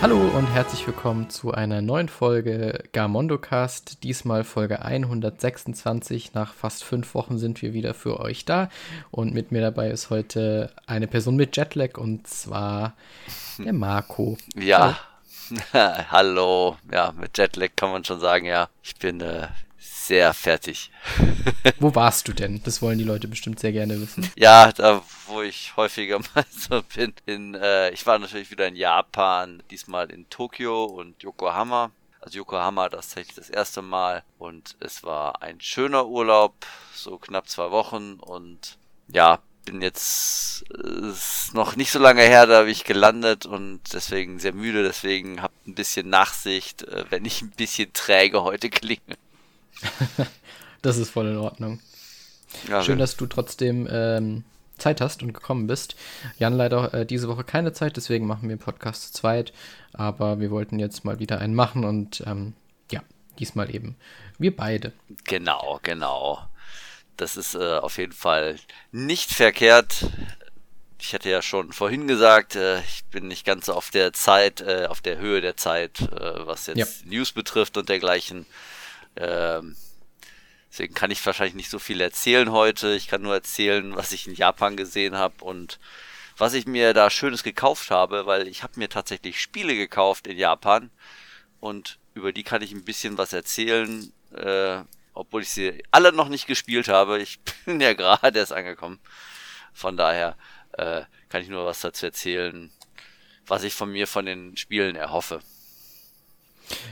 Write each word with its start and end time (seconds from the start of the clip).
Hallo 0.00 0.16
und 0.16 0.46
herzlich 0.46 0.86
willkommen 0.86 1.28
zu 1.28 1.50
einer 1.50 1.82
neuen 1.82 2.08
Folge 2.08 2.84
Garmondo 2.92 3.36
Cast. 3.36 4.04
Diesmal 4.04 4.44
Folge 4.44 4.80
126. 4.82 6.34
Nach 6.34 6.54
fast 6.54 6.84
fünf 6.84 7.16
Wochen 7.16 7.36
sind 7.36 7.60
wir 7.62 7.72
wieder 7.72 7.94
für 7.94 8.20
euch 8.20 8.44
da. 8.44 8.68
Und 9.10 9.34
mit 9.34 9.50
mir 9.50 9.60
dabei 9.60 9.90
ist 9.90 10.10
heute 10.10 10.70
eine 10.86 11.08
Person 11.08 11.34
mit 11.34 11.56
Jetlag 11.56 11.98
und 11.98 12.28
zwar 12.28 12.94
der 13.58 13.72
Marco. 13.72 14.38
Ja, 14.54 15.00
hallo. 15.72 15.94
hallo. 16.12 16.76
Ja, 16.92 17.12
mit 17.18 17.36
Jetlag 17.36 17.70
kann 17.74 17.90
man 17.90 18.04
schon 18.04 18.20
sagen, 18.20 18.46
ja. 18.46 18.68
Ich 18.84 18.94
bin 18.94 19.20
äh, 19.20 19.48
sehr 20.08 20.34
fertig. 20.34 20.90
wo 21.78 21.94
warst 21.94 22.26
du 22.28 22.32
denn? 22.32 22.60
Das 22.64 22.82
wollen 22.82 22.98
die 22.98 23.04
Leute 23.04 23.28
bestimmt 23.28 23.60
sehr 23.60 23.72
gerne 23.72 24.00
wissen. 24.00 24.28
Ja, 24.36 24.72
da 24.72 25.02
wo 25.26 25.42
ich 25.42 25.76
häufiger 25.76 26.18
mal 26.34 26.44
so 26.50 26.82
bin. 26.94 27.12
In, 27.26 27.54
äh, 27.54 27.90
ich 27.90 28.06
war 28.06 28.18
natürlich 28.18 28.50
wieder 28.50 28.66
in 28.66 28.76
Japan, 28.76 29.62
diesmal 29.70 30.10
in 30.10 30.28
Tokio 30.30 30.84
und 30.84 31.22
Yokohama. 31.22 31.90
Also 32.20 32.38
Yokohama 32.38 32.88
das 32.88 33.08
tatsächlich 33.08 33.36
das 33.36 33.50
erste 33.50 33.80
Mal 33.80 34.24
und 34.38 34.76
es 34.80 35.04
war 35.04 35.40
ein 35.40 35.60
schöner 35.60 36.06
Urlaub, 36.06 36.54
so 36.92 37.16
knapp 37.16 37.48
zwei 37.48 37.70
Wochen 37.70 38.14
und 38.14 38.76
ja, 39.06 39.38
bin 39.64 39.80
jetzt 39.82 40.62
ist 40.62 41.54
noch 41.54 41.76
nicht 41.76 41.92
so 41.92 42.00
lange 42.00 42.22
her, 42.22 42.46
da 42.46 42.58
habe 42.58 42.70
ich 42.70 42.84
gelandet 42.84 43.46
und 43.46 43.80
deswegen 43.92 44.40
sehr 44.40 44.52
müde, 44.52 44.82
deswegen 44.82 45.42
habt 45.42 45.66
ein 45.68 45.74
bisschen 45.74 46.08
Nachsicht, 46.08 46.82
äh, 46.82 47.04
wenn 47.10 47.24
ich 47.24 47.42
ein 47.42 47.50
bisschen 47.50 47.92
träge 47.92 48.42
heute 48.42 48.68
klinge. 48.70 49.16
das 50.82 50.96
ist 50.96 51.10
voll 51.10 51.28
in 51.28 51.36
Ordnung. 51.38 51.80
Ja, 52.68 52.82
Schön, 52.82 52.98
dass 52.98 53.16
du 53.16 53.26
trotzdem 53.26 53.88
ähm, 53.90 54.44
Zeit 54.78 55.00
hast 55.00 55.22
und 55.22 55.32
gekommen 55.32 55.66
bist. 55.66 55.96
Jan 56.38 56.54
leider 56.54 56.94
äh, 56.94 57.06
diese 57.06 57.28
Woche 57.28 57.44
keine 57.44 57.72
Zeit, 57.72 57.96
deswegen 57.96 58.26
machen 58.26 58.48
wir 58.48 58.56
den 58.56 58.62
Podcast 58.62 59.02
zu 59.02 59.12
zweit. 59.12 59.52
Aber 59.92 60.40
wir 60.40 60.50
wollten 60.50 60.78
jetzt 60.78 61.04
mal 61.04 61.18
wieder 61.18 61.38
einen 61.38 61.54
machen 61.54 61.84
und 61.84 62.22
ähm, 62.26 62.54
ja, 62.90 63.02
diesmal 63.38 63.74
eben 63.74 63.96
wir 64.38 64.54
beide. 64.54 64.92
Genau, 65.24 65.80
genau. 65.82 66.48
Das 67.16 67.36
ist 67.36 67.54
äh, 67.54 67.78
auf 67.78 67.98
jeden 67.98 68.12
Fall 68.12 68.56
nicht 68.92 69.32
verkehrt. 69.32 70.06
Ich 71.00 71.14
hatte 71.14 71.28
ja 71.30 71.42
schon 71.42 71.72
vorhin 71.72 72.06
gesagt, 72.06 72.54
äh, 72.54 72.80
ich 72.80 73.04
bin 73.10 73.28
nicht 73.28 73.44
ganz 73.44 73.68
auf 73.68 73.90
der 73.90 74.12
Zeit, 74.12 74.60
äh, 74.60 74.86
auf 74.86 75.00
der 75.00 75.18
Höhe 75.18 75.40
der 75.40 75.56
Zeit, 75.56 76.00
äh, 76.00 76.46
was 76.46 76.66
jetzt 76.66 76.78
ja. 76.78 76.86
News 77.04 77.32
betrifft 77.32 77.76
und 77.76 77.88
dergleichen. 77.88 78.46
Ähm, 79.18 79.76
deswegen 80.70 80.94
kann 80.94 81.10
ich 81.10 81.24
wahrscheinlich 81.26 81.54
nicht 81.54 81.70
so 81.70 81.78
viel 81.78 82.00
erzählen 82.00 82.52
heute. 82.52 82.94
Ich 82.94 83.08
kann 83.08 83.22
nur 83.22 83.34
erzählen, 83.34 83.96
was 83.96 84.12
ich 84.12 84.26
in 84.26 84.34
Japan 84.34 84.76
gesehen 84.76 85.16
habe 85.16 85.44
und 85.44 85.78
was 86.36 86.54
ich 86.54 86.66
mir 86.66 86.94
da 86.94 87.10
Schönes 87.10 87.42
gekauft 87.42 87.90
habe, 87.90 88.26
weil 88.26 88.46
ich 88.46 88.62
habe 88.62 88.78
mir 88.78 88.88
tatsächlich 88.88 89.40
Spiele 89.40 89.74
gekauft 89.74 90.26
in 90.28 90.38
Japan 90.38 90.90
und 91.60 91.98
über 92.14 92.32
die 92.32 92.44
kann 92.44 92.62
ich 92.62 92.72
ein 92.72 92.84
bisschen 92.84 93.18
was 93.18 93.32
erzählen, 93.32 94.12
äh, 94.34 94.82
obwohl 95.14 95.42
ich 95.42 95.50
sie 95.50 95.82
alle 95.90 96.12
noch 96.12 96.28
nicht 96.28 96.46
gespielt 96.46 96.88
habe. 96.88 97.20
Ich 97.20 97.40
bin 97.64 97.80
ja 97.80 97.92
gerade 97.94 98.38
erst 98.38 98.52
angekommen. 98.52 99.00
Von 99.72 99.96
daher 99.96 100.36
äh, 100.72 101.02
kann 101.28 101.42
ich 101.42 101.48
nur 101.48 101.66
was 101.66 101.80
dazu 101.80 102.06
erzählen, 102.06 102.70
was 103.46 103.64
ich 103.64 103.74
von 103.74 103.90
mir 103.90 104.06
von 104.06 104.26
den 104.26 104.56
Spielen 104.56 104.94
erhoffe. 104.94 105.40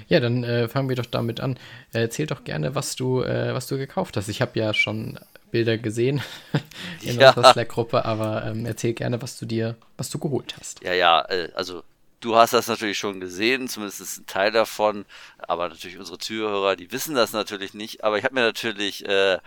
Ja, 0.09 0.21
dann 0.21 0.45
äh, 0.45 0.69
fangen 0.69 0.89
wir 0.89 0.97
doch 0.97 1.07
damit 1.07 1.41
an. 1.41 1.59
Äh, 1.93 2.01
erzähl 2.01 2.27
doch 2.27 2.45
gerne, 2.45 2.75
was 2.75 2.97
du, 2.97 3.23
äh, 3.23 3.55
was 3.55 3.67
du 3.67 3.77
gekauft 3.77 4.17
hast. 4.17 4.29
Ich 4.29 4.41
habe 4.41 4.59
ja 4.59 4.73
schon 4.75 5.19
Bilder 5.51 5.79
gesehen 5.79 6.23
in 7.03 7.19
ja. 7.19 7.29
unserer 7.29 7.53
Slack-Gruppe, 7.53 8.05
aber 8.05 8.45
ähm, 8.47 8.67
erzähl 8.67 8.93
gerne, 8.93 9.21
was 9.23 9.39
du 9.39 9.47
dir, 9.47 9.77
was 9.97 10.11
du 10.11 10.19
geholt 10.19 10.55
hast. 10.59 10.83
Ja, 10.83 10.93
ja, 10.93 11.23
äh, 11.29 11.51
also 11.55 11.83
du 12.21 12.37
hast 12.37 12.53
das 12.53 12.69
natürlich 12.69 12.99
schon 12.99 13.21
gesehen, 13.21 13.69
zumindest 13.69 14.21
ein 14.21 14.27
Teil 14.27 14.51
davon, 14.51 15.05
aber 15.39 15.69
natürlich 15.69 15.99
unsere 15.99 16.19
Zuhörer, 16.19 16.77
die 16.77 16.91
wissen 16.93 17.15
das 17.15 17.33
natürlich 17.33 17.75
nicht. 17.75 18.05
Aber 18.05 18.19
ich 18.19 18.25
habe 18.25 18.35
mir 18.35 18.43
natürlich 18.43 19.07
äh, 19.07 19.39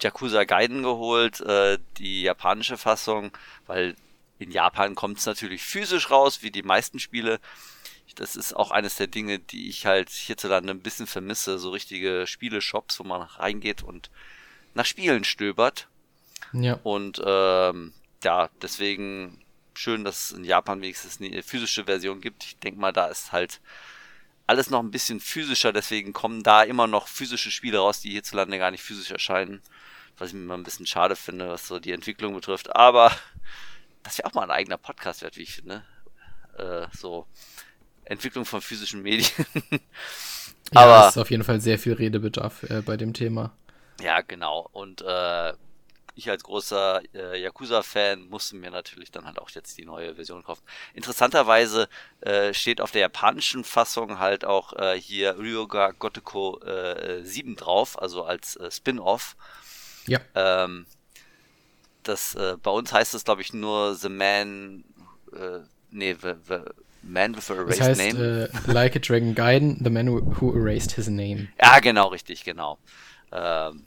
Yakuza 0.00 0.44
Gaiden 0.44 0.82
geholt, 0.82 1.40
äh, 1.40 1.78
die 1.98 2.22
japanische 2.22 2.76
Fassung, 2.76 3.30
weil 3.66 3.94
in 4.38 4.50
Japan 4.50 4.94
kommt 4.94 5.18
es 5.18 5.26
natürlich 5.26 5.62
physisch 5.62 6.10
raus, 6.10 6.42
wie 6.42 6.50
die 6.50 6.62
meisten 6.62 6.98
Spiele 6.98 7.38
das 8.14 8.36
ist 8.36 8.54
auch 8.54 8.70
eines 8.70 8.96
der 8.96 9.06
Dinge, 9.06 9.38
die 9.38 9.68
ich 9.68 9.86
halt 9.86 10.10
hierzulande 10.10 10.70
ein 10.72 10.80
bisschen 10.80 11.06
vermisse. 11.06 11.58
So 11.58 11.70
richtige 11.70 12.26
Spieleshops, 12.26 12.98
wo 13.00 13.04
man 13.04 13.22
reingeht 13.22 13.82
und 13.82 14.10
nach 14.74 14.86
Spielen 14.86 15.24
stöbert. 15.24 15.88
Ja. 16.52 16.74
Und 16.82 17.20
ähm, 17.24 17.92
ja, 18.22 18.48
deswegen 18.62 19.44
schön, 19.74 20.04
dass 20.04 20.30
es 20.30 20.36
in 20.36 20.44
Japan 20.44 20.80
wenigstens 20.80 21.20
eine 21.20 21.42
physische 21.42 21.84
Version 21.84 22.20
gibt. 22.20 22.44
Ich 22.44 22.58
denke 22.58 22.80
mal, 22.80 22.92
da 22.92 23.06
ist 23.06 23.32
halt 23.32 23.60
alles 24.46 24.70
noch 24.70 24.80
ein 24.80 24.90
bisschen 24.90 25.20
physischer, 25.20 25.72
deswegen 25.72 26.12
kommen 26.12 26.42
da 26.42 26.62
immer 26.62 26.86
noch 26.86 27.08
physische 27.08 27.50
Spiele 27.50 27.78
raus, 27.78 28.00
die 28.00 28.10
hierzulande 28.10 28.58
gar 28.58 28.70
nicht 28.70 28.82
physisch 28.82 29.10
erscheinen. 29.10 29.62
Was 30.16 30.28
ich 30.28 30.34
mir 30.34 30.42
immer 30.42 30.56
ein 30.56 30.62
bisschen 30.62 30.86
schade 30.86 31.16
finde, 31.16 31.48
was 31.48 31.66
so 31.66 31.80
die 31.80 31.92
Entwicklung 31.92 32.34
betrifft. 32.34 32.76
Aber 32.76 33.10
das 34.02 34.18
wäre 34.18 34.28
auch 34.28 34.34
mal 34.34 34.44
ein 34.44 34.50
eigener 34.50 34.78
Podcast 34.78 35.22
wert, 35.22 35.36
wie 35.36 35.42
ich 35.42 35.54
finde. 35.54 35.84
Äh, 36.56 36.86
so 36.92 37.26
Entwicklung 38.04 38.44
von 38.44 38.60
physischen 38.60 39.02
Medien. 39.02 39.30
ja, 39.70 40.80
Aber 40.80 41.08
ist 41.08 41.18
auf 41.18 41.30
jeden 41.30 41.44
Fall 41.44 41.60
sehr 41.60 41.78
viel 41.78 41.94
Redebedarf 41.94 42.62
äh, 42.64 42.82
bei 42.82 42.96
dem 42.96 43.12
Thema. 43.14 43.52
Ja, 44.00 44.20
genau. 44.20 44.68
Und 44.72 45.02
äh, 45.02 45.52
ich 46.16 46.30
als 46.30 46.44
großer 46.44 47.02
äh, 47.14 47.40
Yakuza-Fan 47.42 48.28
musste 48.28 48.56
mir 48.56 48.70
natürlich 48.70 49.10
dann 49.10 49.26
halt 49.26 49.38
auch 49.38 49.50
jetzt 49.50 49.76
die 49.78 49.84
neue 49.84 50.14
Version 50.14 50.44
kaufen. 50.44 50.62
Interessanterweise 50.94 51.88
äh, 52.20 52.54
steht 52.54 52.80
auf 52.80 52.92
der 52.92 53.02
japanischen 53.02 53.64
Fassung 53.64 54.18
halt 54.18 54.44
auch 54.44 54.72
äh, 54.74 54.98
hier 55.00 55.38
Ryoga 55.38 55.90
Goteko 55.90 56.60
äh, 56.60 57.24
7 57.24 57.56
drauf, 57.56 58.00
also 58.00 58.24
als 58.24 58.56
äh, 58.56 58.70
Spin-off. 58.70 59.36
Ja. 60.06 60.20
Ähm, 60.34 60.86
das, 62.04 62.34
äh, 62.34 62.56
bei 62.62 62.70
uns 62.70 62.92
heißt 62.92 63.14
es, 63.14 63.24
glaube 63.24 63.42
ich, 63.42 63.52
nur 63.52 63.94
The 63.94 64.08
Man, 64.08 64.84
äh, 65.32 65.60
nee, 65.90 66.14
the, 66.14 66.34
the, 66.46 66.58
Man 67.06 67.36
with 67.36 67.50
a 67.50 67.54
Erased 67.54 67.80
das 67.80 67.88
heißt, 67.88 68.14
Name. 68.14 68.50
Äh, 68.52 68.72
like 68.72 68.96
a 68.96 68.98
Dragon 68.98 69.34
Gaiden, 69.34 69.80
The 69.82 69.90
Man 69.90 70.08
Who 70.08 70.54
Erased 70.54 70.92
His 70.92 71.08
Name. 71.08 71.48
Ja, 71.60 71.78
genau, 71.80 72.08
richtig, 72.08 72.44
genau. 72.44 72.78
Ähm, 73.32 73.86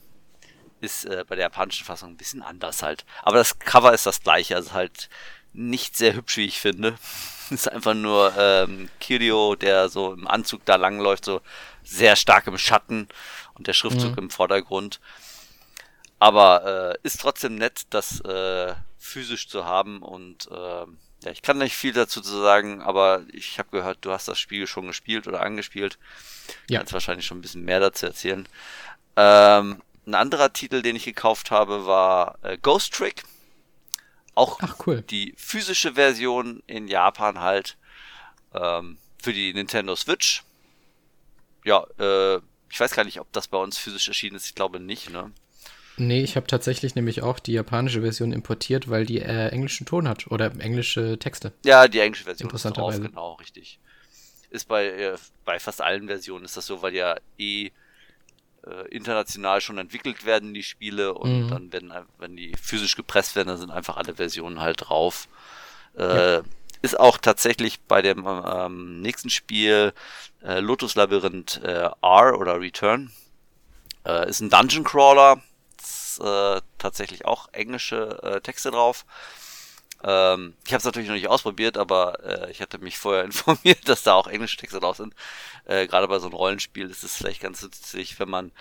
ist 0.81 1.05
äh, 1.05 1.25
bei 1.27 1.35
der 1.35 1.45
japanischen 1.45 1.85
Fassung 1.85 2.11
ein 2.11 2.17
bisschen 2.17 2.41
anders 2.41 2.83
halt. 2.83 3.05
Aber 3.23 3.37
das 3.37 3.59
Cover 3.59 3.93
ist 3.93 4.05
das 4.05 4.21
gleiche, 4.21 4.55
also 4.55 4.73
halt 4.73 5.09
nicht 5.53 5.97
sehr 5.97 6.13
hübsch, 6.13 6.37
wie 6.37 6.45
ich 6.45 6.59
finde. 6.59 6.95
ist 7.49 7.71
einfach 7.71 7.93
nur 7.93 8.33
ähm, 8.37 8.89
Kirio, 8.99 9.55
der 9.55 9.89
so 9.89 10.13
im 10.13 10.27
Anzug 10.27 10.65
da 10.65 10.75
langläuft, 10.75 11.25
so 11.25 11.41
sehr 11.83 12.15
stark 12.15 12.47
im 12.47 12.57
Schatten 12.57 13.07
und 13.55 13.67
der 13.67 13.73
Schriftzug 13.73 14.11
mhm. 14.11 14.23
im 14.23 14.29
Vordergrund. 14.29 14.99
Aber 16.19 16.95
äh, 17.03 17.07
ist 17.07 17.21
trotzdem 17.21 17.55
nett, 17.55 17.83
das 17.89 18.19
äh, 18.21 18.73
physisch 18.97 19.47
zu 19.47 19.65
haben 19.65 20.01
und 20.01 20.49
äh, 20.51 20.85
ja, 21.23 21.31
ich 21.31 21.41
kann 21.41 21.57
nicht 21.57 21.75
viel 21.75 21.93
dazu 21.93 22.21
sagen, 22.21 22.81
aber 22.81 23.23
ich 23.31 23.59
habe 23.59 23.69
gehört, 23.71 23.99
du 24.01 24.11
hast 24.11 24.27
das 24.27 24.39
Spiel 24.39 24.67
schon 24.67 24.87
gespielt 24.87 25.27
oder 25.27 25.41
angespielt. 25.41 25.97
Ja. 26.69 26.79
Kannst 26.79 26.93
wahrscheinlich 26.93 27.25
schon 27.25 27.39
ein 27.39 27.41
bisschen 27.41 27.65
mehr 27.65 27.79
dazu 27.79 28.05
erzählen. 28.05 28.47
Ähm, 29.15 29.81
ein 30.05 30.15
anderer 30.15 30.53
Titel, 30.53 30.81
den 30.81 30.95
ich 30.95 31.05
gekauft 31.05 31.51
habe, 31.51 31.85
war 31.85 32.37
äh, 32.43 32.57
Ghost 32.57 32.93
Trick. 32.93 33.23
Auch 34.35 34.59
Ach, 34.61 34.75
cool. 34.85 35.01
die 35.01 35.33
physische 35.37 35.95
Version 35.95 36.61
in 36.67 36.87
Japan 36.87 37.39
halt. 37.39 37.77
Ähm, 38.53 38.97
für 39.21 39.33
die 39.33 39.53
Nintendo 39.53 39.95
Switch. 39.95 40.43
Ja, 41.65 41.85
äh, 41.99 42.39
ich 42.69 42.79
weiß 42.79 42.91
gar 42.93 43.03
nicht, 43.03 43.19
ob 43.19 43.31
das 43.33 43.47
bei 43.47 43.57
uns 43.57 43.77
physisch 43.77 44.07
erschienen 44.07 44.35
ist. 44.35 44.45
Ich 44.45 44.55
glaube 44.55 44.79
nicht, 44.79 45.09
ne? 45.09 45.31
Nee, 45.99 46.21
ich 46.21 46.35
habe 46.35 46.45
tatsächlich 46.45 46.93
nämlich 46.93 47.23
auch 47.23 47.39
die 47.39 47.53
japanische 47.53 48.01
Version 48.01 48.31
importiert, 48.31 48.87
weil 48.87 49.07
die 49.07 49.19
äh, 49.19 49.49
englischen 49.49 49.87
Ton 49.87 50.07
hat 50.07 50.27
oder 50.27 50.51
englische 50.59 51.17
Texte. 51.17 51.53
Ja, 51.65 51.87
die 51.87 51.99
englische 51.99 52.25
Version 52.25 52.51
ist 52.51 52.63
drauf, 52.63 53.01
genau, 53.01 53.33
richtig. 53.33 53.79
Ist 54.51 54.67
bei, 54.67 54.85
äh, 54.85 55.17
bei 55.43 55.59
fast 55.59 55.81
allen 55.81 56.07
Versionen 56.07 56.45
ist 56.45 56.55
das 56.55 56.67
so, 56.67 56.83
weil 56.83 56.93
ja 56.93 57.15
eh 57.39 57.71
äh, 58.65 58.87
international 58.91 59.59
schon 59.59 59.79
entwickelt 59.79 60.23
werden, 60.23 60.53
die 60.53 60.61
Spiele, 60.61 61.15
und 61.15 61.45
mhm. 61.45 61.49
dann 61.49 61.73
werden, 61.73 61.91
wenn 62.19 62.37
die 62.37 62.55
physisch 62.61 62.95
gepresst 62.95 63.35
werden, 63.35 63.47
dann 63.47 63.57
sind 63.57 63.71
einfach 63.71 63.97
alle 63.97 64.15
Versionen 64.15 64.61
halt 64.61 64.89
drauf. 64.89 65.27
Äh, 65.97 66.35
ja. 66.35 66.41
Ist 66.83 66.99
auch 66.99 67.17
tatsächlich 67.17 67.79
bei 67.81 68.03
dem 68.03 68.27
ähm, 68.27 69.01
nächsten 69.01 69.31
Spiel 69.31 69.93
äh, 70.43 70.59
Lotus 70.59 70.93
Labyrinth 70.93 71.59
äh, 71.63 71.89
R 72.01 72.39
oder 72.39 72.59
Return. 72.61 73.11
Ist 74.27 74.39
ein 74.39 74.49
Dungeon 74.49 74.85
Crawler 74.85 75.41
äh, 76.19 76.61
tatsächlich 76.77 77.25
auch 77.25 77.49
englische 77.53 78.21
äh, 78.23 78.41
Texte 78.41 78.71
drauf. 78.71 79.05
Ähm, 80.03 80.55
ich 80.65 80.73
habe 80.73 80.79
es 80.79 80.85
natürlich 80.85 81.07
noch 81.07 81.15
nicht 81.15 81.27
ausprobiert, 81.27 81.77
aber 81.77 82.23
äh, 82.23 82.51
ich 82.51 82.61
hatte 82.61 82.77
mich 82.79 82.97
vorher 82.97 83.23
informiert, 83.25 83.87
dass 83.89 84.03
da 84.03 84.13
auch 84.13 84.27
englische 84.27 84.57
Texte 84.57 84.79
drauf 84.79 84.97
sind. 84.97 85.13
Äh, 85.65 85.87
Gerade 85.87 86.07
bei 86.07 86.19
so 86.19 86.27
einem 86.27 86.35
Rollenspiel 86.35 86.89
ist 86.89 87.03
es 87.03 87.15
vielleicht 87.15 87.41
ganz 87.41 87.61
nützlich, 87.61 88.19
wenn 88.19 88.29
man 88.29 88.51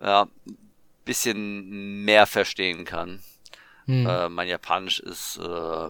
ja, 0.00 0.28
bisschen 1.06 2.04
mehr 2.04 2.26
verstehen 2.26 2.84
kann. 2.84 3.22
Hm. 3.86 4.06
Äh, 4.06 4.28
mein 4.28 4.48
Japanisch 4.48 5.00
ist 5.00 5.38
äh, 5.38 5.88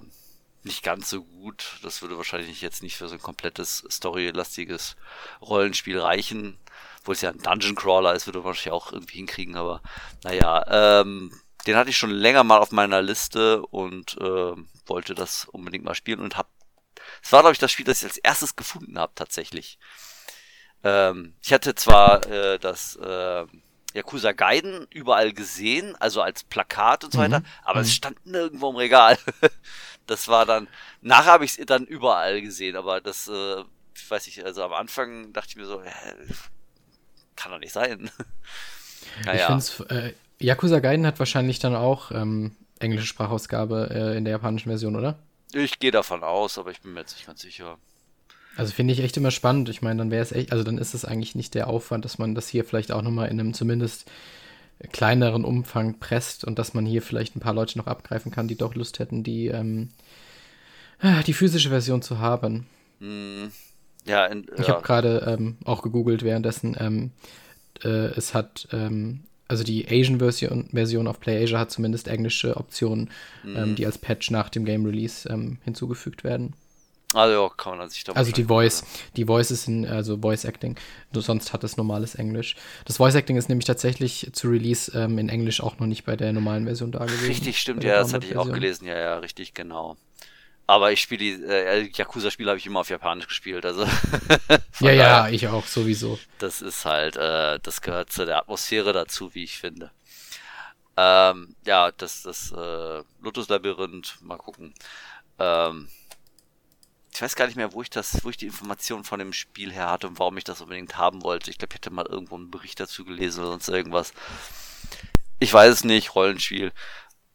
nicht 0.62 0.82
ganz 0.82 1.10
so 1.10 1.24
gut. 1.24 1.78
Das 1.82 2.02
würde 2.02 2.16
wahrscheinlich 2.16 2.60
jetzt 2.60 2.82
nicht 2.82 2.96
für 2.96 3.08
so 3.08 3.14
ein 3.14 3.22
komplettes 3.22 3.84
storylastiges 3.90 4.96
Rollenspiel 5.40 5.98
reichen. 5.98 6.58
Obwohl 7.06 7.14
es 7.14 7.20
ja 7.20 7.30
ein 7.30 7.38
Dungeon 7.38 7.76
Crawler 7.76 8.14
ist, 8.14 8.26
würde 8.26 8.40
man 8.40 8.46
wahrscheinlich 8.46 8.72
auch 8.72 8.90
irgendwie 8.90 9.18
hinkriegen, 9.18 9.54
aber 9.54 9.80
naja, 10.24 11.00
ähm, 11.00 11.30
den 11.64 11.76
hatte 11.76 11.90
ich 11.90 11.96
schon 11.96 12.10
länger 12.10 12.42
mal 12.42 12.58
auf 12.58 12.72
meiner 12.72 13.00
Liste 13.00 13.64
und 13.64 14.18
äh, 14.20 14.54
wollte 14.86 15.14
das 15.14 15.44
unbedingt 15.44 15.84
mal 15.84 15.94
spielen 15.94 16.18
und 16.18 16.36
hab. 16.36 16.50
Es 17.22 17.30
war, 17.30 17.42
glaube 17.42 17.52
ich, 17.52 17.60
das 17.60 17.70
Spiel, 17.70 17.84
das 17.84 17.98
ich 17.98 18.08
als 18.08 18.16
erstes 18.16 18.56
gefunden 18.56 18.98
habe, 18.98 19.12
tatsächlich. 19.14 19.78
Ähm, 20.82 21.36
ich 21.44 21.52
hatte 21.52 21.76
zwar 21.76 22.26
äh, 22.26 22.58
das 22.58 22.96
äh, 22.96 23.46
Yakuza 23.94 24.32
Gaiden 24.32 24.88
überall 24.90 25.32
gesehen, 25.32 25.94
also 26.00 26.22
als 26.22 26.42
Plakat 26.42 27.04
und 27.04 27.12
so 27.12 27.20
weiter, 27.20 27.38
mhm. 27.38 27.46
aber 27.62 27.82
es 27.82 27.86
mhm. 27.86 27.92
stand 27.92 28.26
nirgendwo 28.26 28.70
im 28.70 28.76
Regal. 28.76 29.16
das 30.08 30.26
war 30.26 30.44
dann, 30.44 30.66
nachher 31.02 31.30
habe 31.30 31.44
ich 31.44 31.56
es 31.56 31.66
dann 31.66 31.86
überall 31.86 32.42
gesehen, 32.42 32.74
aber 32.74 33.00
das, 33.00 33.28
äh, 33.28 33.62
weiß 34.08 34.26
ich, 34.26 34.44
also 34.44 34.64
am 34.64 34.72
Anfang 34.72 35.32
dachte 35.32 35.50
ich 35.50 35.56
mir 35.56 35.66
so, 35.66 35.80
äh, 35.80 35.92
kann 37.36 37.52
doch 37.52 37.58
nicht 37.58 37.72
sein. 37.72 38.10
naja. 39.24 39.56
Ich 39.58 39.70
finde 39.70 39.94
äh, 39.94 40.12
Yakuza 40.38 40.80
Gaiden 40.80 41.06
hat 41.06 41.18
wahrscheinlich 41.18 41.58
dann 41.58 41.74
auch 41.74 42.10
ähm, 42.10 42.52
englische 42.78 43.06
Sprachausgabe 43.06 43.90
äh, 43.90 44.16
in 44.16 44.24
der 44.24 44.32
japanischen 44.32 44.68
Version, 44.68 44.96
oder? 44.96 45.18
Ich 45.52 45.78
gehe 45.78 45.90
davon 45.90 46.22
aus, 46.22 46.58
aber 46.58 46.70
ich 46.70 46.80
bin 46.80 46.92
mir 46.92 47.00
jetzt 47.00 47.14
nicht 47.14 47.26
ganz 47.26 47.40
sicher. 47.40 47.78
Also 48.56 48.72
finde 48.72 48.92
ich 48.94 49.00
echt 49.00 49.16
immer 49.16 49.30
spannend. 49.30 49.68
Ich 49.68 49.82
meine, 49.82 49.98
dann 49.98 50.10
wäre 50.10 50.22
es 50.22 50.32
echt, 50.32 50.50
also 50.52 50.64
dann 50.64 50.78
ist 50.78 50.94
es 50.94 51.04
eigentlich 51.04 51.34
nicht 51.34 51.54
der 51.54 51.68
Aufwand, 51.68 52.04
dass 52.04 52.18
man 52.18 52.34
das 52.34 52.48
hier 52.48 52.64
vielleicht 52.64 52.90
auch 52.90 53.02
nochmal 53.02 53.28
in 53.28 53.38
einem 53.38 53.54
zumindest 53.54 54.10
kleineren 54.92 55.44
Umfang 55.44 55.98
presst 55.98 56.44
und 56.44 56.58
dass 56.58 56.74
man 56.74 56.84
hier 56.84 57.02
vielleicht 57.02 57.36
ein 57.36 57.40
paar 57.40 57.54
Leute 57.54 57.78
noch 57.78 57.86
abgreifen 57.86 58.30
kann, 58.30 58.48
die 58.48 58.56
doch 58.56 58.74
Lust 58.74 58.98
hätten, 58.98 59.22
die, 59.22 59.48
ähm, 59.48 59.90
die 61.26 61.32
physische 61.32 61.70
Version 61.70 62.02
zu 62.02 62.18
haben. 62.18 62.66
Mm, 63.00 63.46
ja, 64.06 64.26
in, 64.26 64.46
ich 64.56 64.66
ja. 64.66 64.74
habe 64.74 64.82
gerade 64.82 65.36
ähm, 65.38 65.58
auch 65.64 65.82
gegoogelt 65.82 66.22
währenddessen. 66.22 66.76
Ähm, 66.78 67.10
äh, 67.84 68.08
es 68.16 68.34
hat, 68.34 68.68
ähm, 68.72 69.24
also 69.48 69.64
die 69.64 69.86
Asian-Version 69.86 70.70
Version 70.72 71.06
auf 71.06 71.20
PlayAsia 71.20 71.58
hat 71.58 71.70
zumindest 71.70 72.08
englische 72.08 72.56
Optionen, 72.56 73.10
mm. 73.44 73.74
die 73.74 73.86
als 73.86 73.98
Patch 73.98 74.30
nach 74.30 74.48
dem 74.48 74.64
Game 74.64 74.84
Release 74.84 75.28
ähm, 75.28 75.58
hinzugefügt 75.64 76.24
werden. 76.24 76.54
Also 77.14 77.50
kann 77.56 77.78
man 77.78 77.88
sich 77.88 78.02
da 78.04 78.12
Also 78.12 78.32
die 78.32 78.44
Voice, 78.44 78.84
die 79.16 79.24
Voice 79.26 79.50
ist 79.50 79.68
in, 79.68 79.86
also 79.86 80.18
Voice 80.18 80.44
Acting. 80.44 80.76
Sonst 81.12 81.52
hat 81.52 81.62
es 81.62 81.76
normales 81.76 82.16
Englisch. 82.16 82.56
Das 82.84 82.96
Voice 82.96 83.14
Acting 83.14 83.36
ist 83.36 83.48
nämlich 83.48 83.64
tatsächlich 83.64 84.30
zu 84.32 84.48
Release 84.48 84.90
ähm, 84.94 85.18
in 85.18 85.28
Englisch 85.28 85.60
auch 85.62 85.78
noch 85.78 85.86
nicht 85.86 86.04
bei 86.04 86.16
der 86.16 86.32
normalen 86.32 86.64
Version 86.64 86.90
da 86.90 87.04
gewesen. 87.04 87.26
Richtig, 87.26 87.58
stimmt, 87.58 87.84
ja, 87.84 88.00
das 88.00 88.12
hatte 88.12 88.26
ich 88.26 88.36
auch 88.36 88.52
gelesen, 88.52 88.86
ja, 88.86 88.98
ja, 88.98 89.18
richtig, 89.18 89.54
genau. 89.54 89.96
Aber 90.68 90.90
ich 90.90 91.00
spiele 91.00 91.18
die 91.18 91.44
äh, 91.44 91.90
Yakuza-Spiele 91.92 92.50
habe 92.50 92.58
ich 92.58 92.66
immer 92.66 92.80
auf 92.80 92.90
Japanisch 92.90 93.28
gespielt, 93.28 93.64
also. 93.64 93.86
ja, 94.80 94.90
ja, 94.90 95.28
ich 95.28 95.46
auch 95.46 95.66
sowieso. 95.66 96.18
Das 96.38 96.60
ist 96.60 96.84
halt, 96.84 97.16
äh, 97.16 97.60
das 97.60 97.80
gehört 97.82 98.10
zu 98.10 98.26
der 98.26 98.38
Atmosphäre 98.38 98.92
dazu, 98.92 99.32
wie 99.34 99.44
ich 99.44 99.58
finde. 99.58 99.92
Ähm, 100.96 101.54
ja, 101.64 101.92
das, 101.92 102.22
das 102.22 102.52
äh, 102.52 103.02
Lotus-Labyrinth, 103.20 104.18
mal 104.22 104.38
gucken. 104.38 104.74
Ähm, 105.38 105.88
ich 107.12 107.22
weiß 107.22 107.36
gar 107.36 107.46
nicht 107.46 107.56
mehr, 107.56 107.72
wo 107.72 107.80
ich 107.80 107.90
das, 107.90 108.24
wo 108.24 108.30
ich 108.30 108.36
die 108.36 108.46
Informationen 108.46 109.04
von 109.04 109.18
dem 109.18 109.32
Spiel 109.32 109.72
her 109.72 109.90
hatte 109.90 110.08
und 110.08 110.18
warum 110.18 110.36
ich 110.36 110.44
das 110.44 110.60
unbedingt 110.60 110.98
haben 110.98 111.22
wollte. 111.22 111.50
Ich 111.50 111.58
glaube, 111.58 111.72
ich 111.72 111.76
hätte 111.76 111.90
mal 111.90 112.06
irgendwo 112.06 112.34
einen 112.34 112.50
Bericht 112.50 112.80
dazu 112.80 113.04
gelesen 113.04 113.40
oder 113.40 113.52
sonst 113.52 113.68
irgendwas. 113.68 114.12
Ich 115.38 115.52
weiß 115.52 115.72
es 115.72 115.84
nicht, 115.84 116.14
Rollenspiel. 116.14 116.72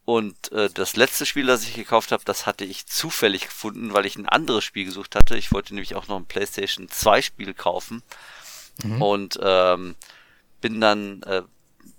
Und 0.04 0.50
äh, 0.50 0.68
das 0.68 0.96
letzte 0.96 1.26
Spiel, 1.26 1.46
das 1.46 1.62
ich 1.62 1.74
gekauft 1.74 2.10
habe, 2.10 2.24
das 2.24 2.44
hatte 2.44 2.64
ich 2.64 2.86
zufällig 2.86 3.44
gefunden, 3.44 3.94
weil 3.94 4.06
ich 4.06 4.16
ein 4.16 4.28
anderes 4.28 4.64
Spiel 4.64 4.84
gesucht 4.84 5.14
hatte. 5.14 5.36
Ich 5.36 5.52
wollte 5.52 5.74
nämlich 5.74 5.94
auch 5.94 6.08
noch 6.08 6.16
ein 6.16 6.26
PlayStation 6.26 6.88
2 6.88 7.22
Spiel 7.22 7.54
kaufen. 7.54 8.02
Mhm. 8.82 9.02
Und 9.02 9.38
ähm, 9.42 9.94
bin 10.60 10.80
dann, 10.80 11.22
äh, 11.22 11.42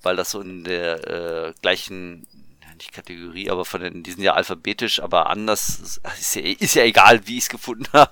weil 0.01 0.15
das 0.17 0.31
so 0.31 0.41
in 0.41 0.63
der 0.63 1.07
äh, 1.07 1.53
gleichen 1.61 2.27
nicht 2.75 2.91
Kategorie, 2.91 3.49
aber 3.49 3.65
von 3.65 3.81
den, 3.81 4.03
die 4.03 4.11
sind 4.11 4.23
ja 4.23 4.33
alphabetisch, 4.33 4.99
aber 4.99 5.29
anders, 5.29 5.99
ist 6.19 6.35
ja, 6.35 6.41
ist 6.41 6.75
ja 6.75 6.83
egal, 6.83 7.25
wie 7.27 7.37
ich 7.37 7.43
es 7.43 7.49
gefunden 7.49 7.87
habe. 7.93 8.11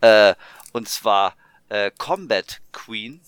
Äh, 0.00 0.34
und 0.72 0.88
zwar 0.88 1.36
äh, 1.68 1.90
Combat 1.96 2.60
Queen. 2.72 3.20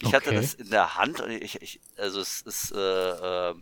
Ich 0.00 0.06
okay. 0.06 0.16
hatte 0.16 0.34
das 0.34 0.54
in 0.54 0.70
der 0.70 0.96
Hand 0.96 1.20
und 1.20 1.30
ich, 1.30 1.60
ich 1.60 1.80
also 1.96 2.20
es 2.20 2.40
ist, 2.42 2.72
äh, 2.72 3.50
äh, 3.50 3.54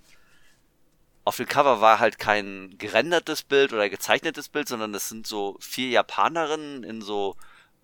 auf 1.28 1.36
dem 1.36 1.44
Cover 1.44 1.82
war 1.82 1.98
halt 1.98 2.18
kein 2.18 2.74
gerendertes 2.78 3.42
Bild 3.42 3.74
oder 3.74 3.90
gezeichnetes 3.90 4.48
Bild, 4.48 4.66
sondern 4.66 4.94
das 4.94 5.10
sind 5.10 5.26
so 5.26 5.58
vier 5.60 5.90
Japanerinnen 5.90 6.84
in 6.84 7.02
so 7.02 7.36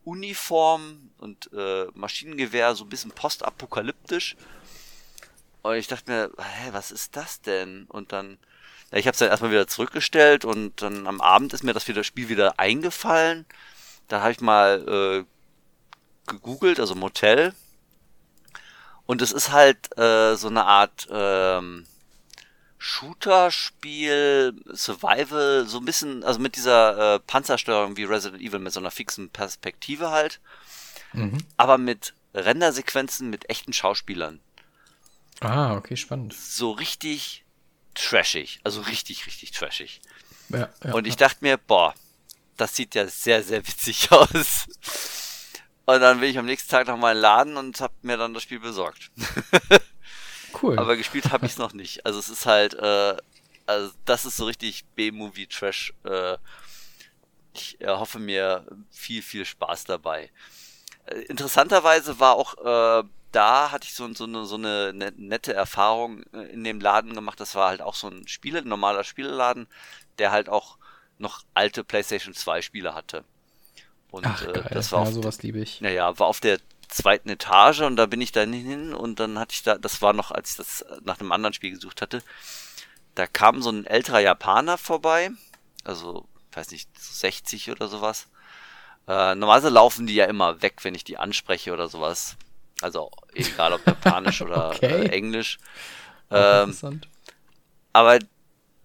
Uniform 0.02 1.10
und 1.18 1.50
äh, 1.52 1.84
Maschinengewehr, 1.92 2.74
so 2.74 2.84
ein 2.84 2.88
bisschen 2.88 3.10
postapokalyptisch. 3.10 4.36
Und 5.60 5.74
ich 5.74 5.88
dachte 5.88 6.10
mir, 6.10 6.30
hä, 6.38 6.70
was 6.72 6.90
ist 6.90 7.16
das 7.16 7.42
denn? 7.42 7.84
Und 7.90 8.12
dann, 8.12 8.38
ja, 8.90 8.96
ich 8.96 9.06
habe 9.06 9.12
es 9.12 9.18
dann 9.18 9.28
erstmal 9.28 9.50
wieder 9.50 9.66
zurückgestellt 9.66 10.46
und 10.46 10.80
dann 10.80 11.06
am 11.06 11.20
Abend 11.20 11.52
ist 11.52 11.64
mir 11.64 11.74
das 11.74 11.86
wieder, 11.86 12.02
Spiel 12.02 12.30
wieder 12.30 12.58
eingefallen. 12.58 13.44
Da 14.08 14.22
habe 14.22 14.32
ich 14.32 14.40
mal 14.40 15.26
äh, 15.28 16.30
gegoogelt, 16.30 16.80
also 16.80 16.94
Motel. 16.94 17.52
Und 19.04 19.20
es 19.20 19.32
ist 19.32 19.52
halt 19.52 19.98
äh, 19.98 20.34
so 20.34 20.48
eine 20.48 20.64
Art 20.64 21.08
ähm, 21.10 21.84
Shooter-Spiel, 22.84 24.62
Survival, 24.74 25.66
so 25.66 25.78
ein 25.78 25.86
bisschen, 25.86 26.22
also 26.22 26.38
mit 26.38 26.54
dieser 26.54 27.14
äh, 27.14 27.18
Panzersteuerung 27.18 27.96
wie 27.96 28.04
Resident 28.04 28.42
Evil, 28.42 28.58
mit 28.58 28.74
so 28.74 28.80
einer 28.80 28.90
fixen 28.90 29.30
Perspektive 29.30 30.10
halt. 30.10 30.38
Mhm. 31.14 31.38
Aber 31.56 31.78
mit 31.78 32.12
Rendersequenzen 32.34 33.30
mit 33.30 33.48
echten 33.48 33.72
Schauspielern. 33.72 34.38
Ah, 35.40 35.76
okay, 35.76 35.96
spannend. 35.96 36.34
So 36.34 36.72
richtig 36.72 37.46
trashig. 37.94 38.60
Also 38.64 38.82
richtig, 38.82 39.26
richtig 39.26 39.52
trashig. 39.52 40.02
Ja, 40.50 40.68
ja, 40.84 40.92
und 40.92 41.06
ich 41.06 41.16
dachte 41.16 41.38
mir, 41.40 41.56
boah, 41.56 41.94
das 42.58 42.76
sieht 42.76 42.94
ja 42.94 43.06
sehr, 43.06 43.42
sehr 43.42 43.66
witzig 43.66 44.08
aus. 44.12 44.66
Und 45.86 46.00
dann 46.00 46.20
bin 46.20 46.28
ich 46.28 46.38
am 46.38 46.44
nächsten 46.44 46.70
Tag 46.70 46.86
noch 46.88 46.98
mal 46.98 47.12
in 47.12 47.16
den 47.16 47.22
Laden 47.22 47.56
und 47.56 47.80
hab 47.80 47.92
mir 48.04 48.18
dann 48.18 48.34
das 48.34 48.42
Spiel 48.42 48.60
besorgt. 48.60 49.10
cool. 50.62 50.78
Aber 50.78 50.96
gespielt 50.96 51.32
habe 51.32 51.46
ich 51.46 51.52
es 51.52 51.58
noch 51.58 51.72
nicht. 51.72 52.04
Also 52.06 52.18
es 52.18 52.28
ist 52.28 52.46
halt, 52.46 52.74
äh, 52.74 53.16
also 53.66 53.92
das 54.04 54.24
ist 54.24 54.36
so 54.36 54.44
richtig 54.44 54.84
B-Movie-Trash. 54.94 55.94
Äh, 56.04 56.36
ich 57.54 57.80
erhoffe 57.80 58.18
mir 58.18 58.66
viel, 58.90 59.22
viel 59.22 59.44
Spaß 59.44 59.84
dabei. 59.84 60.30
Äh, 61.06 61.20
interessanterweise 61.22 62.18
war 62.20 62.34
auch 62.34 63.02
äh, 63.02 63.04
da 63.34 63.72
hatte 63.72 63.86
ich 63.86 63.94
so, 63.94 64.12
so, 64.14 64.24
eine, 64.24 64.44
so 64.46 64.54
eine 64.54 64.92
ne, 64.92 65.12
nette 65.16 65.52
Erfahrung 65.52 66.22
äh, 66.32 66.42
in 66.52 66.62
dem 66.62 66.80
Laden 66.80 67.14
gemacht. 67.14 67.40
Das 67.40 67.54
war 67.54 67.68
halt 67.68 67.82
auch 67.82 67.94
so 67.94 68.08
ein 68.08 68.28
Spiele, 68.28 68.60
ein 68.60 68.68
normaler 68.68 69.02
Spieleladen, 69.02 69.66
der 70.18 70.30
halt 70.30 70.48
auch 70.48 70.78
noch 71.18 71.42
alte 71.52 71.82
PlayStation 71.84 72.34
2 72.34 72.62
Spiele 72.62 72.94
hatte. 72.94 73.24
Und 74.10 74.26
Ach, 74.26 74.42
äh, 74.46 74.62
das 74.70 74.92
war 74.92 75.02
ja, 75.02 75.08
auf, 75.08 75.14
sowas 75.14 75.42
liebe 75.42 75.58
ich. 75.58 75.80
Naja, 75.80 76.16
war 76.18 76.28
auf 76.28 76.38
der 76.38 76.58
zweiten 76.94 77.28
Etage 77.28 77.80
und 77.80 77.96
da 77.96 78.06
bin 78.06 78.20
ich 78.20 78.32
dann 78.32 78.52
hin 78.52 78.94
und 78.94 79.20
dann 79.20 79.38
hatte 79.38 79.52
ich 79.52 79.62
da, 79.62 79.76
das 79.76 80.00
war 80.00 80.12
noch, 80.12 80.30
als 80.30 80.52
ich 80.52 80.56
das 80.56 80.84
nach 81.02 81.20
einem 81.20 81.32
anderen 81.32 81.52
Spiel 81.52 81.70
gesucht 81.70 82.00
hatte, 82.00 82.22
da 83.14 83.26
kam 83.26 83.62
so 83.62 83.70
ein 83.70 83.86
älterer 83.86 84.20
Japaner 84.20 84.78
vorbei, 84.78 85.30
also, 85.84 86.26
weiß 86.52 86.70
nicht, 86.70 86.88
60 86.98 87.70
oder 87.70 87.88
sowas. 87.88 88.28
Äh, 89.06 89.34
normalerweise 89.34 89.68
laufen 89.68 90.06
die 90.06 90.14
ja 90.14 90.24
immer 90.24 90.62
weg, 90.62 90.76
wenn 90.82 90.94
ich 90.94 91.04
die 91.04 91.18
anspreche 91.18 91.72
oder 91.72 91.88
sowas. 91.88 92.36
Also 92.80 93.10
egal 93.34 93.74
ob 93.74 93.86
Japanisch 93.86 94.40
oder 94.42 94.70
okay. 94.70 94.86
äh, 94.86 95.08
Englisch. 95.10 95.58
Ähm, 96.30 96.70
interessant. 96.70 97.08
Aber 97.92 98.18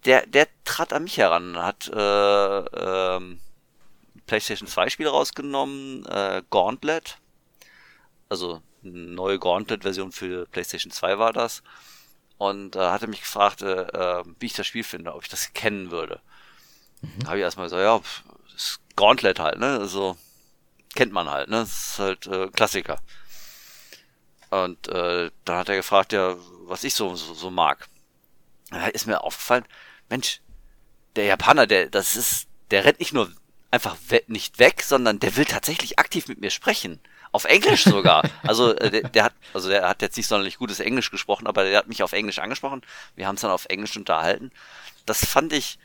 der, 0.06 0.26
der 0.28 0.48
trat 0.66 0.94
an 0.94 1.04
mich 1.04 1.18
heran, 1.18 1.58
hat 1.58 1.88
äh, 1.88 2.60
ähm, 2.60 3.40
PlayStation 4.28 4.68
2 4.68 4.90
Spiel 4.90 5.08
rausgenommen, 5.08 6.06
äh, 6.06 6.44
Gauntlet. 6.50 7.18
Also 8.30 8.62
eine 8.84 8.94
neue 8.94 9.40
Gauntlet-Version 9.40 10.12
für 10.12 10.46
PlayStation 10.46 10.92
2 10.92 11.18
war 11.18 11.34
das. 11.34 11.64
Und 12.38 12.76
äh, 12.76 12.80
hatte 12.80 13.08
mich 13.08 13.22
gefragt, 13.22 13.62
äh, 13.62 13.82
äh, 13.82 14.24
wie 14.40 14.46
ich 14.46 14.54
das 14.54 14.68
Spiel 14.68 14.84
finde, 14.84 15.14
ob 15.14 15.24
ich 15.24 15.30
das 15.30 15.54
kennen 15.54 15.92
würde. 15.92 16.22
Mhm. 17.02 17.20
Da 17.20 17.28
habe 17.28 17.38
ich 17.38 17.44
erstmal 17.44 17.66
gesagt, 17.66 17.82
ja, 17.82 18.02
ist 18.56 18.80
Gauntlet 18.96 19.40
halt, 19.40 19.60
ne? 19.60 19.80
Also 19.80 20.16
kennt 20.96 21.12
man 21.12 21.30
halt, 21.30 21.50
ne? 21.50 21.58
Das 21.58 21.72
ist 21.72 22.00
halt 22.00 22.28
äh, 22.28 22.48
Klassiker. 22.48 23.02
Und 24.52 24.88
äh, 24.88 25.32
dann 25.46 25.58
hat 25.58 25.70
er 25.70 25.76
gefragt, 25.76 26.14
ja, 26.14 26.36
was 26.64 26.84
ich 26.84 26.94
so, 26.94 27.16
so, 27.16 27.34
so 27.34 27.50
mag. 27.52 27.88
Da 28.72 28.88
ist 28.88 29.06
mir 29.06 29.24
aufgefallen, 29.24 29.66
Mensch, 30.10 30.42
der 31.16 31.26
Japaner, 31.26 31.68
der, 31.68 31.90
das 31.90 32.16
ist, 32.16 32.48
der 32.72 32.86
rennt 32.86 33.00
nicht 33.00 33.14
nur 33.14 33.32
einfach 33.72 33.98
we 34.08 34.24
nicht 34.28 34.60
weg, 34.60 34.82
sondern 34.82 35.20
der 35.20 35.36
will 35.36 35.46
tatsächlich 35.46 36.00
aktiv 36.00 36.28
mit 36.28 36.40
mir 36.40 36.50
sprechen. 36.50 37.00
Auf 37.32 37.46
Englisch 37.46 37.84
sogar. 37.84 38.28
Also 38.44 38.76
äh, 38.76 38.90
der, 38.90 39.10
der, 39.10 39.24
hat, 39.26 39.34
also 39.54 39.70
der 39.70 39.88
hat 39.88 40.02
jetzt 40.02 40.18
nicht 40.18 40.28
sonderlich 40.28 40.58
gutes 40.58 40.80
Englisch 40.80 41.12
gesprochen, 41.12 41.48
aber 41.48 41.64
der 41.64 41.78
hat 41.78 41.88
mich 41.88 42.02
auf 42.04 42.14
Englisch 42.14 42.40
angesprochen. 42.40 42.82
Wir 43.16 43.28
haben 43.28 43.36
es 43.36 43.42
dann 43.42 43.52
auf 43.52 43.66
Englisch 43.66 43.96
unterhalten. 43.98 44.52
Das 45.06 45.26
fand 45.26 45.54
ich 45.54 45.78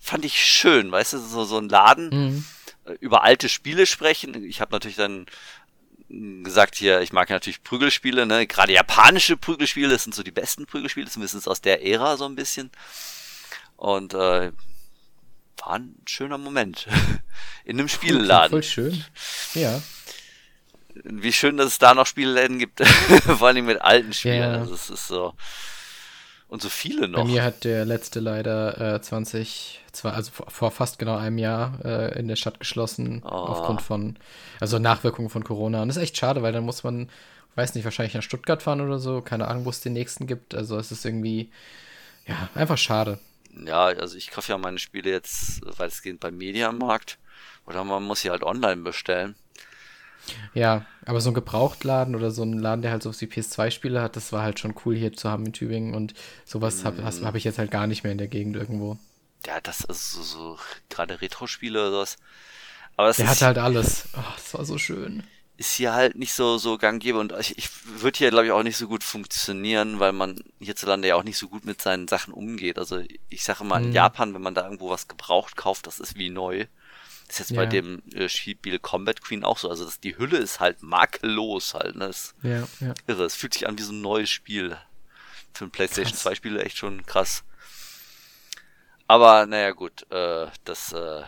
fand 0.00 0.24
ich 0.24 0.42
schön, 0.42 0.90
weißt 0.90 1.14
du, 1.14 1.18
so, 1.18 1.44
so 1.44 1.58
ein 1.58 1.68
Laden, 1.68 2.08
mhm. 2.10 2.44
Äh, 2.84 2.92
über 3.00 3.24
alte 3.24 3.48
Spiele 3.48 3.86
sprechen. 3.86 4.44
Ich 4.44 4.60
habe 4.60 4.72
natürlich 4.72 4.96
dann 4.96 5.26
gesagt 6.08 6.76
hier, 6.76 7.02
ich 7.02 7.12
mag 7.12 7.28
ja 7.28 7.36
natürlich 7.36 7.62
Prügelspiele, 7.62 8.24
ne? 8.24 8.46
Gerade 8.46 8.72
japanische 8.72 9.36
Prügelspiele, 9.36 9.90
das 9.90 10.04
sind 10.04 10.14
so 10.14 10.22
die 10.22 10.30
besten 10.30 10.64
Prügelspiele, 10.64 11.08
zumindest 11.08 11.48
aus 11.48 11.60
der 11.60 11.84
Ära 11.84 12.16
so 12.16 12.24
ein 12.24 12.34
bisschen. 12.34 12.70
Und 13.76 14.14
äh, 14.14 14.52
war 15.58 15.74
ein 15.74 15.96
schöner 16.06 16.38
Moment. 16.38 16.86
In 17.64 17.78
einem 17.78 17.88
Spieleladen. 17.88 18.50
Voll 18.50 18.62
schön. 18.62 19.04
Ja. 19.54 19.82
Wie 21.04 21.32
schön, 21.32 21.56
dass 21.56 21.68
es 21.68 21.78
da 21.78 21.94
noch 21.94 22.06
Spielläden 22.06 22.58
gibt. 22.58 22.86
Vor 22.86 23.48
allem 23.48 23.66
mit 23.66 23.80
alten 23.80 24.12
Spielen. 24.12 24.40
Ja. 24.40 24.52
Also 24.58 24.74
es 24.74 24.90
ist 24.90 25.08
so. 25.08 25.34
Und 26.48 26.62
so 26.62 26.70
viele 26.70 27.08
noch. 27.08 27.20
Bei 27.20 27.24
mir 27.24 27.42
hat 27.42 27.64
der 27.64 27.84
letzte 27.84 28.20
leider 28.20 28.94
äh, 28.94 29.02
20, 29.02 29.84
zwar, 29.92 30.14
also 30.14 30.30
vor, 30.32 30.50
vor, 30.50 30.70
fast 30.70 30.98
genau 30.98 31.16
einem 31.16 31.36
Jahr 31.36 31.78
äh, 31.84 32.18
in 32.18 32.26
der 32.26 32.36
Stadt 32.36 32.58
geschlossen, 32.58 33.22
oh. 33.22 33.28
aufgrund 33.28 33.82
von, 33.82 34.16
also 34.58 34.78
Nachwirkungen 34.78 35.28
von 35.28 35.44
Corona. 35.44 35.82
Und 35.82 35.88
das 35.88 35.98
ist 35.98 36.02
echt 36.02 36.16
schade, 36.16 36.42
weil 36.42 36.52
dann 36.52 36.64
muss 36.64 36.84
man, 36.84 37.10
weiß 37.54 37.74
nicht, 37.74 37.84
wahrscheinlich 37.84 38.14
nach 38.14 38.22
Stuttgart 38.22 38.62
fahren 38.62 38.80
oder 38.80 38.98
so, 38.98 39.20
keine 39.20 39.46
Ahnung, 39.46 39.66
wo 39.66 39.70
es 39.70 39.80
den 39.80 39.92
nächsten 39.92 40.26
gibt. 40.26 40.54
Also 40.54 40.78
es 40.78 40.90
ist 40.90 41.04
irgendwie, 41.04 41.52
ja, 42.26 42.48
einfach 42.54 42.78
schade. 42.78 43.18
Ja, 43.66 43.86
also 43.86 44.16
ich 44.16 44.30
kaufe 44.30 44.50
ja 44.50 44.56
meine 44.56 44.78
Spiele 44.78 45.10
jetzt 45.10 45.60
weitestgehend 45.78 46.20
beim 46.20 46.38
Mediamarkt. 46.38 47.18
Oder 47.66 47.84
man 47.84 48.02
muss 48.04 48.22
sie 48.22 48.30
halt 48.30 48.42
online 48.42 48.82
bestellen. 48.82 49.34
Ja, 50.54 50.86
aber 51.04 51.20
so 51.20 51.30
ein 51.30 51.34
Gebrauchtladen 51.34 52.14
oder 52.14 52.30
so 52.30 52.42
ein 52.42 52.52
Laden, 52.52 52.82
der 52.82 52.90
halt 52.90 53.02
so 53.02 53.10
die 53.10 53.26
PS2-Spiele 53.26 54.02
hat, 54.02 54.16
das 54.16 54.32
war 54.32 54.42
halt 54.42 54.58
schon 54.58 54.74
cool 54.84 54.94
hier 54.94 55.12
zu 55.12 55.28
haben 55.28 55.46
in 55.46 55.52
Tübingen 55.52 55.94
und 55.94 56.14
sowas 56.44 56.84
habe 56.84 57.02
mm. 57.02 57.24
hab 57.24 57.34
ich 57.34 57.44
jetzt 57.44 57.58
halt 57.58 57.70
gar 57.70 57.86
nicht 57.86 58.02
mehr 58.02 58.12
in 58.12 58.18
der 58.18 58.28
Gegend 58.28 58.56
irgendwo. 58.56 58.98
Ja, 59.46 59.60
das 59.60 59.80
ist 59.80 60.12
so, 60.12 60.22
so 60.22 60.58
gerade 60.90 61.20
Retro-Spiele 61.20 61.80
oder 61.80 61.90
sowas. 61.90 62.16
Aber 62.96 63.12
der 63.12 63.28
hatte 63.28 63.46
halt 63.46 63.58
alles. 63.58 64.08
Oh, 64.16 64.32
das 64.34 64.54
war 64.54 64.64
so 64.64 64.76
schön. 64.76 65.22
Ist 65.56 65.72
hier 65.72 65.92
halt 65.92 66.16
nicht 66.16 66.32
so, 66.32 66.58
so 66.58 66.78
gang 66.78 67.00
gäbe 67.02 67.18
und 67.18 67.32
ich, 67.38 67.56
ich 67.56 67.70
würde 67.84 68.18
hier, 68.18 68.30
glaube 68.30 68.46
ich, 68.46 68.52
auch 68.52 68.62
nicht 68.62 68.76
so 68.76 68.86
gut 68.88 69.02
funktionieren, 69.02 69.98
weil 69.98 70.12
man 70.12 70.42
hierzulande 70.60 71.08
ja 71.08 71.14
auch 71.16 71.24
nicht 71.24 71.38
so 71.38 71.48
gut 71.48 71.64
mit 71.64 71.80
seinen 71.80 72.08
Sachen 72.08 72.34
umgeht. 72.34 72.78
Also 72.78 73.02
ich 73.28 73.44
sage 73.44 73.64
mal, 73.64 73.82
in 73.82 73.90
mm. 73.90 73.94
Japan, 73.94 74.34
wenn 74.34 74.42
man 74.42 74.54
da 74.54 74.64
irgendwo 74.64 74.90
was 74.90 75.08
gebraucht 75.08 75.56
kauft, 75.56 75.86
das 75.86 76.00
ist 76.00 76.16
wie 76.16 76.30
neu. 76.30 76.66
Das 77.28 77.40
ist 77.40 77.50
jetzt 77.50 77.56
ja. 77.56 77.62
bei 77.62 77.66
dem 77.66 78.02
äh, 78.14 78.28
Spiel 78.28 78.78
Combat 78.78 79.20
Queen 79.20 79.44
auch 79.44 79.58
so. 79.58 79.68
Also 79.68 79.84
das, 79.84 80.00
die 80.00 80.16
Hülle 80.16 80.38
ist 80.38 80.60
halt 80.60 80.82
makellos 80.82 81.74
halt. 81.74 81.94
Ne? 81.94 82.06
Das 82.06 82.34
ja, 82.42 82.66
ja. 82.80 82.94
Irre. 83.06 83.24
Es 83.24 83.36
fühlt 83.36 83.52
sich 83.52 83.68
an 83.68 83.78
wie 83.78 83.82
so 83.82 83.92
ein 83.92 84.00
neues 84.00 84.30
Spiel. 84.30 84.76
Für 85.54 85.64
ein 85.64 85.70
PlayStation 85.70 86.12
krass. 86.12 86.22
2 86.22 86.34
Spiele 86.36 86.62
echt 86.62 86.78
schon 86.78 87.04
krass. 87.04 87.44
Aber 89.06 89.46
naja 89.46 89.72
gut, 89.72 90.10
äh, 90.10 90.46
das, 90.64 90.92
äh, 90.92 91.22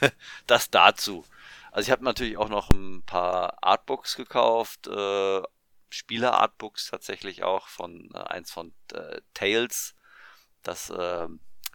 das 0.46 0.70
dazu. 0.70 1.24
Also 1.70 1.88
ich 1.88 1.90
habe 1.90 2.04
natürlich 2.04 2.36
auch 2.36 2.48
noch 2.48 2.70
ein 2.70 3.02
paar 3.04 3.62
Artbooks 3.62 4.16
gekauft, 4.16 4.86
äh, 4.86 5.42
Spiele-Artbooks 5.90 6.90
tatsächlich 6.90 7.42
auch 7.42 7.68
von 7.68 8.10
äh, 8.14 8.18
eins 8.18 8.50
von 8.50 8.72
äh, 8.92 9.20
Tales. 9.34 9.94
Das 10.62 10.90
äh, 10.90 11.28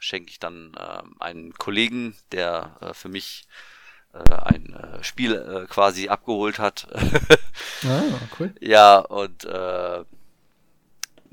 schenke 0.04 0.32
ich 0.32 0.40
dann 0.40 0.74
äh, 0.78 1.02
einen 1.24 1.54
Kollegen, 1.54 2.16
der 2.32 2.78
äh, 2.82 2.94
für 2.94 3.10
mich 3.10 3.48
äh, 4.14 4.18
ein 4.18 4.74
äh, 4.74 5.04
Spiel 5.04 5.34
äh, 5.34 5.68
quasi 5.68 6.10
abgeholt 6.10 6.60
hat. 6.60 6.88
ah, 7.86 8.02
cool. 8.40 8.54
Ja, 8.60 9.00
und 9.00 9.46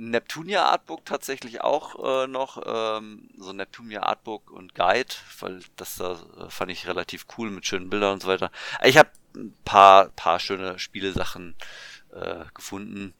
Neptunia 0.00 0.64
Artbook 0.64 1.04
tatsächlich 1.04 1.60
auch 1.60 2.22
äh, 2.22 2.26
noch, 2.26 2.62
ähm, 2.64 3.28
so 3.36 3.52
Neptunia 3.52 4.02
Artbook 4.02 4.50
und 4.50 4.74
Guide, 4.74 5.14
weil 5.40 5.60
das 5.76 5.96
da 5.96 6.12
äh, 6.12 6.48
fand 6.48 6.70
ich 6.70 6.86
relativ 6.88 7.26
cool 7.36 7.50
mit 7.50 7.66
schönen 7.66 7.90
Bildern 7.90 8.14
und 8.14 8.22
so 8.22 8.28
weiter. 8.28 8.50
Ich 8.82 8.96
habe 8.96 9.10
ein 9.36 9.54
paar, 9.66 10.08
paar 10.08 10.40
schöne 10.40 10.78
Spielesachen 10.78 11.54
äh, 12.14 12.46
gefunden. 12.54 13.12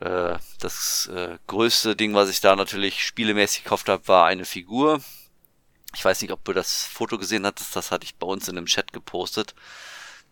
Äh, 0.00 0.38
das 0.60 1.10
äh, 1.12 1.38
größte 1.46 1.96
Ding, 1.96 2.14
was 2.14 2.28
ich 2.28 2.40
da 2.40 2.54
natürlich 2.54 3.04
spielemäßig 3.04 3.64
gekauft 3.64 3.88
habe, 3.88 4.06
war 4.06 4.26
eine 4.26 4.44
Figur. 4.44 5.00
Ich 5.94 6.04
weiß 6.04 6.20
nicht, 6.22 6.30
ob 6.30 6.44
du 6.44 6.52
das 6.52 6.84
Foto 6.84 7.18
gesehen 7.18 7.46
hattest, 7.46 7.74
das 7.74 7.90
hatte 7.90 8.04
ich 8.04 8.16
bei 8.16 8.26
uns 8.26 8.48
in 8.48 8.56
dem 8.56 8.66
Chat 8.66 8.92
gepostet. 8.92 9.54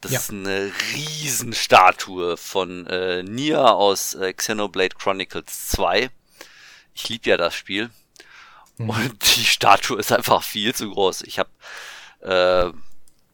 Das 0.00 0.12
ja. 0.12 0.18
ist 0.18 0.30
eine 0.30 0.70
Riesenstatue 0.94 2.36
von 2.36 2.86
äh, 2.86 3.22
Nia 3.22 3.72
aus 3.72 4.14
äh, 4.14 4.32
Xenoblade 4.32 4.94
Chronicles 4.96 5.68
2. 5.68 6.10
Ich 6.94 7.08
liebe 7.08 7.30
ja 7.30 7.36
das 7.36 7.54
Spiel. 7.54 7.90
Mhm. 8.76 8.90
Und 8.90 9.36
die 9.36 9.44
Statue 9.44 9.98
ist 9.98 10.12
einfach 10.12 10.42
viel 10.42 10.74
zu 10.74 10.90
groß. 10.90 11.22
Ich 11.22 11.38
habe 11.38 11.50
äh, 12.20 12.72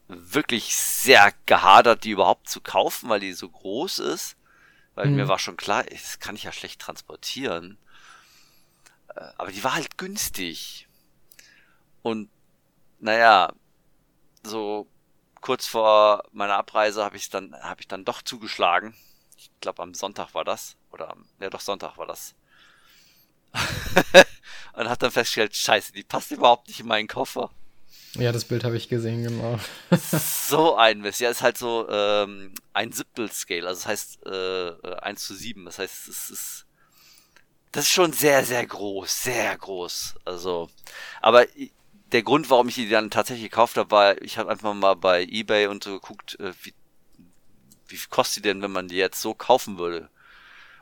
wirklich 0.08 0.74
sehr 0.76 1.32
gehadert, 1.46 2.04
die 2.04 2.10
überhaupt 2.10 2.48
zu 2.48 2.60
kaufen, 2.60 3.08
weil 3.08 3.20
die 3.20 3.32
so 3.32 3.48
groß 3.48 3.98
ist. 3.98 4.36
Weil 4.94 5.08
mhm. 5.08 5.16
mir 5.16 5.28
war 5.28 5.38
schon 5.38 5.56
klar, 5.56 5.84
das 5.84 6.18
kann 6.18 6.36
ich 6.36 6.44
ja 6.44 6.52
schlecht 6.52 6.80
transportieren. 6.80 7.78
Äh, 9.08 9.20
aber 9.36 9.50
die 9.52 9.64
war 9.64 9.74
halt 9.74 9.98
günstig. 9.98 10.88
Und 12.02 12.28
naja, 12.98 13.52
so 14.42 14.86
kurz 15.40 15.66
vor 15.66 16.24
meiner 16.32 16.56
Abreise 16.56 17.04
habe 17.04 17.16
ich 17.16 17.30
dann, 17.30 17.54
habe 17.62 17.80
ich 17.80 17.88
dann 17.88 18.04
doch 18.04 18.22
zugeschlagen. 18.22 18.94
Ich 19.36 19.50
glaube 19.60 19.82
am 19.82 19.94
Sonntag 19.94 20.34
war 20.34 20.44
das. 20.44 20.76
Oder 20.90 21.10
am, 21.10 21.26
ja 21.40 21.50
doch 21.50 21.60
Sonntag 21.60 21.96
war 21.96 22.06
das. 22.06 22.34
und 24.74 24.88
hat 24.88 25.02
dann 25.02 25.10
festgestellt, 25.10 25.54
scheiße, 25.54 25.92
die 25.92 26.04
passt 26.04 26.30
überhaupt 26.30 26.68
nicht 26.68 26.80
in 26.80 26.86
meinen 26.86 27.08
Koffer. 27.08 27.50
Ja, 28.16 28.30
das 28.30 28.44
Bild 28.44 28.64
habe 28.64 28.76
ich 28.76 28.88
gesehen, 28.88 29.22
genau. 29.22 29.58
so 30.48 30.76
ein 30.76 31.00
Mist. 31.00 31.20
Ja, 31.20 31.30
ist 31.30 31.42
halt 31.42 31.56
so 31.56 31.88
ähm, 31.88 32.52
ein 32.74 32.92
Siebtel-Scale, 32.92 33.66
also 33.66 33.80
das 33.80 33.88
heißt 33.88 34.26
äh, 34.26 34.96
1 35.00 35.24
zu 35.24 35.34
7. 35.34 35.64
Das 35.64 35.78
heißt, 35.78 36.08
es 36.08 36.30
ist. 36.30 36.66
Das 37.72 37.84
ist 37.84 37.92
schon 37.92 38.12
sehr, 38.12 38.44
sehr 38.44 38.66
groß, 38.66 39.22
sehr 39.22 39.56
groß. 39.56 40.16
Also, 40.26 40.68
aber 41.22 41.46
der 42.12 42.22
Grund, 42.22 42.50
warum 42.50 42.68
ich 42.68 42.74
die 42.74 42.90
dann 42.90 43.10
tatsächlich 43.10 43.50
gekauft 43.50 43.78
habe, 43.78 43.90
war, 43.90 44.20
ich 44.20 44.36
habe 44.36 44.50
einfach 44.50 44.74
mal 44.74 44.92
bei 44.92 45.24
Ebay 45.24 45.68
und 45.68 45.82
so 45.82 45.92
geguckt, 45.92 46.38
äh, 46.38 46.52
wie, 46.62 46.74
wie 47.88 47.96
viel 47.96 48.10
kostet 48.10 48.44
die 48.44 48.48
denn, 48.48 48.60
wenn 48.60 48.72
man 48.72 48.88
die 48.88 48.96
jetzt 48.96 49.22
so 49.22 49.32
kaufen 49.32 49.78
würde. 49.78 50.10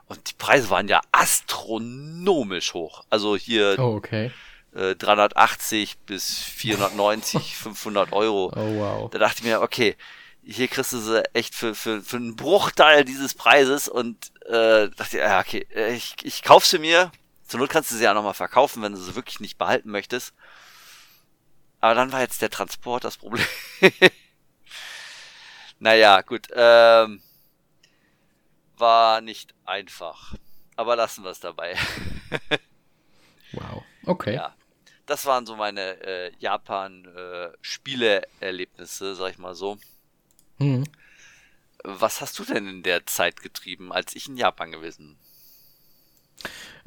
Und 0.07 0.31
die 0.31 0.35
Preise 0.35 0.69
waren 0.71 0.89
ja 0.89 1.01
astronomisch 1.13 2.75
hoch. 2.75 3.05
Also 3.09 3.37
hier. 3.37 3.77
Oh, 3.79 3.95
okay 3.95 4.33
380 4.73 5.93
äh, 5.93 5.97
bis 6.07 6.39
490, 6.39 7.57
500 7.57 8.13
Euro. 8.13 8.53
Oh, 8.55 8.79
wow. 8.79 9.11
Da 9.11 9.19
dachte 9.19 9.39
ich 9.39 9.45
mir, 9.45 9.63
okay, 9.63 9.97
hier 10.43 10.69
kriegst 10.69 10.93
du 10.93 10.99
sie 10.99 11.25
echt 11.35 11.55
für, 11.55 11.75
für, 11.75 12.03
für 12.03 12.17
einen 12.17 12.37
Bruchteil 12.37 13.05
dieses 13.05 13.35
Preises 13.35 13.89
und 13.89 14.33
äh, 14.47 14.89
dachte, 14.91 15.19
ja, 15.19 15.41
okay, 15.41 15.67
äh, 15.75 15.95
ich, 15.95 16.17
ich 16.23 16.43
kauf 16.43 16.65
sie 16.65 16.79
mir. 16.79 17.11
Zur 17.47 17.59
Not 17.61 17.71
kannst 17.71 17.91
du 17.91 17.97
sie 17.97 18.05
ja 18.05 18.15
nochmal 18.15 18.35
verkaufen, 18.35 18.83
wenn 18.83 18.93
du 18.93 18.99
sie 18.99 19.17
wirklich 19.17 19.41
nicht 19.41 19.59
behalten 19.59 19.91
möchtest. 19.91 20.35
Aber 21.81 21.95
dann 21.95 22.13
war 22.13 22.21
jetzt 22.21 22.43
der 22.43 22.51
Transport 22.51 23.03
das 23.05 23.17
Problem. 23.17 23.47
naja, 25.81 26.21
gut. 26.21 26.47
Ähm, 26.55 27.23
war 28.77 29.21
nicht 29.21 29.53
einfach. 29.65 30.35
Aber 30.77 30.95
lassen 30.95 31.25
wir 31.25 31.31
es 31.31 31.41
dabei. 31.41 31.77
wow. 33.53 33.83
Okay. 34.07 34.35
Ja 34.35 34.55
das 35.11 35.27
waren 35.27 35.45
so 35.45 35.57
meine 35.57 36.01
äh, 36.05 36.33
Japan-Spieleerlebnisse, 36.39 39.11
äh, 39.11 39.15
sag 39.17 39.33
ich 39.33 39.39
mal 39.39 39.57
so. 39.57 39.77
Mhm. 40.59 40.85
Was 41.83 42.21
hast 42.21 42.39
du 42.39 42.45
denn 42.45 42.69
in 42.69 42.85
der 42.85 43.05
Zeit 43.07 43.43
getrieben, 43.43 43.93
als 43.93 44.15
ich 44.15 44.29
in 44.29 44.37
Japan 44.37 44.71
gewesen 44.71 45.09
bin? 45.09 45.17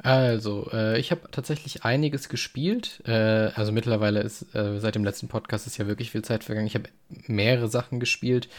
Also, 0.04 0.68
äh, 0.70 1.00
ich 1.00 1.10
habe 1.10 1.22
tatsächlich 1.30 1.84
einiges 1.84 2.28
gespielt. 2.28 3.02
Äh, 3.06 3.50
also 3.54 3.72
mittlerweile 3.72 4.20
ist 4.20 4.54
äh, 4.54 4.78
seit 4.78 4.96
dem 4.96 5.04
letzten 5.04 5.28
Podcast 5.28 5.66
ist 5.66 5.78
ja 5.78 5.86
wirklich 5.86 6.10
viel 6.10 6.20
Zeit 6.20 6.44
vergangen. 6.44 6.66
Ich 6.66 6.74
habe 6.74 6.90
mehrere 7.26 7.68
Sachen 7.68 8.00
gespielt. 8.00 8.50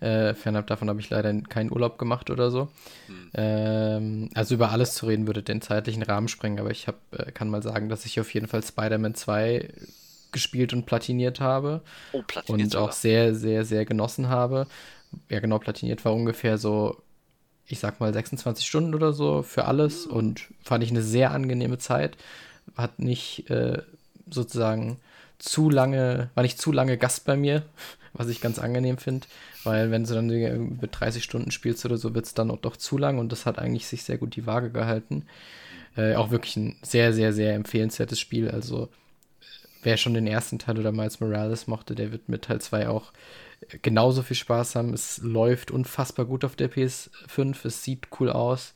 Äh, 0.00 0.34
fernab 0.34 0.66
davon 0.66 0.90
habe 0.90 1.00
ich 1.00 1.08
leider 1.08 1.32
keinen 1.40 1.72
Urlaub 1.72 1.98
gemacht 1.98 2.28
oder 2.28 2.50
so. 2.50 2.68
Hm. 3.06 3.30
Ähm, 3.32 4.30
also 4.34 4.54
über 4.54 4.72
alles 4.72 4.94
zu 4.94 5.06
reden 5.06 5.26
würde 5.26 5.42
den 5.42 5.62
zeitlichen 5.62 6.02
Rahmen 6.02 6.28
sprengen, 6.28 6.60
aber 6.60 6.70
ich 6.70 6.86
hab, 6.86 6.96
äh, 7.12 7.32
kann 7.32 7.48
mal 7.48 7.62
sagen, 7.62 7.88
dass 7.88 8.04
ich 8.04 8.20
auf 8.20 8.32
jeden 8.34 8.46
Fall 8.46 8.62
Spider-Man 8.62 9.14
2 9.14 9.70
gespielt 10.32 10.74
und 10.74 10.84
platiniert 10.84 11.40
habe. 11.40 11.80
Oh, 12.12 12.20
platiniert 12.26 12.74
Und 12.74 12.80
auch 12.80 12.92
sehr, 12.92 13.34
sehr, 13.34 13.64
sehr 13.64 13.86
genossen 13.86 14.28
habe. 14.28 14.66
Ja, 15.30 15.40
genau, 15.40 15.58
platiniert 15.58 16.04
war 16.04 16.14
ungefähr 16.14 16.58
so, 16.58 17.02
ich 17.70 17.78
sag 17.78 18.00
mal, 18.00 18.12
26 18.12 18.66
Stunden 18.66 18.94
oder 18.94 19.12
so 19.12 19.42
für 19.42 19.64
alles 19.66 20.06
mhm. 20.06 20.12
und 20.12 20.40
fand 20.62 20.82
ich 20.82 20.90
eine 20.90 21.02
sehr 21.02 21.30
angenehme 21.30 21.78
Zeit. 21.78 22.16
Hat 22.76 22.98
nicht 22.98 23.48
äh, 23.48 23.82
sozusagen 24.28 24.98
zu 25.38 25.70
lange, 25.70 26.30
war 26.34 26.42
nicht 26.42 26.60
zu 26.60 26.72
lange 26.72 26.98
Gast 26.98 27.24
bei 27.24 27.36
mir, 27.36 27.62
was 28.12 28.28
ich 28.28 28.40
ganz 28.40 28.58
angenehm 28.58 28.98
finde. 28.98 29.26
Weil 29.62 29.90
wenn 29.90 30.04
du 30.04 30.14
dann 30.14 30.26
mit 30.80 30.90
30 30.98 31.22
Stunden 31.22 31.50
spielst 31.50 31.84
oder 31.84 31.96
so, 31.96 32.14
wird 32.14 32.26
es 32.26 32.34
dann 32.34 32.50
auch 32.50 32.58
doch 32.58 32.76
zu 32.76 32.98
lang 32.98 33.18
und 33.18 33.30
das 33.30 33.46
hat 33.46 33.58
eigentlich 33.58 33.86
sich 33.86 34.02
sehr 34.02 34.18
gut 34.18 34.34
die 34.34 34.46
Waage 34.46 34.70
gehalten. 34.70 35.26
Äh, 35.96 36.14
auch 36.14 36.30
wirklich 36.30 36.56
ein 36.56 36.76
sehr, 36.82 37.12
sehr, 37.12 37.32
sehr 37.32 37.54
empfehlenswertes 37.54 38.18
Spiel. 38.18 38.50
Also 38.50 38.88
wer 39.82 39.96
schon 39.96 40.14
den 40.14 40.26
ersten 40.26 40.58
Teil 40.58 40.78
oder 40.78 40.92
Miles 40.92 41.20
Morales 41.20 41.66
mochte, 41.66 41.94
der 41.94 42.10
wird 42.10 42.28
mit 42.28 42.42
Teil 42.42 42.60
2 42.60 42.88
auch 42.88 43.12
genauso 43.82 44.22
viel 44.22 44.36
Spaß 44.36 44.76
haben. 44.76 44.92
Es 44.94 45.18
läuft 45.18 45.70
unfassbar 45.70 46.26
gut 46.26 46.44
auf 46.44 46.56
der 46.56 46.70
PS5, 46.70 47.64
es 47.64 47.84
sieht 47.84 48.08
cool 48.18 48.30
aus. 48.30 48.74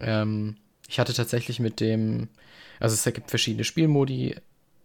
Ähm, 0.00 0.56
ich 0.88 0.98
hatte 0.98 1.14
tatsächlich 1.14 1.60
mit 1.60 1.80
dem, 1.80 2.28
also 2.80 2.94
es 2.94 3.04
gibt 3.14 3.30
verschiedene 3.30 3.64
Spielmodi, 3.64 4.36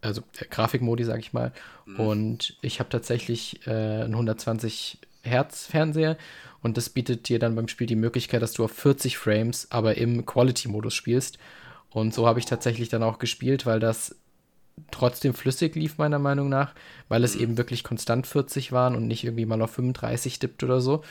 also 0.01 0.21
äh, 0.39 0.45
Grafikmodi, 0.49 1.03
sag 1.03 1.19
ich 1.19 1.33
mal. 1.33 1.51
Mhm. 1.85 1.99
Und 1.99 2.57
ich 2.61 2.79
habe 2.79 2.89
tatsächlich 2.89 3.65
äh, 3.67 3.71
einen 3.71 4.13
120 4.13 4.99
Hertz 5.21 5.65
Fernseher 5.65 6.17
und 6.61 6.77
das 6.77 6.89
bietet 6.89 7.29
dir 7.29 7.39
dann 7.39 7.55
beim 7.55 7.67
Spiel 7.67 7.87
die 7.87 7.95
Möglichkeit, 7.95 8.41
dass 8.41 8.53
du 8.53 8.63
auf 8.63 8.71
40 8.71 9.17
Frames, 9.17 9.67
aber 9.71 9.97
im 9.97 10.25
Quality-Modus 10.25 10.93
spielst. 10.93 11.37
Und 11.89 12.13
so 12.13 12.27
habe 12.27 12.39
ich 12.39 12.45
tatsächlich 12.45 12.89
dann 12.89 13.03
auch 13.03 13.19
gespielt, 13.19 13.65
weil 13.65 13.79
das 13.79 14.15
trotzdem 14.91 15.33
flüssig 15.33 15.75
lief, 15.75 15.97
meiner 15.97 16.19
Meinung 16.19 16.49
nach, 16.49 16.73
weil 17.07 17.23
es 17.23 17.35
mhm. 17.35 17.41
eben 17.41 17.57
wirklich 17.57 17.83
konstant 17.83 18.27
40 18.27 18.71
waren 18.71 18.95
und 18.95 19.07
nicht 19.07 19.23
irgendwie 19.23 19.45
mal 19.45 19.61
auf 19.61 19.71
35 19.71 20.39
dippt 20.39 20.63
oder 20.63 20.81
so. 20.81 21.03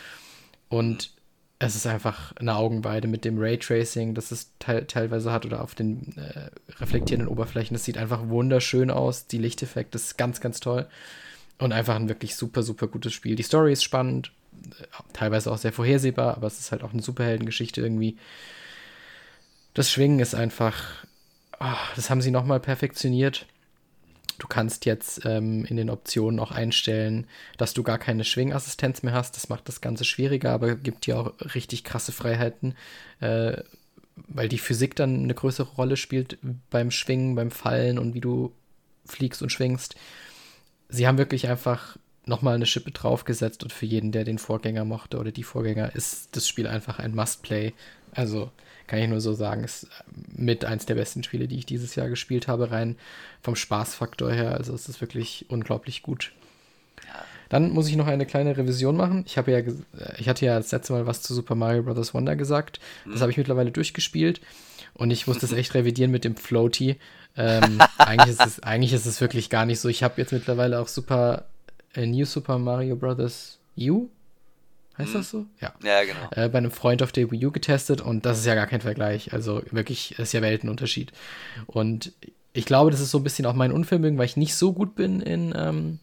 Und 0.68 1.12
es 1.60 1.74
ist 1.74 1.86
einfach 1.86 2.32
eine 2.36 2.54
Augenweide 2.54 3.08
mit 3.08 3.24
dem 3.24 3.38
Raytracing, 3.38 4.14
das 4.14 4.30
es 4.30 4.52
te 4.58 4.86
teilweise 4.86 5.32
hat 5.32 5.44
oder 5.44 5.62
auf 5.62 5.74
den 5.74 6.16
äh, 6.16 6.50
reflektierenden 6.80 7.28
Oberflächen. 7.28 7.74
Das 7.74 7.84
sieht 7.84 7.98
einfach 7.98 8.28
wunderschön 8.28 8.90
aus. 8.90 9.26
Die 9.26 9.38
Lichteffekte 9.38 9.98
ist 9.98 10.16
ganz, 10.16 10.40
ganz 10.40 10.60
toll. 10.60 10.86
Und 11.58 11.72
einfach 11.72 11.96
ein 11.96 12.08
wirklich 12.08 12.36
super, 12.36 12.62
super 12.62 12.86
gutes 12.86 13.12
Spiel. 13.12 13.34
Die 13.34 13.42
Story 13.42 13.72
ist 13.72 13.82
spannend, 13.82 14.30
äh, 14.66 14.84
teilweise 15.12 15.50
auch 15.50 15.58
sehr 15.58 15.72
vorhersehbar, 15.72 16.36
aber 16.36 16.46
es 16.46 16.60
ist 16.60 16.70
halt 16.70 16.84
auch 16.84 16.92
eine 16.92 17.02
Superheldengeschichte 17.02 17.80
irgendwie. 17.80 18.16
Das 19.74 19.90
Schwingen 19.90 20.20
ist 20.20 20.36
einfach, 20.36 21.04
oh, 21.58 21.66
das 21.96 22.08
haben 22.08 22.22
sie 22.22 22.30
nochmal 22.30 22.60
perfektioniert. 22.60 23.46
Du 24.38 24.46
kannst 24.46 24.86
jetzt 24.86 25.24
ähm, 25.24 25.64
in 25.64 25.76
den 25.76 25.90
Optionen 25.90 26.38
auch 26.38 26.52
einstellen, 26.52 27.26
dass 27.56 27.74
du 27.74 27.82
gar 27.82 27.98
keine 27.98 28.24
Schwingassistenz 28.24 29.02
mehr 29.02 29.12
hast. 29.12 29.36
Das 29.36 29.48
macht 29.48 29.68
das 29.68 29.80
Ganze 29.80 30.04
schwieriger, 30.04 30.52
aber 30.52 30.76
gibt 30.76 31.06
dir 31.06 31.18
auch 31.18 31.34
richtig 31.54 31.82
krasse 31.84 32.12
Freiheiten, 32.12 32.74
äh, 33.20 33.62
weil 34.28 34.48
die 34.48 34.58
Physik 34.58 34.94
dann 34.94 35.24
eine 35.24 35.34
größere 35.34 35.74
Rolle 35.74 35.96
spielt 35.96 36.38
beim 36.70 36.90
Schwingen, 36.90 37.34
beim 37.34 37.50
Fallen 37.50 37.98
und 37.98 38.14
wie 38.14 38.20
du 38.20 38.52
fliegst 39.04 39.42
und 39.42 39.50
schwingst. 39.50 39.96
Sie 40.88 41.06
haben 41.06 41.18
wirklich 41.18 41.48
einfach 41.48 41.96
nochmal 42.26 42.54
eine 42.54 42.66
Schippe 42.66 42.92
draufgesetzt 42.92 43.62
und 43.62 43.72
für 43.72 43.86
jeden, 43.86 44.12
der 44.12 44.24
den 44.24 44.38
Vorgänger 44.38 44.84
mochte 44.84 45.18
oder 45.18 45.32
die 45.32 45.42
Vorgänger, 45.42 45.94
ist 45.96 46.36
das 46.36 46.46
Spiel 46.46 46.66
einfach 46.66 46.98
ein 46.98 47.14
Must-Play. 47.14 47.72
Also 48.12 48.50
kann 48.88 48.98
ich 48.98 49.08
nur 49.08 49.20
so 49.20 49.34
sagen, 49.34 49.62
ist 49.62 49.86
mit 50.34 50.64
eins 50.64 50.86
der 50.86 50.96
besten 50.96 51.22
Spiele, 51.22 51.46
die 51.46 51.58
ich 51.58 51.66
dieses 51.66 51.94
Jahr 51.94 52.08
gespielt 52.08 52.48
habe, 52.48 52.70
rein 52.72 52.96
vom 53.42 53.54
Spaßfaktor 53.54 54.32
her. 54.32 54.56
Also 54.56 54.74
es 54.74 54.88
ist 54.88 55.00
wirklich 55.00 55.46
unglaublich 55.48 56.02
gut. 56.02 56.32
Dann 57.48 57.70
muss 57.70 57.88
ich 57.88 57.96
noch 57.96 58.06
eine 58.06 58.26
kleine 58.26 58.56
Revision 58.56 58.96
machen. 58.96 59.24
Ich 59.26 59.38
habe 59.38 59.52
ja, 59.52 59.60
ich 60.18 60.28
hatte 60.28 60.44
ja 60.44 60.56
das 60.56 60.72
letzte 60.72 60.92
Mal 60.92 61.06
was 61.06 61.22
zu 61.22 61.34
Super 61.34 61.54
Mario 61.54 61.82
Bros. 61.82 62.12
Wonder 62.12 62.36
gesagt. 62.36 62.80
Das 63.04 63.16
mhm. 63.16 63.20
habe 63.20 63.30
ich 63.30 63.38
mittlerweile 63.38 63.70
durchgespielt 63.70 64.40
und 64.94 65.10
ich 65.10 65.26
muss 65.26 65.38
das 65.38 65.52
echt 65.52 65.74
revidieren 65.74 66.10
mit 66.10 66.24
dem 66.24 66.36
Floaty. 66.36 66.96
Ähm, 67.36 67.78
eigentlich, 67.98 68.30
ist 68.30 68.46
es, 68.46 68.60
eigentlich 68.60 68.92
ist 68.92 69.06
es 69.06 69.20
wirklich 69.20 69.48
gar 69.48 69.64
nicht 69.64 69.80
so. 69.80 69.88
Ich 69.88 70.02
habe 70.02 70.14
jetzt 70.16 70.32
mittlerweile 70.32 70.80
auch 70.80 70.88
Super 70.88 71.46
äh, 71.94 72.06
New 72.06 72.24
Super 72.24 72.58
Mario 72.58 72.96
Bros. 72.96 73.58
U 73.78 74.08
Heißt 74.98 75.14
das 75.14 75.30
so? 75.30 75.46
Ja. 75.60 75.72
Ja, 75.82 76.02
genau. 76.04 76.28
Äh, 76.32 76.48
bei 76.48 76.58
einem 76.58 76.72
Freund 76.72 77.02
auf 77.02 77.12
der 77.12 77.30
Wii 77.30 77.46
U 77.46 77.50
getestet 77.52 78.00
und 78.00 78.26
das 78.26 78.38
ist 78.38 78.46
ja 78.46 78.54
gar 78.54 78.66
kein 78.66 78.80
Vergleich. 78.80 79.32
Also 79.32 79.62
wirklich, 79.70 80.14
das 80.16 80.28
ist 80.28 80.32
ja 80.32 80.42
Weltenunterschied. 80.42 81.12
Und 81.66 82.12
ich 82.52 82.64
glaube, 82.64 82.90
das 82.90 83.00
ist 83.00 83.12
so 83.12 83.18
ein 83.18 83.24
bisschen 83.24 83.46
auch 83.46 83.54
mein 83.54 83.70
Unvermögen, 83.70 84.18
weil 84.18 84.24
ich 84.24 84.36
nicht 84.36 84.56
so 84.56 84.72
gut 84.72 84.96
bin 84.96 85.20
in, 85.20 85.54
ähm, 85.56 86.00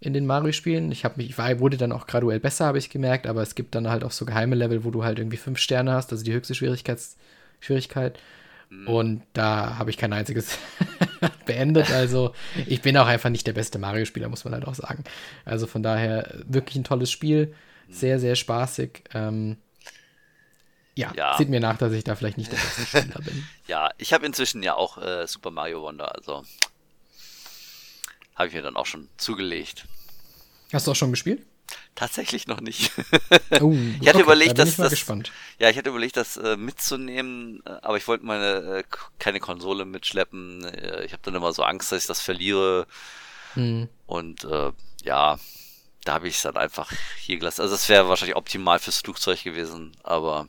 in 0.00 0.14
den 0.14 0.24
Mario-Spielen. 0.24 0.90
Ich 0.90 1.04
habe 1.04 1.14
mich, 1.18 1.30
ich 1.30 1.38
war, 1.38 1.60
wurde 1.60 1.76
dann 1.76 1.92
auch 1.92 2.06
graduell 2.06 2.40
besser, 2.40 2.64
habe 2.64 2.78
ich 2.78 2.88
gemerkt, 2.88 3.26
aber 3.26 3.42
es 3.42 3.54
gibt 3.54 3.74
dann 3.74 3.88
halt 3.88 4.04
auch 4.04 4.10
so 4.10 4.24
geheime 4.24 4.56
Level, 4.56 4.84
wo 4.84 4.90
du 4.90 5.04
halt 5.04 5.18
irgendwie 5.18 5.36
fünf 5.36 5.58
Sterne 5.58 5.92
hast, 5.92 6.10
also 6.12 6.24
die 6.24 6.32
höchste 6.32 6.54
Schwierigkeits 6.54 7.16
Schwierigkeit. 7.60 8.18
Mhm. 8.70 8.88
Und 8.88 9.22
da 9.34 9.78
habe 9.78 9.90
ich 9.90 9.98
kein 9.98 10.12
einziges 10.14 10.58
beendet. 11.46 11.90
Also 11.90 12.34
ich 12.66 12.80
bin 12.80 12.96
auch 12.96 13.06
einfach 13.06 13.30
nicht 13.30 13.46
der 13.46 13.52
beste 13.52 13.78
Mario-Spieler, 13.78 14.28
muss 14.28 14.44
man 14.44 14.54
halt 14.54 14.66
auch 14.66 14.74
sagen. 14.74 15.04
Also 15.44 15.66
von 15.66 15.82
daher 15.82 16.34
wirklich 16.46 16.76
ein 16.76 16.84
tolles 16.84 17.10
Spiel 17.10 17.54
sehr, 17.88 18.18
sehr 18.18 18.36
spaßig. 18.36 19.04
Ähm, 19.14 19.58
ja, 20.94 21.12
ja, 21.16 21.36
sieht 21.38 21.48
mir 21.48 21.60
nach, 21.60 21.78
dass 21.78 21.92
ich 21.92 22.04
da 22.04 22.14
vielleicht 22.16 22.38
nicht 22.38 22.52
der 22.52 22.58
beste 22.58 22.86
Spieler 22.86 23.20
bin. 23.20 23.46
ja, 23.66 23.90
ich 23.96 24.12
habe 24.12 24.26
inzwischen 24.26 24.62
ja 24.62 24.74
auch 24.74 24.98
äh, 24.98 25.26
Super 25.26 25.50
Mario 25.50 25.82
Wonder, 25.82 26.14
also 26.14 26.44
habe 28.34 28.48
ich 28.48 28.54
mir 28.54 28.62
dann 28.62 28.76
auch 28.76 28.86
schon 28.86 29.08
zugelegt. 29.16 29.86
Hast 30.72 30.86
du 30.86 30.90
auch 30.90 30.96
schon 30.96 31.10
gespielt? 31.10 31.42
Tatsächlich 31.94 32.46
noch 32.46 32.60
nicht. 32.60 32.90
oh, 33.60 33.72
ich 34.00 34.08
hatte 34.08 34.18
okay, 34.18 34.22
überlegt, 34.22 34.58
da 34.58 34.64
dass 34.64 34.76
das, 34.76 35.06
ja, 35.58 35.70
ich 35.70 35.76
hatte 35.76 35.90
überlegt, 35.90 36.16
das 36.16 36.36
äh, 36.36 36.56
mitzunehmen, 36.56 37.62
äh, 37.66 37.70
aber 37.82 37.96
ich 37.96 38.08
wollte 38.08 38.24
meine 38.24 38.78
äh, 38.78 38.84
keine 39.18 39.40
Konsole 39.40 39.84
mitschleppen. 39.84 40.64
Äh, 40.64 41.04
ich 41.04 41.12
habe 41.12 41.22
dann 41.22 41.34
immer 41.34 41.52
so 41.52 41.62
Angst, 41.62 41.92
dass 41.92 42.02
ich 42.02 42.06
das 42.06 42.20
verliere. 42.20 42.86
Hm. 43.54 43.88
Und 44.06 44.44
äh, 44.44 44.72
ja, 45.04 45.38
da 46.04 46.14
habe 46.14 46.28
ich 46.28 46.36
es 46.36 46.42
dann 46.42 46.56
einfach 46.56 46.90
hier 47.18 47.38
gelassen. 47.38 47.62
Also 47.62 47.74
es 47.74 47.88
wäre 47.88 48.08
wahrscheinlich 48.08 48.36
optimal 48.36 48.78
fürs 48.78 48.98
Flugzeug 48.98 49.42
gewesen, 49.42 49.96
aber 50.02 50.48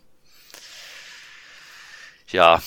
ja, 2.30 2.62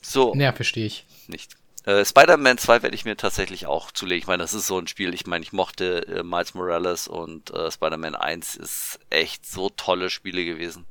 so. 0.00 0.34
Ja, 0.34 0.52
verstehe 0.52 0.86
ich. 0.86 1.04
Nicht. 1.26 1.56
Äh, 1.84 2.04
Spider-Man 2.04 2.58
2 2.58 2.82
werde 2.82 2.94
ich 2.94 3.04
mir 3.04 3.16
tatsächlich 3.16 3.66
auch 3.66 3.90
zulegen. 3.90 4.18
Ich 4.18 4.26
meine, 4.26 4.42
das 4.42 4.54
ist 4.54 4.66
so 4.66 4.78
ein 4.78 4.86
Spiel. 4.86 5.14
Ich 5.14 5.26
meine, 5.26 5.42
ich 5.42 5.52
mochte 5.52 6.06
äh, 6.06 6.22
Miles 6.22 6.54
Morales 6.54 7.08
und 7.08 7.50
äh, 7.50 7.70
Spider-Man 7.70 8.14
1 8.14 8.56
ist 8.56 9.00
echt 9.10 9.46
so 9.46 9.70
tolle 9.70 10.10
Spiele 10.10 10.44
gewesen. 10.44 10.86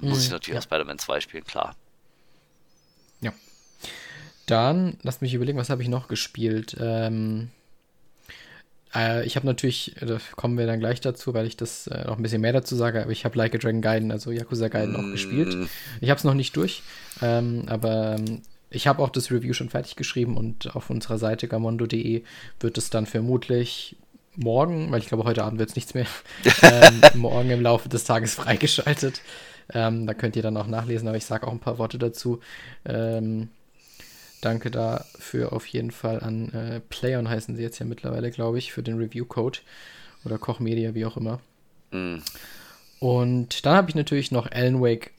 Muss 0.00 0.22
ich 0.22 0.28
mhm, 0.28 0.34
natürlich 0.34 0.54
ja. 0.54 0.60
auch 0.60 0.64
Spider-Man 0.64 0.98
2 0.98 1.20
spielen, 1.20 1.44
klar. 1.44 1.74
Ja. 3.20 3.32
Dann, 4.46 4.98
lass 5.02 5.20
mich 5.20 5.34
überlegen, 5.34 5.58
was 5.58 5.70
habe 5.70 5.82
ich 5.82 5.88
noch 5.88 6.08
gespielt? 6.08 6.76
Ähm, 6.80 7.50
äh, 8.94 9.24
ich 9.26 9.36
habe 9.36 9.46
natürlich, 9.46 9.94
da 10.00 10.18
kommen 10.36 10.58
wir 10.58 10.66
dann 10.66 10.80
gleich 10.80 11.00
dazu, 11.00 11.34
weil 11.34 11.46
ich 11.46 11.56
das 11.56 11.86
äh, 11.86 12.04
noch 12.06 12.16
ein 12.16 12.22
bisschen 12.22 12.40
mehr 12.40 12.52
dazu 12.52 12.76
sage, 12.76 13.02
aber 13.02 13.10
ich 13.10 13.24
habe 13.24 13.36
Like 13.36 13.54
a 13.54 13.58
Dragon 13.58 13.82
Gaiden, 13.82 14.12
also 14.12 14.30
Yakuza 14.30 14.68
Gaiden 14.68 14.94
mm. 14.94 14.96
auch 14.96 15.12
gespielt. 15.12 15.56
Ich 16.00 16.10
habe 16.10 16.18
es 16.18 16.24
noch 16.24 16.34
nicht 16.34 16.56
durch, 16.56 16.82
ähm, 17.22 17.64
aber 17.66 18.16
ähm, 18.18 18.42
ich 18.70 18.86
habe 18.86 19.02
auch 19.02 19.10
das 19.10 19.30
Review 19.30 19.52
schon 19.52 19.70
fertig 19.70 19.96
geschrieben 19.96 20.36
und 20.36 20.74
auf 20.74 20.90
unserer 20.90 21.18
Seite 21.18 21.48
gamondo.de 21.48 22.22
wird 22.60 22.78
es 22.78 22.90
dann 22.90 23.06
vermutlich 23.06 23.96
morgen, 24.36 24.90
weil 24.90 25.00
ich 25.00 25.08
glaube, 25.08 25.24
heute 25.24 25.44
Abend 25.44 25.58
wird 25.58 25.70
es 25.70 25.76
nichts 25.76 25.94
mehr, 25.94 26.06
ähm, 26.62 27.00
morgen 27.14 27.50
im 27.50 27.60
Laufe 27.60 27.88
des 27.88 28.04
Tages 28.04 28.34
freigeschaltet. 28.34 29.20
Ähm, 29.72 30.06
da 30.06 30.14
könnt 30.14 30.36
ihr 30.36 30.42
dann 30.42 30.56
auch 30.56 30.66
nachlesen, 30.66 31.08
aber 31.08 31.16
ich 31.16 31.26
sage 31.26 31.46
auch 31.46 31.52
ein 31.52 31.60
paar 31.60 31.78
Worte 31.78 31.98
dazu. 31.98 32.40
Ähm, 32.86 33.48
Danke 34.40 34.70
dafür 34.70 35.52
auf 35.52 35.66
jeden 35.66 35.90
Fall 35.90 36.20
an 36.20 36.52
äh, 36.52 36.80
Playon 36.80 37.28
heißen 37.28 37.56
sie 37.56 37.62
jetzt 37.62 37.78
ja 37.78 37.86
mittlerweile, 37.86 38.30
glaube 38.30 38.58
ich, 38.58 38.72
für 38.72 38.82
den 38.82 38.98
Review-Code 38.98 39.58
oder 40.24 40.38
Kochmedia, 40.38 40.94
wie 40.94 41.06
auch 41.06 41.16
immer. 41.16 41.40
Mm. 41.90 42.18
Und 43.00 43.66
dann 43.66 43.76
habe 43.76 43.90
ich 43.90 43.94
natürlich 43.94 44.30
noch 44.30 44.50
Alan 44.50 44.80
Wake 44.80 45.12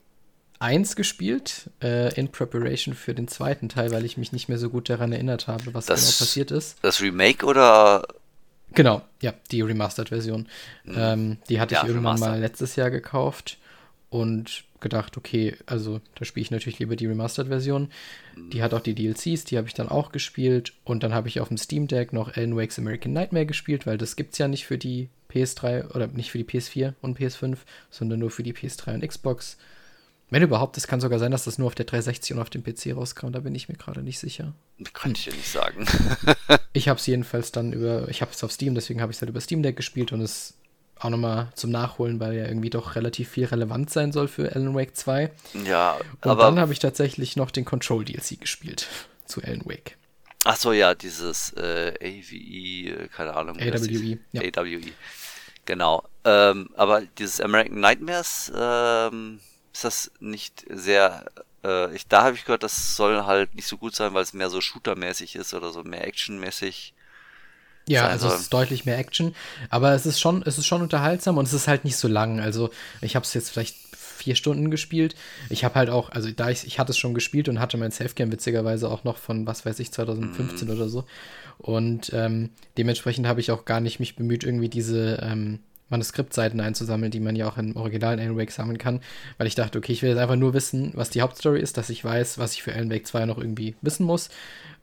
1 0.60 0.96
gespielt, 0.96 1.70
äh, 1.82 2.14
in 2.16 2.32
Preparation 2.32 2.94
für 2.94 3.14
den 3.14 3.28
zweiten 3.28 3.70
Teil, 3.70 3.92
weil 3.92 4.06
ich 4.06 4.18
mich 4.18 4.34
nicht 4.34 4.50
mehr 4.50 4.58
so 4.58 4.70
gut 4.70 4.90
daran 4.90 5.14
erinnert 5.14 5.48
habe, 5.48 5.74
was 5.74 5.86
das, 5.86 6.02
genau 6.02 6.20
passiert 6.20 6.52
ist. 6.52 6.78
Das 6.82 7.02
Remake 7.02 7.46
oder? 7.46 8.06
Genau, 8.74 9.02
ja, 9.22 9.34
die 9.52 9.62
Remastered-Version. 9.62 10.48
Mm. 10.84 10.94
Ähm, 10.96 11.38
die 11.48 11.60
hatte 11.60 11.76
ja, 11.76 11.82
ich 11.82 11.88
irgendwann 11.88 12.16
Remastered. 12.16 12.32
mal 12.32 12.40
letztes 12.40 12.76
Jahr 12.76 12.92
gekauft 12.92 13.58
und 14.10 14.64
gedacht, 14.82 15.18
okay, 15.18 15.56
also 15.66 16.02
da 16.16 16.26
spiele 16.26 16.44
ich 16.44 16.52
natürlich 16.52 16.80
lieber 16.80 16.96
die 16.96 17.08
Remastered-Version. 17.08 17.90
Die 18.52 18.62
hat 18.64 18.74
auch 18.74 18.82
die 18.82 18.96
DLCs, 18.96 19.44
die 19.44 19.58
habe 19.58 19.68
ich 19.68 19.74
dann 19.74 19.90
auch 19.90 20.12
gespielt. 20.12 20.74
Und 20.84 21.04
dann 21.04 21.14
habe 21.14 21.28
ich 21.28 21.40
auf 21.40 21.50
dem 21.50 21.58
Steam 21.58 21.88
Deck 21.88 22.14
noch 22.14 22.36
Alan 22.36 22.56
Wake's 22.56 22.80
American 22.80 23.14
Nightmare 23.14 23.46
gespielt, 23.46 23.86
weil 23.86 23.98
das 23.98 24.16
gibt 24.16 24.34
es 24.34 24.40
ja 24.40 24.48
nicht 24.48 24.66
für 24.66 24.78
die 24.78 25.10
PS3 25.32 25.94
oder 25.96 26.08
nicht 26.08 26.32
für 26.32 26.38
die 26.38 26.46
PS4 26.46 26.94
und 27.02 27.20
PS5, 27.20 27.58
sondern 27.90 28.20
nur 28.20 28.32
für 28.32 28.44
die 28.44 28.54
PS3 28.54 28.96
und 28.96 29.08
Xbox. 29.08 29.58
Wenn 30.32 30.44
überhaupt, 30.44 30.78
es 30.78 30.88
kann 30.88 31.02
sogar 31.02 31.18
sein, 31.18 31.32
dass 31.32 31.46
das 31.46 31.58
nur 31.58 31.68
auf 31.68 31.76
der 31.76 31.86
360 31.86 32.36
und 32.36 32.42
auf 32.42 32.52
dem 32.52 32.64
PC 32.64 32.96
rauskam, 32.96 33.32
da 33.32 33.40
bin 33.40 33.56
ich 33.56 33.68
mir 33.68 33.76
gerade 33.76 34.04
nicht 34.04 34.20
sicher. 34.20 34.54
Kann 34.94 35.14
ich 35.14 35.26
dir 35.26 35.34
nicht 35.34 35.52
sagen. 35.52 35.88
ich 36.74 36.88
habe 36.88 37.00
es 37.00 37.08
jedenfalls 37.08 37.52
dann 37.52 37.74
über, 37.74 38.08
ich 38.10 38.22
habe 38.22 38.32
es 38.32 38.44
auf 38.44 38.52
Steam, 38.52 38.76
deswegen 38.76 39.02
habe 39.02 39.12
ich 39.12 39.18
es 39.18 39.22
halt 39.22 39.30
über 39.30 39.42
Steam 39.42 39.64
Deck 39.64 39.76
gespielt 39.76 40.12
und 40.12 40.22
es 40.22 40.59
auch 41.00 41.10
nochmal 41.10 41.50
zum 41.56 41.72
Nachholen, 41.72 42.20
weil 42.20 42.34
ja 42.34 42.46
irgendwie 42.46 42.70
doch 42.70 42.96
relativ 42.96 43.30
viel 43.30 43.46
relevant 43.46 43.90
sein 43.90 44.12
soll 44.12 44.28
für 44.28 44.54
Alan 44.56 44.76
Wake 44.76 44.96
2. 44.96 45.32
Ja, 45.66 45.94
und 46.22 46.32
aber. 46.32 46.44
dann 46.44 46.60
habe 46.60 46.74
ich 46.74 46.80
tatsächlich 46.80 47.36
noch 47.36 47.52
den 47.52 47.66
Control 47.66 48.06
DLC 48.06 48.40
gespielt 48.40 48.88
zu 49.26 49.42
Alan 49.42 49.66
Wake. 49.66 49.98
Ach 50.46 50.56
so, 50.56 50.72
ja, 50.72 50.96
dieses 50.96 51.54
äh, 51.54 51.94
AVE, 52.02 53.04
äh, 53.04 53.08
keine 53.10 53.36
Ahnung. 53.36 53.60
AWE. 53.60 54.20
Ja. 54.32 54.42
AWE. 54.42 54.82
Genau. 55.66 56.04
Ähm, 56.24 56.70
aber 56.76 57.02
dieses 57.18 57.42
American 57.42 57.80
Nightmares, 57.80 58.52
ähm, 58.56 59.40
ist 59.74 59.84
das 59.84 60.12
nicht 60.20 60.66
sehr 60.70 61.26
äh, 61.64 61.94
ich, 61.96 62.08
da 62.08 62.24
habe 62.24 62.36
ich 62.36 62.46
gehört, 62.46 62.64
das 62.64 62.96
soll 62.96 63.26
halt 63.26 63.56
nicht 63.56 63.68
so 63.68 63.78
gut 63.78 63.96
sein, 63.96 64.14
weil 64.14 64.24
es 64.24 64.34
mehr 64.34 64.50
so 64.50 64.62
shootermäßig 64.62 65.36
ist 65.36 65.54
oder 65.54 65.72
so 65.72 65.84
mehr 65.84 66.08
actionmäßig. 66.08 66.94
Ja, 67.90 68.08
also 68.08 68.28
soll. 68.28 68.36
es 68.36 68.42
ist 68.44 68.54
deutlich 68.54 68.86
mehr 68.86 68.98
Action, 68.98 69.36
aber 69.70 69.94
es 69.94 70.06
ist 70.06 70.20
schon, 70.20 70.44
es 70.46 70.58
ist 70.58 70.66
schon 70.66 70.82
unterhaltsam 70.82 71.38
und 71.38 71.46
es 71.46 71.54
ist 71.54 71.68
halt 71.68 71.86
nicht 71.86 71.98
so 71.98 72.08
lang. 72.08 72.40
Also 72.40 72.70
ich 73.02 73.16
habe 73.16 73.24
es 73.24 73.34
jetzt 73.34 73.50
vielleicht 73.50 73.76
vier 74.20 74.36
Stunden 74.36 74.70
gespielt. 74.70 75.16
Ich 75.50 75.64
habe 75.64 75.76
halt 75.76 75.90
auch, 75.90 76.12
also 76.12 76.30
da 76.30 76.50
ich, 76.50 76.68
ich 76.68 76.78
hatte 76.78 76.92
es 76.92 76.98
schon 76.98 77.14
gespielt 77.14 77.50
und 77.50 77.60
hatte 77.60 77.78
mein 77.78 77.92
Safegame 77.92 78.32
witzigerweise 78.32 78.90
auch 78.90 79.04
noch 79.04 79.18
von, 79.18 79.48
was 79.48 79.66
weiß 79.66 79.80
ich, 79.80 79.92
2015 79.92 80.68
mm. 80.68 80.72
oder 80.72 80.90
so. 80.90 81.06
Und 81.58 82.12
ähm, 82.14 82.50
dementsprechend 82.78 83.28
habe 83.28 83.40
ich 83.40 83.52
auch 83.52 83.66
gar 83.66 83.80
nicht 83.80 84.00
mich 84.00 84.16
bemüht, 84.16 84.44
irgendwie 84.44 84.70
diese 84.70 85.20
ähm, 85.24 85.60
Manuskriptseiten 85.90 86.60
einzusammeln, 86.60 87.12
die 87.12 87.20
man 87.20 87.36
ja 87.36 87.48
auch 87.48 87.58
im 87.58 87.76
originalen 87.76 88.20
Alan 88.20 88.38
Wake 88.38 88.52
sammeln 88.52 88.78
kann, 88.78 89.02
weil 89.38 89.48
ich 89.48 89.56
dachte, 89.56 89.78
okay, 89.78 89.92
ich 89.92 90.02
will 90.02 90.10
jetzt 90.10 90.20
einfach 90.20 90.36
nur 90.36 90.54
wissen, 90.54 90.92
was 90.94 91.10
die 91.10 91.22
Hauptstory 91.22 91.60
ist, 91.60 91.78
dass 91.78 91.90
ich 91.90 92.04
weiß, 92.04 92.38
was 92.38 92.54
ich 92.54 92.64
für 92.64 92.74
Alan 92.74 92.92
Wake 92.92 93.08
2 93.08 93.26
noch 93.26 93.38
irgendwie 93.38 93.76
wissen 93.82 94.06
muss. 94.06 94.30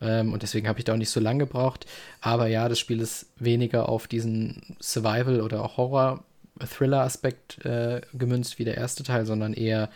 Ähm, 0.01 0.33
und 0.33 0.43
deswegen 0.43 0.69
habe 0.69 0.79
ich 0.79 0.85
da 0.85 0.93
auch 0.93 0.99
nicht 0.99 1.11
so 1.11 1.21
lange 1.21 1.45
gebraucht. 1.47 1.87
Aber 2.21 2.47
ja, 2.47 2.69
das 2.69 2.79
Spiel 2.79 3.01
ist 3.01 3.27
weniger 3.37 3.89
auf 3.89 4.07
diesen 4.07 4.77
Survival- 4.81 5.41
oder 5.41 5.63
auch 5.63 5.77
Horror-Thriller-Aspekt 5.77 7.65
äh, 7.65 8.01
gemünzt 8.15 8.59
wie 8.59 8.65
der 8.65 8.77
erste 8.77 9.03
Teil, 9.03 9.27
sondern 9.27 9.55
eher, 9.55 9.91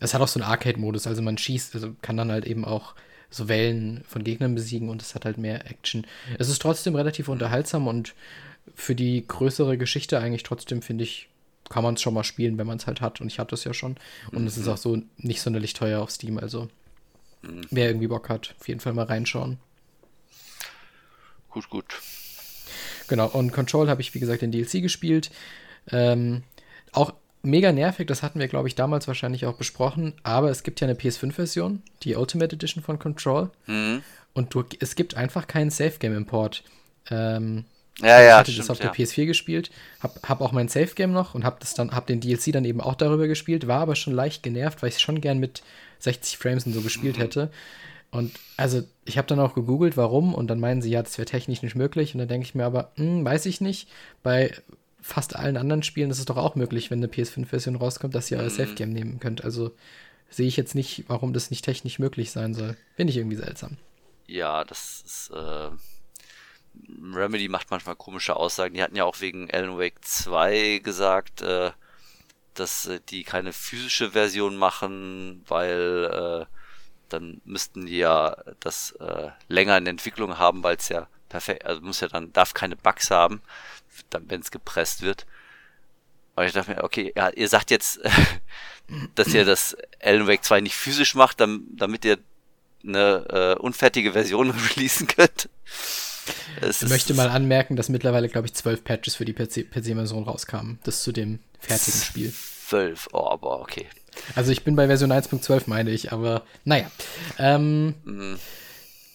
es 0.00 0.14
hat 0.14 0.20
auch 0.20 0.28
so 0.28 0.40
einen 0.40 0.48
Arcade-Modus, 0.48 1.06
also 1.06 1.22
man 1.22 1.38
schießt, 1.38 1.74
also 1.74 1.94
kann 2.02 2.16
dann 2.16 2.32
halt 2.32 2.46
eben 2.46 2.64
auch 2.64 2.94
so 3.30 3.48
Wellen 3.48 4.04
von 4.06 4.24
Gegnern 4.24 4.54
besiegen 4.54 4.90
und 4.90 5.00
es 5.00 5.14
hat 5.14 5.24
halt 5.24 5.38
mehr 5.38 5.70
Action. 5.70 6.06
Es 6.38 6.48
ist 6.48 6.60
trotzdem 6.60 6.94
relativ 6.94 7.28
unterhaltsam 7.28 7.88
und 7.88 8.14
für 8.74 8.94
die 8.94 9.26
größere 9.26 9.78
Geschichte 9.78 10.18
eigentlich 10.18 10.42
trotzdem, 10.42 10.82
finde 10.82 11.04
ich, 11.04 11.28
kann 11.68 11.82
man 11.82 11.94
es 11.94 12.02
schon 12.02 12.14
mal 12.14 12.24
spielen, 12.24 12.58
wenn 12.58 12.66
man 12.66 12.76
es 12.76 12.86
halt 12.86 13.00
hat. 13.00 13.20
Und 13.20 13.28
ich 13.28 13.38
hatte 13.38 13.54
es 13.54 13.64
ja 13.64 13.72
schon. 13.72 13.96
Und 14.30 14.46
es 14.46 14.56
ist 14.56 14.66
mhm. 14.66 14.72
auch 14.72 14.76
so 14.76 15.02
nicht 15.16 15.40
sonderlich 15.40 15.72
teuer 15.72 16.02
auf 16.02 16.10
Steam. 16.10 16.38
Also, 16.38 16.68
mhm. 17.42 17.62
wer 17.70 17.88
irgendwie 17.88 18.08
Bock 18.08 18.28
hat, 18.28 18.54
auf 18.58 18.68
jeden 18.68 18.80
Fall 18.80 18.92
mal 18.92 19.06
reinschauen. 19.06 19.58
Gut, 21.50 21.68
gut. 21.68 22.00
Genau, 23.08 23.28
und 23.28 23.52
Control 23.52 23.90
habe 23.90 24.00
ich, 24.00 24.14
wie 24.14 24.20
gesagt, 24.20 24.42
in 24.42 24.52
DLC 24.52 24.80
gespielt. 24.80 25.30
Ähm, 25.90 26.44
auch 26.92 27.12
mega 27.42 27.72
nervig, 27.72 28.06
das 28.06 28.22
hatten 28.22 28.38
wir, 28.38 28.48
glaube 28.48 28.68
ich, 28.68 28.74
damals 28.74 29.06
wahrscheinlich 29.08 29.46
auch 29.46 29.56
besprochen. 29.56 30.14
Aber 30.22 30.50
es 30.50 30.62
gibt 30.62 30.80
ja 30.80 30.86
eine 30.86 30.96
PS5-Version, 30.96 31.82
die 32.04 32.14
Ultimate 32.14 32.54
Edition 32.54 32.82
von 32.82 32.98
Control. 32.98 33.50
Mhm. 33.66 34.02
Und 34.32 34.54
du, 34.54 34.64
es 34.80 34.94
gibt 34.94 35.14
einfach 35.14 35.46
keinen 35.46 35.70
Safe-Game-Import. 35.70 36.64
Ähm, 37.10 37.64
ja, 38.00 38.20
ja, 38.20 38.26
ich 38.26 38.32
hatte 38.32 38.50
stimmt, 38.52 38.64
das 38.64 38.70
auf 38.70 38.78
der 38.78 38.92
PS4 38.94 39.26
gespielt, 39.26 39.70
hab, 40.00 40.26
hab 40.26 40.40
auch 40.40 40.52
mein 40.52 40.68
Safe 40.68 40.94
Game 40.94 41.12
noch 41.12 41.34
und 41.34 41.44
hab 41.44 41.60
das 41.60 41.74
dann, 41.74 41.90
hab 41.90 42.06
den 42.06 42.20
DLC 42.20 42.52
dann 42.52 42.64
eben 42.64 42.80
auch 42.80 42.94
darüber 42.94 43.28
gespielt, 43.28 43.66
war 43.66 43.80
aber 43.80 43.96
schon 43.96 44.14
leicht 44.14 44.42
genervt, 44.42 44.80
weil 44.80 44.88
ich 44.88 44.94
es 44.94 45.02
schon 45.02 45.20
gern 45.20 45.38
mit 45.38 45.62
60 46.02 46.38
Frames 46.38 46.66
und 46.66 46.72
so 46.72 46.80
gespielt 46.80 47.18
hätte. 47.18 47.50
Und 48.10 48.32
also 48.56 48.82
ich 49.04 49.16
habe 49.16 49.26
dann 49.26 49.40
auch 49.40 49.54
gegoogelt, 49.54 49.96
warum, 49.96 50.34
und 50.34 50.48
dann 50.48 50.60
meinen 50.60 50.82
sie, 50.82 50.90
ja, 50.90 51.02
das 51.02 51.16
wäre 51.16 51.26
technisch 51.26 51.62
nicht 51.62 51.74
möglich. 51.74 52.14
Und 52.14 52.18
dann 52.18 52.28
denke 52.28 52.46
ich 52.46 52.54
mir 52.54 52.66
aber, 52.66 52.92
hm, 52.96 53.24
weiß 53.24 53.46
ich 53.46 53.60
nicht. 53.60 53.88
Bei 54.22 54.52
fast 55.00 55.34
allen 55.34 55.56
anderen 55.56 55.82
Spielen 55.82 56.10
ist 56.10 56.18
es 56.18 56.26
doch 56.26 56.36
auch 56.36 56.54
möglich, 56.54 56.90
wenn 56.90 56.98
eine 56.98 57.08
PS5-Version 57.08 57.76
rauskommt, 57.76 58.14
dass 58.14 58.30
ihr 58.30 58.38
euer 58.38 58.44
mhm. 58.44 58.50
Safe 58.50 58.74
Game 58.74 58.90
nehmen 58.90 59.18
könnt. 59.18 59.44
Also 59.44 59.72
sehe 60.28 60.46
ich 60.46 60.56
jetzt 60.56 60.74
nicht, 60.74 61.04
warum 61.08 61.32
das 61.32 61.50
nicht 61.50 61.64
technisch 61.64 61.98
möglich 61.98 62.30
sein 62.30 62.54
soll. 62.54 62.76
Finde 62.96 63.12
ich 63.12 63.16
irgendwie 63.16 63.36
seltsam. 63.36 63.78
Ja, 64.26 64.64
das 64.64 65.02
ist. 65.04 65.30
Äh 65.30 65.70
Remedy 67.14 67.48
macht 67.48 67.70
manchmal 67.70 67.96
komische 67.96 68.36
Aussagen. 68.36 68.74
Die 68.74 68.82
hatten 68.82 68.96
ja 68.96 69.04
auch 69.04 69.20
wegen 69.20 69.50
Alan 69.50 69.78
Wake 69.78 70.02
2 70.02 70.80
gesagt, 70.82 71.42
äh, 71.42 71.70
dass 72.54 72.86
äh, 72.86 73.00
die 73.08 73.24
keine 73.24 73.52
physische 73.52 74.12
Version 74.12 74.56
machen, 74.56 75.44
weil 75.48 76.46
äh, 76.46 76.46
dann 77.08 77.40
müssten 77.44 77.86
die 77.86 77.98
ja 77.98 78.36
das 78.60 78.92
äh, 78.92 79.30
länger 79.48 79.76
in 79.78 79.86
Entwicklung 79.86 80.38
haben, 80.38 80.62
weil 80.62 80.76
es 80.76 80.88
ja 80.88 81.08
perfekt, 81.28 81.64
also 81.64 81.80
muss 81.80 82.00
ja 82.00 82.08
dann, 82.08 82.32
darf 82.32 82.54
keine 82.54 82.76
Bugs 82.76 83.10
haben, 83.10 83.42
dann 84.10 84.28
wenn 84.28 84.40
es 84.40 84.50
gepresst 84.50 85.02
wird. 85.02 85.26
Und 86.34 86.44
ich 86.44 86.52
dachte 86.52 86.70
mir, 86.70 86.84
okay, 86.84 87.12
ja, 87.14 87.28
ihr 87.30 87.48
sagt 87.48 87.70
jetzt, 87.70 88.00
dass 89.14 89.28
ihr 89.28 89.44
das 89.44 89.76
Alan 90.02 90.26
Wake 90.26 90.44
2 90.44 90.60
nicht 90.60 90.76
physisch 90.76 91.14
macht, 91.14 91.40
damit 91.40 92.04
ihr 92.04 92.18
eine 92.84 93.56
äh, 93.56 93.60
unfertige 93.60 94.12
Version 94.12 94.50
releasen 94.74 95.06
könnt. 95.06 95.48
Es 96.60 96.82
ich 96.82 96.88
möchte 96.88 97.14
mal 97.14 97.28
anmerken, 97.28 97.76
dass 97.76 97.88
mittlerweile, 97.88 98.28
glaube 98.28 98.46
ich, 98.46 98.54
zwölf 98.54 98.84
Patches 98.84 99.16
für 99.16 99.24
die 99.24 99.32
PC-Version 99.32 100.24
rauskamen. 100.24 100.78
Das 100.84 101.02
zu 101.02 101.12
dem 101.12 101.40
fertigen 101.58 102.00
Spiel. 102.00 102.32
Zwölf, 102.32 103.08
oh, 103.12 103.28
aber 103.28 103.60
okay. 103.60 103.86
Also 104.34 104.52
ich 104.52 104.62
bin 104.62 104.76
bei 104.76 104.86
Version 104.86 105.12
1.12, 105.12 105.64
meine 105.66 105.90
ich, 105.90 106.12
aber 106.12 106.42
naja. 106.64 106.90
Ähm, 107.38 107.94
mhm. 108.04 108.38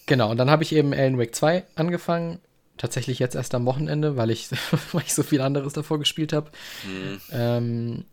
Genau, 0.05 0.31
und 0.31 0.37
dann 0.37 0.49
habe 0.49 0.63
ich 0.63 0.73
eben 0.73 0.93
Alan 0.93 1.17
Wake 1.17 1.35
2 1.35 1.63
angefangen. 1.75 2.39
Tatsächlich 2.77 3.19
jetzt 3.19 3.35
erst 3.35 3.55
am 3.55 3.65
Wochenende, 3.65 4.17
weil 4.17 4.29
ich, 4.29 4.49
weil 4.91 5.03
ich 5.05 5.13
so 5.13 5.23
viel 5.23 5.41
anderes 5.41 5.73
davor 5.73 5.99
gespielt 5.99 6.33
habe. 6.33 6.51
Mhm. 6.85 7.21
Ähm, 7.31 8.05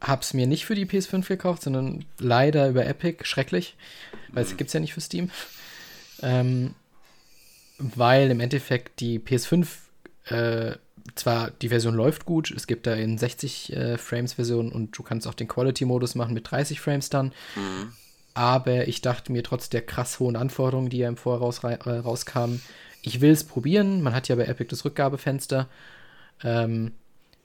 hab's 0.00 0.34
mir 0.34 0.46
nicht 0.46 0.66
für 0.66 0.74
die 0.74 0.86
PS5 0.86 1.26
gekauft, 1.26 1.62
sondern 1.62 2.04
leider 2.18 2.68
über 2.68 2.84
Epic. 2.86 3.24
Schrecklich, 3.24 3.76
weil 4.28 4.44
es 4.44 4.52
mhm. 4.52 4.56
gibt's 4.56 4.72
ja 4.72 4.80
nicht 4.80 4.94
für 4.94 5.00
Steam. 5.00 5.30
Ähm, 6.22 6.74
weil 7.96 8.30
im 8.30 8.40
Endeffekt 8.40 9.00
die 9.00 9.18
PS5 9.18 9.66
äh, 10.26 10.76
zwar 11.14 11.50
die 11.50 11.68
Version 11.68 11.94
läuft 11.94 12.24
gut, 12.24 12.50
es 12.50 12.66
gibt 12.66 12.86
da 12.86 12.94
in 12.94 13.18
60 13.18 13.72
äh, 13.72 13.98
Frames 13.98 14.34
Version 14.34 14.70
und 14.70 14.96
du 14.96 15.02
kannst 15.02 15.26
auch 15.26 15.34
den 15.34 15.48
Quality 15.48 15.84
Modus 15.84 16.14
machen 16.14 16.34
mit 16.34 16.50
30 16.50 16.80
Frames 16.80 17.10
dann. 17.10 17.32
Mhm. 17.56 17.92
Aber 18.34 18.88
ich 18.88 19.02
dachte 19.02 19.32
mir 19.32 19.42
trotz 19.42 19.68
der 19.68 19.82
krass 19.82 20.18
hohen 20.18 20.36
Anforderungen, 20.36 20.88
die 20.88 20.98
ja 20.98 21.08
im 21.08 21.16
Voraus 21.16 21.62
äh, 21.64 21.90
rauskamen, 21.90 22.62
ich 23.02 23.20
will 23.20 23.32
es 23.32 23.44
probieren. 23.44 24.00
Man 24.02 24.14
hat 24.14 24.28
ja 24.28 24.36
bei 24.36 24.44
Epic 24.44 24.70
das 24.70 24.84
Rückgabefenster. 24.84 25.68
Ähm, 26.42 26.92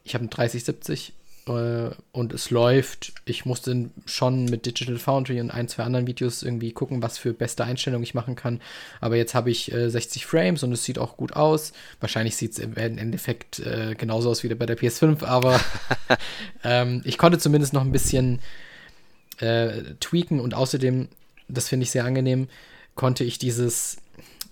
ich 0.04 0.14
habe 0.14 0.26
ein 0.26 0.30
3070 0.30 1.14
äh, 1.48 1.92
und 2.12 2.34
es 2.34 2.52
läuft. 2.52 3.14
Ich 3.26 3.46
musste 3.46 3.90
schon 4.06 4.46
mit 4.46 4.66
Digital 4.66 4.98
Foundry 4.98 5.40
und 5.40 5.52
ein, 5.52 5.68
zwei 5.68 5.84
anderen 5.84 6.08
Videos 6.08 6.44
irgendwie 6.44 6.72
gucken, 6.72 7.02
was 7.02 7.18
für 7.18 7.34
beste 7.34 7.64
Einstellungen 7.64 8.04
ich 8.04 8.14
machen 8.14 8.36
kann. 8.36 8.62
Aber 9.02 9.16
jetzt 9.16 9.36
habe 9.36 9.50
ich 9.50 9.72
äh, 9.72 9.90
60 9.90 10.26
Frames 10.26 10.64
und 10.64 10.72
es 10.72 10.84
sieht 10.84 11.00
auch 11.00 11.18
gut 11.18 11.34
aus. 11.34 11.74
Wahrscheinlich 12.00 12.36
sieht 12.36 12.54
es 12.54 12.60
im 12.60 12.76
Endeffekt 12.76 13.60
äh, 13.60 13.96
genauso 13.98 14.30
aus 14.30 14.44
wie 14.44 14.54
bei 14.54 14.66
der 14.66 14.78
PS5, 14.78 15.24
aber 15.24 15.60
ähm, 16.64 17.02
ich 17.06 17.18
konnte 17.18 17.40
zumindest 17.40 17.74
noch 17.74 17.82
ein 17.82 17.92
bisschen 17.92 18.40
äh, 19.40 19.82
tweaken 20.00 20.40
und 20.40 20.54
außerdem, 20.54 21.08
das 21.48 21.70
finde 21.70 21.84
ich 21.84 21.92
sehr 21.92 22.06
angenehm, 22.06 22.48
konnte 22.96 23.24
ich 23.24 23.38
dieses 23.38 23.98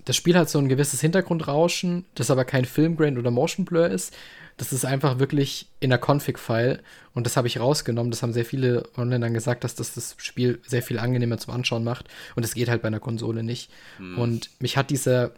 das 0.06 0.16
Spiel 0.16 0.38
hat 0.38 0.50
so 0.50 0.60
ein 0.60 0.70
gewisses 0.70 1.02
Hintergrundrauschen, 1.02 2.06
das 2.14 2.30
aber 2.30 2.46
kein 2.46 2.66
Filmgrain 2.66 3.18
oder 3.18 3.32
Motion 3.32 3.66
Blur 3.66 3.88
ist. 3.88 4.14
Das 4.58 4.72
ist 4.72 4.86
einfach 4.86 5.20
wirklich 5.20 5.68
in 5.80 5.90
der 5.90 6.00
Config-File 6.00 6.82
und 7.14 7.26
das 7.26 7.36
habe 7.36 7.48
ich 7.48 7.60
rausgenommen. 7.60 8.12
Das 8.12 8.24
haben 8.24 8.32
sehr 8.32 8.46
viele 8.46 8.84
online 8.96 9.20
dann 9.20 9.34
gesagt, 9.34 9.64
dass 9.64 9.76
das 9.76 9.94
das 9.94 10.16
Spiel 10.18 10.62
sehr 10.66 10.82
viel 10.82 10.98
angenehmer 10.98 11.38
zum 11.38 11.54
Anschauen 11.54 11.84
macht 11.84 12.08
und 12.36 12.46
das 12.46 12.54
geht 12.54 12.70
halt 12.70 12.82
bei 12.82 12.88
einer 12.88 13.00
Konsole 13.00 13.44
nicht. 13.44 13.70
Hm. 13.98 14.18
Und 14.18 14.50
mich 14.60 14.78
hat 14.78 14.90
dieser, 14.90 15.32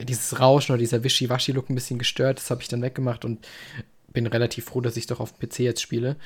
dieses 0.00 0.40
Rauschen 0.40 0.72
oder 0.72 0.80
dieser 0.80 1.04
Wischi-Waschi-Look 1.04 1.70
ein 1.70 1.76
bisschen 1.76 1.98
gestört. 1.98 2.38
Das 2.38 2.50
habe 2.50 2.62
ich 2.62 2.68
dann 2.68 2.82
weggemacht 2.82 3.24
und 3.24 3.46
bin 4.12 4.26
relativ 4.26 4.64
froh, 4.66 4.80
dass 4.80 4.96
ich 4.96 5.06
doch 5.06 5.20
auf 5.20 5.32
dem 5.32 5.48
PC 5.48 5.60
jetzt 5.60 5.82
spiele. 5.82 6.16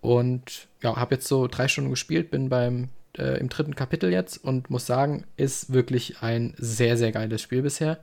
Und 0.00 0.68
ja, 0.82 0.96
habe 0.96 1.14
jetzt 1.14 1.28
so 1.28 1.46
drei 1.46 1.68
Stunden 1.68 1.90
gespielt, 1.90 2.30
bin 2.30 2.48
beim 2.48 2.88
äh, 3.16 3.38
im 3.38 3.48
dritten 3.48 3.74
Kapitel 3.74 4.12
jetzt 4.12 4.42
und 4.42 4.70
muss 4.70 4.86
sagen, 4.86 5.24
ist 5.36 5.72
wirklich 5.72 6.20
ein 6.20 6.54
sehr, 6.58 6.96
sehr 6.96 7.12
geiles 7.12 7.40
Spiel 7.42 7.62
bisher. 7.62 8.00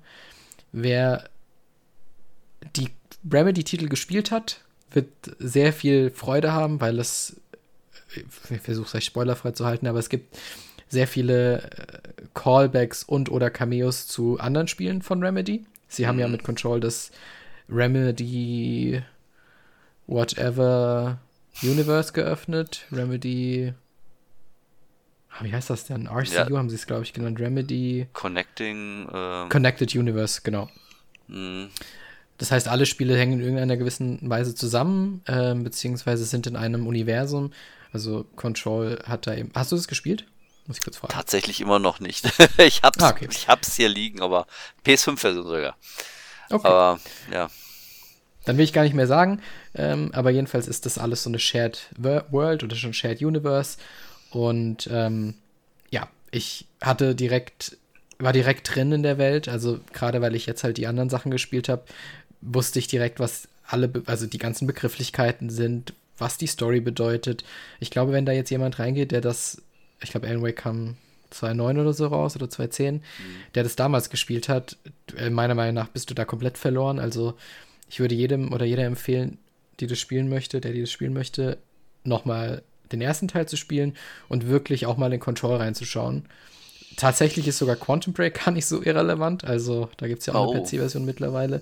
Wer 0.71 1.29
die 2.75 2.89
Remedy-Titel 3.29 3.87
gespielt 3.87 4.31
hat, 4.31 4.61
wird 4.91 5.09
sehr 5.39 5.73
viel 5.73 6.09
Freude 6.11 6.51
haben, 6.51 6.81
weil 6.81 6.99
es, 6.99 7.37
ich 8.15 8.61
versuche 8.61 8.87
es 8.87 8.95
euch 8.95 9.05
spoilerfrei 9.05 9.51
zu 9.51 9.65
halten, 9.65 9.87
aber 9.87 9.99
es 9.99 10.09
gibt 10.09 10.37
sehr 10.89 11.07
viele 11.07 11.61
äh, 11.61 12.01
Callbacks 12.33 13.03
und 13.03 13.31
oder 13.31 13.49
Cameos 13.49 14.07
zu 14.07 14.39
anderen 14.39 14.67
Spielen 14.67 15.01
von 15.01 15.23
Remedy. 15.23 15.65
Sie 15.87 16.03
mhm. 16.03 16.07
haben 16.07 16.19
ja 16.19 16.27
mhm. 16.27 16.33
mit 16.33 16.43
Control 16.43 16.79
das 16.79 17.11
Remedy 17.69 19.01
Whatever 20.07 21.19
Universe 21.63 22.11
geöffnet. 22.11 22.85
Remedy. 22.91 23.73
Ah, 25.29 25.43
wie 25.43 25.53
heißt 25.53 25.69
das 25.69 25.85
denn? 25.85 26.07
RCU 26.07 26.33
ja. 26.33 26.57
haben 26.57 26.69
sie 26.69 26.75
es, 26.75 26.85
glaube 26.85 27.03
ich, 27.03 27.13
genannt. 27.13 27.39
Remedy. 27.39 28.07
Connecting. 28.11 29.07
Ähm. 29.13 29.49
Connected 29.49 29.95
Universe, 29.95 30.41
genau. 30.43 30.69
Mhm. 31.27 31.69
Das 32.41 32.49
heißt, 32.49 32.67
alle 32.67 32.87
Spiele 32.87 33.15
hängen 33.15 33.33
in 33.33 33.41
irgendeiner 33.41 33.77
gewissen 33.77 34.17
Weise 34.27 34.55
zusammen, 34.55 35.21
äh, 35.27 35.53
beziehungsweise 35.53 36.25
sind 36.25 36.47
in 36.47 36.55
einem 36.55 36.87
Universum. 36.87 37.53
Also 37.93 38.25
Control 38.35 38.97
hat 39.05 39.27
da 39.27 39.35
eben. 39.35 39.51
Hast 39.53 39.71
du 39.71 39.75
das 39.75 39.87
gespielt? 39.87 40.25
Muss 40.65 40.77
ich 40.77 40.83
kurz 40.83 40.97
fragen. 40.97 41.13
Tatsächlich 41.13 41.61
immer 41.61 41.77
noch 41.77 41.99
nicht. 41.99 42.25
ich 42.57 42.81
hab's, 42.81 43.03
ah, 43.03 43.11
okay. 43.11 43.27
ich 43.29 43.47
hab's 43.47 43.75
hier 43.75 43.89
liegen, 43.89 44.23
aber 44.23 44.47
PS5-Version 44.83 45.45
sogar. 45.45 45.77
Okay. 46.49 46.67
Aber 46.67 46.99
ja. 47.31 47.51
Dann 48.45 48.57
will 48.57 48.65
ich 48.65 48.73
gar 48.73 48.85
nicht 48.85 48.95
mehr 48.95 49.05
sagen. 49.05 49.39
Ähm, 49.75 50.09
aber 50.15 50.31
jedenfalls 50.31 50.67
ist 50.67 50.87
das 50.87 50.97
alles 50.97 51.21
so 51.21 51.29
eine 51.29 51.37
Shared 51.37 51.89
World 51.99 52.63
oder 52.63 52.75
schon 52.75 52.95
Shared 52.95 53.21
Universe. 53.21 53.77
Und 54.31 54.89
ähm, 54.91 55.35
ja, 55.91 56.07
ich 56.31 56.65
hatte 56.81 57.13
direkt, 57.13 57.77
war 58.17 58.33
direkt 58.33 58.73
drin 58.73 58.93
in 58.93 59.03
der 59.03 59.19
Welt. 59.19 59.47
Also 59.47 59.79
gerade 59.93 60.21
weil 60.21 60.33
ich 60.33 60.47
jetzt 60.47 60.63
halt 60.63 60.77
die 60.77 60.87
anderen 60.87 61.11
Sachen 61.11 61.29
gespielt 61.29 61.69
habe, 61.69 61.83
wusste 62.41 62.79
ich 62.79 62.87
direkt, 62.87 63.19
was 63.19 63.47
alle, 63.65 63.91
also 64.05 64.27
die 64.27 64.37
ganzen 64.37 64.67
Begrifflichkeiten 64.67 65.49
sind, 65.49 65.93
was 66.17 66.37
die 66.37 66.47
Story 66.47 66.81
bedeutet. 66.81 67.43
Ich 67.79 67.91
glaube, 67.91 68.11
wenn 68.11 68.25
da 68.25 68.31
jetzt 68.31 68.49
jemand 68.49 68.79
reingeht, 68.79 69.11
der 69.11 69.21
das, 69.21 69.61
ich 70.01 70.11
glaube, 70.11 70.27
Alan 70.27 70.43
Wake 70.43 70.57
kam 70.57 70.97
2009 71.31 71.79
oder 71.79 71.93
so 71.93 72.07
raus 72.07 72.35
oder 72.35 72.49
2010, 72.49 72.95
mhm. 72.95 73.01
der 73.55 73.63
das 73.63 73.75
damals 73.75 74.09
gespielt 74.09 74.49
hat, 74.49 74.77
äh, 75.17 75.29
meiner 75.29 75.55
Meinung 75.55 75.75
nach 75.75 75.87
bist 75.87 76.09
du 76.09 76.13
da 76.13 76.25
komplett 76.25 76.57
verloren. 76.57 76.99
Also 76.99 77.35
ich 77.89 77.99
würde 77.99 78.15
jedem 78.15 78.53
oder 78.53 78.65
jeder 78.65 78.83
empfehlen, 78.83 79.37
die 79.79 79.87
das 79.87 79.99
spielen 79.99 80.29
möchte, 80.29 80.61
der 80.61 80.73
die 80.73 80.81
das 80.81 80.91
spielen 80.91 81.13
möchte, 81.13 81.57
nochmal 82.03 82.63
den 82.91 83.01
ersten 83.01 83.27
Teil 83.27 83.47
zu 83.47 83.57
spielen 83.57 83.95
und 84.27 84.47
wirklich 84.47 84.85
auch 84.85 84.97
mal 84.97 85.11
in 85.13 85.19
Control 85.19 85.57
reinzuschauen. 85.57 86.25
Tatsächlich 86.97 87.47
ist 87.47 87.57
sogar 87.57 87.77
Quantum 87.77 88.13
Break 88.13 88.33
gar 88.45 88.51
nicht 88.51 88.65
so 88.65 88.83
irrelevant. 88.83 89.43
Also 89.43 89.89
da 89.97 90.07
gibt 90.07 90.19
es 90.19 90.25
ja 90.25 90.35
auch 90.35 90.47
oh. 90.47 90.51
eine 90.51 90.63
PC-Version 90.63 91.05
mittlerweile. 91.05 91.61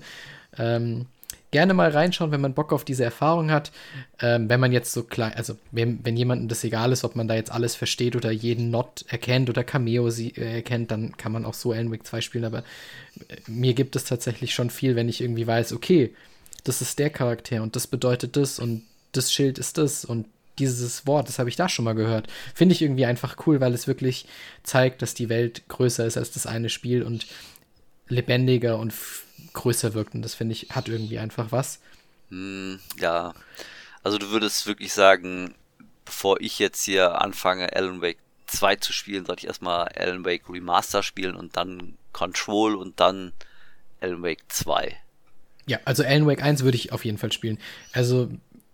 Ähm, 0.58 1.06
gerne 1.50 1.74
mal 1.74 1.90
reinschauen, 1.90 2.30
wenn 2.30 2.40
man 2.40 2.54
Bock 2.54 2.72
auf 2.72 2.84
diese 2.84 3.04
Erfahrung 3.04 3.50
hat. 3.50 3.72
Ähm, 4.20 4.48
wenn 4.48 4.60
man 4.60 4.72
jetzt 4.72 4.92
so 4.92 5.02
klein, 5.02 5.32
also 5.34 5.56
wenn, 5.72 6.04
wenn 6.04 6.16
jemandem 6.16 6.48
das 6.48 6.64
egal 6.64 6.92
ist, 6.92 7.04
ob 7.04 7.16
man 7.16 7.28
da 7.28 7.34
jetzt 7.34 7.50
alles 7.50 7.74
versteht 7.74 8.16
oder 8.16 8.30
jeden 8.30 8.70
Not 8.70 9.04
erkennt 9.08 9.50
oder 9.50 9.64
Cameo 9.64 10.10
sie, 10.10 10.30
äh, 10.36 10.56
erkennt, 10.56 10.90
dann 10.90 11.16
kann 11.16 11.32
man 11.32 11.44
auch 11.44 11.54
so 11.54 11.72
Alan 11.72 11.90
Wake 11.90 12.06
2 12.06 12.20
spielen. 12.20 12.44
Aber 12.44 12.58
äh, 12.58 13.36
mir 13.46 13.74
gibt 13.74 13.96
es 13.96 14.04
tatsächlich 14.04 14.54
schon 14.54 14.70
viel, 14.70 14.96
wenn 14.96 15.08
ich 15.08 15.20
irgendwie 15.20 15.46
weiß, 15.46 15.72
okay, 15.72 16.14
das 16.64 16.82
ist 16.82 16.98
der 16.98 17.10
Charakter 17.10 17.62
und 17.62 17.74
das 17.74 17.86
bedeutet 17.86 18.36
das 18.36 18.58
und 18.58 18.82
das 19.12 19.32
Schild 19.32 19.58
ist 19.58 19.78
das 19.78 20.04
und 20.04 20.26
dieses 20.58 21.06
Wort, 21.06 21.26
das 21.28 21.38
habe 21.38 21.48
ich 21.48 21.56
da 21.56 21.68
schon 21.68 21.86
mal 21.86 21.94
gehört. 21.94 22.28
Finde 22.54 22.74
ich 22.74 22.82
irgendwie 22.82 23.06
einfach 23.06 23.36
cool, 23.46 23.60
weil 23.60 23.72
es 23.72 23.86
wirklich 23.86 24.26
zeigt, 24.62 25.00
dass 25.00 25.14
die 25.14 25.30
Welt 25.30 25.62
größer 25.68 26.04
ist 26.04 26.18
als 26.18 26.32
das 26.32 26.46
eine 26.46 26.68
Spiel 26.68 27.02
und 27.02 27.26
lebendiger 28.10 28.78
und 28.78 28.92
größer 29.52 29.94
wirkt. 29.94 30.14
Und 30.14 30.22
das 30.22 30.34
finde 30.34 30.52
ich, 30.52 30.70
hat 30.70 30.88
irgendwie 30.88 31.18
einfach 31.18 31.52
was. 31.52 31.80
Hm, 32.30 32.78
ja, 32.98 33.34
also 34.02 34.18
du 34.18 34.30
würdest 34.30 34.66
wirklich 34.66 34.92
sagen, 34.92 35.54
bevor 36.04 36.40
ich 36.40 36.58
jetzt 36.58 36.84
hier 36.84 37.20
anfange, 37.20 37.74
Alan 37.74 38.02
Wake 38.02 38.18
2 38.46 38.76
zu 38.76 38.92
spielen, 38.92 39.24
sollte 39.24 39.40
ich 39.40 39.46
erstmal 39.46 39.88
Alan 39.88 40.24
Wake 40.24 40.48
Remaster 40.48 41.02
spielen 41.02 41.36
und 41.36 41.56
dann 41.56 41.96
Control 42.12 42.74
und 42.74 43.00
dann 43.00 43.32
Alan 44.00 44.22
Wake 44.22 44.42
2. 44.48 44.96
Ja, 45.66 45.78
also 45.84 46.02
Alan 46.02 46.26
Wake 46.26 46.42
1 46.42 46.62
würde 46.62 46.76
ich 46.76 46.92
auf 46.92 47.04
jeden 47.04 47.18
Fall 47.18 47.32
spielen. 47.32 47.58
Also, 47.92 48.30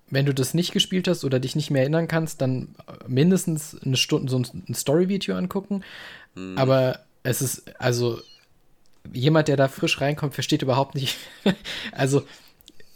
wenn 0.09 0.25
du 0.25 0.33
das 0.33 0.55
nicht 0.55 0.73
gespielt 0.73 1.09
hast 1.09 1.25
oder 1.25 1.41
dich 1.41 1.57
nicht 1.57 1.71
mehr 1.71 1.83
erinnern 1.83 2.09
kannst, 2.09 2.41
dann 2.41 2.75
mindestens 3.07 3.77
eine 3.83 3.97
Stunde 3.97 4.31
so 4.31 4.39
ein 4.39 4.75
Story-Video 4.75 5.37
angucken. 5.37 5.83
Hm. 6.35 6.57
Aber 6.57 7.01
es 7.23 7.43
ist, 7.43 7.79
also, 7.81 8.21
jemand, 9.13 9.49
der 9.49 9.57
da 9.57 9.69
frisch 9.69 10.01
reinkommt, 10.01 10.35
versteht 10.35 10.63
überhaupt 10.63 10.95
nicht. 10.95 11.17
also, 11.93 12.25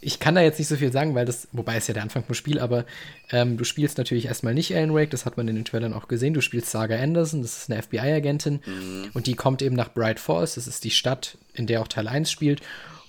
ich 0.01 0.19
kann 0.19 0.33
da 0.33 0.41
jetzt 0.41 0.57
nicht 0.57 0.67
so 0.67 0.75
viel 0.75 0.91
sagen, 0.91 1.13
weil 1.13 1.25
das, 1.25 1.47
wobei 1.51 1.75
es 1.75 1.87
ja 1.87 1.93
der 1.93 2.01
Anfang 2.01 2.23
vom 2.23 2.33
Spiel, 2.33 2.59
aber 2.59 2.85
ähm, 3.31 3.57
du 3.57 3.63
spielst 3.63 3.99
natürlich 3.99 4.25
erstmal 4.25 4.55
nicht 4.55 4.75
Alan 4.75 4.95
Wake, 4.95 5.11
das 5.11 5.25
hat 5.25 5.37
man 5.37 5.47
in 5.47 5.55
den 5.55 5.65
Trailern 5.65 5.93
auch 5.93 6.07
gesehen. 6.07 6.33
Du 6.33 6.41
spielst 6.41 6.71
Saga 6.71 6.97
Anderson, 6.97 7.43
das 7.43 7.59
ist 7.59 7.71
eine 7.71 7.81
FBI-Agentin 7.81 8.61
mhm. 8.65 9.11
und 9.13 9.27
die 9.27 9.35
kommt 9.35 9.61
eben 9.61 9.75
nach 9.75 9.93
Bright 9.93 10.19
Falls, 10.19 10.55
das 10.55 10.67
ist 10.67 10.83
die 10.83 10.91
Stadt, 10.91 11.37
in 11.53 11.67
der 11.67 11.81
auch 11.81 11.87
Teil 11.87 12.07
1 12.07 12.31
spielt. 12.31 12.61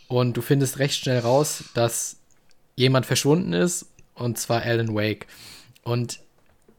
Und 0.07 0.37
du 0.37 0.43
findest 0.43 0.79
recht 0.79 1.03
schnell 1.03 1.21
raus, 1.21 1.65
dass 1.73 2.19
jemand 2.77 3.07
verschwunden 3.07 3.55
ist, 3.55 3.87
und 4.15 4.39
zwar 4.39 4.63
Alan 4.63 4.95
Wake. 4.95 5.27
Und 5.83 6.21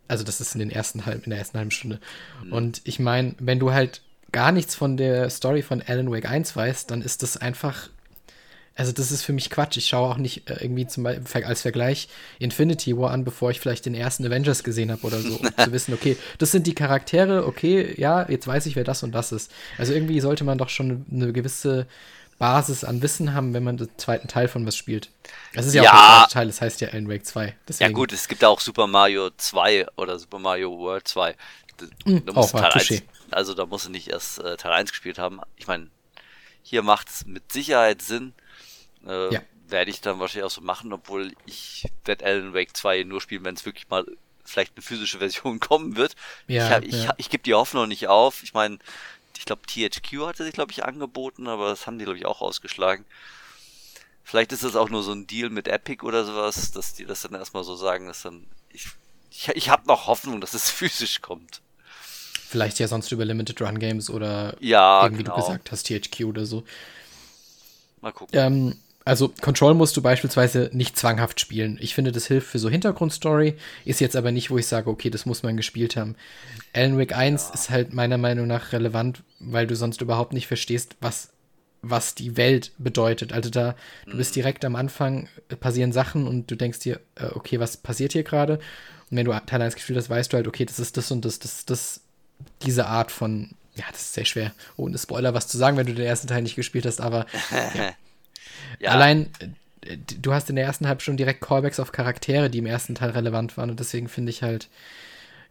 also 0.07 0.23
das 0.23 0.39
ist 0.39 0.53
in 0.53 0.59
den 0.59 0.69
ersten 0.69 1.07
halb, 1.07 1.23
in 1.23 1.31
der 1.31 1.39
ersten 1.39 1.57
halben 1.57 1.71
Stunde. 1.71 1.99
Mhm. 2.43 2.53
Und 2.53 2.81
ich 2.83 2.99
meine, 2.99 3.33
wenn 3.39 3.59
du 3.59 3.73
halt 3.73 4.03
gar 4.33 4.51
nichts 4.51 4.75
von 4.75 4.97
der 4.97 5.29
Story 5.29 5.61
von 5.61 5.81
Alan 5.81 6.11
Wake 6.11 6.29
1 6.29 6.55
weißt, 6.55 6.91
dann 6.91 7.01
ist 7.01 7.23
das 7.23 7.37
einfach. 7.37 7.89
Also, 8.75 8.91
das 8.91 9.11
ist 9.11 9.21
für 9.23 9.33
mich 9.33 9.51
Quatsch. 9.51 9.77
Ich 9.77 9.87
schaue 9.87 10.09
auch 10.09 10.17
nicht 10.17 10.49
äh, 10.49 10.57
irgendwie 10.61 10.87
zum 10.87 11.03
Beispiel 11.03 11.43
als 11.43 11.61
Vergleich 11.61 12.09
Infinity 12.39 12.97
War 12.97 13.11
an, 13.11 13.23
bevor 13.23 13.51
ich 13.51 13.59
vielleicht 13.59 13.85
den 13.85 13.93
ersten 13.93 14.25
Avengers 14.25 14.63
gesehen 14.63 14.91
habe 14.91 15.05
oder 15.05 15.19
so, 15.19 15.35
um 15.35 15.57
zu 15.63 15.71
wissen, 15.71 15.93
okay, 15.93 16.17
das 16.39 16.51
sind 16.51 16.65
die 16.65 16.73
Charaktere, 16.73 17.45
okay, 17.45 17.93
ja, 17.97 18.27
jetzt 18.27 18.47
weiß 18.47 18.65
ich, 18.65 18.75
wer 18.75 18.83
das 18.83 19.03
und 19.03 19.11
das 19.11 19.31
ist. 19.31 19.51
Also, 19.77 19.93
irgendwie 19.93 20.19
sollte 20.19 20.43
man 20.43 20.57
doch 20.57 20.69
schon 20.69 21.05
eine 21.11 21.31
gewisse 21.31 21.85
Basis 22.39 22.83
an 22.83 23.01
Wissen 23.01 23.33
haben, 23.33 23.53
wenn 23.53 23.63
man 23.63 23.77
den 23.77 23.89
zweiten 23.97 24.27
Teil 24.27 24.47
von 24.47 24.65
was 24.65 24.75
spielt. 24.75 25.09
Das 25.53 25.65
ist 25.65 25.75
ja, 25.75 25.83
ja 25.83 25.91
auch 25.91 25.93
der 25.93 26.01
zweite 26.01 26.33
Teil, 26.33 26.47
das 26.47 26.61
heißt 26.61 26.81
ja 26.81 26.89
Alan 26.89 27.07
Wake 27.07 27.25
2. 27.25 27.55
Deswegen. 27.67 27.91
Ja 27.91 27.95
gut, 27.95 28.11
es 28.11 28.27
gibt 28.27 28.43
auch 28.43 28.59
Super 28.59 28.87
Mario 28.87 29.29
2 29.37 29.87
oder 29.97 30.17
Super 30.19 30.39
Mario 30.39 30.77
World 30.77 31.07
2. 31.07 31.35
Da, 31.77 31.85
mm, 32.05 32.25
da 32.25 32.33
musst 32.33 32.53
oh, 32.53 32.59
Teil 32.59 32.71
1, 32.73 33.03
also 33.31 33.53
da 33.53 33.65
musst 33.65 33.85
du 33.85 33.89
nicht 33.89 34.07
erst 34.09 34.39
äh, 34.39 34.57
Teil 34.57 34.73
1 34.73 34.91
gespielt 34.91 35.19
haben. 35.19 35.41
Ich 35.55 35.67
meine, 35.67 35.89
hier 36.61 36.81
macht 36.81 37.09
es 37.09 37.25
mit 37.25 37.51
Sicherheit 37.51 38.01
Sinn. 38.01 38.33
Äh, 39.05 39.33
ja. 39.33 39.41
Werde 39.67 39.91
ich 39.91 40.01
dann 40.01 40.19
wahrscheinlich 40.19 40.45
auch 40.45 40.55
so 40.55 40.61
machen, 40.61 40.93
obwohl 40.93 41.33
ich 41.45 41.85
werde 42.05 42.25
Alan 42.25 42.53
Wake 42.53 42.75
2 42.75 43.03
nur 43.03 43.21
spielen, 43.21 43.43
wenn 43.45 43.55
es 43.55 43.65
wirklich 43.65 43.89
mal 43.89 44.05
vielleicht 44.45 44.75
eine 44.75 44.83
physische 44.83 45.19
Version 45.19 45.59
kommen 45.61 45.95
wird. 45.95 46.15
Ja, 46.47 46.79
ich, 46.79 46.89
ich, 46.89 47.03
ja. 47.05 47.13
ich 47.17 47.29
gebe 47.29 47.43
die 47.43 47.53
Hoffnung 47.53 47.87
nicht 47.87 48.07
auf. 48.07 48.43
Ich 48.43 48.53
meine, 48.53 48.79
ich 49.37 49.45
glaube, 49.45 49.63
THQ 49.65 50.25
hatte 50.27 50.43
sich, 50.43 50.53
glaube 50.53 50.71
ich, 50.71 50.85
angeboten, 50.85 51.47
aber 51.47 51.69
das 51.69 51.87
haben 51.87 51.97
die, 51.97 52.05
glaube 52.05 52.17
ich, 52.17 52.25
auch 52.25 52.41
ausgeschlagen. 52.41 53.05
Vielleicht 54.23 54.53
ist 54.53 54.63
das 54.63 54.75
auch 54.75 54.89
nur 54.89 55.03
so 55.03 55.11
ein 55.11 55.27
Deal 55.27 55.49
mit 55.49 55.67
Epic 55.67 56.05
oder 56.05 56.23
sowas, 56.23 56.71
dass 56.71 56.93
die 56.93 57.05
das 57.05 57.21
dann 57.21 57.33
erstmal 57.33 57.63
so 57.63 57.75
sagen, 57.75 58.07
dass 58.07 58.21
dann. 58.21 58.47
Ich, 59.35 59.49
ich, 59.49 59.69
habe 59.69 59.87
noch 59.87 60.07
Hoffnung, 60.07 60.41
dass 60.41 60.53
es 60.53 60.69
physisch 60.69 61.21
kommt. 61.21 61.61
Vielleicht 62.47 62.77
ja 62.77 62.87
sonst 62.87 63.11
über 63.11 63.25
Limited 63.25 63.59
Run 63.61 63.79
Games 63.79 64.09
oder 64.09 64.55
ja, 64.59 65.03
irgendwie 65.03 65.23
genau. 65.23 65.35
du 65.35 65.41
gesagt 65.41 65.71
hast, 65.71 65.87
THQ 65.87 66.25
oder 66.25 66.45
so. 66.45 66.63
Mal 68.01 68.11
gucken. 68.11 68.39
Ähm, 68.39 68.75
also 69.05 69.33
Control 69.41 69.73
musst 69.73 69.97
du 69.97 70.01
beispielsweise 70.01 70.69
nicht 70.71 70.97
zwanghaft 70.97 71.39
spielen. 71.39 71.77
Ich 71.81 71.95
finde, 71.95 72.11
das 72.11 72.27
hilft 72.27 72.47
für 72.47 72.59
so 72.59 72.69
Hintergrundstory, 72.69 73.55
ist 73.85 73.99
jetzt 73.99 74.15
aber 74.15 74.31
nicht, 74.31 74.49
wo 74.49 74.57
ich 74.57 74.67
sage, 74.67 74.89
okay, 74.89 75.09
das 75.09 75.25
muss 75.25 75.43
man 75.43 75.57
gespielt 75.57 75.97
haben. 75.97 76.15
Alan 76.73 76.97
Wake 76.97 77.15
1 77.15 77.47
ja. 77.47 77.53
ist 77.53 77.69
halt 77.69 77.93
meiner 77.93 78.17
Meinung 78.17 78.47
nach 78.47 78.71
relevant, 78.71 79.23
weil 79.39 79.67
du 79.67 79.75
sonst 79.75 80.01
überhaupt 80.01 80.31
nicht 80.31 80.47
verstehst, 80.47 80.95
was, 81.01 81.29
was 81.83 82.15
die 82.15 82.37
Welt 82.37 82.71
bedeutet. 82.79 83.33
Also 83.33 83.49
da, 83.49 83.75
du 84.05 84.17
bist 84.17 84.31
mhm. 84.31 84.41
direkt 84.41 84.65
am 84.65 84.75
Anfang, 84.75 85.27
äh, 85.49 85.55
passieren 85.55 85.91
Sachen 85.91 86.27
und 86.27 86.49
du 86.49 86.55
denkst 86.55 86.79
dir, 86.79 86.99
äh, 87.15 87.27
okay, 87.33 87.59
was 87.59 87.77
passiert 87.77 88.13
hier 88.13 88.23
gerade? 88.23 88.55
Und 89.11 89.17
wenn 89.17 89.25
du 89.25 89.33
Teil 89.45 89.61
1 89.61 89.75
gespielt 89.75 89.99
hast, 89.99 90.09
weißt 90.09 90.33
du 90.33 90.37
halt, 90.37 90.47
okay, 90.47 90.65
das 90.65 90.79
ist 90.79 90.97
das 90.97 91.11
und 91.11 91.25
das, 91.25 91.39
das 91.39 91.59
ist 91.59 91.69
das, 91.69 92.01
diese 92.63 92.87
Art 92.87 93.11
von, 93.11 93.51
ja, 93.75 93.85
das 93.91 94.01
ist 94.01 94.13
sehr 94.13 94.25
schwer, 94.25 94.53
ohne 94.77 94.97
Spoiler 94.97 95.33
was 95.33 95.47
zu 95.47 95.57
sagen, 95.57 95.77
wenn 95.77 95.85
du 95.85 95.93
den 95.93 96.05
ersten 96.05 96.27
Teil 96.27 96.41
nicht 96.41 96.55
gespielt 96.55 96.85
hast, 96.85 97.01
aber 97.01 97.27
ja. 97.75 97.93
Ja. 98.79 98.91
Allein, 98.91 99.29
äh, 99.81 99.97
du 99.97 100.33
hast 100.33 100.49
in 100.49 100.55
der 100.55 100.65
ersten 100.65 100.87
halben 100.87 100.99
Stunde 100.99 101.23
direkt 101.23 101.41
Callbacks 101.41 101.79
auf 101.79 101.91
Charaktere, 101.91 102.49
die 102.49 102.59
im 102.59 102.65
ersten 102.65 102.95
Teil 102.95 103.11
relevant 103.11 103.57
waren. 103.57 103.69
Und 103.69 103.79
deswegen 103.79 104.07
finde 104.07 104.29
ich 104.29 104.43
halt, 104.43 104.69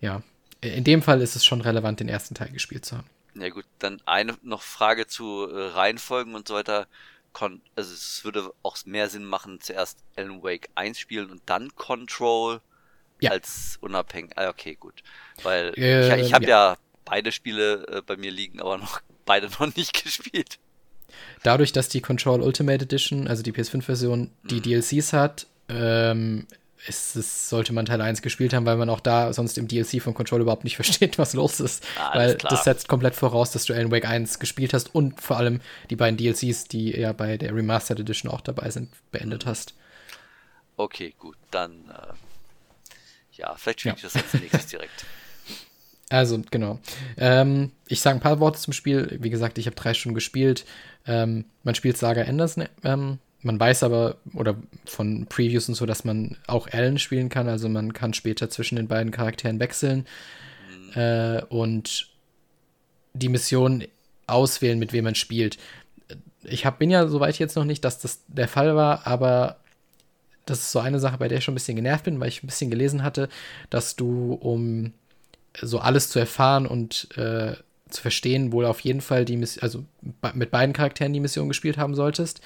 ja, 0.00 0.22
in 0.60 0.84
dem 0.84 1.02
Fall 1.02 1.20
ist 1.20 1.36
es 1.36 1.44
schon 1.44 1.60
relevant, 1.60 2.00
den 2.00 2.08
ersten 2.08 2.34
Teil 2.34 2.50
gespielt 2.50 2.84
zu 2.84 2.96
haben. 2.96 3.08
Ja 3.34 3.48
gut, 3.48 3.64
dann 3.78 4.00
eine 4.04 4.36
noch 4.42 4.62
Frage 4.62 5.06
zu 5.06 5.48
äh, 5.48 5.68
Reihenfolgen 5.68 6.34
und 6.34 6.48
so 6.48 6.54
weiter. 6.54 6.86
Kon 7.32 7.62
also 7.76 7.94
es 7.94 8.24
würde 8.24 8.52
auch 8.62 8.76
mehr 8.84 9.08
Sinn 9.08 9.24
machen, 9.24 9.60
zuerst 9.60 9.98
Alan 10.16 10.42
Wake 10.42 10.68
1 10.74 10.98
spielen 10.98 11.30
und 11.30 11.42
dann 11.46 11.74
Control 11.74 12.60
ja. 13.20 13.30
als 13.30 13.78
unabhängig. 13.80 14.32
Ah, 14.36 14.50
okay, 14.50 14.76
gut. 14.78 15.02
Weil 15.42 15.72
äh, 15.76 16.20
ich, 16.20 16.26
ich 16.26 16.34
habe 16.34 16.44
ja. 16.44 16.72
ja. 16.72 16.78
beide 17.04 17.32
Spiele 17.32 17.86
äh, 17.88 18.02
bei 18.02 18.16
mir 18.16 18.30
liegen, 18.30 18.60
aber 18.60 18.78
noch 18.78 19.00
beide 19.24 19.48
noch 19.48 19.74
nicht 19.74 20.04
gespielt. 20.04 20.58
Dadurch, 21.42 21.72
dass 21.72 21.88
die 21.88 22.00
Control 22.00 22.42
Ultimate 22.42 22.84
Edition, 22.84 23.28
also 23.28 23.42
die 23.42 23.52
PS5-Version, 23.52 24.30
die 24.44 24.56
mhm. 24.56 24.62
DLCs 24.62 25.12
hat, 25.12 25.46
ähm, 25.68 26.46
ist 26.86 27.16
es, 27.16 27.48
sollte 27.48 27.72
man 27.72 27.86
Teil 27.86 28.00
1 28.00 28.22
gespielt 28.22 28.52
haben, 28.52 28.66
weil 28.66 28.76
man 28.76 28.90
auch 28.90 29.00
da 29.00 29.32
sonst 29.32 29.56
im 29.56 29.68
DLC 29.68 30.02
von 30.02 30.14
Control 30.14 30.40
überhaupt 30.40 30.64
nicht 30.64 30.76
versteht, 30.82 31.18
was 31.18 31.34
los 31.34 31.60
ist. 31.60 31.84
Ah, 31.98 32.16
weil 32.16 32.36
klar. 32.36 32.50
das 32.50 32.64
setzt 32.64 32.88
komplett 32.88 33.14
voraus, 33.14 33.52
dass 33.52 33.64
du 33.64 33.74
Alan 33.74 33.90
Wake 33.90 34.08
1 34.08 34.38
gespielt 34.38 34.74
hast 34.74 34.94
und 34.94 35.20
vor 35.20 35.36
allem 35.36 35.60
die 35.90 35.96
beiden 35.96 36.16
DLCs, 36.16 36.64
die 36.64 36.90
ja 36.90 37.12
bei 37.12 37.36
der 37.36 37.54
Remastered 37.54 38.00
Edition 38.00 38.30
auch 38.30 38.40
dabei 38.40 38.70
sind, 38.70 38.90
beendet 39.10 39.46
hast. 39.46 39.74
Okay, 40.76 41.14
gut, 41.18 41.36
dann 41.50 41.72
äh, 41.90 42.14
ja, 43.34 43.54
vielleicht 43.56 43.80
spiele 43.80 43.94
ich 43.96 44.02
ja. 44.02 44.08
das 44.12 44.22
als 44.22 44.40
nächstes 44.40 44.66
direkt. 44.66 45.04
Also, 46.08 46.42
genau. 46.50 46.78
Ähm, 47.16 47.72
ich 47.86 48.02
sage 48.02 48.18
ein 48.18 48.20
paar 48.20 48.38
Worte 48.38 48.60
zum 48.60 48.74
Spiel. 48.74 49.16
Wie 49.22 49.30
gesagt, 49.30 49.56
ich 49.56 49.64
habe 49.64 49.76
drei 49.76 49.94
Stunden 49.94 50.14
gespielt. 50.14 50.66
Ähm, 51.06 51.46
man 51.62 51.74
spielt 51.74 51.96
Saga 51.96 52.24
Anderson. 52.24 52.68
Ähm, 52.84 53.18
man 53.42 53.58
weiß 53.58 53.82
aber, 53.82 54.16
oder 54.34 54.56
von 54.84 55.26
Previews 55.26 55.68
und 55.68 55.74
so, 55.74 55.86
dass 55.86 56.04
man 56.04 56.36
auch 56.46 56.68
Alan 56.70 56.98
spielen 56.98 57.28
kann. 57.28 57.48
Also 57.48 57.68
man 57.68 57.92
kann 57.92 58.14
später 58.14 58.48
zwischen 58.50 58.76
den 58.76 58.88
beiden 58.88 59.10
Charakteren 59.10 59.60
wechseln 59.60 60.06
mhm. 60.94 61.00
äh, 61.00 61.42
und 61.48 62.08
die 63.14 63.28
Mission 63.28 63.84
auswählen, 64.26 64.78
mit 64.78 64.92
wem 64.92 65.04
man 65.04 65.14
spielt. 65.14 65.58
Ich 66.44 66.64
hab, 66.64 66.78
bin 66.78 66.90
ja 66.90 67.06
soweit 67.08 67.38
jetzt 67.38 67.56
noch 67.56 67.64
nicht, 67.64 67.84
dass 67.84 67.98
das 67.98 68.20
der 68.28 68.48
Fall 68.48 68.74
war, 68.76 69.06
aber 69.06 69.56
das 70.46 70.58
ist 70.58 70.72
so 70.72 70.80
eine 70.80 70.98
Sache, 70.98 71.18
bei 71.18 71.28
der 71.28 71.38
ich 71.38 71.44
schon 71.44 71.52
ein 71.52 71.56
bisschen 71.56 71.76
genervt 71.76 72.04
bin, 72.04 72.18
weil 72.18 72.28
ich 72.28 72.42
ein 72.42 72.46
bisschen 72.46 72.70
gelesen 72.70 73.02
hatte, 73.02 73.28
dass 73.70 73.96
du, 73.96 74.34
um 74.34 74.92
so 75.60 75.78
alles 75.78 76.08
zu 76.08 76.18
erfahren 76.18 76.66
und 76.66 77.08
äh, 77.16 77.54
zu 77.90 78.02
verstehen, 78.02 78.52
wohl 78.52 78.64
auf 78.64 78.80
jeden 78.80 79.02
Fall 79.02 79.24
die 79.24 79.36
Mission, 79.36 79.62
also 79.62 79.84
mit 80.34 80.50
beiden 80.50 80.72
Charakteren 80.72 81.12
die 81.12 81.20
Mission 81.20 81.48
gespielt 81.48 81.76
haben 81.76 81.94
solltest. 81.94 82.40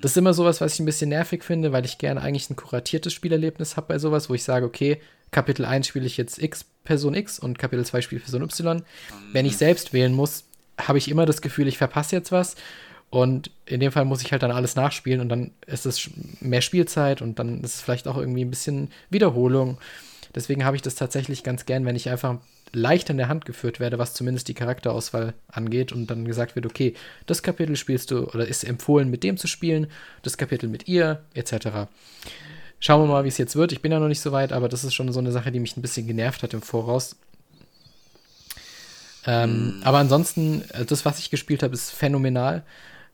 Das 0.00 0.12
ist 0.12 0.16
immer 0.16 0.34
sowas, 0.34 0.60
was 0.60 0.74
ich 0.74 0.80
ein 0.80 0.86
bisschen 0.86 1.10
nervig 1.10 1.42
finde, 1.42 1.72
weil 1.72 1.84
ich 1.84 1.98
gerne 1.98 2.20
eigentlich 2.20 2.48
ein 2.50 2.56
kuratiertes 2.56 3.12
Spielerlebnis 3.12 3.76
habe 3.76 3.88
bei 3.88 3.98
sowas, 3.98 4.30
wo 4.30 4.34
ich 4.34 4.44
sage, 4.44 4.64
okay, 4.64 5.00
Kapitel 5.30 5.64
1 5.64 5.86
spiele 5.86 6.06
ich 6.06 6.16
jetzt 6.16 6.38
X 6.38 6.64
Person 6.84 7.14
X 7.14 7.38
und 7.38 7.58
Kapitel 7.58 7.84
2 7.84 8.00
spiele 8.00 8.20
Person 8.20 8.42
Y. 8.42 8.82
Wenn 9.32 9.44
ich 9.46 9.56
selbst 9.56 9.92
wählen 9.92 10.14
muss, 10.14 10.44
habe 10.78 10.98
ich 10.98 11.10
immer 11.10 11.26
das 11.26 11.42
Gefühl, 11.42 11.68
ich 11.68 11.78
verpasse 11.78 12.16
jetzt 12.16 12.32
was. 12.32 12.56
Und 13.10 13.50
in 13.66 13.80
dem 13.80 13.92
Fall 13.92 14.04
muss 14.04 14.22
ich 14.22 14.32
halt 14.32 14.42
dann 14.42 14.50
alles 14.50 14.76
nachspielen 14.76 15.20
und 15.20 15.28
dann 15.28 15.50
ist 15.66 15.86
es 15.86 16.10
mehr 16.40 16.60
Spielzeit 16.60 17.22
und 17.22 17.38
dann 17.38 17.62
ist 17.62 17.76
es 17.76 17.80
vielleicht 17.80 18.06
auch 18.06 18.18
irgendwie 18.18 18.44
ein 18.44 18.50
bisschen 18.50 18.90
Wiederholung. 19.10 19.78
Deswegen 20.34 20.64
habe 20.64 20.76
ich 20.76 20.82
das 20.82 20.94
tatsächlich 20.94 21.42
ganz 21.42 21.64
gern, 21.64 21.86
wenn 21.86 21.96
ich 21.96 22.10
einfach 22.10 22.38
leicht 22.72 23.10
in 23.10 23.16
der 23.16 23.28
Hand 23.28 23.44
geführt 23.44 23.80
werde, 23.80 23.98
was 23.98 24.14
zumindest 24.14 24.48
die 24.48 24.54
Charakterauswahl 24.54 25.34
angeht 25.48 25.92
und 25.92 26.06
dann 26.08 26.24
gesagt 26.24 26.54
wird, 26.54 26.66
okay, 26.66 26.94
das 27.26 27.42
Kapitel 27.42 27.76
spielst 27.76 28.10
du 28.10 28.26
oder 28.26 28.46
ist 28.46 28.64
empfohlen, 28.64 29.10
mit 29.10 29.22
dem 29.22 29.36
zu 29.36 29.46
spielen, 29.46 29.88
das 30.22 30.38
Kapitel 30.38 30.68
mit 30.68 30.88
ihr, 30.88 31.22
etc. 31.34 31.88
Schauen 32.80 33.02
wir 33.02 33.12
mal, 33.12 33.24
wie 33.24 33.28
es 33.28 33.38
jetzt 33.38 33.56
wird. 33.56 33.72
Ich 33.72 33.82
bin 33.82 33.92
ja 33.92 33.98
noch 33.98 34.08
nicht 34.08 34.20
so 34.20 34.32
weit, 34.32 34.52
aber 34.52 34.68
das 34.68 34.84
ist 34.84 34.94
schon 34.94 35.12
so 35.12 35.18
eine 35.18 35.32
Sache, 35.32 35.50
die 35.50 35.60
mich 35.60 35.76
ein 35.76 35.82
bisschen 35.82 36.06
genervt 36.06 36.42
hat 36.42 36.54
im 36.54 36.62
Voraus. 36.62 37.16
Ähm, 39.26 39.78
mm. 39.80 39.82
Aber 39.82 39.98
ansonsten, 39.98 40.62
äh, 40.72 40.84
das, 40.84 41.04
was 41.04 41.18
ich 41.18 41.30
gespielt 41.30 41.62
habe, 41.62 41.74
ist 41.74 41.90
phänomenal. 41.90 42.62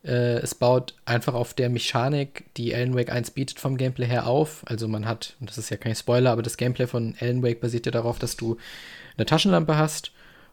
Äh, 0.05 0.39
es 0.41 0.55
baut 0.55 0.95
einfach 1.07 1.33
auf 1.33 1.55
der 1.55 1.71
Mechanik, 1.71 2.45
die 2.57 2.75
Alan 2.75 2.95
Wake 2.95 3.11
1 3.11 3.31
bietet 3.31 3.59
vom 3.59 3.79
Gameplay 3.79 4.07
her 4.07 4.27
auf. 4.27 4.63
Also 4.67 4.87
man 4.87 5.07
hat, 5.07 5.35
und 5.41 5.49
das 5.49 5.57
ist 5.57 5.71
ja 5.71 5.79
kein 5.79 5.95
Spoiler, 5.95 6.31
aber 6.31 6.43
das 6.43 6.59
Gameplay 6.59 6.87
von 6.87 7.15
Alan 7.21 7.43
Wake 7.43 7.61
basiert 7.61 7.87
ja 7.87 7.93
darauf, 7.93 8.19
dass 8.19 8.37
du 8.37 8.59
eine 9.17 9.27
Taschenlampe 9.27 9.77
hast 9.77 10.13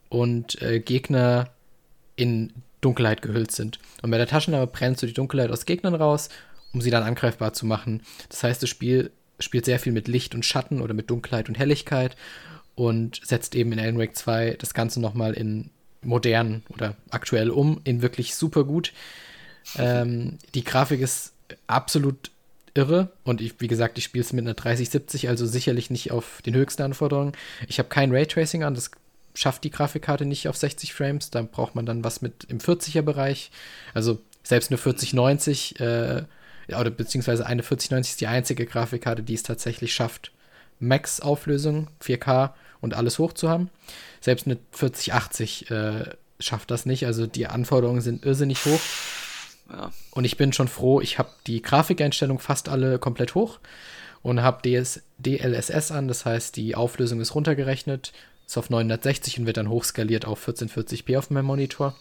und 0.09 0.61
äh, 0.61 0.79
Gegner 0.79 1.49
in 2.15 2.53
Dunkelheit 2.81 3.21
gehüllt 3.21 3.51
sind. 3.51 3.79
Und 4.01 4.11
bei 4.11 4.17
der 4.17 4.27
Taschenlampe 4.27 4.71
brennst 4.71 5.01
du 5.01 5.07
die 5.07 5.13
Dunkelheit 5.13 5.51
aus 5.51 5.65
Gegnern 5.65 5.95
raus, 5.95 6.29
um 6.73 6.81
sie 6.81 6.89
dann 6.89 7.03
angreifbar 7.03 7.53
zu 7.53 7.65
machen. 7.65 8.01
Das 8.29 8.43
heißt, 8.43 8.61
das 8.61 8.69
Spiel 8.69 9.11
spielt 9.39 9.65
sehr 9.65 9.79
viel 9.79 9.93
mit 9.93 10.07
Licht 10.07 10.35
und 10.35 10.45
Schatten 10.45 10.81
oder 10.81 10.93
mit 10.93 11.09
Dunkelheit 11.09 11.49
und 11.49 11.57
Helligkeit 11.57 12.15
und 12.75 13.21
setzt 13.23 13.55
eben 13.55 13.71
in 13.71 13.79
Alan 13.79 13.97
Wake 13.97 14.15
2 14.15 14.55
das 14.59 14.73
Ganze 14.73 15.01
nochmal 15.01 15.33
in 15.33 15.69
modern 16.03 16.63
oder 16.69 16.95
aktuell 17.09 17.49
um, 17.49 17.81
in 17.83 18.01
wirklich 18.01 18.35
super 18.35 18.63
gut. 18.63 18.93
Ähm, 19.77 20.37
die 20.55 20.63
Grafik 20.63 21.01
ist 21.01 21.33
absolut 21.67 22.31
irre. 22.73 23.09
Und 23.23 23.41
ich, 23.41 23.55
wie 23.59 23.67
gesagt, 23.67 23.97
ich 23.97 24.03
spiele 24.03 24.23
es 24.23 24.33
mit 24.33 24.45
einer 24.45 24.53
3070, 24.53 25.29
also 25.29 25.45
sicherlich 25.45 25.89
nicht 25.89 26.11
auf 26.11 26.41
den 26.45 26.55
höchsten 26.55 26.83
Anforderungen. 26.83 27.33
Ich 27.67 27.79
habe 27.79 27.89
kein 27.89 28.11
Raytracing 28.11 28.63
an, 28.63 28.73
das 28.73 28.91
schafft 29.33 29.63
die 29.63 29.71
Grafikkarte 29.71 30.25
nicht 30.25 30.47
auf 30.47 30.57
60 30.57 30.93
Frames. 30.93 31.29
Da 31.29 31.41
braucht 31.41 31.75
man 31.75 31.85
dann 31.85 32.03
was 32.03 32.21
mit 32.21 32.45
im 32.45 32.59
40er-Bereich. 32.59 33.51
Also 33.93 34.19
selbst 34.43 34.71
eine 34.71 34.77
4090 34.77 35.79
äh, 35.79 36.23
oder 36.67 36.89
beziehungsweise 36.89 37.45
eine 37.45 37.63
4090 37.63 38.13
ist 38.13 38.21
die 38.21 38.27
einzige 38.27 38.65
Grafikkarte, 38.65 39.23
die 39.23 39.33
es 39.33 39.43
tatsächlich 39.43 39.93
schafft, 39.93 40.31
Max-Auflösung, 40.79 41.89
4K 42.03 42.51
und 42.79 42.93
alles 42.95 43.19
hoch 43.19 43.33
zu 43.33 43.49
haben. 43.49 43.69
Selbst 44.19 44.47
eine 44.47 44.57
4080 44.71 45.71
äh, 45.71 46.05
schafft 46.39 46.71
das 46.71 46.85
nicht. 46.85 47.05
Also 47.05 47.27
die 47.27 47.47
Anforderungen 47.47 48.01
sind 48.01 48.25
irrsinnig 48.25 48.65
hoch. 48.65 48.79
Ja. 49.71 49.91
Und 50.11 50.25
ich 50.25 50.37
bin 50.37 50.53
schon 50.53 50.67
froh, 50.67 51.01
ich 51.01 51.17
habe 51.17 51.29
die 51.47 51.61
Grafikeinstellung 51.61 52.39
fast 52.39 52.69
alle 52.69 52.99
komplett 52.99 53.35
hoch 53.35 53.59
und 54.21 54.41
habe 54.41 54.85
DLSS 55.17 55.91
an, 55.91 56.07
das 56.07 56.25
heißt, 56.25 56.55
die 56.55 56.75
Auflösung 56.75 57.21
ist 57.21 57.33
runtergerechnet, 57.35 58.11
ist 58.45 58.57
auf 58.57 58.69
960 58.69 59.39
und 59.39 59.45
wird 59.45 59.57
dann 59.57 59.69
hochskaliert 59.69 60.25
auf 60.25 60.47
1440p 60.47 61.17
auf 61.17 61.29
meinem 61.29 61.45
Monitor. 61.45 61.95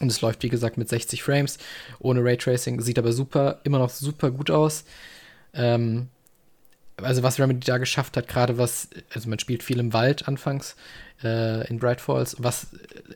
Und 0.00 0.10
es 0.10 0.20
läuft, 0.20 0.42
wie 0.42 0.48
gesagt, 0.48 0.76
mit 0.76 0.88
60 0.88 1.22
Frames, 1.22 1.58
ohne 1.98 2.22
Raytracing, 2.22 2.80
sieht 2.80 2.98
aber 2.98 3.12
super, 3.12 3.60
immer 3.64 3.78
noch 3.78 3.90
super 3.90 4.30
gut 4.30 4.50
aus. 4.50 4.84
Ähm, 5.54 6.08
also 6.96 7.22
was 7.22 7.38
Remedy 7.38 7.60
da 7.60 7.78
geschafft 7.78 8.16
hat, 8.16 8.28
gerade 8.28 8.58
was, 8.58 8.88
also 9.14 9.28
man 9.28 9.38
spielt 9.38 9.62
viel 9.62 9.78
im 9.78 9.92
Wald 9.92 10.28
anfangs 10.28 10.76
äh, 11.22 11.66
in 11.68 11.78
Bright 11.78 12.00
Falls, 12.00 12.36
was 12.38 12.68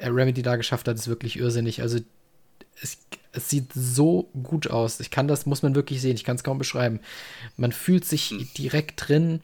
Remedy 0.03 0.43
da 0.43 0.57
geschafft 0.57 0.87
hat, 0.89 0.97
ist 0.97 1.09
wirklich 1.09 1.39
irrsinnig. 1.39 1.83
Also 1.83 1.99
es, 2.83 2.99
es, 3.33 3.49
sieht 3.51 3.73
so 3.73 4.31
gut 4.43 4.71
aus. 4.71 5.01
Ich 5.01 5.11
kann 5.11 5.29
das, 5.29 5.47
muss 5.47 5.63
man 5.63 5.75
wirklich 5.75 6.01
sehen, 6.01 6.17
ich 6.17 6.25
kann 6.25 6.37
es 6.37 6.45
kaum 6.45 6.59
beschreiben. 6.59 7.01
Man 7.57 7.73
fühlt 7.73 8.05
sich 8.05 8.31
hm. 8.31 8.49
direkt 8.57 9.09
drin. 9.09 9.41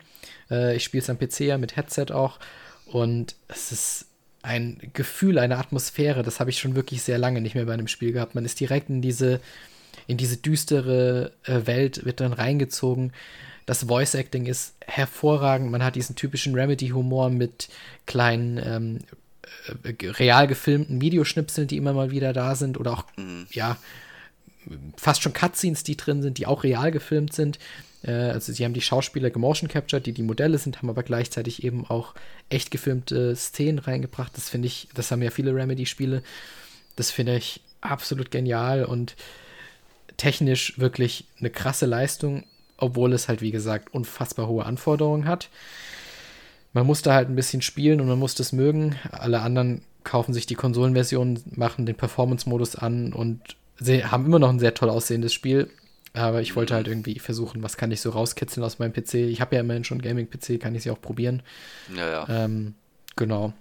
Äh, 0.51 0.77
ich 0.77 0.85
spiele 0.85 1.03
es 1.03 1.11
am 1.11 1.19
PC 1.19 1.41
ja 1.41 1.59
mit 1.59 1.77
Headset 1.77 2.07
auch. 2.13 2.39
Und 2.87 3.35
es 3.49 3.73
ist 3.73 4.07
ein 4.43 4.79
Gefühl, 4.93 5.39
eine 5.39 5.59
Atmosphäre, 5.59 6.23
das 6.23 6.39
habe 6.39 6.51
ich 6.51 6.61
schon 6.61 6.77
wirklich 6.77 7.03
sehr 7.03 7.19
lange 7.19 7.41
nicht 7.41 7.57
mehr 7.57 7.65
bei 7.65 7.75
einem 7.75 7.89
Spiel 7.89 8.13
gehabt. 8.13 8.37
Man 8.37 8.45
ist 8.45 8.61
direkt 8.61 8.89
in 8.89 9.03
diese, 9.03 9.41
in 10.07 10.17
diese 10.17 10.37
düstere 10.37 11.33
äh, 11.45 11.67
Welt, 11.67 12.05
wird 12.05 12.21
dann 12.21 12.33
reingezogen. 12.33 13.13
Das 13.67 13.85
Voice 13.85 14.15
Acting 14.15 14.47
ist 14.47 14.75
hervorragend. 14.87 15.73
Man 15.73 15.83
hat 15.83 15.97
diesen 15.97 16.15
typischen 16.15 16.55
Remedy-Humor 16.55 17.31
mit 17.31 17.69
kleinen 18.07 18.61
ähm, 18.65 18.99
äh, 18.99 19.17
real 20.03 20.47
gefilmten 20.47 21.01
Videoschnipseln, 21.01 21.69
die 21.69 21.77
immer 21.77 21.93
mal 21.93 22.11
wieder 22.11 22.33
da 22.33 22.55
sind, 22.55 22.79
oder 22.79 22.93
auch, 22.93 23.05
mhm. 23.17 23.47
ja, 23.51 23.77
fast 24.97 25.23
schon 25.23 25.33
Cutscenes, 25.33 25.85
die 25.85 25.97
drin 25.97 26.23
sind, 26.23 26.39
die 26.39 26.47
auch 26.47 26.65
real 26.65 26.91
gefilmt 26.91 27.33
sind. 27.33 27.59
Äh, 28.03 28.13
also 28.13 28.53
sie 28.53 28.65
haben 28.65 28.75
die 28.75 28.81
Schauspieler 28.81 29.31
gemotion 29.31 29.69
captured, 29.69 30.07
die 30.07 30.13
die 30.13 30.23
Modelle 30.23 30.59
sind, 30.59 30.79
haben 30.79 30.91
aber 30.91 31.03
gleichzeitig 31.03 31.63
eben 31.65 31.87
auch 31.87 32.15
echt 32.49 32.71
gefilmte 32.71 33.35
Szenen 33.37 33.79
reingebracht. 33.79 34.37
Das 34.37 34.49
finde 34.49 34.67
ich, 34.67 34.89
das 34.95 35.11
haben 35.11 35.23
ja 35.23 35.31
viele 35.31 35.55
Remedy-Spiele. 35.55 36.23
Das 36.97 37.11
finde 37.11 37.37
ich 37.37 37.61
absolut 37.81 38.31
genial 38.31 38.85
und 38.85 39.17
technisch 40.17 40.79
wirklich 40.79 41.27
eine 41.39 41.51
krasse 41.51 41.87
Leistung, 41.87 42.45
obwohl 42.79 43.13
es 43.13 43.29
halt, 43.29 43.43
wie 43.43 43.51
gesagt, 43.51 43.93
unfassbar 43.95 44.49
hohe 44.49 44.65
Anforderungen 44.65 45.27
hat 45.27 45.51
man 46.77 46.87
muss 46.87 47.01
da 47.01 47.15
halt 47.15 47.31
ein 47.31 47.37
bisschen 47.37 47.63
spielen 47.63 48.03
und 48.03 48.07
man 48.07 48.19
muss 48.19 48.35
das 48.35 48.53
mögen. 48.53 48.97
Alle 49.11 49.41
anderen 49.41 49.81
kaufen 50.05 50.35
sich 50.35 50.45
die 50.45 50.57
Konsolenversion, 50.57 51.43
machen 51.53 51.87
den 51.87 51.97
Performance-Modus 51.97 52.77
an 52.77 53.15
und 53.15 53.41
haben 53.81 54.27
immer 54.27 54.39
noch 54.39 54.51
ein 54.51 54.59
sehr 54.59 54.75
toll 54.75 54.91
aussehendes 54.91 55.33
Spiel. 55.33 55.71
Aber 56.13 56.43
ich 56.43 56.55
wollte 56.55 56.75
halt 56.75 56.87
irgendwie 56.87 57.19
versuchen, 57.19 57.63
was 57.63 57.79
kann 57.79 57.93
ich 57.93 58.03
so 58.03 58.11
rauskitzeln 58.11 58.63
aus 58.63 58.79
meinem 58.79 58.93
PC. 58.93 59.15
Ich 59.15 59.41
habe 59.41 59.55
ja 59.55 59.63
immerhin 59.63 59.85
schon 59.85 60.03
Gaming-PC, 60.03 60.61
kann 60.61 60.75
ich 60.75 60.83
sie 60.83 60.91
auch 60.91 61.01
probieren. 61.01 61.43
Ja, 61.97 62.11
ja. 62.11 62.45
Ähm, 62.45 62.75
genau. 63.17 63.55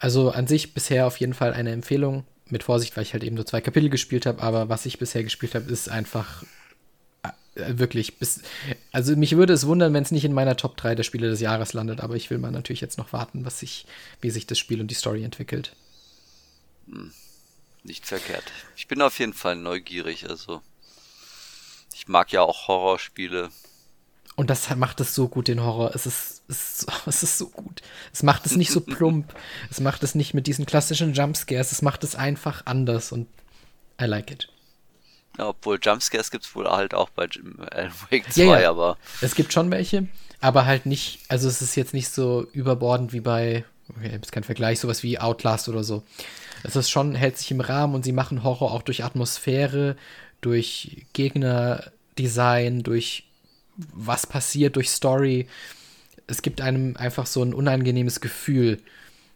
Also 0.00 0.32
an 0.32 0.48
sich 0.48 0.74
bisher 0.74 1.06
auf 1.06 1.18
jeden 1.18 1.34
Fall 1.34 1.52
eine 1.52 1.70
Empfehlung. 1.70 2.24
Mit 2.50 2.64
Vorsicht, 2.64 2.96
weil 2.96 3.04
ich 3.04 3.12
halt 3.12 3.22
eben 3.22 3.36
nur 3.36 3.46
zwei 3.46 3.60
Kapitel 3.60 3.90
gespielt 3.90 4.26
habe. 4.26 4.42
Aber 4.42 4.68
was 4.68 4.86
ich 4.86 4.98
bisher 4.98 5.22
gespielt 5.22 5.54
habe, 5.54 5.70
ist 5.70 5.88
einfach 5.88 6.42
wirklich 7.54 8.18
bis. 8.18 8.40
Also 8.92 9.16
mich 9.16 9.36
würde 9.36 9.52
es 9.52 9.66
wundern, 9.66 9.92
wenn 9.92 10.02
es 10.02 10.10
nicht 10.10 10.24
in 10.24 10.32
meiner 10.32 10.56
Top 10.56 10.76
3 10.76 10.94
der 10.94 11.02
Spiele 11.02 11.28
des 11.28 11.40
Jahres 11.40 11.72
landet, 11.72 12.00
aber 12.00 12.16
ich 12.16 12.30
will 12.30 12.38
mal 12.38 12.50
natürlich 12.50 12.80
jetzt 12.80 12.98
noch 12.98 13.12
warten, 13.12 13.44
was 13.44 13.58
sich, 13.58 13.86
wie 14.20 14.30
sich 14.30 14.46
das 14.46 14.58
Spiel 14.58 14.80
und 14.80 14.88
die 14.88 14.94
Story 14.94 15.22
entwickelt. 15.24 15.74
Hm. 16.88 17.12
Nicht 17.84 18.06
verkehrt. 18.06 18.44
Ich 18.76 18.86
bin 18.86 19.02
auf 19.02 19.18
jeden 19.18 19.34
Fall 19.34 19.56
neugierig, 19.56 20.28
also. 20.30 20.62
Ich 21.94 22.08
mag 22.08 22.32
ja 22.32 22.42
auch 22.42 22.68
Horrorspiele. 22.68 23.50
Und 24.34 24.50
das 24.50 24.74
macht 24.76 25.00
es 25.00 25.14
so 25.14 25.28
gut, 25.28 25.48
den 25.48 25.62
Horror. 25.62 25.94
Es 25.94 26.06
ist, 26.06 26.42
es 26.48 26.82
ist, 26.82 26.92
es 27.06 27.22
ist 27.22 27.38
so 27.38 27.48
gut. 27.48 27.82
Es 28.12 28.22
macht 28.22 28.46
es 28.46 28.56
nicht 28.56 28.70
so 28.70 28.80
plump. 28.80 29.34
es 29.70 29.80
macht 29.80 30.02
es 30.02 30.14
nicht 30.14 30.32
mit 30.32 30.46
diesen 30.46 30.64
klassischen 30.64 31.12
Jumpscares. 31.12 31.72
Es 31.72 31.82
macht 31.82 32.04
es 32.04 32.14
einfach 32.14 32.66
anders 32.66 33.12
und 33.12 33.28
I 34.00 34.04
like 34.04 34.30
it. 34.30 34.48
Ja, 35.38 35.48
obwohl 35.48 35.78
Jumpscares 35.82 36.30
gibt 36.30 36.44
es 36.44 36.54
wohl 36.54 36.68
halt 36.68 36.94
auch 36.94 37.08
bei 37.10 37.28
Alan 37.70 37.92
Wake 38.10 38.32
2, 38.32 38.42
ja, 38.42 38.60
ja. 38.60 38.70
aber. 38.70 38.98
Es 39.20 39.34
gibt 39.34 39.52
schon 39.52 39.70
welche, 39.70 40.06
aber 40.40 40.66
halt 40.66 40.86
nicht, 40.86 41.20
also 41.28 41.48
es 41.48 41.62
ist 41.62 41.74
jetzt 41.76 41.94
nicht 41.94 42.08
so 42.10 42.46
überbordend 42.52 43.12
wie 43.12 43.20
bei, 43.20 43.64
okay, 43.88 44.18
ist 44.20 44.32
kein 44.32 44.44
Vergleich, 44.44 44.80
sowas 44.80 45.02
wie 45.02 45.18
Outlast 45.18 45.68
oder 45.68 45.84
so. 45.84 46.02
Es 46.62 46.76
ist 46.76 46.90
schon, 46.90 47.14
hält 47.14 47.38
sich 47.38 47.50
im 47.50 47.60
Rahmen 47.60 47.94
und 47.94 48.04
sie 48.04 48.12
machen 48.12 48.44
Horror 48.44 48.72
auch 48.72 48.82
durch 48.82 49.04
Atmosphäre, 49.04 49.96
durch 50.40 51.06
Gegnerdesign, 51.12 52.82
durch 52.82 53.24
was 53.76 54.26
passiert, 54.26 54.76
durch 54.76 54.90
Story. 54.90 55.48
Es 56.26 56.42
gibt 56.42 56.60
einem 56.60 56.96
einfach 56.96 57.26
so 57.26 57.42
ein 57.42 57.54
unangenehmes 57.54 58.20
Gefühl, 58.20 58.80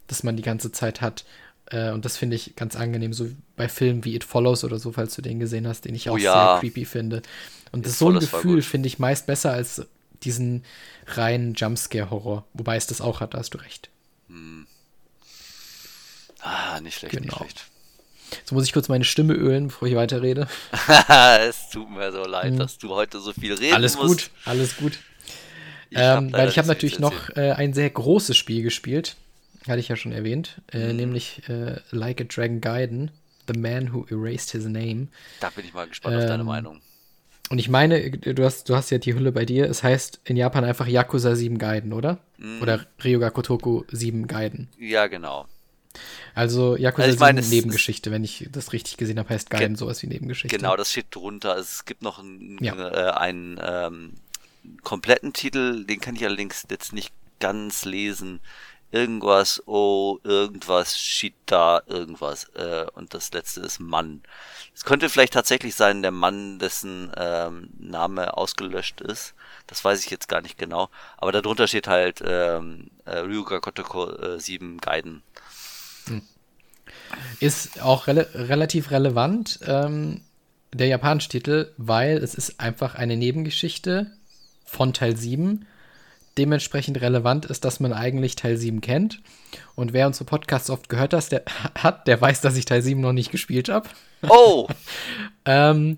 das 0.07 0.23
man 0.23 0.37
die 0.37 0.43
ganze 0.43 0.71
Zeit 0.71 1.01
hat. 1.01 1.25
Äh, 1.69 1.91
und 1.91 2.05
das 2.05 2.17
finde 2.17 2.35
ich 2.35 2.55
ganz 2.55 2.75
angenehm, 2.75 3.13
so 3.13 3.27
bei 3.55 3.67
Filmen 3.67 4.05
wie 4.05 4.15
It 4.15 4.23
Follows 4.23 4.63
oder 4.63 4.79
so, 4.79 4.91
falls 4.91 5.15
du 5.15 5.21
den 5.21 5.39
gesehen 5.39 5.67
hast, 5.67 5.85
den 5.85 5.95
ich 5.95 6.07
oh 6.09 6.13
auch 6.13 6.15
oh, 6.15 6.17
ja. 6.17 6.33
sehr 6.33 6.59
creepy 6.59 6.85
finde. 6.85 7.21
Und 7.71 7.85
das, 7.85 7.99
so 7.99 8.09
ein 8.09 8.19
Gefühl 8.19 8.61
finde 8.61 8.87
ich 8.87 8.99
meist 8.99 9.25
besser 9.25 9.51
als 9.51 9.85
diesen 10.23 10.63
reinen 11.07 11.53
Jumpscare-Horror. 11.53 12.45
Wobei 12.53 12.77
es 12.77 12.87
das 12.87 13.01
auch 13.01 13.19
hat, 13.19 13.33
da 13.33 13.39
hast 13.39 13.53
du 13.53 13.57
recht. 13.57 13.89
Hm. 14.29 14.65
Ah, 16.39 16.79
nicht 16.79 16.97
schlecht, 16.99 17.13
genau. 17.13 17.25
nicht 17.25 17.37
schlecht. 17.37 17.65
So 18.45 18.55
muss 18.55 18.65
ich 18.65 18.73
kurz 18.73 18.89
meine 18.89 19.03
Stimme 19.03 19.33
ölen, 19.33 19.67
bevor 19.67 19.87
ich 19.87 19.95
weiterrede. 19.95 20.47
es 21.39 21.69
tut 21.69 21.89
mir 21.89 22.11
so 22.11 22.25
leid, 22.25 22.51
hm. 22.51 22.59
dass 22.59 22.77
du 22.77 22.89
heute 22.89 23.19
so 23.19 23.33
viel 23.33 23.53
reden 23.53 23.75
alles 23.75 23.95
musst. 23.97 24.31
Alles 24.45 24.77
gut, 24.77 24.77
alles 24.77 24.77
gut. 24.77 24.99
Ich 25.89 25.97
ähm, 25.97 26.33
weil 26.33 26.49
ich 26.49 26.57
habe 26.57 26.67
natürlich 26.67 26.99
noch 26.99 27.29
äh, 27.35 27.51
ein 27.51 27.73
sehr 27.73 27.89
großes 27.89 28.35
Spiel 28.35 28.63
gespielt. 28.63 29.15
Hatte 29.69 29.79
ich 29.79 29.87
ja 29.87 29.95
schon 29.95 30.11
erwähnt. 30.11 30.61
Äh, 30.71 30.91
mhm. 30.91 30.95
Nämlich 30.97 31.47
äh, 31.49 31.79
Like 31.91 32.21
a 32.21 32.23
Dragon 32.23 32.61
Gaiden. 32.61 33.11
The 33.47 33.57
Man 33.57 33.93
Who 33.93 34.05
Erased 34.09 34.51
His 34.51 34.65
Name. 34.65 35.07
Da 35.39 35.49
bin 35.49 35.65
ich 35.65 35.73
mal 35.73 35.87
gespannt 35.87 36.15
ähm, 36.15 36.21
auf 36.21 36.27
deine 36.27 36.41
ähm, 36.41 36.47
Meinung. 36.47 36.81
Und 37.49 37.59
ich 37.59 37.69
meine, 37.69 38.11
du 38.11 38.43
hast, 38.43 38.67
du 38.69 38.75
hast 38.75 38.89
ja 38.89 38.97
die 38.97 39.13
Hülle 39.13 39.31
bei 39.31 39.45
dir. 39.45 39.69
Es 39.69 39.81
heißt 39.81 40.19
in 40.25 40.35
Japan 40.35 40.65
einfach 40.65 40.85
Yakuza 40.85 41.35
7 41.35 41.57
Gaiden, 41.57 41.93
oder? 41.93 42.19
Mhm. 42.37 42.61
Oder 42.61 42.85
Ryuga 43.03 43.29
Kotoku 43.29 43.83
7 43.89 44.27
Gaiden. 44.27 44.67
Ja, 44.77 45.07
genau. 45.07 45.47
Also 46.35 46.75
Yakuza 46.75 47.03
also 47.03 47.15
ich 47.15 47.19
meine, 47.19 47.41
7 47.41 47.55
Nebengeschichte, 47.55 48.11
wenn 48.11 48.23
ich 48.23 48.49
das 48.51 48.73
richtig 48.73 48.97
gesehen 48.97 49.17
habe, 49.17 49.29
heißt 49.29 49.49
Gaiden 49.49 49.77
sowas 49.77 50.03
wie 50.03 50.07
Nebengeschichte. 50.07 50.55
Genau, 50.55 50.75
das 50.75 50.91
steht 50.91 51.07
drunter. 51.11 51.57
Es 51.57 51.85
gibt 51.85 52.01
noch 52.01 52.19
einen, 52.19 52.57
ja. 52.61 52.75
äh, 52.75 53.11
einen 53.17 53.59
ähm, 53.63 54.13
kompletten 54.83 55.31
Titel, 55.31 55.85
den 55.85 56.01
kann 56.01 56.15
ich 56.15 56.25
allerdings 56.25 56.65
jetzt 56.69 56.91
nicht 56.91 57.13
ganz 57.39 57.85
lesen 57.85 58.41
irgendwas, 58.91 59.61
oh, 59.65 60.19
irgendwas, 60.23 60.97
Shita, 60.97 61.81
irgendwas. 61.87 62.45
Äh, 62.55 62.85
und 62.93 63.13
das 63.13 63.31
letzte 63.31 63.61
ist 63.61 63.79
Mann. 63.79 64.21
Es 64.73 64.85
könnte 64.85 65.09
vielleicht 65.09 65.33
tatsächlich 65.33 65.75
sein, 65.75 66.01
der 66.01 66.11
Mann, 66.11 66.59
dessen 66.59 67.11
ähm, 67.17 67.69
Name 67.77 68.37
ausgelöscht 68.37 69.01
ist. 69.01 69.33
Das 69.67 69.83
weiß 69.83 70.03
ich 70.03 70.09
jetzt 70.09 70.29
gar 70.29 70.41
nicht 70.41 70.57
genau. 70.57 70.89
Aber 71.17 71.31
darunter 71.31 71.67
steht 71.67 71.87
halt 71.87 72.21
ähm, 72.25 72.89
äh, 73.05 73.17
Ryuga 73.17 73.59
Kotoko 73.59 74.09
äh, 74.11 74.39
7 74.39 74.77
Gaiden. 74.77 75.23
Hm. 76.05 76.21
Ist 77.39 77.81
auch 77.81 78.07
rel 78.07 78.19
relativ 78.33 78.91
relevant, 78.91 79.59
ähm, 79.65 80.21
der 80.73 80.87
japanische 80.87 81.29
Titel, 81.29 81.73
weil 81.77 82.17
es 82.17 82.33
ist 82.35 82.59
einfach 82.59 82.95
eine 82.95 83.17
Nebengeschichte 83.17 84.11
von 84.65 84.93
Teil 84.93 85.17
7 85.17 85.65
dementsprechend 86.37 87.01
relevant 87.01 87.45
ist, 87.45 87.65
dass 87.65 87.79
man 87.79 87.93
eigentlich 87.93 88.35
Teil 88.35 88.57
7 88.57 88.81
kennt. 88.81 89.21
Und 89.75 89.93
wer 89.93 90.07
unsere 90.07 90.25
Podcasts 90.25 90.69
oft 90.69 90.89
gehört 90.89 91.13
hat, 91.13 91.31
der, 91.31 91.43
hat, 91.75 92.07
der 92.07 92.19
weiß, 92.19 92.41
dass 92.41 92.57
ich 92.57 92.65
Teil 92.65 92.81
7 92.81 93.01
noch 93.01 93.13
nicht 93.13 93.31
gespielt 93.31 93.69
habe. 93.69 93.89
Oh! 94.27 94.67
ähm, 95.45 95.97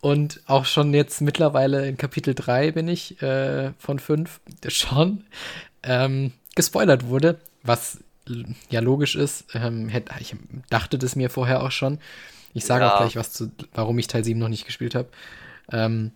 und 0.00 0.40
auch 0.46 0.64
schon 0.64 0.94
jetzt 0.94 1.20
mittlerweile 1.20 1.88
in 1.88 1.96
Kapitel 1.96 2.34
3 2.34 2.72
bin 2.72 2.88
ich 2.88 3.20
äh, 3.22 3.72
von 3.78 3.98
5 3.98 4.40
schon 4.68 5.24
ähm, 5.82 6.32
gespoilert 6.54 7.06
wurde, 7.06 7.38
was 7.62 7.98
ja 8.68 8.80
logisch 8.80 9.16
ist. 9.16 9.46
Ähm, 9.54 9.88
hätte, 9.88 10.12
ich 10.20 10.36
dachte 10.68 10.98
das 10.98 11.16
mir 11.16 11.30
vorher 11.30 11.62
auch 11.62 11.70
schon. 11.70 11.98
Ich 12.54 12.64
sage 12.64 12.84
ja. 12.84 12.92
auch 12.92 12.98
gleich 12.98 13.16
was 13.16 13.32
zu, 13.32 13.50
warum 13.74 13.98
ich 13.98 14.06
Teil 14.06 14.24
7 14.24 14.38
noch 14.38 14.48
nicht 14.48 14.66
gespielt 14.66 14.94
habe. 14.94 15.08
Ähm, 15.70 16.12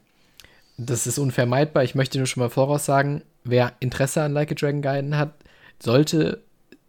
das 0.76 1.06
ist 1.06 1.18
unvermeidbar. 1.18 1.84
Ich 1.84 1.94
möchte 1.94 2.18
nur 2.18 2.26
schon 2.26 2.42
mal 2.42 2.50
voraussagen, 2.50 3.22
wer 3.45 3.74
Interesse 3.80 4.22
an 4.22 4.32
Like 4.32 4.53
a 4.53 4.55
Dragon 4.55 4.82
Gaiden 4.82 5.16
hat, 5.16 5.34
sollte 5.78 6.43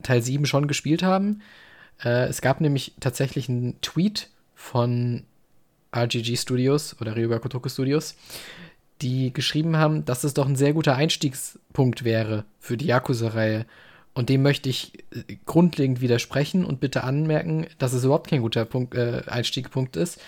Teil 0.03 0.21
7 0.21 0.45
schon 0.45 0.67
gespielt 0.67 1.03
haben. 1.03 1.41
Äh, 2.03 2.27
es 2.27 2.41
gab 2.41 2.61
nämlich 2.61 2.93
tatsächlich 2.99 3.49
einen 3.49 3.79
Tweet 3.81 4.29
von 4.55 5.23
RGG 5.95 6.35
Studios 6.35 6.95
oder 6.99 7.15
Ryuga 7.15 7.39
Kotoku 7.39 7.69
Studios, 7.69 8.15
die 9.01 9.33
geschrieben 9.33 9.77
haben, 9.77 10.05
dass 10.05 10.23
es 10.23 10.33
doch 10.33 10.47
ein 10.47 10.55
sehr 10.55 10.73
guter 10.73 10.95
Einstiegspunkt 10.95 12.03
wäre 12.03 12.45
für 12.59 12.77
die 12.77 12.87
Yakuza-Reihe. 12.87 13.65
Und 14.13 14.29
dem 14.29 14.43
möchte 14.43 14.69
ich 14.69 14.93
äh, 15.11 15.37
grundlegend 15.45 16.01
widersprechen 16.01 16.65
und 16.65 16.79
bitte 16.79 17.03
anmerken, 17.03 17.67
dass 17.79 17.93
es 17.93 18.03
überhaupt 18.03 18.29
kein 18.29 18.41
guter 18.41 18.65
Punkt, 18.65 18.95
äh, 18.95 19.23
Einstiegspunkt 19.25 19.95
ist. 19.95 20.19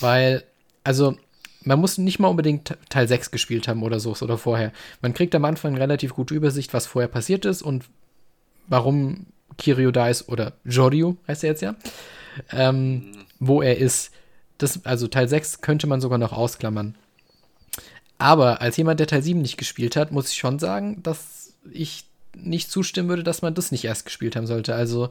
Weil, 0.00 0.44
also, 0.84 1.16
man 1.66 1.80
muss 1.80 1.98
nicht 1.98 2.20
mal 2.20 2.28
unbedingt 2.28 2.76
Teil 2.88 3.08
6 3.08 3.32
gespielt 3.32 3.66
haben 3.66 3.82
oder 3.82 3.98
so 3.98 4.14
oder 4.22 4.38
vorher. 4.38 4.72
Man 5.02 5.14
kriegt 5.14 5.34
am 5.34 5.44
Anfang 5.44 5.72
eine 5.72 5.80
relativ 5.80 6.14
gute 6.14 6.32
Übersicht, 6.34 6.72
was 6.72 6.86
vorher 6.86 7.08
passiert 7.08 7.44
ist 7.44 7.60
und 7.60 7.84
warum 8.68 9.26
Kiryu 9.58 9.90
da 9.90 10.08
ist 10.08 10.28
oder 10.28 10.52
Joryu 10.64 11.16
heißt 11.26 11.42
er 11.42 11.50
jetzt 11.50 11.62
ja, 11.62 11.74
ähm, 12.52 13.12
wo 13.40 13.62
er 13.62 13.78
ist. 13.78 14.12
Das, 14.58 14.86
also 14.86 15.06
Teil 15.08 15.28
6 15.28 15.60
könnte 15.60 15.86
man 15.86 16.00
sogar 16.00 16.18
noch 16.18 16.32
ausklammern. 16.32 16.94
Aber 18.16 18.62
als 18.62 18.78
jemand, 18.78 19.00
der 19.00 19.06
Teil 19.06 19.22
7 19.22 19.42
nicht 19.42 19.58
gespielt 19.58 19.96
hat, 19.96 20.12
muss 20.12 20.30
ich 20.30 20.38
schon 20.38 20.58
sagen, 20.58 21.02
dass 21.02 21.52
ich 21.70 22.06
nicht 22.34 22.70
zustimmen 22.70 23.08
würde, 23.08 23.24
dass 23.24 23.42
man 23.42 23.54
das 23.54 23.72
nicht 23.72 23.84
erst 23.84 24.06
gespielt 24.06 24.36
haben 24.36 24.46
sollte. 24.46 24.74
Also 24.74 25.10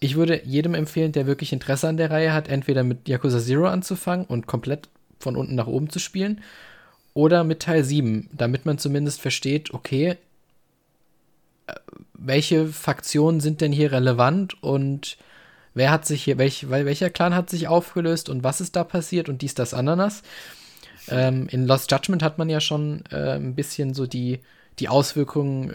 ich 0.00 0.14
würde 0.14 0.42
jedem 0.44 0.74
empfehlen, 0.74 1.12
der 1.12 1.26
wirklich 1.26 1.52
Interesse 1.52 1.88
an 1.88 1.96
der 1.96 2.10
Reihe 2.10 2.32
hat, 2.32 2.48
entweder 2.48 2.82
mit 2.82 3.08
Yakuza 3.08 3.40
Zero 3.40 3.66
anzufangen 3.66 4.24
und 4.24 4.46
komplett 4.46 4.88
von 5.18 5.36
unten 5.36 5.54
nach 5.54 5.66
oben 5.66 5.90
zu 5.90 5.98
spielen. 5.98 6.42
Oder 7.14 7.44
mit 7.44 7.60
Teil 7.60 7.82
7, 7.82 8.28
damit 8.32 8.66
man 8.66 8.78
zumindest 8.78 9.20
versteht, 9.20 9.72
okay, 9.72 10.16
äh, 11.66 11.74
welche 12.14 12.66
Faktionen 12.66 13.40
sind 13.40 13.60
denn 13.60 13.72
hier 13.72 13.92
relevant 13.92 14.62
und 14.62 15.16
wer 15.74 15.90
hat 15.90 16.06
sich 16.06 16.24
hier, 16.24 16.38
welch, 16.38 16.68
welcher 16.70 17.10
Clan 17.10 17.34
hat 17.34 17.50
sich 17.50 17.68
aufgelöst 17.68 18.28
und 18.28 18.42
was 18.44 18.60
ist 18.60 18.76
da 18.76 18.84
passiert 18.84 19.28
und 19.28 19.42
dies, 19.42 19.54
das, 19.54 19.74
Ananas. 19.74 20.22
Ähm, 21.08 21.46
in 21.50 21.66
Lost 21.66 21.90
Judgment 21.90 22.22
hat 22.22 22.38
man 22.38 22.48
ja 22.48 22.60
schon 22.60 23.04
äh, 23.10 23.34
ein 23.34 23.54
bisschen 23.54 23.94
so 23.94 24.06
die, 24.06 24.40
die 24.78 24.88
Auswirkungen 24.88 25.70
äh, 25.70 25.74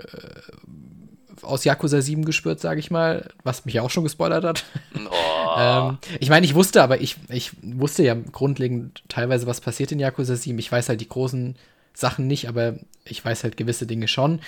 aus 1.43 1.63
Yakuza 1.63 2.01
7 2.01 2.25
gespürt, 2.25 2.59
sage 2.59 2.79
ich 2.79 2.91
mal, 2.91 3.29
was 3.43 3.65
mich 3.65 3.79
auch 3.79 3.89
schon 3.89 4.03
gespoilert 4.03 4.43
hat. 4.43 4.65
Oh. 4.95 5.55
ähm, 5.57 5.97
ich 6.19 6.29
meine, 6.29 6.45
ich 6.45 6.55
wusste, 6.55 6.83
aber 6.83 7.01
ich, 7.01 7.17
ich 7.29 7.51
wusste 7.61 8.03
ja 8.03 8.15
grundlegend 8.15 9.03
teilweise, 9.09 9.47
was 9.47 9.61
passiert 9.61 9.91
in 9.91 9.99
Yakuza 9.99 10.35
7. 10.35 10.57
Ich 10.59 10.71
weiß 10.71 10.89
halt 10.89 11.01
die 11.01 11.09
großen 11.09 11.55
Sachen 11.93 12.27
nicht, 12.27 12.47
aber 12.47 12.75
ich 13.05 13.23
weiß 13.23 13.43
halt 13.43 13.57
gewisse 13.57 13.85
Dinge 13.85 14.07
schon. 14.07 14.39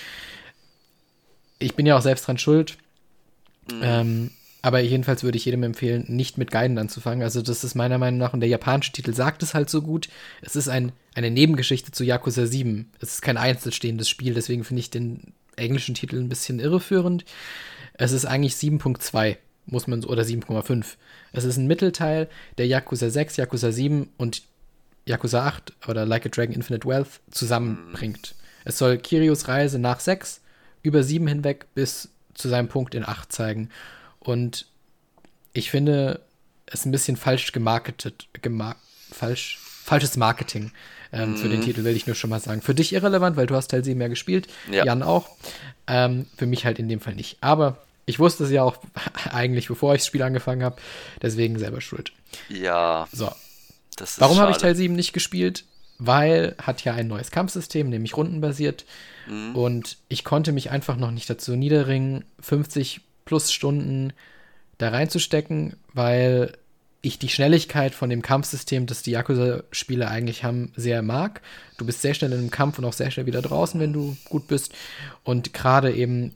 Ich 1.59 1.75
bin 1.75 1.85
ja 1.85 1.97
auch 1.97 2.01
selbst 2.01 2.27
dran 2.27 2.37
schuld. 2.37 2.77
Mhm. 3.71 3.81
Ähm, 3.81 4.31
aber 4.61 4.79
jedenfalls 4.79 5.23
würde 5.23 5.37
ich 5.37 5.43
jedem 5.43 5.63
empfehlen, 5.63 6.05
nicht 6.07 6.37
mit 6.37 6.49
Gaiden 6.49 6.77
anzufangen. 6.77 7.21
Also, 7.21 7.41
das 7.41 7.65
ist 7.65 7.75
meiner 7.75 7.97
Meinung 7.97 8.17
nach, 8.17 8.33
und 8.33 8.39
der 8.39 8.47
japanische 8.47 8.93
Titel 8.93 9.13
sagt 9.13 9.43
es 9.43 9.53
halt 9.53 9.69
so 9.69 9.81
gut, 9.81 10.07
es 10.41 10.55
ist 10.55 10.69
ein, 10.69 10.93
eine 11.15 11.31
Nebengeschichte 11.31 11.91
zu 11.91 12.05
Yakuza 12.05 12.45
7. 12.45 12.89
Es 13.01 13.15
ist 13.15 13.21
kein 13.21 13.35
einzelstehendes 13.35 14.07
Spiel, 14.07 14.33
deswegen 14.33 14.63
finde 14.63 14.79
ich 14.79 14.89
den 14.89 15.33
englischen 15.55 15.95
Titel 15.95 16.17
ein 16.17 16.29
bisschen 16.29 16.59
irreführend. 16.59 17.25
Es 17.93 18.11
ist 18.11 18.25
eigentlich 18.25 18.53
7.2, 18.53 19.37
muss 19.65 19.87
man 19.87 20.01
so, 20.01 20.09
oder 20.09 20.23
7,5. 20.23 20.85
Es 21.31 21.43
ist 21.43 21.57
ein 21.57 21.67
Mittelteil, 21.67 22.29
der 22.57 22.67
Yakuza 22.67 23.09
6, 23.09 23.37
Yakuza 23.37 23.71
7 23.71 24.09
und 24.17 24.43
Yakuza 25.05 25.45
8 25.45 25.73
oder 25.87 26.05
Like 26.05 26.25
a 26.25 26.29
Dragon 26.29 26.55
Infinite 26.55 26.87
Wealth 26.87 27.19
zusammenbringt. 27.31 28.35
Es 28.65 28.77
soll 28.77 28.97
Kirios 28.97 29.47
Reise 29.47 29.79
nach 29.79 29.99
6 29.99 30.41
über 30.81 31.03
7 31.03 31.27
hinweg 31.27 31.65
bis 31.75 32.09
zu 32.33 32.49
seinem 32.49 32.67
Punkt 32.67 32.95
in 32.95 33.05
8 33.05 33.31
zeigen. 33.31 33.69
Und 34.19 34.67
ich 35.53 35.69
finde 35.69 36.21
es 36.65 36.85
ein 36.85 36.91
bisschen 36.91 37.17
falsch 37.17 37.51
gemarketet, 37.51 38.27
gemar 38.41 38.75
falsch, 39.11 39.59
falsches 39.61 40.17
Marketing 40.17 40.71
ähm, 41.13 41.31
mhm. 41.31 41.37
Für 41.37 41.47
den 41.47 41.59
mhm. 41.59 41.65
Titel 41.65 41.83
will 41.83 41.95
ich 41.95 42.07
nur 42.07 42.15
schon 42.15 42.31
mal 42.31 42.39
sagen. 42.39 42.61
Für 42.61 42.73
dich 42.73 42.91
irrelevant, 42.91 43.37
weil 43.37 43.45
du 43.45 43.55
hast 43.55 43.67
Teil 43.67 43.83
7 43.83 43.97
mehr 43.97 44.09
gespielt. 44.09 44.47
Ja. 44.71 44.83
Jan 44.83 45.03
auch. 45.03 45.29
Ähm, 45.85 46.25
für 46.35 46.47
mich 46.47 46.65
halt 46.65 46.79
in 46.79 46.89
dem 46.89 46.99
Fall 46.99 47.13
nicht. 47.13 47.37
Aber 47.41 47.77
ich 48.05 48.19
wusste 48.19 48.45
es 48.45 48.49
ja 48.49 48.63
auch 48.63 48.77
eigentlich, 49.31 49.67
bevor 49.67 49.93
ich 49.93 50.01
das 50.01 50.07
Spiel 50.07 50.23
angefangen 50.23 50.63
habe. 50.63 50.77
Deswegen 51.21 51.59
selber 51.59 51.81
schuld. 51.81 52.11
Ja. 52.49 53.07
So. 53.11 53.31
Warum 54.17 54.39
habe 54.39 54.51
ich 54.51 54.57
Teil 54.57 54.75
7 54.75 54.95
nicht 54.95 55.13
gespielt? 55.13 55.65
Weil 55.99 56.55
hat 56.59 56.83
ja 56.83 56.93
ein 56.95 57.07
neues 57.07 57.29
Kampfsystem, 57.29 57.89
nämlich 57.89 58.17
rundenbasiert. 58.17 58.83
Mhm. 59.27 59.55
Und 59.55 59.97
ich 60.09 60.23
konnte 60.23 60.51
mich 60.51 60.71
einfach 60.71 60.97
noch 60.97 61.11
nicht 61.11 61.29
dazu 61.29 61.55
niederringen, 61.55 62.25
50 62.39 63.01
plus 63.25 63.51
Stunden 63.51 64.13
da 64.79 64.89
reinzustecken, 64.89 65.75
weil 65.93 66.57
ich 67.05 67.19
die 67.19 67.27
Schnelligkeit 67.27 67.93
von 67.93 68.09
dem 68.09 68.21
Kampfsystem, 68.21 68.85
das 68.85 69.03
die 69.03 69.11
Yakuza-Spiele 69.11 70.07
eigentlich 70.07 70.45
haben, 70.45 70.71
sehr 70.77 71.01
mag. 71.01 71.41
Du 71.77 71.85
bist 71.85 72.01
sehr 72.01 72.13
schnell 72.13 72.31
in 72.31 72.39
einem 72.39 72.49
Kampf 72.49 72.79
und 72.79 72.85
auch 72.85 72.93
sehr 72.93 73.11
schnell 73.11 73.25
wieder 73.25 73.41
draußen, 73.41 73.77
wenn 73.79 73.91
du 73.91 74.15
gut 74.29 74.47
bist. 74.47 74.73
Und 75.25 75.53
gerade 75.53 75.91
eben 75.91 76.33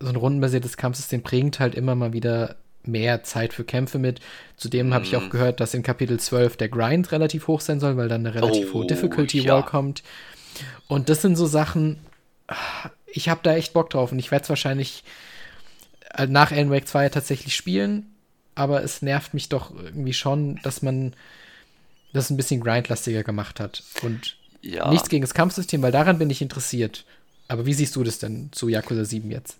so 0.00 0.08
ein 0.08 0.16
rundenbasiertes 0.16 0.76
Kampfsystem 0.76 1.22
bringt 1.22 1.60
halt 1.60 1.76
immer 1.76 1.94
mal 1.94 2.12
wieder 2.12 2.56
mehr 2.82 3.22
Zeit 3.22 3.52
für 3.52 3.62
Kämpfe 3.62 3.98
mit. 3.98 4.20
Zudem 4.56 4.88
mhm. 4.88 4.94
habe 4.94 5.04
ich 5.04 5.14
auch 5.14 5.22
mhm. 5.22 5.30
gehört, 5.30 5.60
dass 5.60 5.72
in 5.72 5.84
Kapitel 5.84 6.18
12 6.18 6.56
der 6.56 6.68
Grind 6.68 7.12
relativ 7.12 7.46
hoch 7.46 7.60
sein 7.60 7.78
soll, 7.78 7.96
weil 7.96 8.08
dann 8.08 8.26
eine 8.26 8.34
relativ 8.34 8.70
oh, 8.70 8.80
hohe 8.80 8.86
Difficulty 8.88 9.44
Wall 9.44 9.60
ja. 9.60 9.62
kommt. 9.62 10.02
Und 10.88 11.08
das 11.08 11.22
sind 11.22 11.36
so 11.36 11.46
Sachen, 11.46 12.00
ich 13.06 13.28
habe 13.28 13.40
da 13.44 13.54
echt 13.54 13.72
Bock 13.72 13.90
drauf 13.90 14.10
und 14.10 14.18
ich 14.18 14.32
werde 14.32 14.42
es 14.42 14.48
wahrscheinlich 14.48 15.04
äh, 16.16 16.26
nach 16.26 16.50
Alan 16.50 16.72
Wake 16.72 16.88
2 16.88 17.10
tatsächlich 17.10 17.54
spielen 17.54 18.09
aber 18.60 18.84
es 18.84 19.00
nervt 19.00 19.32
mich 19.32 19.48
doch 19.48 19.74
irgendwie 19.74 20.12
schon, 20.12 20.60
dass 20.62 20.82
man 20.82 21.16
das 22.12 22.28
ein 22.28 22.36
bisschen 22.36 22.60
grindlastiger 22.60 23.24
gemacht 23.24 23.58
hat. 23.58 23.82
Und 24.02 24.36
ja. 24.60 24.90
nichts 24.90 25.08
gegen 25.08 25.22
das 25.22 25.32
Kampfsystem, 25.32 25.80
weil 25.80 25.92
daran 25.92 26.18
bin 26.18 26.28
ich 26.28 26.42
interessiert. 26.42 27.06
Aber 27.48 27.64
wie 27.64 27.72
siehst 27.72 27.96
du 27.96 28.04
das 28.04 28.18
denn 28.18 28.52
zu 28.52 28.68
Yakuza 28.68 29.06
7 29.06 29.30
jetzt? 29.30 29.56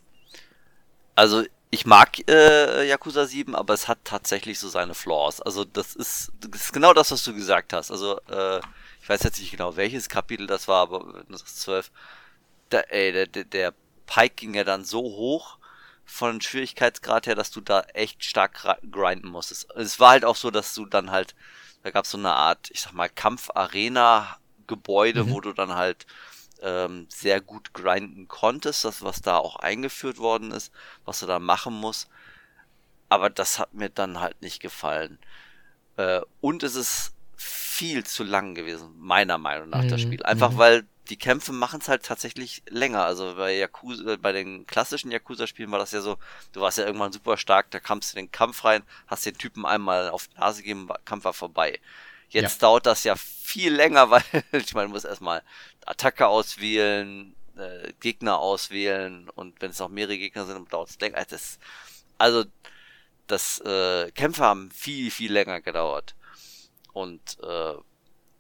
Also, 1.15 1.45
ich 1.71 1.87
mag 1.87 2.29
äh, 2.29 2.87
Yakuza 2.87 3.25
7, 3.25 3.55
aber 3.55 3.73
es 3.73 3.89
hat 3.89 4.01
tatsächlich 4.05 4.59
so 4.59 4.69
seine 4.69 4.93
Flaws. 4.93 5.41
Also, 5.41 5.65
das 5.65 5.97
ist, 5.97 6.31
das 6.39 6.61
ist 6.61 6.73
genau 6.75 6.93
das, 6.93 7.11
was 7.11 7.25
du 7.25 7.33
gesagt 7.33 7.73
hast. 7.73 7.91
Also, 7.91 8.21
äh, 8.31 8.59
ich 9.01 9.09
weiß 9.09 9.23
jetzt 9.23 9.41
nicht 9.41 9.53
genau 9.53 9.77
welches 9.77 10.11
Kapitel 10.11 10.47
das 10.47 10.69
war, 10.69 10.83
aber 10.83 11.25
das 11.31 11.41
ist 11.41 11.63
12, 11.63 11.91
da, 12.69 12.81
ey, 12.81 13.13
der, 13.13 13.27
der, 13.29 13.45
der 13.45 13.75
Pike 14.05 14.35
ging 14.37 14.53
ja 14.53 14.65
dann 14.65 14.85
so 14.85 15.01
hoch 15.01 15.57
von 16.11 16.41
Schwierigkeitsgrad 16.41 17.29
her, 17.29 17.37
dass 17.37 17.51
du 17.51 17.61
da 17.61 17.83
echt 17.95 18.25
stark 18.25 18.79
grinden 18.91 19.29
musstest. 19.29 19.71
Es 19.77 20.01
war 20.01 20.11
halt 20.11 20.25
auch 20.25 20.37
so, 20.37 20.51
dass 20.51 20.75
du 20.75 20.85
dann 20.85 21.11
halt, 21.11 21.35
da 21.83 21.91
gab 21.91 22.05
es 22.05 22.11
so 22.11 22.19
eine 22.19 22.33
Art, 22.33 22.71
ich 22.73 22.81
sag 22.81 22.93
mal, 22.93 23.09
Kampfarena-Gebäude, 23.09 25.25
mhm. 25.25 25.31
wo 25.31 25.41
du 25.41 25.53
dann 25.53 25.75
halt 25.75 26.07
ähm, 26.63 27.07
sehr 27.09 27.41
gut 27.41 27.73
grinden 27.73 28.29
konntest, 28.29 28.85
das 28.85 29.03
was 29.03 29.23
da 29.23 29.39
auch 29.39 29.57
eingeführt 29.57 30.19
worden 30.19 30.51
ist, 30.51 30.71
was 31.05 31.21
du 31.21 31.27
da 31.27 31.39
machen 31.39 31.73
musst. 31.75 32.11
Aber 33.09 33.31
das 33.31 33.61
hat 33.61 33.73
mir 33.73 33.89
dann 33.89 34.21
halt 34.21 34.43
nicht 34.43 34.61
gefallen. 34.61 35.19
Äh, 35.97 36.21
und 36.41 36.65
es 36.65 36.75
ist 36.75 37.15
viel 37.37 38.05
zu 38.05 38.25
lang 38.25 38.55
gewesen, 38.55 38.95
meiner 38.99 39.39
Meinung 39.39 39.71
nach, 39.71 39.85
mhm. 39.85 39.89
das 39.89 40.01
Spiel. 40.01 40.25
Einfach 40.25 40.51
mhm. 40.51 40.59
weil 40.59 40.89
die 41.11 41.19
Kämpfe 41.19 41.53
machen 41.53 41.81
es 41.81 41.89
halt 41.89 42.05
tatsächlich 42.05 42.63
länger. 42.69 43.05
Also 43.05 43.35
bei 43.35 43.57
Yakuza, 43.57 44.17
bei 44.17 44.33
den 44.33 44.67
klassischen 44.67 45.11
Yakuza-Spielen 45.11 45.71
war 45.71 45.81
das 45.81 45.91
ja 45.93 46.01
so, 46.01 46.17
du 46.53 46.61
warst 46.61 46.79
ja 46.79 46.87
irgendwann 46.87 47.13
super 47.13 47.37
stark, 47.37 47.71
da 47.71 47.81
kamst 47.81 48.13
du 48.15 48.19
in 48.19 48.27
den 48.27 48.33
Kampf 48.33 48.65
rein, 48.65 48.85
hast 49.09 49.27
den 49.27 49.37
Typen 49.37 49.67
einmal 49.67 50.11
auf 50.11 50.29
die 50.29 50.39
Nase 50.39 50.63
gegeben, 50.63 50.89
Kampf 51.05 51.25
war 51.25 51.33
vorbei. 51.33 51.81
Jetzt 52.29 52.63
ja. 52.63 52.69
dauert 52.69 52.87
das 52.87 53.03
ja 53.03 53.17
viel 53.17 53.75
länger, 53.75 54.11
weil 54.11 54.23
ich 54.53 54.75
meine, 54.75 54.87
du 54.87 54.95
musst 54.95 55.05
erstmal 55.05 55.43
Attacke 55.85 56.29
auswählen, 56.29 57.35
äh, 57.57 57.93
Gegner 58.01 58.39
auswählen 58.39 59.29
und 59.31 59.61
wenn 59.61 59.73
es 59.73 59.81
noch 59.81 59.89
mehrere 59.89 60.17
Gegner 60.17 60.47
sind, 60.47 60.73
dauert 60.73 60.91
es 60.91 61.01
länger. 61.01 61.17
Also 61.19 61.31
das, 61.31 61.59
also 62.19 62.45
das 63.27 63.61
äh, 63.61 64.13
Kämpfe 64.13 64.45
haben 64.45 64.71
viel, 64.71 65.11
viel 65.11 65.33
länger 65.33 65.61
gedauert. 65.61 66.15
Und 66.93 67.39
äh, 67.43 67.75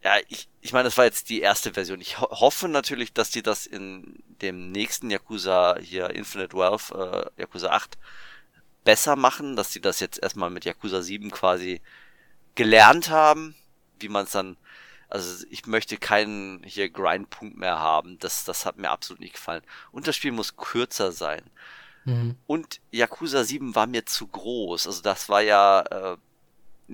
ja, 0.02 0.14
ich, 0.28 0.48
ich 0.60 0.72
meine, 0.72 0.84
das 0.84 0.96
war 0.96 1.04
jetzt 1.04 1.28
die 1.28 1.40
erste 1.40 1.74
Version. 1.74 2.00
Ich 2.00 2.20
ho 2.20 2.28
hoffe 2.30 2.68
natürlich, 2.68 3.12
dass 3.12 3.30
die 3.30 3.42
das 3.42 3.66
in 3.66 4.22
dem 4.40 4.70
nächsten 4.72 5.10
Yakuza 5.10 5.76
hier 5.80 6.10
Infinite 6.10 6.56
Wealth, 6.56 6.90
äh, 6.92 7.40
Yakuza 7.40 7.70
8, 7.70 7.98
besser 8.84 9.16
machen, 9.16 9.56
dass 9.56 9.70
die 9.70 9.80
das 9.80 10.00
jetzt 10.00 10.22
erstmal 10.22 10.50
mit 10.50 10.64
Yakuza 10.64 11.02
7 11.02 11.30
quasi 11.30 11.82
gelernt 12.54 13.10
haben, 13.10 13.54
wie 13.98 14.08
man 14.08 14.24
es 14.24 14.30
dann, 14.30 14.56
also 15.08 15.44
ich 15.50 15.66
möchte 15.66 15.98
keinen 15.98 16.62
hier 16.64 16.88
Grindpunkt 16.88 17.58
mehr 17.58 17.78
haben. 17.78 18.18
Das, 18.20 18.44
das 18.44 18.64
hat 18.64 18.78
mir 18.78 18.90
absolut 18.90 19.20
nicht 19.20 19.34
gefallen. 19.34 19.62
Und 19.92 20.06
das 20.06 20.16
Spiel 20.16 20.32
muss 20.32 20.56
kürzer 20.56 21.12
sein. 21.12 21.42
Mhm. 22.06 22.36
Und 22.46 22.80
Yakuza 22.90 23.44
7 23.44 23.74
war 23.74 23.86
mir 23.86 24.06
zu 24.06 24.26
groß. 24.26 24.86
Also 24.86 25.02
das 25.02 25.28
war 25.28 25.42
ja 25.42 25.82
äh, 25.82 26.16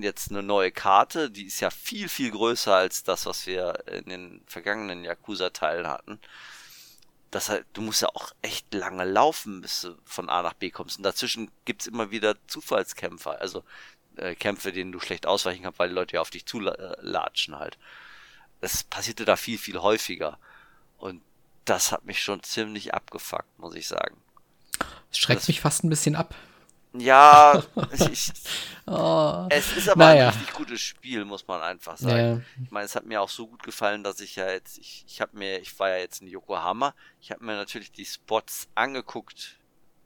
jetzt 0.03 0.31
eine 0.31 0.43
neue 0.43 0.71
Karte, 0.71 1.29
die 1.29 1.45
ist 1.45 1.59
ja 1.59 1.69
viel, 1.69 2.09
viel 2.09 2.31
größer 2.31 2.75
als 2.75 3.03
das, 3.03 3.25
was 3.25 3.47
wir 3.47 3.83
in 3.87 4.09
den 4.09 4.41
vergangenen 4.45 5.03
Yakuza-Teilen 5.03 5.87
hatten. 5.87 6.19
Das 7.31 7.49
halt, 7.49 7.65
du 7.73 7.81
musst 7.81 8.01
ja 8.01 8.09
auch 8.09 8.31
echt 8.41 8.73
lange 8.73 9.03
laufen, 9.03 9.61
bis 9.61 9.81
du 9.81 9.97
von 10.05 10.29
A 10.29 10.41
nach 10.41 10.53
B 10.53 10.69
kommst. 10.69 10.97
Und 10.97 11.03
dazwischen 11.03 11.51
gibt's 11.65 11.87
immer 11.87 12.11
wieder 12.11 12.35
Zufallskämpfer, 12.47 13.41
also 13.41 13.63
äh, 14.15 14.35
Kämpfe, 14.35 14.71
denen 14.71 14.91
du 14.91 14.99
schlecht 14.99 15.25
ausweichen 15.25 15.63
kannst, 15.63 15.79
weil 15.79 15.89
die 15.89 15.95
Leute 15.95 16.15
ja 16.15 16.21
auf 16.21 16.29
dich 16.29 16.45
zulatschen 16.45 17.57
halt. 17.57 17.77
Das 18.61 18.83
passierte 18.83 19.25
da 19.25 19.35
viel, 19.35 19.57
viel 19.57 19.79
häufiger. 19.79 20.39
Und 20.97 21.21
das 21.65 21.91
hat 21.91 22.05
mich 22.05 22.21
schon 22.21 22.41
ziemlich 22.43 22.93
abgefuckt, 22.93 23.59
muss 23.59 23.75
ich 23.75 23.87
sagen. 23.87 24.17
Es 25.11 25.19
schreckt 25.19 25.41
das, 25.41 25.47
mich 25.47 25.61
fast 25.61 25.83
ein 25.83 25.89
bisschen 25.89 26.15
ab. 26.15 26.33
Ja, 26.99 27.63
ich, 28.11 28.31
oh, 28.85 29.47
es 29.49 29.75
ist 29.75 29.89
aber 29.89 30.05
naja. 30.05 30.29
ein 30.29 30.33
richtig 30.33 30.53
gutes 30.53 30.81
Spiel, 30.81 31.25
muss 31.25 31.47
man 31.47 31.61
einfach 31.61 31.97
sagen. 31.97 32.43
Ja. 32.57 32.63
Ich 32.63 32.71
meine, 32.71 32.85
es 32.85 32.95
hat 32.95 33.05
mir 33.05 33.21
auch 33.21 33.29
so 33.29 33.47
gut 33.47 33.63
gefallen, 33.63 34.03
dass 34.03 34.19
ich 34.19 34.35
ja 34.35 34.49
jetzt, 34.49 34.77
ich, 34.77 35.05
ich 35.07 35.21
habe 35.21 35.37
mir, 35.37 35.59
ich 35.59 35.77
war 35.79 35.89
ja 35.89 35.97
jetzt 35.97 36.21
in 36.21 36.27
Yokohama, 36.27 36.93
ich 37.21 37.31
habe 37.31 37.43
mir 37.43 37.55
natürlich 37.55 37.91
die 37.91 38.05
Spots 38.05 38.67
angeguckt, 38.75 39.57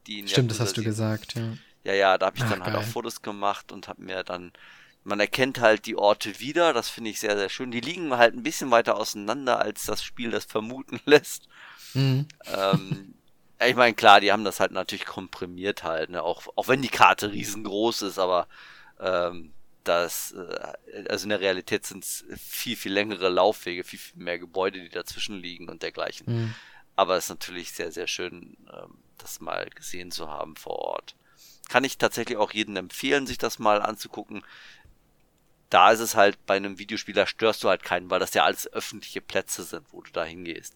die 0.08 0.20
in 0.20 0.28
Stimmt, 0.28 0.52
Yakuza 0.52 0.60
das 0.60 0.68
hast 0.68 0.78
du 0.78 0.84
gesagt, 0.84 1.36
ja. 1.36 1.54
Ja, 1.84 1.94
ja, 1.94 2.18
da 2.18 2.28
habe 2.28 2.38
ich 2.38 2.44
Ach, 2.44 2.50
dann 2.50 2.64
halt 2.64 2.76
auch 2.76 2.84
Fotos 2.84 3.22
gemacht 3.22 3.72
und 3.72 3.88
habe 3.88 4.02
mir 4.04 4.24
dann, 4.24 4.52
man 5.04 5.20
erkennt 5.20 5.60
halt 5.60 5.88
die 5.88 5.96
Orte 5.96 6.39
wieder, 6.39 6.74
das 6.74 6.89
finde 6.89 7.10
ich 7.10 7.20
sehr, 7.20 7.36
sehr 7.36 7.50
schön. 7.50 7.72
Die 7.72 7.82
liegen 7.82 8.16
halt 8.16 8.36
ein 8.36 8.44
bisschen 8.44 8.70
weiter 8.70 8.98
auseinander, 8.98 9.60
als 9.60 9.86
das 9.86 10.04
Spiel 10.04 10.30
das 10.30 10.46
vermuten 10.46 11.00
lässt. 11.06 11.48
Mhm. 11.94 12.28
Ähm, 12.46 13.16
ich 13.68 13.76
meine, 13.76 13.93
klar, 13.93 14.22
die 14.22 14.32
haben 14.32 14.43
das 14.43 14.59
halt 14.59 14.72
natürlich 14.72 15.05
komprimiert 15.05 15.84
halt, 15.84 16.09
ne? 16.09 16.24
auch, 16.24 16.43
auch 16.55 16.68
wenn 16.68 16.82
die 16.82 16.89
Karte 16.89 17.32
riesengroß 17.32 18.03
ist, 18.03 18.20
aber 18.20 18.47
ähm, 18.99 19.53
das, 19.84 20.34
äh, 20.34 21.05
also 21.09 21.24
in 21.24 21.30
der 21.30 21.41
Realität 21.41 21.86
sind 21.86 22.03
es 22.03 22.26
viel, 22.38 22.76
viel 22.76 22.93
längere 22.93 23.30
Laufwege, 23.30 23.84
viel, 23.84 23.99
viel 23.99 24.22
mehr 24.22 24.39
Gebäude, 24.39 24.82
die 24.82 24.89
dazwischen 24.89 25.38
liegen 25.38 25.70
und 25.70 25.84
dergleichen. 25.84 26.26
Mhm. 26.28 26.55
Aber 26.95 27.18
es 27.18 27.26
ist 27.26 27.30
natürlich 27.30 27.72
sehr, 27.72 27.91
sehr 27.91 28.07
schön, 28.07 28.57
ähm, 28.72 28.97
das 29.18 29.39
mal 29.39 29.70
gesehen 29.70 30.12
zu 30.12 30.30
haben 30.30 30.55
vor 30.55 30.78
Ort. 30.80 31.16
Kann 31.70 31.84
ich 31.84 31.97
tatsächlich 31.97 32.38
auch 32.38 32.51
jedem 32.51 32.76
empfehlen, 32.76 33.28
sich 33.28 33.38
das 33.38 33.59
mal 33.59 33.82
anzugucken. 33.82 34.43
Da 35.72 35.91
ist 35.91 36.01
es 36.01 36.15
halt 36.15 36.45
bei 36.45 36.57
einem 36.57 36.78
Videospieler 36.78 37.26
störst 37.26 37.63
du 37.63 37.69
halt 37.69 37.84
keinen, 37.84 38.11
weil 38.11 38.19
das 38.19 38.34
ja 38.34 38.43
alles 38.43 38.72
öffentliche 38.72 39.22
Plätze 39.22 39.63
sind, 39.63 39.86
wo 39.91 40.01
du 40.01 40.11
da 40.11 40.24
hingehst. 40.24 40.76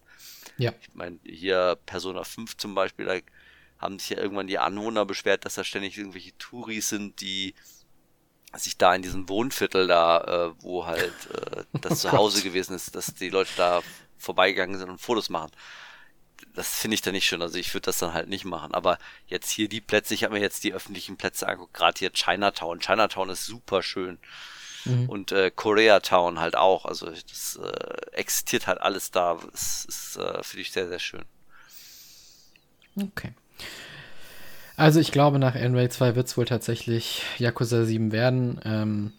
Ja. 0.58 0.72
Ich 0.80 0.94
meine, 0.94 1.18
hier 1.22 1.78
Persona 1.86 2.24
5 2.24 2.56
zum 2.56 2.74
Beispiel, 2.74 3.04
da 3.04 3.18
haben 3.78 3.98
sich 3.98 4.10
ja 4.10 4.18
irgendwann 4.18 4.46
die 4.46 4.58
Anwohner 4.58 5.04
beschwert, 5.04 5.44
dass 5.44 5.54
da 5.54 5.64
ständig 5.64 5.98
irgendwelche 5.98 6.36
Touris 6.38 6.88
sind, 6.88 7.20
die 7.20 7.54
sich 8.54 8.78
da 8.78 8.94
in 8.94 9.02
diesem 9.02 9.28
Wohnviertel 9.28 9.86
da, 9.86 10.20
äh, 10.48 10.62
wo 10.62 10.86
halt 10.86 11.14
äh, 11.30 11.64
das 11.80 12.04
oh 12.04 12.08
Zuhause 12.08 12.42
gewesen 12.42 12.74
ist, 12.74 12.94
dass 12.94 13.14
die 13.14 13.30
Leute 13.30 13.50
da 13.56 13.82
vorbeigegangen 14.18 14.78
sind 14.78 14.88
und 14.88 15.00
Fotos 15.00 15.28
machen. 15.28 15.52
Das 16.54 16.74
finde 16.74 16.94
ich 16.94 17.02
dann 17.02 17.12
nicht 17.12 17.26
schön. 17.26 17.42
Also 17.42 17.58
ich 17.58 17.72
würde 17.74 17.86
das 17.86 17.98
dann 17.98 18.14
halt 18.14 18.28
nicht 18.28 18.46
machen. 18.46 18.72
Aber 18.72 18.98
jetzt 19.26 19.50
hier 19.50 19.68
die 19.68 19.82
Plätze, 19.82 20.14
ich 20.14 20.24
habe 20.24 20.34
mir 20.34 20.40
jetzt 20.40 20.64
die 20.64 20.72
öffentlichen 20.72 21.18
Plätze 21.18 21.46
angeguckt, 21.46 21.74
gerade 21.74 21.98
hier 21.98 22.12
Chinatown. 22.12 22.80
Chinatown 22.80 23.28
ist 23.28 23.44
super 23.44 23.82
schön. 23.82 24.18
Mhm. 24.86 25.08
Und 25.08 25.32
äh, 25.32 25.50
Koreatown 25.50 26.40
halt 26.40 26.56
auch. 26.56 26.84
Also 26.84 27.06
das 27.10 27.58
äh, 27.62 28.16
existiert 28.16 28.66
halt 28.66 28.80
alles 28.80 29.10
da. 29.10 29.38
Das 29.50 29.84
ist, 29.84 30.16
äh, 30.16 30.42
finde 30.42 30.62
ich 30.62 30.72
sehr, 30.72 30.88
sehr 30.88 30.98
schön. 30.98 31.24
Okay. 33.00 33.32
Also 34.76 35.00
ich 35.00 35.12
glaube, 35.12 35.38
nach 35.38 35.54
N-Ray 35.54 35.88
2 35.88 36.16
wird 36.16 36.26
es 36.26 36.36
wohl 36.36 36.44
tatsächlich 36.44 37.22
Yakuza 37.38 37.84
7 37.84 38.12
werden. 38.12 38.60
Ähm, 38.64 39.12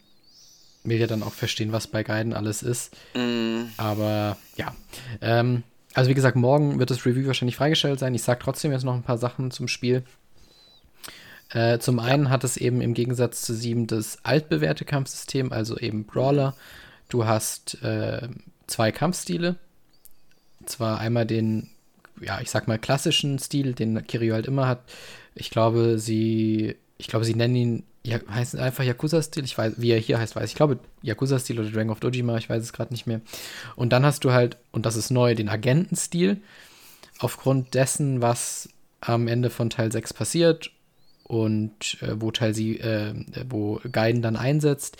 will 0.84 1.00
ja 1.00 1.08
dann 1.08 1.24
auch 1.24 1.34
verstehen, 1.34 1.72
was 1.72 1.88
bei 1.88 2.04
Gaiden 2.04 2.34
alles 2.34 2.64
ist. 2.64 2.96
Mm. 3.14 3.64
Aber 3.78 4.38
ja. 4.56 4.74
Ähm, 5.22 5.64
also 5.94 6.10
wie 6.10 6.14
gesagt, 6.14 6.36
morgen 6.36 6.80
wird 6.80 6.92
das 6.92 7.06
Review 7.06 7.26
wahrscheinlich 7.28 7.56
freigestellt 7.56 8.00
sein. 8.00 8.14
Ich 8.14 8.24
sage 8.24 8.40
trotzdem 8.44 8.72
jetzt 8.72 8.84
noch 8.84 8.94
ein 8.94 9.04
paar 9.04 9.18
Sachen 9.18 9.52
zum 9.52 9.68
Spiel. 9.68 10.04
Äh, 11.52 11.80
zum 11.80 12.00
einen 12.00 12.30
hat 12.30 12.44
es 12.44 12.58
eben 12.58 12.82
im 12.82 12.94
Gegensatz 12.94 13.42
zu 13.42 13.54
7 13.54 13.88
das 13.88 14.20
altbewährte 14.24 14.86
Kampfsystem, 14.86 15.52
also 15.52 15.78
eben 15.78 16.06
Brawler. 16.06 16.56
Du 17.10 17.26
hast 17.26 17.82
äh, 17.84 18.28
zwei 18.68 18.92
Kampfstile. 18.92 19.56
Zwar 20.66 21.00
einmal 21.00 21.26
den, 21.26 21.70
ja, 22.20 22.42
ich 22.42 22.52
sag 22.52 22.68
mal 22.68 22.78
klassischen 22.78 23.40
Stil, 23.40 23.74
den 23.74 24.06
Kirio 24.06 24.34
halt 24.34 24.48
immer 24.48 24.68
hat. 24.68 24.82
Ich 25.36 25.50
glaube, 25.50 26.00
sie, 26.00 26.76
ich 26.98 27.08
glaube, 27.08 27.24
sie 27.24 27.36
nennen 27.36 27.56
ihn, 27.56 27.84
ja, 28.04 28.20
heißt 28.30 28.58
einfach 28.58 28.84
Yakuza-Stil. 28.84 29.46
Ich 29.46 29.58
weiß, 29.58 29.76
wie 29.78 29.92
er 29.92 30.00
hier 30.00 30.20
heißt, 30.20 30.36
weiß 30.36 30.50
ich. 30.50 30.56
glaube, 30.56 30.80
Yakuza-Stil 31.02 31.60
oder 31.60 31.70
Dragon 31.70 31.92
of 31.92 32.02
Dojima, 32.02 32.38
ich 32.38 32.50
weiß 32.50 32.62
es 32.62 32.74
gerade 32.74 32.94
nicht 32.94 33.08
mehr. 33.08 33.22
Und 33.78 33.94
dann 33.94 34.06
hast 34.06 34.26
du 34.26 34.32
halt, 34.32 34.58
und 34.72 34.86
das 34.86 34.98
ist 34.98 35.12
neu, 35.12 35.34
den 35.36 35.48
Agentenstil. 35.48 36.42
Aufgrund 37.20 37.74
dessen, 37.74 38.22
was 38.22 38.70
am 39.00 39.28
Ende 39.28 39.50
von 39.50 39.70
Teil 39.70 39.92
6 39.92 40.14
passiert 40.14 40.72
und 41.28 41.98
äh, 42.02 42.20
wo 42.22 42.32
Teil 42.32 42.54
sie, 42.54 42.80
äh, 42.80 43.14
wo 43.50 43.82
Gaiden 43.92 44.22
dann 44.22 44.38
einsetzt, 44.38 44.98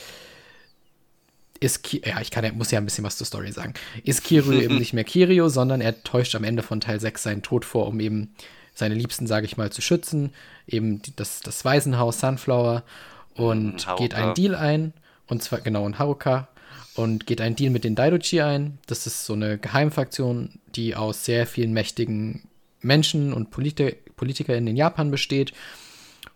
ist 1.60 1.84
Ki 1.84 2.02
ja, 2.06 2.22
ich 2.22 2.32
kann 2.32 2.44
ja, 2.44 2.52
muss 2.52 2.72
ja 2.72 2.80
ein 2.80 2.86
bisschen 2.86 3.04
was 3.04 3.18
zur 3.18 3.26
Story 3.26 3.52
sagen. 3.52 3.74
Ist 4.04 4.24
Kirio 4.24 4.52
eben 4.62 4.78
nicht 4.78 4.94
mehr 4.94 5.04
Kirio, 5.04 5.50
sondern 5.50 5.82
er 5.82 6.04
täuscht 6.04 6.36
am 6.36 6.44
Ende 6.44 6.64
von 6.64 6.82
Teil 6.82 7.00
6 7.00 7.24
seinen 7.24 7.42
Tod 7.42 7.66
vor, 7.66 7.88
um 7.88 8.00
eben 8.00 8.36
seine 8.76 8.96
Liebsten, 8.96 9.26
sage 9.26 9.46
ich 9.46 9.58
mal, 9.58 9.72
zu 9.72 9.82
schützen. 9.82 10.34
Eben 10.68 11.02
das, 11.16 11.40
das 11.40 11.66
Waisenhaus 11.66 12.20
Sunflower 12.20 12.84
und 13.34 13.88
Haruka. 13.88 14.04
geht 14.04 14.14
einen 14.14 14.34
Deal 14.36 14.56
ein. 14.56 14.94
Und 15.28 15.42
zwar, 15.44 15.62
genau, 15.62 15.86
und 15.86 15.98
Haruka. 15.98 16.48
Und 16.96 17.26
geht 17.26 17.42
einen 17.42 17.56
Deal 17.56 17.72
mit 17.72 17.84
den 17.84 17.96
Daidochi 17.96 18.42
ein. 18.42 18.80
Das 18.86 19.08
ist 19.08 19.26
so 19.26 19.34
eine 19.34 19.58
Geheimfraktion, 19.58 20.60
die 20.76 20.96
aus 20.96 21.26
sehr 21.26 21.48
vielen 21.48 21.74
mächtigen 21.74 22.48
Menschen 22.82 23.34
und 23.34 23.50
Polit 23.50 23.82
Politiker 24.16 24.56
in 24.56 24.76
Japan 24.76 25.12
besteht. 25.12 25.54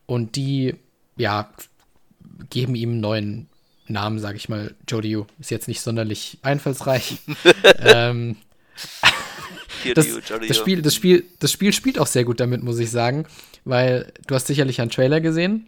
Und 0.06 0.36
die, 0.36 0.76
ja, 1.16 1.50
geben 2.50 2.76
ihm 2.76 2.92
einen 2.92 3.00
neuen 3.00 3.50
Namen, 3.88 4.20
sage 4.20 4.38
ich 4.38 4.50
mal. 4.50 4.76
Jodio 4.88 5.28
ist 5.40 5.52
jetzt 5.52 5.68
nicht 5.68 5.82
sonderlich 5.82 6.40
einfallsreich. 6.42 7.20
ähm, 7.80 8.38
das, 9.94 10.08
das, 10.48 10.58
Spiel, 10.58 10.82
das, 10.82 10.96
Spiel, 10.96 11.26
das 11.40 11.52
Spiel 11.52 11.74
spielt 11.74 12.00
auch 12.00 12.08
sehr 12.08 12.24
gut 12.24 12.40
damit, 12.40 12.64
muss 12.64 12.80
ich 12.80 12.92
sagen, 12.92 13.26
weil 13.66 14.12
du 14.28 14.36
hast 14.36 14.48
sicherlich 14.48 14.82
einen 14.82 14.92
Trailer 14.92 15.22
gesehen, 15.22 15.68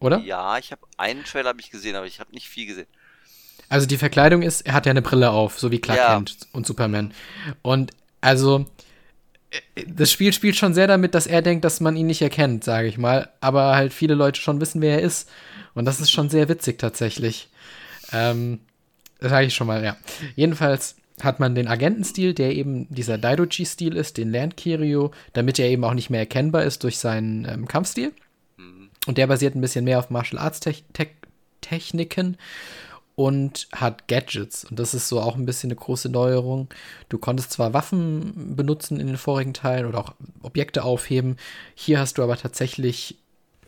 oder? 0.00 0.18
Ja, 0.18 0.58
ich 0.58 0.72
habe 0.72 0.82
einen 0.96 1.24
Trailer 1.24 1.50
habe 1.50 1.60
ich 1.60 1.70
gesehen, 1.70 1.96
aber 1.96 2.06
ich 2.06 2.20
habe 2.20 2.32
nicht 2.32 2.48
viel 2.48 2.66
gesehen. 2.66 2.86
Also 3.68 3.86
die 3.86 3.96
Verkleidung 3.96 4.42
ist, 4.42 4.62
er 4.62 4.74
hat 4.74 4.86
ja 4.86 4.90
eine 4.90 5.02
Brille 5.02 5.30
auf, 5.30 5.58
so 5.58 5.70
wie 5.70 5.78
Clark 5.78 5.98
ja. 5.98 6.14
Kent 6.14 6.36
und 6.52 6.66
Superman. 6.66 7.14
Und 7.62 7.92
also 8.20 8.66
das 9.86 10.10
Spiel 10.10 10.32
spielt 10.32 10.56
schon 10.56 10.74
sehr 10.74 10.86
damit, 10.86 11.14
dass 11.14 11.26
er 11.26 11.42
denkt, 11.42 11.64
dass 11.64 11.80
man 11.80 11.96
ihn 11.96 12.06
nicht 12.06 12.22
erkennt, 12.22 12.64
sage 12.64 12.88
ich 12.88 12.98
mal. 12.98 13.30
Aber 13.40 13.76
halt 13.76 13.92
viele 13.92 14.14
Leute 14.14 14.40
schon 14.40 14.60
wissen, 14.60 14.80
wer 14.80 14.98
er 14.98 15.02
ist. 15.02 15.28
Und 15.74 15.84
das 15.84 16.00
ist 16.00 16.10
schon 16.10 16.28
sehr 16.28 16.48
witzig 16.48 16.78
tatsächlich. 16.78 17.48
Ähm, 18.12 18.60
sage 19.20 19.46
ich 19.46 19.54
schon 19.54 19.66
mal, 19.66 19.84
ja. 19.84 19.96
Jedenfalls 20.36 20.96
hat 21.20 21.40
man 21.40 21.54
den 21.54 21.68
Agentenstil, 21.68 22.34
der 22.34 22.54
eben 22.54 22.86
dieser 22.92 23.18
Daidoji-Stil 23.18 23.96
ist, 23.96 24.16
den 24.16 24.30
lernt 24.30 24.56
Kirio, 24.56 25.12
damit 25.32 25.58
er 25.58 25.68
eben 25.68 25.84
auch 25.84 25.94
nicht 25.94 26.10
mehr 26.10 26.20
erkennbar 26.20 26.64
ist 26.64 26.84
durch 26.84 26.98
seinen 26.98 27.46
ähm, 27.46 27.68
Kampfstil. 27.68 28.12
Mhm. 28.56 28.90
Und 29.06 29.18
der 29.18 29.26
basiert 29.26 29.54
ein 29.54 29.60
bisschen 29.60 29.84
mehr 29.84 29.98
auf 29.98 30.10
Martial 30.10 30.40
Arts 30.40 30.60
Techniken 31.60 32.36
und 33.22 33.68
hat 33.70 34.08
Gadgets. 34.08 34.64
Und 34.64 34.80
das 34.80 34.94
ist 34.94 35.06
so 35.06 35.20
auch 35.20 35.36
ein 35.36 35.46
bisschen 35.46 35.70
eine 35.70 35.76
große 35.76 36.08
Neuerung. 36.08 36.68
Du 37.08 37.18
konntest 37.18 37.52
zwar 37.52 37.72
Waffen 37.72 38.56
benutzen 38.56 38.98
in 38.98 39.06
den 39.06 39.16
vorigen 39.16 39.54
Teilen 39.54 39.86
oder 39.86 40.00
auch 40.00 40.14
Objekte 40.42 40.82
aufheben. 40.82 41.36
Hier 41.76 42.00
hast 42.00 42.18
du 42.18 42.24
aber 42.24 42.36
tatsächlich 42.36 43.18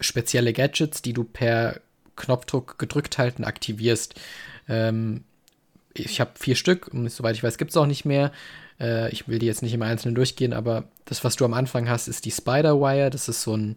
spezielle 0.00 0.52
Gadgets, 0.52 1.02
die 1.02 1.12
du 1.12 1.22
per 1.22 1.80
Knopfdruck 2.16 2.80
gedrückt 2.80 3.16
halten 3.16 3.44
aktivierst. 3.44 4.20
Ähm, 4.68 5.22
ich 5.92 6.20
habe 6.20 6.32
vier 6.34 6.56
Stück 6.56 6.88
und 6.88 7.08
soweit 7.08 7.36
ich 7.36 7.44
weiß, 7.44 7.56
gibt 7.56 7.70
es 7.70 7.76
auch 7.76 7.86
nicht 7.86 8.04
mehr. 8.04 8.32
Äh, 8.80 9.12
ich 9.12 9.28
will 9.28 9.38
die 9.38 9.46
jetzt 9.46 9.62
nicht 9.62 9.74
im 9.74 9.82
Einzelnen 9.82 10.16
durchgehen, 10.16 10.52
aber 10.52 10.88
das, 11.04 11.22
was 11.22 11.36
du 11.36 11.44
am 11.44 11.54
Anfang 11.54 11.88
hast, 11.88 12.08
ist 12.08 12.24
die 12.24 12.32
Spider-Wire. 12.32 13.10
Das 13.10 13.28
ist 13.28 13.42
so 13.42 13.56
ein 13.56 13.76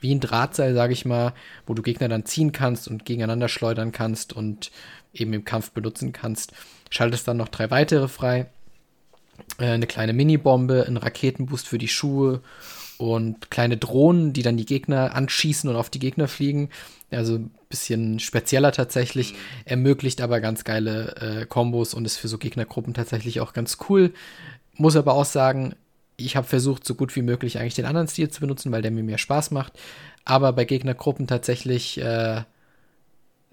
wie 0.00 0.14
ein 0.14 0.20
Drahtseil, 0.20 0.74
sage 0.74 0.92
ich 0.92 1.04
mal, 1.04 1.34
wo 1.66 1.74
du 1.74 1.82
Gegner 1.82 2.08
dann 2.08 2.24
ziehen 2.24 2.52
kannst 2.52 2.88
und 2.88 3.04
gegeneinander 3.04 3.48
schleudern 3.48 3.92
kannst 3.92 4.32
und 4.32 4.70
eben 5.12 5.32
im 5.32 5.44
Kampf 5.44 5.70
benutzen 5.70 6.12
kannst. 6.12 6.52
Schaltest 6.90 7.26
dann 7.28 7.36
noch 7.36 7.48
drei 7.48 7.70
weitere 7.70 8.08
frei. 8.08 8.46
Äh, 9.58 9.66
eine 9.66 9.86
kleine 9.86 10.12
Minibombe, 10.12 10.84
ein 10.86 10.96
Raketenboost 10.96 11.66
für 11.66 11.78
die 11.78 11.88
Schuhe 11.88 12.40
und 12.98 13.50
kleine 13.50 13.76
Drohnen, 13.76 14.32
die 14.32 14.42
dann 14.42 14.56
die 14.56 14.66
Gegner 14.66 15.14
anschießen 15.14 15.70
und 15.70 15.76
auf 15.76 15.90
die 15.90 15.98
Gegner 15.98 16.28
fliegen. 16.28 16.68
Also 17.10 17.36
ein 17.36 17.50
bisschen 17.68 18.20
spezieller 18.20 18.72
tatsächlich, 18.72 19.34
ermöglicht 19.64 20.20
aber 20.20 20.40
ganz 20.40 20.64
geile 20.64 21.16
äh, 21.16 21.46
Kombos 21.46 21.94
und 21.94 22.04
ist 22.04 22.18
für 22.18 22.28
so 22.28 22.38
Gegnergruppen 22.38 22.94
tatsächlich 22.94 23.40
auch 23.40 23.52
ganz 23.52 23.78
cool. 23.88 24.12
Muss 24.76 24.96
aber 24.96 25.14
auch 25.14 25.24
sagen, 25.24 25.74
ich 26.16 26.36
habe 26.36 26.46
versucht, 26.46 26.86
so 26.86 26.94
gut 26.94 27.16
wie 27.16 27.22
möglich 27.22 27.58
eigentlich 27.58 27.74
den 27.74 27.86
anderen 27.86 28.08
Stil 28.08 28.28
zu 28.28 28.40
benutzen, 28.40 28.70
weil 28.70 28.82
der 28.82 28.90
mir 28.90 29.02
mehr 29.02 29.18
Spaß 29.18 29.50
macht. 29.50 29.72
Aber 30.24 30.52
bei 30.52 30.64
Gegnergruppen 30.64 31.26
tatsächlich 31.26 31.98
äh, 32.00 32.42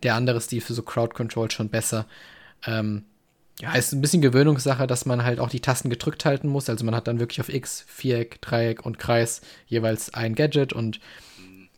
der 0.03 0.15
andere 0.15 0.41
Stil 0.41 0.61
für 0.61 0.73
so 0.73 0.83
Crowd 0.83 1.13
Control 1.13 1.49
schon 1.51 1.69
besser. 1.69 2.05
Ähm, 2.65 3.03
ja, 3.59 3.73
ist 3.73 3.91
ein 3.91 4.01
bisschen 4.01 4.21
Gewöhnungssache, 4.21 4.85
dass 4.85 5.05
man 5.05 5.23
halt 5.23 5.39
auch 5.39 5.49
die 5.49 5.61
Tasten 5.61 5.89
gedrückt 5.89 6.25
halten 6.25 6.47
muss. 6.47 6.69
Also 6.69 6.85
man 6.85 6.93
hat 6.93 7.07
dann 7.07 7.19
wirklich 7.19 7.41
auf 7.41 7.49
X, 7.49 7.83
Viereck, 7.87 8.39
Dreieck 8.41 8.85
und 8.85 8.99
Kreis 8.99 9.41
jeweils 9.65 10.13
ein 10.13 10.35
Gadget 10.35 10.73
und 10.73 10.99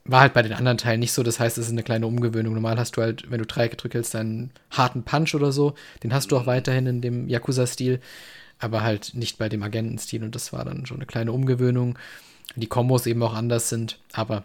war 0.04 0.22
halt 0.22 0.34
bei 0.34 0.42
den 0.42 0.54
anderen 0.54 0.78
Teilen 0.78 1.00
nicht 1.00 1.14
so. 1.14 1.24
Das 1.24 1.40
heißt, 1.40 1.58
es 1.58 1.68
ist 1.68 1.72
eine 1.72 1.84
kleine 1.84 2.08
Umgewöhnung. 2.08 2.54
Normal 2.54 2.78
hast 2.78 2.98
du 2.98 3.02
halt, 3.02 3.32
wenn 3.32 3.40
du 3.40 3.46
Dreieck 3.46 3.72
gedrückt 3.72 3.94
hältst, 3.94 4.16
einen 4.16 4.52
harten 4.72 5.04
Punch 5.04 5.36
oder 5.36 5.52
so. 5.52 5.76
Den 6.04 6.14
hast 6.14 6.32
du 6.32 6.38
auch 6.38 6.46
weiterhin 6.46 6.88
in 6.88 7.02
dem 7.02 7.30
Yakuza-Stil, 7.30 8.02
aber 8.58 8.82
halt 8.82 9.12
nicht 9.14 9.38
bei 9.38 9.48
dem 9.48 9.64
Agenten-Stil. 9.64 10.24
Und 10.24 10.36
das 10.36 10.52
war 10.52 10.66
dann 10.66 10.86
schon 10.86 10.98
eine 10.98 11.06
kleine 11.06 11.32
Umgewöhnung. 11.32 11.98
Die 12.56 12.68
Kombos 12.68 13.06
eben 13.06 13.24
auch 13.24 13.36
anders 13.36 13.70
sind, 13.70 14.00
aber 14.12 14.44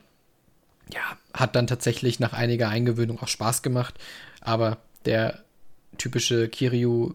ja, 0.92 1.00
hat 1.32 1.56
dann 1.56 1.66
tatsächlich 1.66 2.20
nach 2.20 2.32
einiger 2.32 2.68
Eingewöhnung 2.68 3.20
auch 3.20 3.28
Spaß 3.28 3.62
gemacht. 3.62 3.94
Aber 4.40 4.78
der 5.04 5.42
typische 5.98 6.48
Kiryu 6.48 7.14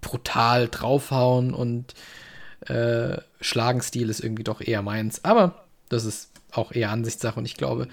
brutal 0.00 0.68
draufhauen 0.68 1.54
und 1.54 1.94
äh, 2.66 3.18
Schlagenstil 3.40 4.08
ist 4.08 4.20
irgendwie 4.20 4.44
doch 4.44 4.60
eher 4.60 4.82
meins. 4.82 5.24
Aber 5.24 5.64
das 5.88 6.04
ist 6.04 6.30
auch 6.50 6.72
eher 6.72 6.90
Ansichtssache 6.90 7.38
und 7.38 7.46
ich 7.46 7.56
glaube, 7.56 7.88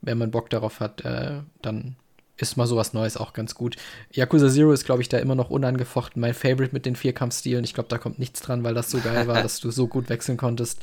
wenn 0.00 0.18
man 0.18 0.30
Bock 0.30 0.50
darauf 0.50 0.80
hat, 0.80 1.04
äh, 1.04 1.40
dann 1.62 1.96
ist 2.36 2.56
mal 2.56 2.66
sowas 2.66 2.92
Neues 2.92 3.16
auch 3.16 3.32
ganz 3.32 3.54
gut. 3.54 3.76
Yakuza 4.12 4.48
Zero 4.48 4.72
ist, 4.72 4.84
glaube 4.84 5.02
ich, 5.02 5.08
da 5.08 5.18
immer 5.18 5.34
noch 5.34 5.50
unangefochten 5.50 6.20
mein 6.20 6.34
Favorite 6.34 6.72
mit 6.72 6.86
den 6.86 6.94
Vierkampfstilen. 6.94 7.64
Ich 7.64 7.74
glaube, 7.74 7.88
da 7.88 7.98
kommt 7.98 8.18
nichts 8.18 8.40
dran, 8.40 8.62
weil 8.62 8.74
das 8.74 8.90
so 8.90 8.98
geil 8.98 9.26
war, 9.26 9.42
dass 9.42 9.60
du 9.60 9.70
so 9.70 9.88
gut 9.88 10.08
wechseln 10.08 10.36
konntest. 10.36 10.80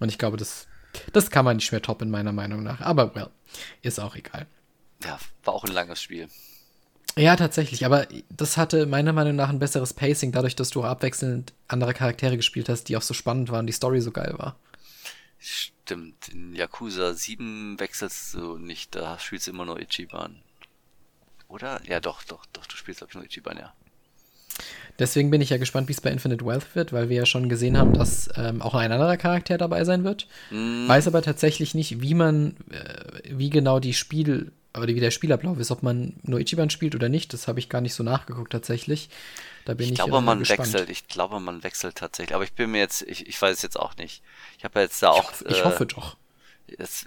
Und 0.00 0.08
ich 0.08 0.18
glaube, 0.18 0.36
das 0.36 0.66
das 1.12 1.30
kann 1.30 1.44
man 1.44 1.56
nicht 1.56 1.72
mehr 1.72 1.82
toppen, 1.82 2.10
meiner 2.10 2.32
Meinung 2.32 2.62
nach. 2.62 2.80
Aber, 2.80 3.14
well, 3.14 3.30
ist 3.82 3.98
auch 3.98 4.16
egal. 4.16 4.46
Ja, 5.04 5.18
war 5.44 5.54
auch 5.54 5.64
ein 5.64 5.72
langes 5.72 6.02
Spiel. 6.02 6.28
Ja, 7.16 7.36
tatsächlich. 7.36 7.86
Aber 7.86 8.06
das 8.28 8.56
hatte 8.56 8.86
meiner 8.86 9.12
Meinung 9.12 9.36
nach 9.36 9.48
ein 9.48 9.58
besseres 9.58 9.94
Pacing, 9.94 10.32
dadurch, 10.32 10.56
dass 10.56 10.70
du 10.70 10.84
abwechselnd 10.84 11.54
andere 11.66 11.94
Charaktere 11.94 12.36
gespielt 12.36 12.68
hast, 12.68 12.84
die 12.84 12.96
auch 12.96 13.02
so 13.02 13.14
spannend 13.14 13.50
waren, 13.50 13.66
die 13.66 13.72
Story 13.72 14.00
so 14.00 14.10
geil 14.10 14.34
war. 14.36 14.56
Stimmt. 15.38 16.28
In 16.28 16.54
Yakuza 16.54 17.14
7 17.14 17.78
wechselst 17.78 18.34
du 18.34 18.58
nicht, 18.58 18.94
da 18.94 19.18
spielst 19.18 19.46
du 19.46 19.52
immer 19.52 19.64
nur 19.64 19.80
Ichiban. 19.80 20.42
Oder? 21.48 21.80
Ja, 21.86 22.00
doch, 22.00 22.24
doch, 22.24 22.44
doch, 22.46 22.66
du 22.66 22.76
spielst, 22.76 23.00
glaube 23.00 23.12
ich, 23.12 23.14
nur 23.14 23.24
Ichiban, 23.24 23.56
ja. 23.56 23.72
Deswegen 24.98 25.30
bin 25.30 25.40
ich 25.40 25.50
ja 25.50 25.58
gespannt, 25.58 25.88
wie 25.88 25.92
es 25.92 26.00
bei 26.00 26.10
Infinite 26.10 26.44
Wealth 26.44 26.74
wird, 26.74 26.92
weil 26.92 27.08
wir 27.08 27.16
ja 27.16 27.26
schon 27.26 27.48
gesehen 27.48 27.76
haben, 27.76 27.92
dass 27.92 28.30
ähm, 28.36 28.62
auch 28.62 28.74
ein 28.74 28.92
anderer 28.92 29.16
Charakter 29.16 29.58
dabei 29.58 29.84
sein 29.84 30.04
wird. 30.04 30.26
Mm. 30.50 30.88
Weiß 30.88 31.06
aber 31.06 31.22
tatsächlich 31.22 31.74
nicht, 31.74 32.00
wie 32.00 32.14
man, 32.14 32.56
äh, 32.70 33.20
wie 33.30 33.50
genau 33.50 33.78
die 33.78 33.94
Spiel, 33.94 34.52
oder 34.76 34.88
wie 34.88 35.00
der 35.00 35.10
Spielablauf 35.10 35.58
ist, 35.58 35.70
ob 35.70 35.82
man 35.82 36.14
nur 36.22 36.40
Ichiban 36.40 36.70
spielt 36.70 36.94
oder 36.94 37.08
nicht. 37.08 37.32
Das 37.32 37.48
habe 37.48 37.58
ich 37.58 37.68
gar 37.68 37.80
nicht 37.80 37.94
so 37.94 38.02
nachgeguckt 38.02 38.52
tatsächlich. 38.52 39.08
Da 39.64 39.74
bin 39.74 39.86
ich, 39.86 39.92
ich 39.92 39.98
glaube, 39.98 40.18
äh, 40.18 40.20
man 40.20 40.38
gespannt. 40.40 40.72
wechselt. 40.72 40.90
Ich 40.90 41.08
glaube, 41.08 41.40
man 41.40 41.62
wechselt 41.62 41.96
tatsächlich. 41.96 42.34
Aber 42.34 42.44
ich 42.44 42.52
bin 42.52 42.70
mir 42.70 42.78
jetzt, 42.78 43.02
ich, 43.02 43.26
ich 43.26 43.40
weiß 43.40 43.56
es 43.56 43.62
jetzt 43.62 43.78
auch 43.78 43.96
nicht. 43.96 44.22
Ich 44.58 44.64
habe 44.64 44.80
jetzt 44.80 45.02
da 45.02 45.10
auch. 45.10 45.32
Ich, 45.32 45.40
hoffe, 45.40 45.50
ich 45.50 45.64
hoffe 45.64 45.84
äh, 45.84 45.86
doch. 45.86 46.16
Es, 46.78 47.06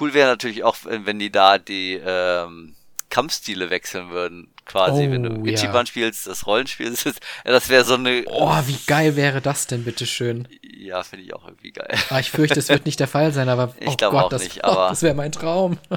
cool 0.00 0.14
wäre 0.14 0.28
natürlich 0.28 0.64
auch, 0.64 0.76
wenn 0.84 1.18
die 1.18 1.30
da 1.30 1.58
die 1.58 2.00
ähm, 2.04 2.74
Kampfstile 3.10 3.70
wechseln 3.70 4.10
würden 4.10 4.48
quasi, 4.66 5.06
oh, 5.06 5.10
wenn 5.12 5.22
du 5.22 5.30
oh, 5.30 5.46
Ichiban 5.46 5.74
ja. 5.74 5.86
spielst, 5.86 6.26
das 6.26 6.46
Rollenspiel 6.46 6.86
ist. 6.92 7.20
Das 7.44 7.68
wäre 7.68 7.84
so 7.84 7.94
eine. 7.94 8.24
Oh, 8.26 8.60
wie 8.66 8.78
geil 8.86 9.16
wäre 9.16 9.40
das 9.40 9.66
denn, 9.66 9.84
bitteschön? 9.84 10.48
Ja, 10.62 11.02
finde 11.02 11.24
ich 11.24 11.34
auch 11.34 11.46
irgendwie 11.46 11.72
geil. 11.72 11.96
Ah, 12.10 12.20
ich 12.20 12.30
fürchte, 12.30 12.58
es 12.58 12.68
wird 12.68 12.84
nicht 12.84 13.00
der 13.00 13.08
Fall 13.08 13.32
sein, 13.32 13.48
aber 13.48 13.74
ich 13.80 13.88
oh 13.88 13.96
glaube 13.96 14.24
auch 14.24 14.28
das, 14.28 14.42
nicht, 14.42 14.64
aber. 14.64 14.86
Oh, 14.86 14.88
das 14.90 15.02
wäre 15.02 15.14
mein 15.14 15.32
Traum. 15.32 15.78
oh 15.90 15.96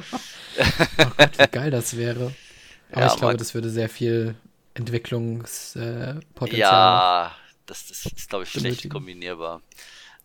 Gott, 1.17 1.37
wie 1.37 1.47
geil 1.47 1.71
das 1.71 1.97
wäre. 1.97 2.33
Aber 2.91 3.01
ja, 3.01 3.07
ich 3.07 3.17
glaube, 3.17 3.37
das 3.37 3.53
würde 3.53 3.69
sehr 3.69 3.89
viel 3.89 4.35
Entwicklungspotenzial. 4.73 6.53
Äh, 6.53 6.57
ja, 6.57 7.35
das, 7.65 7.87
das 7.87 8.05
ist, 8.05 8.29
glaube 8.29 8.45
ich, 8.45 8.53
benötigen. 8.53 8.79
schlecht 8.79 8.93
kombinierbar. 8.93 9.61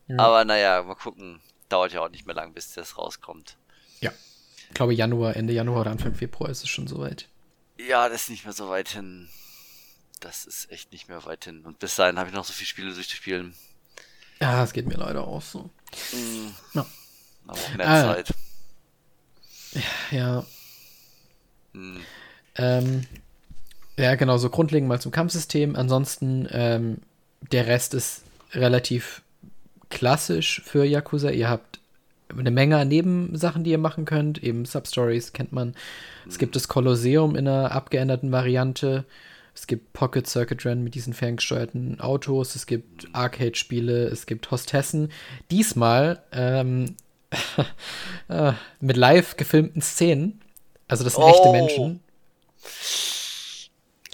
Ja. 0.08 0.18
Aber 0.18 0.44
naja, 0.44 0.82
mal 0.82 0.94
gucken. 0.94 1.40
Dauert 1.70 1.92
ja 1.94 2.02
auch 2.02 2.10
nicht 2.10 2.26
mehr 2.26 2.34
lang, 2.34 2.52
bis 2.52 2.72
das 2.72 2.98
rauskommt. 2.98 3.56
Ja. 4.00 4.12
Ich 4.68 4.74
glaube, 4.74 4.94
Januar, 4.94 5.34
Ende 5.34 5.52
Januar 5.54 5.80
oder 5.80 5.90
Anfang 5.90 6.14
Februar 6.14 6.50
ist 6.50 6.62
es 6.62 6.68
schon 6.68 6.86
soweit. 6.86 7.26
Ja, 7.88 8.08
das 8.08 8.22
ist 8.22 8.30
nicht 8.30 8.44
mehr 8.44 8.52
so 8.52 8.68
weit 8.68 8.88
hin. 8.88 9.28
Das 10.20 10.46
ist 10.46 10.70
echt 10.70 10.92
nicht 10.92 11.08
mehr 11.08 11.24
weit 11.24 11.44
hin. 11.44 11.62
Und 11.64 11.78
bis 11.78 11.96
dahin 11.96 12.18
habe 12.18 12.28
ich 12.28 12.34
noch 12.34 12.44
so 12.44 12.52
viele 12.52 12.68
Spiele 12.68 12.94
durchzuspielen. 12.94 13.54
Ja, 14.40 14.62
es 14.64 14.72
geht 14.72 14.86
mir 14.86 14.96
leider 14.96 15.26
auch 15.26 15.42
so. 15.42 15.70
Mhm. 16.12 16.54
Ja. 16.72 16.86
Aber 17.46 17.58
auch 17.58 17.74
mehr 17.74 17.88
ah. 17.88 18.14
Zeit. 18.14 18.34
Ja. 20.10 20.46
Mhm. 21.72 22.00
Ähm, 22.56 23.06
ja, 23.96 24.14
genau, 24.14 24.38
so 24.38 24.50
grundlegend 24.50 24.88
mal 24.88 25.00
zum 25.00 25.12
Kampfsystem. 25.12 25.76
Ansonsten, 25.76 26.48
ähm, 26.50 26.98
der 27.40 27.66
Rest 27.66 27.94
ist 27.94 28.22
relativ 28.52 29.22
klassisch 29.90 30.62
für 30.64 30.84
Yakuza. 30.84 31.30
Ihr 31.30 31.48
habt 31.48 31.80
eine 32.28 32.50
Menge 32.50 32.78
an 32.78 32.88
Nebensachen, 32.88 33.64
die 33.64 33.70
ihr 33.70 33.78
machen 33.78 34.04
könnt. 34.04 34.42
Eben 34.42 34.64
Substories 34.64 35.32
kennt 35.32 35.52
man. 35.52 35.74
Es 36.28 36.38
gibt 36.38 36.56
das 36.56 36.68
Kolosseum 36.68 37.36
in 37.36 37.46
einer 37.46 37.72
abgeänderten 37.72 38.32
Variante. 38.32 39.04
Es 39.54 39.66
gibt 39.66 39.92
Pocket 39.92 40.26
Circuit 40.26 40.64
Run 40.66 40.82
mit 40.82 40.94
diesen 40.94 41.12
ferngesteuerten 41.12 42.00
Autos. 42.00 42.56
Es 42.56 42.66
gibt 42.66 43.08
Arcade-Spiele. 43.12 44.06
Es 44.06 44.26
gibt 44.26 44.50
Hostessen. 44.50 45.10
Diesmal 45.50 46.22
ähm, 46.32 46.96
äh, 48.28 48.52
mit 48.80 48.96
live 48.96 49.36
gefilmten 49.36 49.82
Szenen. 49.82 50.40
Also 50.88 51.04
das 51.04 51.14
sind 51.14 51.24
oh. 51.24 51.30
echte 51.30 51.50
Menschen. 51.52 52.00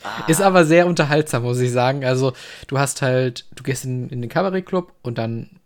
Ah. 0.02 0.24
Ist 0.28 0.40
aber 0.40 0.64
sehr 0.64 0.86
unterhaltsam, 0.86 1.42
muss 1.42 1.60
ich 1.60 1.72
sagen. 1.72 2.04
Also, 2.04 2.32
du 2.68 2.78
hast 2.78 3.02
halt, 3.02 3.46
du 3.54 3.62
gehst 3.62 3.84
in, 3.84 4.08
in 4.08 4.22
den 4.22 4.30
Cabaret-Club 4.30 4.92
und 5.02 5.18
dann 5.18 5.59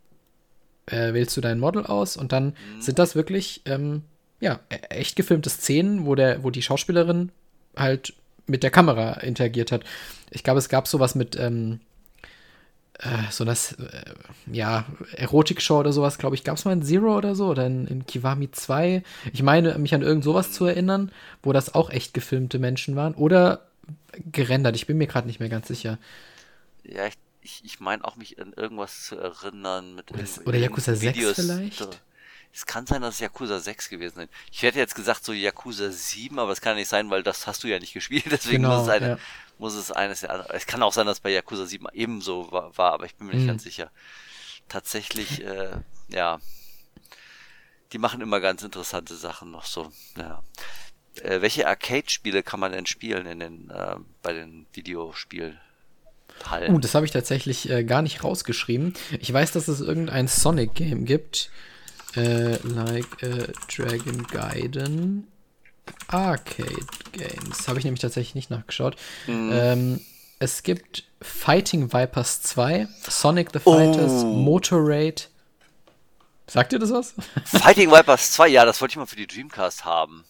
äh, 0.86 1.12
wählst 1.14 1.36
du 1.36 1.40
dein 1.40 1.58
Model 1.58 1.86
aus 1.86 2.16
und 2.16 2.32
dann 2.32 2.46
mhm. 2.46 2.80
sind 2.80 2.98
das 2.98 3.14
wirklich 3.14 3.62
ähm, 3.64 4.02
ja, 4.40 4.60
e-, 4.70 4.76
echt 4.90 5.16
gefilmte 5.16 5.50
Szenen, 5.50 6.06
wo, 6.06 6.14
der, 6.14 6.42
wo 6.42 6.50
die 6.50 6.62
Schauspielerin 6.62 7.30
halt 7.76 8.14
mit 8.46 8.62
der 8.62 8.70
Kamera 8.70 9.14
interagiert 9.20 9.72
hat. 9.72 9.84
Ich 10.30 10.44
glaube, 10.44 10.58
es 10.58 10.68
gab 10.68 10.86
sowas 10.86 11.14
mit 11.14 11.36
ähm, 11.38 11.80
äh, 12.98 13.30
so 13.30 13.44
das, 13.44 13.72
äh, 13.72 14.04
ja, 14.52 14.84
Erotik-Show 15.12 15.80
oder 15.80 15.92
sowas, 15.92 16.18
glaube 16.18 16.36
ich, 16.36 16.44
gab 16.44 16.56
es 16.56 16.64
mal 16.64 16.72
in 16.72 16.82
Zero 16.82 17.16
oder 17.16 17.34
so 17.34 17.48
oder 17.48 17.66
in, 17.66 17.86
in, 17.86 18.06
Kiwami 18.06 18.50
2. 18.50 19.02
Ich 19.32 19.42
meine, 19.42 19.76
mich 19.78 19.94
an 19.94 20.02
irgend 20.02 20.24
sowas 20.24 20.52
zu 20.52 20.66
erinnern, 20.66 21.10
wo 21.42 21.52
das 21.52 21.74
auch 21.74 21.90
echt 21.90 22.14
gefilmte 22.14 22.58
Menschen 22.58 22.96
waren. 22.96 23.14
Oder 23.14 23.66
gerendert. 24.30 24.76
Ich 24.76 24.86
bin 24.86 24.98
mir 24.98 25.06
gerade 25.06 25.26
nicht 25.26 25.40
mehr 25.40 25.48
ganz 25.48 25.68
sicher. 25.68 25.98
Ja, 26.84 27.06
ich, 27.06 27.14
ich, 27.44 27.62
ich 27.64 27.78
meine 27.78 28.04
auch 28.04 28.16
mich 28.16 28.40
an 28.40 28.52
irgendwas 28.54 29.04
zu 29.04 29.16
erinnern 29.16 29.94
mit 29.94 30.10
Oder, 30.10 30.24
oder 30.46 30.58
Yakuza 30.58 30.94
6 30.94 31.34
vielleicht? 31.34 32.00
Es 32.52 32.66
kann 32.66 32.86
sein, 32.86 33.02
dass 33.02 33.14
es 33.14 33.20
Yakuza 33.20 33.58
6 33.58 33.88
gewesen 33.90 34.20
ist. 34.20 34.30
Ich 34.50 34.62
hätte 34.62 34.78
jetzt 34.78 34.94
gesagt 34.94 35.24
so 35.24 35.32
Yakuza 35.32 35.90
7, 35.90 36.38
aber 36.38 36.52
es 36.52 36.60
kann 36.60 36.76
nicht 36.76 36.88
sein, 36.88 37.10
weil 37.10 37.22
das 37.22 37.46
hast 37.46 37.62
du 37.62 37.68
ja 37.68 37.78
nicht 37.78 37.92
gespielt. 37.92 38.26
Deswegen 38.30 38.62
genau, 38.62 38.78
muss, 38.78 38.84
es 38.84 38.88
eine, 38.88 39.08
ja. 39.08 39.18
muss 39.58 39.74
es 39.74 39.90
eines 39.90 40.20
der 40.20 40.30
anderen. 40.30 40.52
Es 40.54 40.66
kann 40.66 40.82
auch 40.82 40.92
sein, 40.92 41.06
dass 41.06 41.20
bei 41.20 41.30
Yakuza 41.30 41.66
7 41.66 41.86
ebenso 41.92 42.50
war, 42.50 42.76
war 42.78 42.92
aber 42.92 43.06
ich 43.06 43.14
bin 43.16 43.26
mir 43.26 43.34
nicht 43.34 43.42
hm. 43.42 43.48
ganz 43.48 43.64
sicher. 43.64 43.90
Tatsächlich, 44.68 45.44
äh, 45.44 45.72
ja. 46.08 46.40
Die 47.92 47.98
machen 47.98 48.22
immer 48.22 48.40
ganz 48.40 48.62
interessante 48.62 49.14
Sachen 49.16 49.50
noch 49.50 49.66
so. 49.66 49.92
Ja. 50.16 50.42
Äh, 51.20 51.42
welche 51.42 51.68
Arcade-Spiele 51.68 52.42
kann 52.42 52.58
man 52.60 52.72
denn 52.72 52.86
spielen 52.86 53.26
in 53.26 53.40
den, 53.40 53.70
äh, 53.70 53.96
bei 54.22 54.32
den 54.32 54.66
Videospielen? 54.72 55.60
Uh, 56.68 56.78
das 56.78 56.94
habe 56.94 57.06
ich 57.06 57.12
tatsächlich 57.12 57.70
äh, 57.70 57.84
gar 57.84 58.02
nicht 58.02 58.22
rausgeschrieben. 58.22 58.94
Ich 59.20 59.32
weiß, 59.32 59.52
dass 59.52 59.68
es 59.68 59.80
irgendein 59.80 60.28
Sonic-Game 60.28 61.04
gibt. 61.04 61.50
Äh, 62.16 62.58
like 62.62 63.22
a 63.22 63.52
Dragon 63.68 64.26
Gaiden 64.26 65.26
Arcade 66.08 66.86
Games. 67.12 67.68
Habe 67.68 67.78
ich 67.78 67.84
nämlich 67.84 68.00
tatsächlich 68.00 68.34
nicht 68.34 68.50
nachgeschaut. 68.50 68.96
Mhm. 69.26 69.50
Ähm, 69.52 70.00
es 70.38 70.62
gibt 70.62 71.04
Fighting 71.20 71.92
Vipers 71.92 72.42
2, 72.42 72.88
Sonic 73.08 73.50
the 73.52 73.58
Fighters, 73.58 74.24
oh. 74.24 74.26
Motor 74.26 74.80
Raid. 74.82 75.30
Sagt 76.46 76.72
ihr 76.72 76.78
das 76.78 76.90
was? 76.90 77.14
Fighting 77.44 77.90
Vipers 77.90 78.32
2, 78.32 78.48
ja, 78.48 78.64
das 78.64 78.80
wollte 78.80 78.92
ich 78.92 78.96
mal 78.96 79.06
für 79.06 79.16
die 79.16 79.26
Dreamcast 79.26 79.84
haben. 79.84 80.24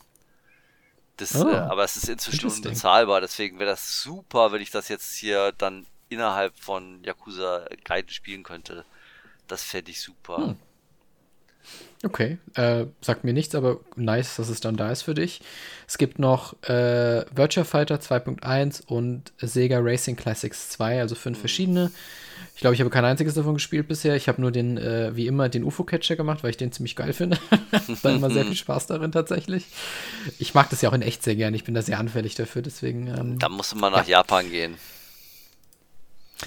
Das, 1.17 1.35
oh, 1.35 1.49
äh, 1.49 1.55
aber 1.55 1.85
es 1.85 1.97
ist 1.97 2.09
inzwischen 2.09 2.51
unbezahlbar, 2.51 3.21
deswegen 3.21 3.59
wäre 3.59 3.71
das 3.71 4.03
super, 4.03 4.53
wenn 4.53 4.63
ich 4.63 4.71
das 4.71 4.89
jetzt 4.89 5.15
hier 5.15 5.53
dann 5.53 5.87
innerhalb 6.09 6.57
von 6.59 7.03
Yakuza 7.05 7.67
Gaiden 7.85 8.11
spielen 8.11 8.43
könnte. 8.43 8.85
Das 9.47 9.63
fände 9.63 9.91
ich 9.91 10.01
super. 10.01 10.37
Hm. 10.39 10.57
Okay, 12.03 12.37
äh, 12.55 12.85
sagt 13.01 13.25
mir 13.25 13.33
nichts, 13.33 13.55
aber 13.55 13.81
nice, 13.97 14.37
dass 14.37 14.51
es 14.51 14.61
dann 14.61 14.77
da 14.77 14.91
ist 14.91 15.03
für 15.03 15.15
dich. 15.15 15.41
Es 15.89 15.97
gibt 15.97 16.19
noch 16.19 16.53
äh, 16.65 17.25
Virtua 17.35 17.65
Fighter 17.65 17.97
2.1 17.97 18.85
und 18.87 19.33
Sega 19.39 19.79
Racing 19.81 20.17
Classics 20.17 20.69
2, 20.71 21.01
also 21.01 21.15
fünf 21.15 21.39
mhm. 21.39 21.41
verschiedene. 21.41 21.91
Ich 22.55 22.61
glaube, 22.61 22.75
ich 22.75 22.81
habe 22.81 22.91
kein 22.91 23.05
einziges 23.05 23.35
davon 23.35 23.55
gespielt 23.55 23.89
bisher. 23.89 24.15
Ich 24.17 24.29
habe 24.29 24.41
nur 24.41 24.53
den, 24.53 24.77
äh, 24.77 25.17
wie 25.17 25.27
immer, 25.27 25.49
den 25.49 25.65
UFO-Catcher 25.65 26.15
gemacht, 26.15 26.43
weil 26.43 26.51
ich 26.51 26.57
den 26.57 26.73
ziemlich 26.73 26.95
geil 26.95 27.13
finde. 27.13 27.39
da 28.03 28.11
immer 28.11 28.31
sehr 28.31 28.45
viel 28.45 28.55
Spaß 28.55 28.87
darin 28.87 29.11
tatsächlich. 29.11 29.67
Ich 30.39 30.55
mag 30.55 30.69
das 30.71 30.83
ja 30.83 30.91
auch 30.91 30.95
in 30.95 31.03
echt 31.03 31.23
sehr 31.23 31.37
gern. 31.37 31.55
Ich 31.55 31.65
bin 31.65 31.75
da 31.75 31.83
sehr 31.83 31.99
anfällig 31.99 32.35
dafür, 32.35 32.63
deswegen. 32.63 33.09
Ähm, 33.09 33.39
da 33.39 33.49
musst 33.49 33.73
du 33.73 33.77
mal 33.77 33.91
nach 33.91 34.07
ja. 34.07 34.19
Japan 34.19 34.51
gehen. 34.51 34.77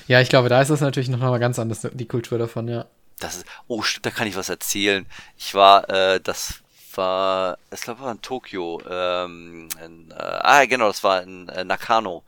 Ja, 0.08 0.22
ich 0.22 0.30
glaube, 0.30 0.50
da 0.50 0.62
ist 0.62 0.70
das 0.70 0.82
natürlich 0.82 1.10
noch 1.10 1.20
mal 1.20 1.40
ganz 1.40 1.60
anders, 1.60 1.88
die 1.92 2.08
Kultur 2.08 2.38
davon, 2.38 2.68
ja. 2.68 2.86
Das 3.20 3.38
ist, 3.38 3.46
oh, 3.68 3.82
stimmt, 3.82 4.06
da 4.06 4.12
kann 4.12 4.28
ich 4.28 4.36
was 4.36 4.50
erzählen. 4.50 5.06
Ich 5.38 5.56
war, 5.56 5.90
äh, 5.90 6.20
das 6.22 6.62
war, 6.94 7.58
ich 7.74 7.82
glaube, 7.82 8.02
war 8.02 8.12
in 8.12 8.22
Tokio. 8.22 8.82
Ähm, 8.90 9.70
in, 9.84 10.12
äh, 10.12 10.16
ah, 10.16 10.66
genau, 10.66 10.88
das 10.88 11.04
war 11.04 11.24
in 11.24 11.50
äh, 11.50 11.64
Nakano. 11.64 12.24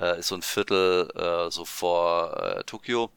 Äh, 0.00 0.20
ist 0.20 0.28
so 0.28 0.34
ein 0.34 0.42
Viertel 0.42 1.10
äh, 1.16 1.50
so 1.50 1.64
vor 1.64 2.36
äh, 2.40 2.64
Tokio. 2.64 3.10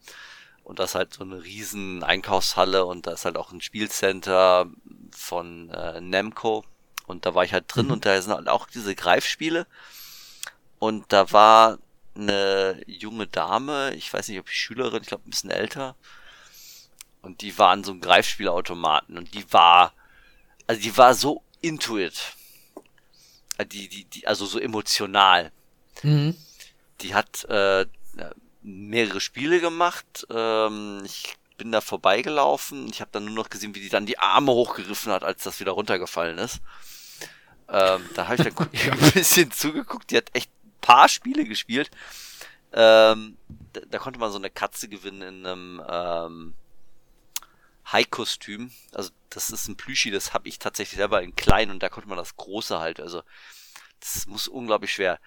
Und 0.64 0.78
das 0.78 0.90
ist 0.90 0.94
halt 0.96 1.14
so 1.14 1.22
eine 1.22 1.42
riesen 1.42 2.02
Einkaufshalle 2.02 2.84
und 2.84 3.06
da 3.06 3.12
ist 3.12 3.24
halt 3.24 3.36
auch 3.36 3.52
ein 3.52 3.60
Spielcenter 3.60 4.66
von 5.12 5.70
äh, 5.70 6.00
Namco. 6.00 6.64
Und 7.06 7.24
da 7.24 7.34
war 7.34 7.44
ich 7.44 7.52
halt 7.52 7.66
drin 7.68 7.86
mhm. 7.86 7.92
und 7.92 8.06
da 8.06 8.20
sind 8.20 8.32
halt 8.32 8.48
auch 8.48 8.66
diese 8.66 8.94
Greifspiele. 8.94 9.66
Und 10.78 11.04
da 11.12 11.30
war 11.32 11.78
eine 12.16 12.82
junge 12.86 13.26
Dame, 13.26 13.94
ich 13.94 14.12
weiß 14.12 14.28
nicht, 14.28 14.38
ob 14.38 14.48
ich 14.48 14.56
Schülerin, 14.56 15.02
ich 15.02 15.08
glaube 15.08 15.26
ein 15.26 15.30
bisschen 15.30 15.50
älter, 15.50 15.96
und 17.22 17.40
die 17.40 17.58
war 17.58 17.70
an 17.70 17.82
so 17.82 17.90
einem 17.90 18.00
Greifspielautomaten 18.00 19.18
und 19.18 19.34
die 19.34 19.52
war, 19.52 19.92
also 20.66 20.80
die 20.80 20.96
war 20.96 21.14
so 21.14 21.42
intuit. 21.60 22.36
Äh, 23.58 23.66
die, 23.66 23.88
die, 23.88 24.04
die, 24.04 24.26
also 24.26 24.46
so 24.46 24.58
emotional. 24.60 25.50
Mhm. 26.02 26.36
Die 27.00 27.14
hat 27.14 27.44
äh, 27.46 27.86
mehrere 28.62 29.20
Spiele 29.20 29.60
gemacht. 29.60 30.26
Ähm, 30.30 31.02
ich 31.04 31.36
bin 31.56 31.72
da 31.72 31.80
vorbeigelaufen. 31.80 32.88
Ich 32.90 33.00
habe 33.00 33.10
dann 33.12 33.24
nur 33.24 33.34
noch 33.34 33.50
gesehen, 33.50 33.74
wie 33.74 33.80
die 33.80 33.88
dann 33.88 34.06
die 34.06 34.18
Arme 34.18 34.52
hochgeriffen 34.52 35.12
hat, 35.12 35.24
als 35.24 35.42
das 35.42 35.60
wieder 35.60 35.72
runtergefallen 35.72 36.38
ist. 36.38 36.60
Ähm, 37.68 38.08
da 38.14 38.28
habe 38.28 38.36
ich 38.36 38.54
dann 38.54 38.68
ein 38.92 39.12
bisschen 39.12 39.50
zugeguckt. 39.50 40.10
Die 40.10 40.16
hat 40.16 40.30
echt 40.34 40.50
paar 40.86 41.08
Spiele 41.08 41.44
gespielt. 41.44 41.90
Ähm, 42.72 43.36
da, 43.72 43.80
da, 43.88 43.98
konnte 43.98 44.20
man 44.20 44.30
so 44.30 44.38
eine 44.38 44.50
Katze 44.50 44.88
gewinnen 44.88 45.22
in 45.22 45.46
einem 45.46 45.82
ähm, 45.88 46.54
High-Kostüm. 47.90 48.70
Also 48.92 49.10
das 49.30 49.50
ist 49.50 49.68
ein 49.68 49.76
Plüschi, 49.76 50.10
das 50.10 50.32
habe 50.32 50.48
ich 50.48 50.58
tatsächlich 50.58 50.96
selber 50.96 51.22
in 51.22 51.34
klein 51.34 51.70
und 51.70 51.82
da 51.82 51.88
konnte 51.88 52.08
man 52.08 52.18
das 52.18 52.36
große 52.36 52.78
halt. 52.78 53.00
Also 53.00 53.22
das 54.00 54.26
muss 54.26 54.46
unglaublich 54.46 54.92
schwer. 54.92 55.18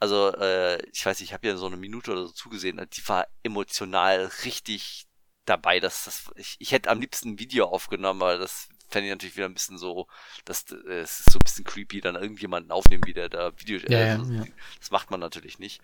Also 0.00 0.34
äh, 0.34 0.82
ich 0.90 1.06
weiß, 1.06 1.20
ich 1.20 1.32
habe 1.32 1.46
ja 1.46 1.56
so 1.56 1.66
eine 1.66 1.76
Minute 1.76 2.12
oder 2.12 2.26
so 2.26 2.32
zugesehen. 2.32 2.84
Die 2.92 3.08
war 3.08 3.26
emotional 3.42 4.30
richtig 4.44 5.06
dabei. 5.44 5.78
Dass 5.80 6.04
das, 6.04 6.30
ich, 6.36 6.56
ich 6.58 6.72
hätte 6.72 6.90
am 6.90 7.00
liebsten 7.00 7.30
ein 7.30 7.38
Video 7.38 7.66
aufgenommen, 7.66 8.22
aber 8.22 8.38
das 8.38 8.68
fände 8.94 9.08
ich 9.08 9.12
natürlich 9.12 9.36
wieder 9.36 9.46
ein 9.46 9.54
bisschen 9.54 9.76
so, 9.76 10.06
dass 10.44 10.64
äh, 10.70 11.00
es 11.00 11.20
ist 11.20 11.32
so 11.32 11.38
ein 11.38 11.44
bisschen 11.44 11.64
creepy, 11.64 12.00
dann 12.00 12.14
irgendjemanden 12.14 12.70
aufnehmen, 12.70 13.02
wie 13.06 13.12
der 13.12 13.28
da 13.28 13.52
Video. 13.58 13.78
Ja, 13.88 13.98
äh, 13.98 14.06
ja, 14.06 14.22
ja. 14.22 14.44
Das 14.78 14.90
macht 14.92 15.10
man 15.10 15.18
natürlich 15.18 15.58
nicht. 15.58 15.82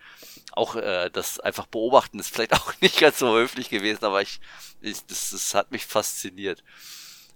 Auch 0.53 0.77
äh, 0.77 1.11
das 1.13 1.41
einfach 1.41 1.67
beobachten 1.67 2.21
ist 2.21 2.33
vielleicht 2.33 2.53
auch 2.61 2.73
nicht 2.81 2.99
ganz 3.01 3.19
so 3.19 3.37
höflich 3.37 3.69
gewesen, 3.69 4.05
aber 4.05 4.23
ich, 4.23 4.41
ich 4.81 5.05
das, 5.07 5.31
das 5.31 5.55
hat 5.55 5.73
mich 5.73 5.87
fasziniert. 5.87 6.63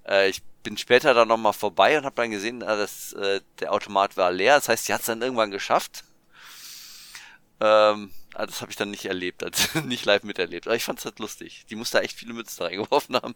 Äh, 0.06 0.28
ich 0.28 0.42
bin 0.62 0.78
später 0.78 1.12
dann 1.12 1.28
nochmal 1.28 1.52
vorbei 1.52 1.98
und 1.98 2.04
habe 2.04 2.16
dann 2.16 2.30
gesehen, 2.30 2.62
äh, 2.62 2.66
dass 2.66 3.12
äh, 3.14 3.40
der 3.58 3.72
Automat 3.72 4.16
war 4.16 4.30
leer. 4.30 4.54
Das 4.54 4.68
heißt, 4.68 4.86
sie 4.86 4.94
hat 4.94 5.00
es 5.00 5.06
dann 5.06 5.22
irgendwann 5.22 5.50
geschafft. 5.50 6.04
Ähm, 7.60 8.12
ah, 8.34 8.46
das 8.46 8.60
habe 8.60 8.70
ich 8.70 8.76
dann 8.76 8.90
nicht 8.90 9.06
erlebt, 9.06 9.42
also 9.44 9.80
nicht 9.80 10.04
live 10.04 10.22
miterlebt. 10.22 10.68
Aber 10.68 10.76
ich 10.76 10.84
fand 10.84 11.00
es 11.00 11.04
halt 11.04 11.18
lustig. 11.18 11.66
Die 11.68 11.74
muss 11.74 11.90
da 11.90 12.00
echt 12.00 12.16
viele 12.16 12.32
Mützen 12.32 12.62
reingeworfen 12.62 13.16
haben. 13.16 13.34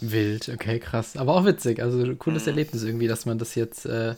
Wild, 0.00 0.48
okay, 0.48 0.78
krass. 0.78 1.16
Aber 1.16 1.34
auch 1.34 1.44
witzig. 1.44 1.80
Also 1.80 2.14
cooles 2.16 2.44
mhm. 2.44 2.48
Erlebnis 2.48 2.82
irgendwie, 2.82 3.08
dass 3.08 3.26
man 3.26 3.38
das 3.38 3.54
jetzt, 3.54 3.86
äh, 3.86 4.08
ja, 4.08 4.16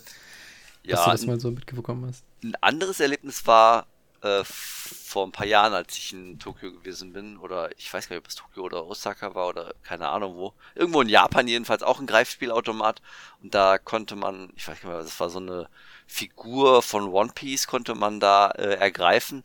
dass 0.85 1.05
du 1.05 1.11
das 1.11 1.27
mal 1.27 1.41
so 1.41 1.51
mitbekommen 1.51 2.07
hast. 2.07 2.25
Ein 2.43 2.55
anderes 2.61 3.01
Erlebnis 3.01 3.47
war 3.47 3.87
äh, 4.23 4.43
vor 4.45 5.27
ein 5.27 5.33
paar 5.33 5.47
Jahren, 5.47 5.73
als 5.73 5.97
ich 5.97 6.13
in 6.13 6.39
Tokio 6.39 6.73
gewesen 6.73 7.13
bin, 7.13 7.37
oder 7.39 7.71
ich 7.79 7.93
weiß 7.93 8.09
gar 8.09 8.17
nicht, 8.17 8.25
ob 8.25 8.29
es 8.29 8.35
Tokio 8.37 8.63
oder 8.65 8.87
Osaka 8.87 9.35
war 9.35 9.49
oder 9.49 9.75
keine 9.83 10.09
Ahnung 10.09 10.37
wo. 10.37 10.53
Irgendwo 10.75 11.01
in 11.01 11.09
Japan 11.09 11.49
jedenfalls 11.49 11.83
auch 11.83 12.01
ein 12.01 12.07
Greifspielautomat. 12.07 13.01
Und 13.43 13.55
da 13.55 13.79
konnte 13.79 14.17
man, 14.17 14.51
ich 14.57 14.69
weiß 14.69 14.81
gar 14.81 14.89
nicht 14.91 14.97
mehr, 14.97 15.03
das 15.03 15.19
war 15.21 15.31
so 15.31 15.39
eine 15.39 15.69
Figur 16.07 16.83
von 16.83 17.09
One 17.09 17.33
Piece, 17.35 17.67
konnte 17.67 17.95
man 17.95 18.21
da 18.21 18.51
äh, 18.51 18.75
ergreifen. 18.75 19.45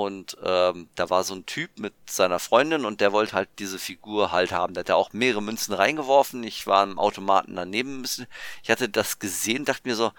Und 0.00 0.38
ähm, 0.42 0.88
da 0.94 1.10
war 1.10 1.24
so 1.24 1.34
ein 1.34 1.44
Typ 1.44 1.78
mit 1.78 1.92
seiner 2.08 2.38
Freundin 2.38 2.86
und 2.86 3.02
der 3.02 3.12
wollte 3.12 3.34
halt 3.34 3.50
diese 3.58 3.78
Figur 3.78 4.32
halt 4.32 4.50
haben. 4.50 4.72
Der 4.72 4.80
hat 4.80 4.88
ja 4.88 4.94
auch 4.94 5.12
mehrere 5.12 5.42
Münzen 5.42 5.74
reingeworfen. 5.74 6.42
Ich 6.42 6.66
war 6.66 6.84
im 6.84 6.98
Automaten 6.98 7.54
daneben. 7.54 8.06
Ich 8.62 8.70
hatte 8.70 8.88
das 8.88 9.18
gesehen, 9.18 9.66
dachte 9.66 9.86
mir 9.86 9.96
so, 9.96 10.12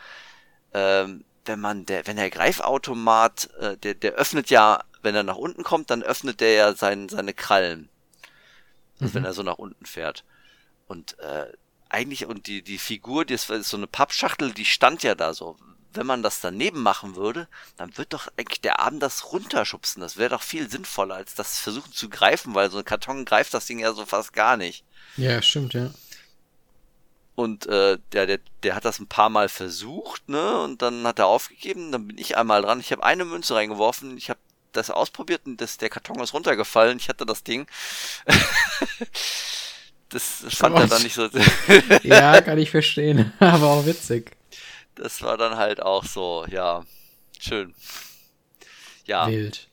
ähm, 0.75 1.25
wenn 1.45 1.59
man 1.59 1.87
der, 1.87 2.05
wenn 2.05 2.17
der 2.17 2.29
Greifautomat, 2.29 3.49
äh, 3.59 3.75
der, 3.77 3.95
der 3.95 4.11
öffnet 4.13 4.51
ja, 4.51 4.83
wenn 5.01 5.15
er 5.15 5.23
nach 5.23 5.35
unten 5.35 5.63
kommt, 5.63 5.89
dann 5.89 6.03
öffnet 6.03 6.41
der 6.41 6.53
ja 6.53 6.75
sein, 6.75 7.09
seine 7.09 7.33
Krallen. 7.33 7.89
Also 8.99 9.09
mhm. 9.09 9.13
wenn 9.15 9.25
er 9.25 9.33
so 9.33 9.41
nach 9.41 9.57
unten 9.57 9.87
fährt. 9.87 10.25
Und 10.85 11.17
äh, 11.17 11.51
eigentlich, 11.89 12.27
und 12.27 12.45
die, 12.45 12.61
die 12.61 12.77
Figur, 12.77 13.25
die 13.25 13.33
ist 13.33 13.47
so 13.47 13.77
eine 13.77 13.87
Pappschachtel, 13.87 14.51
die 14.51 14.65
stand 14.65 15.01
ja 15.01 15.15
da 15.15 15.33
so 15.33 15.57
wenn 15.93 16.05
man 16.05 16.23
das 16.23 16.41
daneben 16.41 16.81
machen 16.81 17.15
würde, 17.15 17.47
dann 17.77 17.97
wird 17.97 18.13
doch 18.13 18.27
eigentlich 18.37 18.61
der 18.61 18.79
Arm 18.79 18.99
das 18.99 19.31
runterschubsen. 19.31 20.01
Das 20.01 20.17
wäre 20.17 20.29
doch 20.29 20.41
viel 20.41 20.69
sinnvoller, 20.69 21.15
als 21.15 21.35
das 21.35 21.59
versuchen 21.59 21.91
zu 21.91 22.09
greifen, 22.09 22.55
weil 22.55 22.71
so 22.71 22.79
ein 22.79 22.85
Karton 22.85 23.25
greift 23.25 23.53
das 23.53 23.65
Ding 23.65 23.79
ja 23.79 23.93
so 23.93 24.05
fast 24.05 24.33
gar 24.33 24.57
nicht. 24.57 24.83
Ja, 25.17 25.41
stimmt, 25.41 25.73
ja. 25.73 25.91
Und 27.35 27.65
äh, 27.65 27.97
der, 28.11 28.27
der, 28.27 28.39
der 28.63 28.75
hat 28.75 28.85
das 28.85 28.99
ein 28.99 29.07
paar 29.07 29.29
Mal 29.29 29.49
versucht, 29.49 30.27
ne? 30.29 30.61
Und 30.61 30.81
dann 30.81 31.05
hat 31.07 31.19
er 31.19 31.27
aufgegeben. 31.27 31.91
Dann 31.91 32.07
bin 32.07 32.17
ich 32.17 32.37
einmal 32.37 32.61
dran. 32.61 32.79
Ich 32.79 32.91
habe 32.91 33.03
eine 33.03 33.25
Münze 33.25 33.55
reingeworfen. 33.55 34.17
Ich 34.17 34.29
habe 34.29 34.39
das 34.73 34.89
ausprobiert 34.89 35.41
und 35.45 35.59
das, 35.59 35.77
der 35.77 35.89
Karton 35.89 36.19
ist 36.19 36.33
runtergefallen. 36.33 36.97
Ich 36.97 37.09
hatte 37.09 37.25
das 37.25 37.43
Ding. 37.43 37.67
das 40.09 40.45
fand 40.49 40.77
er 40.77 40.87
dann 40.87 41.03
nicht 41.03 41.15
so. 41.15 41.29
ja, 42.03 42.41
kann 42.41 42.57
ich 42.57 42.69
verstehen. 42.69 43.33
Aber 43.39 43.67
auch 43.67 43.85
witzig 43.85 44.37
das 45.01 45.21
war 45.23 45.35
dann 45.37 45.57
halt 45.57 45.81
auch 45.81 46.05
so, 46.05 46.45
ja, 46.49 46.85
schön. 47.39 47.73
Ja. 49.05 49.27
Wild. 49.27 49.67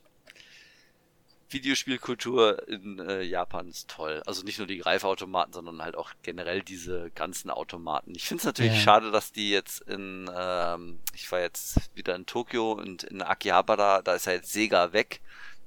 Videospielkultur 1.51 2.69
in 2.69 2.99
äh, 2.99 3.23
Japan 3.23 3.69
ist 3.69 3.89
toll. 3.89 4.23
Also 4.27 4.43
nicht 4.43 4.59
nur 4.59 4.67
die 4.67 4.79
Greifautomaten, 4.79 5.53
sondern 5.53 5.83
halt 5.83 5.97
auch 5.97 6.13
generell 6.23 6.63
diese 6.63 7.11
ganzen 7.15 7.51
Automaten. 7.51 8.15
Ich 8.15 8.27
finde 8.27 8.41
es 8.41 8.45
natürlich 8.45 8.75
ja. 8.75 8.81
schade, 8.81 9.11
dass 9.11 9.33
die 9.33 9.51
jetzt 9.51 9.81
in, 9.83 10.31
ähm, 10.35 11.01
ich 11.15 11.31
war 11.33 11.41
jetzt 11.41 11.95
wieder 11.95 12.15
in 12.15 12.27
Tokio 12.27 12.73
und 12.73 13.05
in 13.05 13.23
Akihabara, 13.23 14.03
da 14.03 14.15
ist 14.15 14.27
ja 14.27 14.33
jetzt 14.33 14.53
Sega 14.53 14.93
weg. 14.93 15.21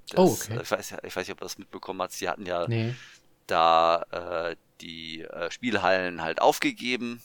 Das, 0.10 0.20
oh, 0.20 0.34
okay. 0.34 0.60
Ich 0.62 0.72
weiß, 0.72 0.96
ich 1.04 1.16
weiß 1.16 1.28
nicht, 1.28 1.32
ob 1.32 1.40
du 1.40 1.46
das 1.46 1.58
mitbekommen 1.58 2.02
hast. 2.02 2.20
Sie 2.20 2.30
hatten 2.30 2.46
ja 2.46 2.68
nee. 2.68 2.94
da 3.48 4.04
äh, 4.12 4.56
die 4.82 5.22
äh, 5.22 5.50
Spielhallen 5.50 6.22
halt 6.22 6.42
aufgegeben. 6.42 7.24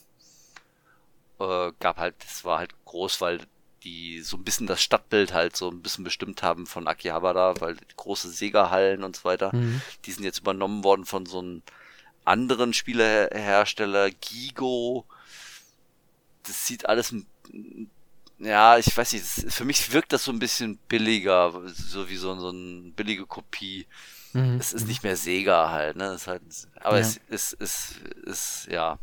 Äh, 1.39 1.72
gab 1.80 1.99
halt, 1.99 2.14
das 2.24 2.45
war 2.45 2.59
halt 2.59 2.72
groß, 2.84 3.20
weil 3.20 3.41
die 3.84 4.20
so 4.20 4.37
ein 4.37 4.45
bisschen 4.45 4.66
das 4.66 4.82
Stadtbild 4.82 5.32
halt 5.32 5.57
so 5.57 5.70
ein 5.70 5.80
bisschen 5.80 6.03
bestimmt 6.03 6.43
haben 6.43 6.66
von 6.66 6.89
Akihabara, 6.89 7.61
weil 7.61 7.76
große 7.97 8.30
Sega-Hallen 8.30 9.05
und 9.05 9.16
so 9.16 9.24
weiter, 9.24 9.55
mhm. 9.55 9.80
die 10.05 10.12
sind 10.12 10.24
jetzt 10.24 10.41
übernommen 10.41 10.82
worden 10.82 11.05
von 11.05 11.24
so 11.24 11.39
einem 11.39 11.62
anderen 12.24 12.72
Spielehersteller, 12.72 14.11
Gigo. 14.11 15.07
Das 16.43 16.66
sieht 16.66 16.89
alles, 16.89 17.14
ja, 18.39 18.76
ich 18.78 18.97
weiß 18.97 19.12
nicht, 19.12 19.24
für 19.24 19.64
mich 19.64 19.93
wirkt 19.93 20.12
das 20.12 20.24
so 20.24 20.32
ein 20.32 20.39
bisschen 20.39 20.78
billiger, 20.89 21.53
so 21.68 22.09
wie 22.09 22.16
so, 22.16 22.39
so 22.39 22.49
eine 22.49 22.91
billige 22.91 23.26
Kopie. 23.26 23.87
Mhm. 24.32 24.59
Es 24.59 24.72
ist 24.72 24.87
nicht 24.87 25.03
mehr 25.03 25.16
Sega 25.16 25.70
halt, 25.70 25.97
ne? 25.97 26.07
Es 26.07 26.22
ist 26.22 26.26
halt, 26.26 26.43
aber 26.80 26.97
ja. 26.97 27.03
es 27.03 27.20
ist, 27.28 27.53
ist, 27.55 28.01
ist, 28.24 28.68
ja, 28.70 28.99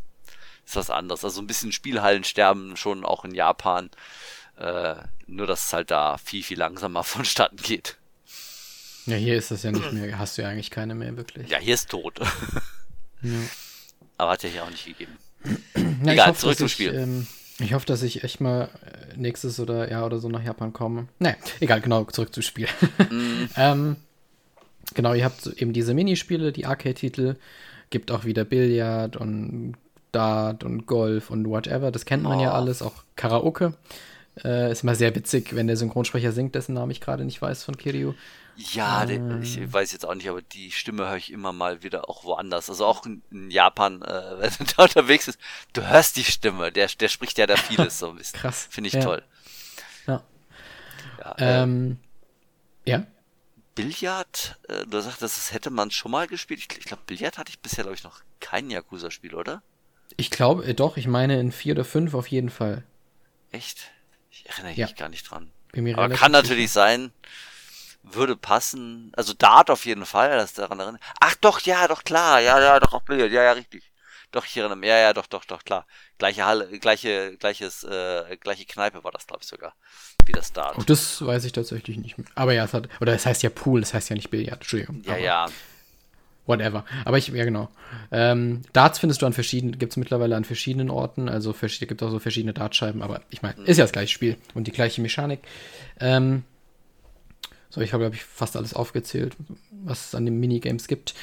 ist 0.65 0.75
was 0.75 0.89
anderes. 0.89 1.23
Also 1.23 1.41
ein 1.41 1.47
bisschen 1.47 1.71
Spielhallen 1.71 2.23
sterben 2.23 2.77
schon 2.77 3.05
auch 3.05 3.25
in 3.25 3.33
Japan. 3.33 3.89
Äh, 4.57 4.95
nur, 5.27 5.47
dass 5.47 5.65
es 5.65 5.73
halt 5.73 5.91
da 5.91 6.17
viel, 6.17 6.43
viel 6.43 6.57
langsamer 6.57 7.03
vonstatten 7.03 7.57
geht. 7.57 7.97
Ja, 9.05 9.17
hier 9.17 9.35
ist 9.35 9.51
das 9.51 9.63
ja 9.63 9.71
nicht 9.71 9.91
mehr, 9.91 10.17
hast 10.17 10.37
du 10.37 10.43
ja 10.43 10.49
eigentlich 10.49 10.71
keine 10.71 10.95
mehr 10.95 11.17
wirklich. 11.17 11.49
Ja, 11.49 11.57
hier 11.57 11.73
ist 11.73 11.89
tot. 11.89 12.19
ja. 13.21 13.31
Aber 14.17 14.31
hat 14.31 14.43
ja 14.43 14.49
hier 14.49 14.63
auch 14.63 14.69
nicht 14.69 14.85
gegeben. 14.85 15.17
Ja, 16.05 16.13
Egal, 16.13 16.27
hoffe, 16.29 16.39
zurück 16.39 16.57
zum 16.57 16.69
Spiel. 16.69 16.93
Ich, 16.93 16.95
ähm, 16.95 17.27
ich 17.59 17.73
hoffe, 17.73 17.85
dass 17.85 18.01
ich 18.01 18.23
echt 18.23 18.39
mal 18.39 18.69
äh, 18.85 19.17
nächstes 19.17 19.59
oder 19.59 19.91
ja 19.91 20.05
oder 20.05 20.19
so 20.19 20.29
nach 20.29 20.43
Japan 20.43 20.71
komme. 20.71 21.07
Ne, 21.19 21.35
egal, 21.59 21.81
genau, 21.81 22.05
zurück 22.05 22.33
zum 22.33 22.43
Spiel. 22.43 22.67
Mm. 23.09 23.49
ähm, 23.57 23.95
genau, 24.93 25.13
ihr 25.13 25.25
habt 25.25 25.47
eben 25.47 25.73
diese 25.73 25.93
Minispiele, 25.93 26.53
die 26.53 26.65
Arcade-Titel, 26.65 27.35
gibt 27.89 28.09
auch 28.09 28.23
wieder 28.23 28.45
Billard 28.45 29.17
und 29.17 29.75
Dart 30.13 30.63
und 30.63 30.85
Golf 30.85 31.29
und 31.29 31.47
whatever. 31.47 31.91
Das 31.91 32.05
kennt 32.05 32.23
man 32.23 32.39
oh. 32.39 32.41
ja 32.41 32.53
alles, 32.53 32.81
auch 32.81 33.03
Karaoke. 33.15 33.73
Äh, 34.43 34.71
ist 34.71 34.83
immer 34.83 34.95
sehr 34.95 35.13
witzig, 35.15 35.55
wenn 35.55 35.67
der 35.67 35.77
Synchronsprecher 35.77 36.31
singt, 36.31 36.55
dessen 36.55 36.73
Namen 36.73 36.91
ich 36.91 37.01
gerade 37.01 37.25
nicht 37.25 37.41
weiß 37.41 37.63
von 37.63 37.77
Kiryu. 37.77 38.13
Ja, 38.55 39.03
ähm. 39.07 39.41
ich 39.41 39.71
weiß 39.71 39.91
jetzt 39.91 40.05
auch 40.05 40.13
nicht, 40.13 40.29
aber 40.29 40.41
die 40.41 40.71
Stimme 40.71 41.07
höre 41.07 41.17
ich 41.17 41.31
immer 41.31 41.53
mal 41.53 41.81
wieder 41.81 42.09
auch 42.09 42.23
woanders. 42.23 42.69
Also 42.69 42.85
auch 42.85 43.05
in, 43.05 43.21
Japan, 43.49 44.01
äh, 44.01 44.39
wenn 44.39 44.51
du 44.67 44.73
da 44.75 44.83
unterwegs 44.83 45.25
bist, 45.25 45.39
du 45.73 45.87
hörst 45.87 46.15
die 46.15 46.23
Stimme. 46.23 46.71
Der, 46.71 46.87
der 46.87 47.07
spricht 47.09 47.37
ja 47.37 47.47
da 47.47 47.57
vieles 47.57 47.99
so 47.99 48.09
ein 48.09 48.15
bisschen. 48.15 48.39
Krass. 48.39 48.67
Finde 48.69 48.89
ich 48.89 48.93
ja. 48.93 49.01
toll. 49.01 49.23
Ja. 50.07 50.23
Ja. 51.19 51.35
Ähm, 51.37 51.97
äh, 52.85 52.91
ja. 52.91 53.07
Billard, 53.75 54.59
äh, 54.67 54.85
du 54.85 55.01
sagtest, 55.01 55.37
das 55.37 55.53
hätte 55.53 55.71
man 55.71 55.89
schon 55.89 56.11
mal 56.11 56.27
gespielt. 56.27 56.59
Ich, 56.59 56.77
ich 56.77 56.85
glaube, 56.85 57.03
Billard 57.07 57.39
hatte 57.39 57.49
ich 57.49 57.59
bisher, 57.59 57.83
glaube 57.83 57.95
ich, 57.95 58.03
noch 58.03 58.21
kein 58.39 58.69
Yakuza-Spiel, 58.69 59.33
oder? 59.33 59.63
Ich 60.17 60.29
glaube, 60.29 60.65
äh, 60.65 60.73
doch, 60.73 60.97
ich 60.97 61.07
meine 61.07 61.39
in 61.39 61.51
vier 61.51 61.73
oder 61.73 61.85
fünf 61.85 62.13
auf 62.13 62.27
jeden 62.27 62.49
Fall. 62.49 62.83
Echt? 63.51 63.91
Ich 64.29 64.49
erinnere 64.49 64.73
ja. 64.73 64.85
mich 64.87 64.95
gar 64.95 65.09
nicht 65.09 65.29
dran. 65.29 65.51
Aber 65.95 66.09
kann 66.09 66.31
natürlich 66.31 66.71
sicher. 66.71 66.85
sein, 66.85 67.11
würde 68.03 68.35
passen. 68.35 69.11
Also 69.15 69.33
Dart 69.33 69.69
auf 69.69 69.85
jeden 69.85 70.05
Fall, 70.05 70.37
das 70.37 70.53
daran 70.53 70.79
erinnert. 70.79 71.01
Ach 71.19 71.35
doch, 71.35 71.59
ja, 71.61 71.87
doch 71.87 72.03
klar, 72.03 72.39
ja, 72.39 72.59
ja, 72.59 72.79
doch 72.79 72.93
auch 72.93 73.01
Billard, 73.03 73.31
ja, 73.31 73.43
ja, 73.43 73.51
richtig. 73.53 73.91
Doch, 74.31 74.45
ich 74.45 74.57
erinnere 74.57 74.77
mich, 74.77 74.89
ja, 74.89 74.97
ja, 74.97 75.13
doch, 75.13 75.27
doch, 75.27 75.45
doch, 75.45 75.63
klar. 75.63 75.85
Gleiche 76.17 76.43
Halle, 76.45 76.79
gleiche, 76.79 77.37
gleiches, 77.37 77.83
äh, 77.83 78.35
gleiche 78.37 78.65
Kneipe 78.65 79.03
war 79.03 79.11
das, 79.11 79.27
glaube 79.27 79.43
ich, 79.43 79.47
sogar. 79.47 79.75
Wie 80.25 80.31
das 80.31 80.51
Dart. 80.51 80.75
Oh, 80.77 80.83
das 80.83 81.23
weiß 81.23 81.45
ich 81.45 81.51
tatsächlich 81.51 81.97
nicht 81.97 82.17
mehr. 82.17 82.25
Aber 82.33 82.53
ja, 82.53 82.65
es 82.65 82.73
hat, 82.73 82.89
oder 82.99 83.13
es 83.13 83.25
heißt 83.27 83.43
ja 83.43 83.51
Pool, 83.51 83.83
es 83.83 83.93
heißt 83.93 84.09
ja 84.09 84.15
nicht 84.15 84.31
Billard, 84.31 84.61
Entschuldigung. 84.61 85.03
Ja, 85.05 85.17
ja. 85.17 85.45
Whatever. 86.45 86.83
Aber 87.05 87.17
ich, 87.17 87.29
ja 87.29 87.45
genau. 87.45 87.69
Ähm, 88.11 88.63
Darts 88.73 88.99
findest 88.99 89.21
du 89.21 89.25
an 89.25 89.33
verschiedenen, 89.33 89.79
gibt 89.79 89.93
es 89.93 89.97
mittlerweile 89.97 90.35
an 90.35 90.43
verschiedenen 90.43 90.89
Orten, 90.89 91.29
also 91.29 91.53
gibt 91.53 92.01
es 92.01 92.07
auch 92.07 92.11
so 92.11 92.19
verschiedene 92.19 92.53
Dartscheiben, 92.53 93.01
aber 93.01 93.21
ich 93.29 93.41
meine, 93.41 93.61
ist 93.63 93.77
ja 93.77 93.85
das 93.85 93.93
gleiche 93.93 94.13
Spiel 94.13 94.37
und 94.53 94.67
die 94.67 94.71
gleiche 94.71 95.01
Mechanik. 95.01 95.39
Ähm, 95.99 96.43
so, 97.69 97.81
ich 97.81 97.93
habe, 97.93 98.03
glaube 98.03 98.15
ich, 98.15 98.23
fast 98.23 98.55
alles 98.55 98.73
aufgezählt, 98.73 99.35
was 99.83 100.07
es 100.07 100.15
an 100.15 100.25
den 100.25 100.39
Minigames 100.39 100.87
gibt. 100.87 101.15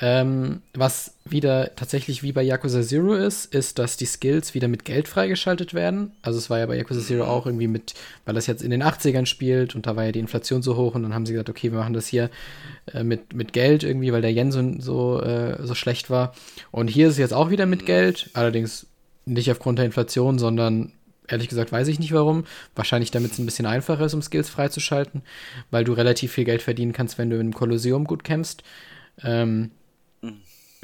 Ähm, 0.00 0.62
was 0.72 1.14
wieder 1.24 1.76
tatsächlich 1.76 2.24
wie 2.24 2.32
bei 2.32 2.42
Yakuza 2.42 2.82
Zero 2.82 3.14
ist, 3.14 3.54
ist, 3.54 3.78
dass 3.78 3.96
die 3.96 4.06
Skills 4.06 4.52
wieder 4.52 4.66
mit 4.66 4.84
Geld 4.84 5.06
freigeschaltet 5.06 5.72
werden. 5.72 6.12
Also 6.20 6.38
es 6.38 6.50
war 6.50 6.58
ja 6.58 6.66
bei 6.66 6.76
Yakuza 6.76 7.00
Zero 7.00 7.24
auch 7.24 7.46
irgendwie 7.46 7.68
mit, 7.68 7.94
weil 8.24 8.34
das 8.34 8.48
jetzt 8.48 8.62
in 8.62 8.70
den 8.70 8.82
80ern 8.82 9.26
spielt 9.26 9.76
und 9.76 9.86
da 9.86 9.94
war 9.94 10.04
ja 10.04 10.12
die 10.12 10.18
Inflation 10.18 10.62
so 10.62 10.76
hoch 10.76 10.96
und 10.96 11.04
dann 11.04 11.14
haben 11.14 11.26
sie 11.26 11.32
gesagt, 11.32 11.48
okay, 11.48 11.70
wir 11.70 11.78
machen 11.78 11.94
das 11.94 12.08
hier 12.08 12.28
äh, 12.92 13.04
mit, 13.04 13.34
mit 13.34 13.52
Geld 13.52 13.84
irgendwie, 13.84 14.12
weil 14.12 14.22
der 14.22 14.32
Yen 14.32 14.50
so, 14.50 14.80
so, 14.80 15.20
äh, 15.22 15.64
so 15.64 15.76
schlecht 15.76 16.10
war. 16.10 16.34
Und 16.72 16.88
hier 16.88 17.06
ist 17.06 17.12
es 17.12 17.18
jetzt 17.18 17.34
auch 17.34 17.50
wieder 17.50 17.66
mit 17.66 17.86
Geld, 17.86 18.30
allerdings 18.34 18.86
nicht 19.26 19.50
aufgrund 19.50 19.78
der 19.78 19.86
Inflation, 19.86 20.38
sondern 20.38 20.92
Ehrlich 21.26 21.48
gesagt 21.48 21.72
weiß 21.72 21.88
ich 21.88 21.98
nicht 21.98 22.12
warum. 22.12 22.44
Wahrscheinlich 22.74 23.10
damit 23.10 23.32
es 23.32 23.38
ein 23.38 23.46
bisschen 23.46 23.64
einfacher 23.64 24.04
ist, 24.04 24.12
um 24.12 24.20
Skills 24.20 24.50
freizuschalten, 24.50 25.22
weil 25.70 25.82
du 25.82 25.94
relativ 25.94 26.32
viel 26.32 26.44
Geld 26.44 26.60
verdienen 26.60 26.92
kannst, 26.92 27.16
wenn 27.16 27.30
du 27.30 27.40
im 27.40 27.54
Kolosseum 27.54 28.04
gut 28.04 28.24
kämpfst. 28.24 28.62
Ähm, 29.22 29.58
mhm. 29.58 29.70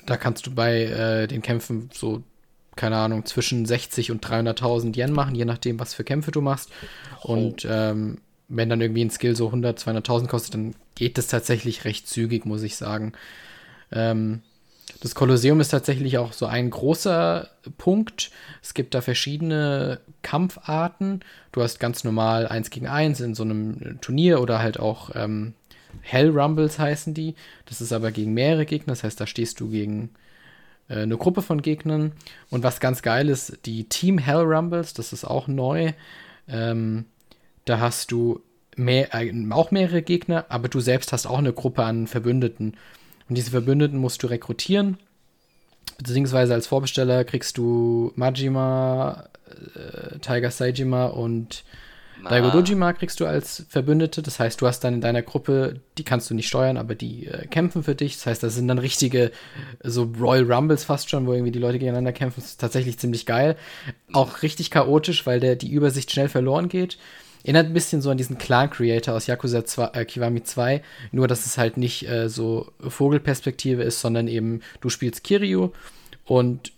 Da 0.07 0.17
kannst 0.17 0.47
du 0.47 0.55
bei 0.55 0.85
äh, 0.85 1.27
den 1.27 1.43
Kämpfen 1.43 1.91
so, 1.93 2.23
keine 2.77 2.97
Ahnung, 2.97 3.27
zwischen 3.27 3.67
60 3.67 4.11
und 4.11 4.25
300.000 4.25 4.97
Yen 4.97 5.13
machen, 5.13 5.35
je 5.35 5.45
nachdem, 5.45 5.79
was 5.79 5.95
für 5.95 6.05
Kämpfe 6.05 6.31
du 6.31 6.41
machst. 6.41 6.71
Oh. 7.23 7.33
Und 7.33 7.67
ähm, 7.69 8.19
wenn 8.49 8.69
dann 8.69 8.81
irgendwie 8.81 9.05
ein 9.05 9.11
Skill 9.11 9.37
so 9.37 9.47
100, 9.47 9.79
200.000 9.79 10.27
kostet, 10.27 10.55
dann 10.55 10.75
geht 10.95 11.19
das 11.19 11.29
tatsächlich 11.29 11.85
recht 11.85 12.09
zügig, 12.09 12.45
muss 12.45 12.63
ich 12.63 12.77
sagen. 12.77 13.13
Ähm, 13.93 14.43
das 15.01 15.15
Kolosseum 15.15 15.61
ist 15.61 15.69
tatsächlich 15.69 16.19
auch 16.19 16.33
so 16.33 16.47
ein 16.47 16.69
großer 16.69 17.49
Punkt. 17.79 18.31
Es 18.63 18.75
gibt 18.75 18.95
da 18.95 19.01
verschiedene 19.01 20.01
Kampfarten. 20.23 21.21
Du 21.53 21.63
hast 21.63 21.79
ganz 21.79 22.05
normal 22.05 22.49
eins 22.49 22.71
gegen 22.71 22.89
eins 22.89 23.21
in 23.21 23.35
so 23.35 23.45
einem 23.45 24.01
Turnier 24.01 24.41
oder 24.41 24.59
halt 24.59 24.81
auch 24.81 25.11
ähm, 25.15 25.55
Hell 26.03 26.31
Rumbles 26.31 26.79
heißen 26.79 27.15
die. 27.15 27.35
Das 27.67 27.81
ist 27.81 27.93
aber 27.93 28.11
gegen 28.11 28.35
mehrere 28.35 28.67
Gegner. 28.67 28.93
Das 28.93 29.05
heißt, 29.05 29.21
da 29.21 29.27
stehst 29.27 29.61
du 29.61 29.71
gegen 29.71 30.11
äh, 30.89 31.03
eine 31.03 31.17
Gruppe 31.17 31.43
von 31.43 31.63
Gegnern. 31.63 32.13
Und 32.51 32.63
was 32.63 32.81
ganz 32.81 33.03
geil 33.03 33.29
ist, 33.29 33.59
die 33.67 33.89
Team 33.89 34.19
Hell 34.19 34.43
Rumbles, 34.43 34.95
das 34.95 35.13
ist 35.13 35.25
auch 35.25 35.49
neu. 35.49 35.93
Ähm, 36.49 37.07
da 37.65 37.81
hast 37.81 38.11
du 38.11 38.43
mehr, 38.77 39.15
äh, 39.15 39.33
auch 39.51 39.71
mehrere 39.71 40.03
Gegner, 40.03 40.47
aber 40.49 40.69
du 40.69 40.81
selbst 40.81 41.13
hast 41.13 41.27
auch 41.27 41.39
eine 41.39 41.53
Gruppe 41.53 41.85
an 41.85 42.07
Verbündeten. 42.07 42.77
Und 43.29 43.39
diese 43.39 43.51
Verbündeten 43.51 43.99
musst 43.99 44.23
du 44.23 44.27
rekrutieren. 44.27 44.99
Beziehungsweise 45.99 46.55
als 46.55 46.67
Vorbesteller 46.67 47.25
kriegst 47.25 47.59
du 47.59 48.13
Majima, 48.17 49.29
äh, 49.75 50.19
Tiger 50.19 50.51
Saijima 50.51 51.07
und 51.07 51.65
Daigo 52.29 52.51
Dojima 52.51 52.93
kriegst 52.93 53.21
du 53.21 53.27
als 53.27 53.65
Verbündete. 53.69 54.23
Das 54.23 54.39
heißt, 54.39 54.61
du 54.61 54.67
hast 54.67 54.81
dann 54.81 54.95
in 54.95 55.01
deiner 55.01 55.23
Gruppe, 55.23 55.81
die 55.99 56.05
kannst 56.05 56.31
du 56.31 56.35
nicht 56.35 56.49
steuern, 56.49 56.77
aber 56.77 56.95
die 56.95 57.27
äh, 57.27 57.47
kämpfen 57.47 57.83
für 57.83 57.95
dich. 57.95 58.17
Das 58.17 58.27
heißt, 58.27 58.43
das 58.43 58.55
sind 58.55 58.69
dann 58.69 58.79
richtige, 58.79 59.31
so 59.83 60.11
Royal 60.21 60.51
Rumbles 60.51 60.85
fast 60.85 61.11
schon, 61.11 61.27
wo 61.27 61.33
irgendwie 61.33 61.53
die 61.53 61.59
Leute 61.59 61.79
gegeneinander 61.79 62.13
kämpfen. 62.13 62.41
Das 62.41 62.51
ist 62.51 62.61
tatsächlich 62.61 62.99
ziemlich 62.99 63.27
geil. 63.27 63.57
Auch 64.13 64.43
richtig 64.43 64.71
chaotisch, 64.71 65.27
weil 65.27 65.41
der, 65.41 65.57
die 65.57 65.71
Übersicht 65.71 66.11
schnell 66.11 66.29
verloren 66.29 66.69
geht. 66.69 66.99
Erinnert 67.43 67.67
ein 67.67 67.73
bisschen 67.73 68.03
so 68.03 68.11
an 68.11 68.19
diesen 68.19 68.37
Clan-Creator 68.37 69.15
aus 69.15 69.27
Yakuza 69.27 69.65
2, 69.65 69.91
äh, 69.95 70.05
Kiwami 70.05 70.43
2, 70.43 70.83
nur 71.13 71.27
dass 71.27 71.47
es 71.47 71.57
halt 71.57 71.77
nicht 71.77 72.07
äh, 72.09 72.29
so 72.29 72.71
Vogelperspektive 72.87 73.83
ist, 73.83 74.01
sondern 74.01 74.29
eben 74.29 74.61
du 74.81 74.91
spielst 74.91 75.25
Kiryu 75.25 75.71
und 76.27 76.73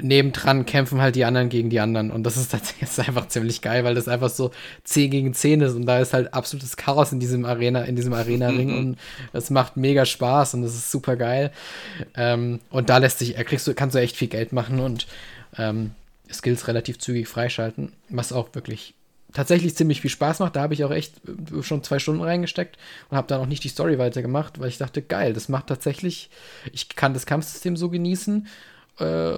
nebendran 0.00 0.66
kämpfen 0.66 1.00
halt 1.00 1.14
die 1.14 1.24
anderen 1.24 1.48
gegen 1.48 1.70
die 1.70 1.80
anderen. 1.80 2.10
Und 2.10 2.24
das 2.24 2.36
ist 2.36 2.50
tatsächlich 2.52 3.08
einfach 3.08 3.28
ziemlich 3.28 3.62
geil, 3.62 3.84
weil 3.84 3.94
das 3.94 4.08
einfach 4.08 4.30
so 4.30 4.50
10 4.84 5.10
gegen 5.10 5.34
10 5.34 5.60
ist 5.60 5.74
und 5.74 5.86
da 5.86 6.00
ist 6.00 6.12
halt 6.12 6.34
absolutes 6.34 6.76
Chaos 6.76 7.12
in 7.12 7.20
diesem 7.20 7.44
Arena, 7.44 7.82
in 7.82 7.96
diesem 7.96 8.12
Arena-Ring 8.12 8.70
mhm. 8.70 8.78
und 8.78 8.98
es 9.32 9.50
macht 9.50 9.76
mega 9.76 10.04
Spaß 10.04 10.54
und 10.54 10.62
das 10.62 10.74
ist 10.74 10.90
super 10.90 11.16
geil. 11.16 11.52
Ähm, 12.14 12.60
und 12.70 12.88
da 12.88 12.98
lässt 12.98 13.18
sich, 13.18 13.36
kriegst 13.36 13.66
du, 13.66 13.74
kannst 13.74 13.94
du 13.94 14.00
echt 14.00 14.16
viel 14.16 14.28
Geld 14.28 14.52
machen 14.52 14.80
und 14.80 15.06
ähm, 15.58 15.92
Skills 16.30 16.66
relativ 16.66 16.98
zügig 16.98 17.28
freischalten, 17.28 17.92
was 18.08 18.32
auch 18.32 18.54
wirklich 18.54 18.94
tatsächlich 19.32 19.76
ziemlich 19.76 20.00
viel 20.00 20.10
Spaß 20.10 20.38
macht. 20.40 20.56
Da 20.56 20.62
habe 20.62 20.74
ich 20.74 20.82
auch 20.82 20.90
echt 20.90 21.20
äh, 21.28 21.62
schon 21.62 21.82
zwei 21.82 21.98
Stunden 21.98 22.22
reingesteckt 22.22 22.76
und 23.10 23.16
habe 23.16 23.28
dann 23.28 23.40
auch 23.40 23.46
nicht 23.46 23.62
die 23.62 23.68
Story 23.68 23.98
weitergemacht, 23.98 24.58
weil 24.58 24.68
ich 24.68 24.78
dachte, 24.78 25.02
geil, 25.02 25.32
das 25.32 25.48
macht 25.48 25.68
tatsächlich, 25.68 26.30
ich 26.72 26.88
kann 26.88 27.14
das 27.14 27.26
Kampfsystem 27.26 27.76
so 27.76 27.88
genießen. 27.88 28.48
Äh, 28.98 29.36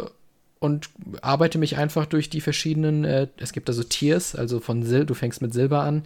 und 0.60 0.90
arbeite 1.22 1.58
mich 1.58 1.76
einfach 1.76 2.06
durch 2.06 2.30
die 2.30 2.40
verschiedenen, 2.40 3.04
äh, 3.04 3.28
es 3.38 3.52
gibt 3.52 3.68
da 3.68 3.72
so 3.72 3.82
Tiers, 3.82 4.34
also 4.34 4.60
von 4.60 4.82
Sil, 4.82 5.06
du 5.06 5.14
fängst 5.14 5.40
mit 5.40 5.52
Silber 5.52 5.82
an 5.82 6.04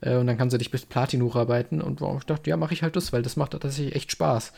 äh, 0.00 0.16
und 0.16 0.26
dann 0.26 0.38
kannst 0.38 0.54
du 0.54 0.58
dich 0.58 0.70
bis 0.70 0.86
Platin 0.86 1.22
hocharbeiten 1.22 1.82
und 1.82 2.00
ich 2.00 2.24
dachte, 2.24 2.50
ja, 2.50 2.56
mache 2.56 2.74
ich 2.74 2.82
halt 2.82 2.96
das, 2.96 3.12
weil 3.12 3.22
das 3.22 3.36
macht 3.36 3.52
tatsächlich 3.52 3.94
echt 3.94 4.10
Spaß. 4.12 4.52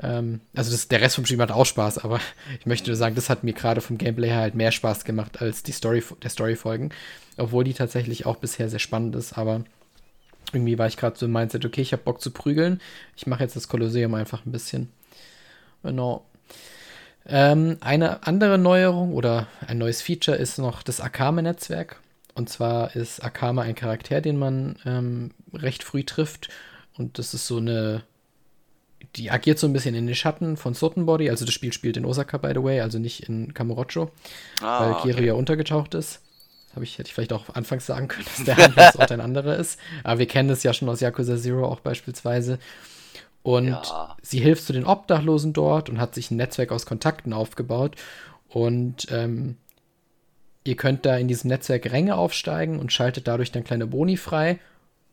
Ähm, 0.00 0.40
also 0.54 0.70
das, 0.70 0.88
der 0.88 1.00
Rest 1.00 1.16
vom 1.16 1.26
Spiel 1.26 1.38
macht 1.38 1.50
auch 1.50 1.66
Spaß, 1.66 1.98
aber 1.98 2.20
ich 2.60 2.66
möchte 2.66 2.94
sagen, 2.94 3.14
das 3.14 3.30
hat 3.30 3.42
mir 3.42 3.52
gerade 3.52 3.80
vom 3.80 3.98
Gameplay 3.98 4.28
her 4.28 4.40
halt 4.40 4.54
mehr 4.54 4.72
Spaß 4.72 5.04
gemacht 5.04 5.42
als 5.42 5.62
die 5.62 5.72
Story, 5.72 6.02
der 6.22 6.30
Story-Folgen, 6.30 6.90
obwohl 7.36 7.64
die 7.64 7.74
tatsächlich 7.74 8.26
auch 8.26 8.36
bisher 8.36 8.68
sehr 8.68 8.78
spannend 8.78 9.16
ist, 9.16 9.36
aber 9.36 9.64
irgendwie 10.52 10.78
war 10.78 10.86
ich 10.86 10.96
gerade 10.96 11.18
so 11.18 11.26
im 11.26 11.32
Mindset, 11.32 11.64
okay, 11.64 11.82
ich 11.82 11.92
habe 11.92 12.02
Bock 12.02 12.20
zu 12.20 12.30
prügeln, 12.30 12.80
ich 13.16 13.26
mache 13.26 13.42
jetzt 13.42 13.56
das 13.56 13.68
Kolosseum 13.68 14.14
einfach 14.14 14.46
ein 14.46 14.52
bisschen. 14.52 14.88
Genau. 15.82 16.24
Ähm, 17.28 17.76
eine 17.80 18.26
andere 18.26 18.56
Neuerung 18.56 19.12
oder 19.12 19.48
ein 19.66 19.78
neues 19.78 20.00
Feature 20.00 20.36
ist 20.36 20.58
noch 20.58 20.82
das 20.82 21.00
Akame-Netzwerk. 21.00 22.00
Und 22.34 22.48
zwar 22.48 22.96
ist 22.96 23.22
Akame 23.22 23.62
ein 23.62 23.74
Charakter, 23.74 24.20
den 24.20 24.38
man 24.38 24.76
ähm, 24.86 25.32
recht 25.52 25.84
früh 25.84 26.04
trifft. 26.04 26.48
Und 26.96 27.18
das 27.18 27.34
ist 27.34 27.46
so 27.46 27.58
eine. 27.58 28.02
Die 29.16 29.30
agiert 29.30 29.58
so 29.58 29.66
ein 29.66 29.72
bisschen 29.72 29.94
in 29.94 30.06
den 30.06 30.14
Schatten 30.14 30.56
von 30.56 30.74
Sotenbody. 30.74 31.30
Also 31.30 31.44
das 31.44 31.54
Spiel 31.54 31.72
spielt 31.72 31.96
in 31.96 32.04
Osaka, 32.04 32.36
by 32.36 32.52
the 32.54 32.62
way, 32.62 32.80
also 32.80 32.98
nicht 32.98 33.28
in 33.28 33.54
Kamurocho, 33.54 34.10
ah, 34.60 34.80
weil 34.80 35.02
Kiri 35.02 35.12
okay. 35.14 35.26
ja 35.26 35.34
untergetaucht 35.34 35.94
ist. 35.94 36.20
Habe 36.74 36.84
ich, 36.84 36.98
hätte 36.98 37.08
ich 37.08 37.14
vielleicht 37.14 37.32
auch 37.32 37.54
anfangs 37.54 37.86
sagen 37.86 38.08
können, 38.08 38.26
dass 38.26 38.44
der 38.44 38.56
Handlungsort 38.56 39.10
ein 39.10 39.20
anderer 39.20 39.56
ist. 39.56 39.78
Aber 40.04 40.18
wir 40.18 40.26
kennen 40.26 40.48
das 40.48 40.62
ja 40.62 40.74
schon 40.74 40.88
aus 40.88 41.00
Yakuza 41.00 41.36
Zero 41.36 41.66
auch 41.66 41.80
beispielsweise. 41.80 42.58
Und 43.42 43.68
ja. 43.68 44.16
sie 44.22 44.40
hilft 44.40 44.64
zu 44.64 44.72
den 44.72 44.84
Obdachlosen 44.84 45.52
dort 45.52 45.88
und 45.88 46.00
hat 46.00 46.14
sich 46.14 46.30
ein 46.30 46.36
Netzwerk 46.36 46.72
aus 46.72 46.86
Kontakten 46.86 47.32
aufgebaut. 47.32 47.96
Und 48.48 49.06
ähm, 49.10 49.56
ihr 50.64 50.76
könnt 50.76 51.06
da 51.06 51.16
in 51.16 51.28
diesem 51.28 51.48
Netzwerk 51.48 51.90
Ränge 51.90 52.16
aufsteigen 52.16 52.78
und 52.78 52.92
schaltet 52.92 53.26
dadurch 53.28 53.52
dann 53.52 53.64
kleine 53.64 53.86
Boni 53.86 54.16
frei 54.16 54.58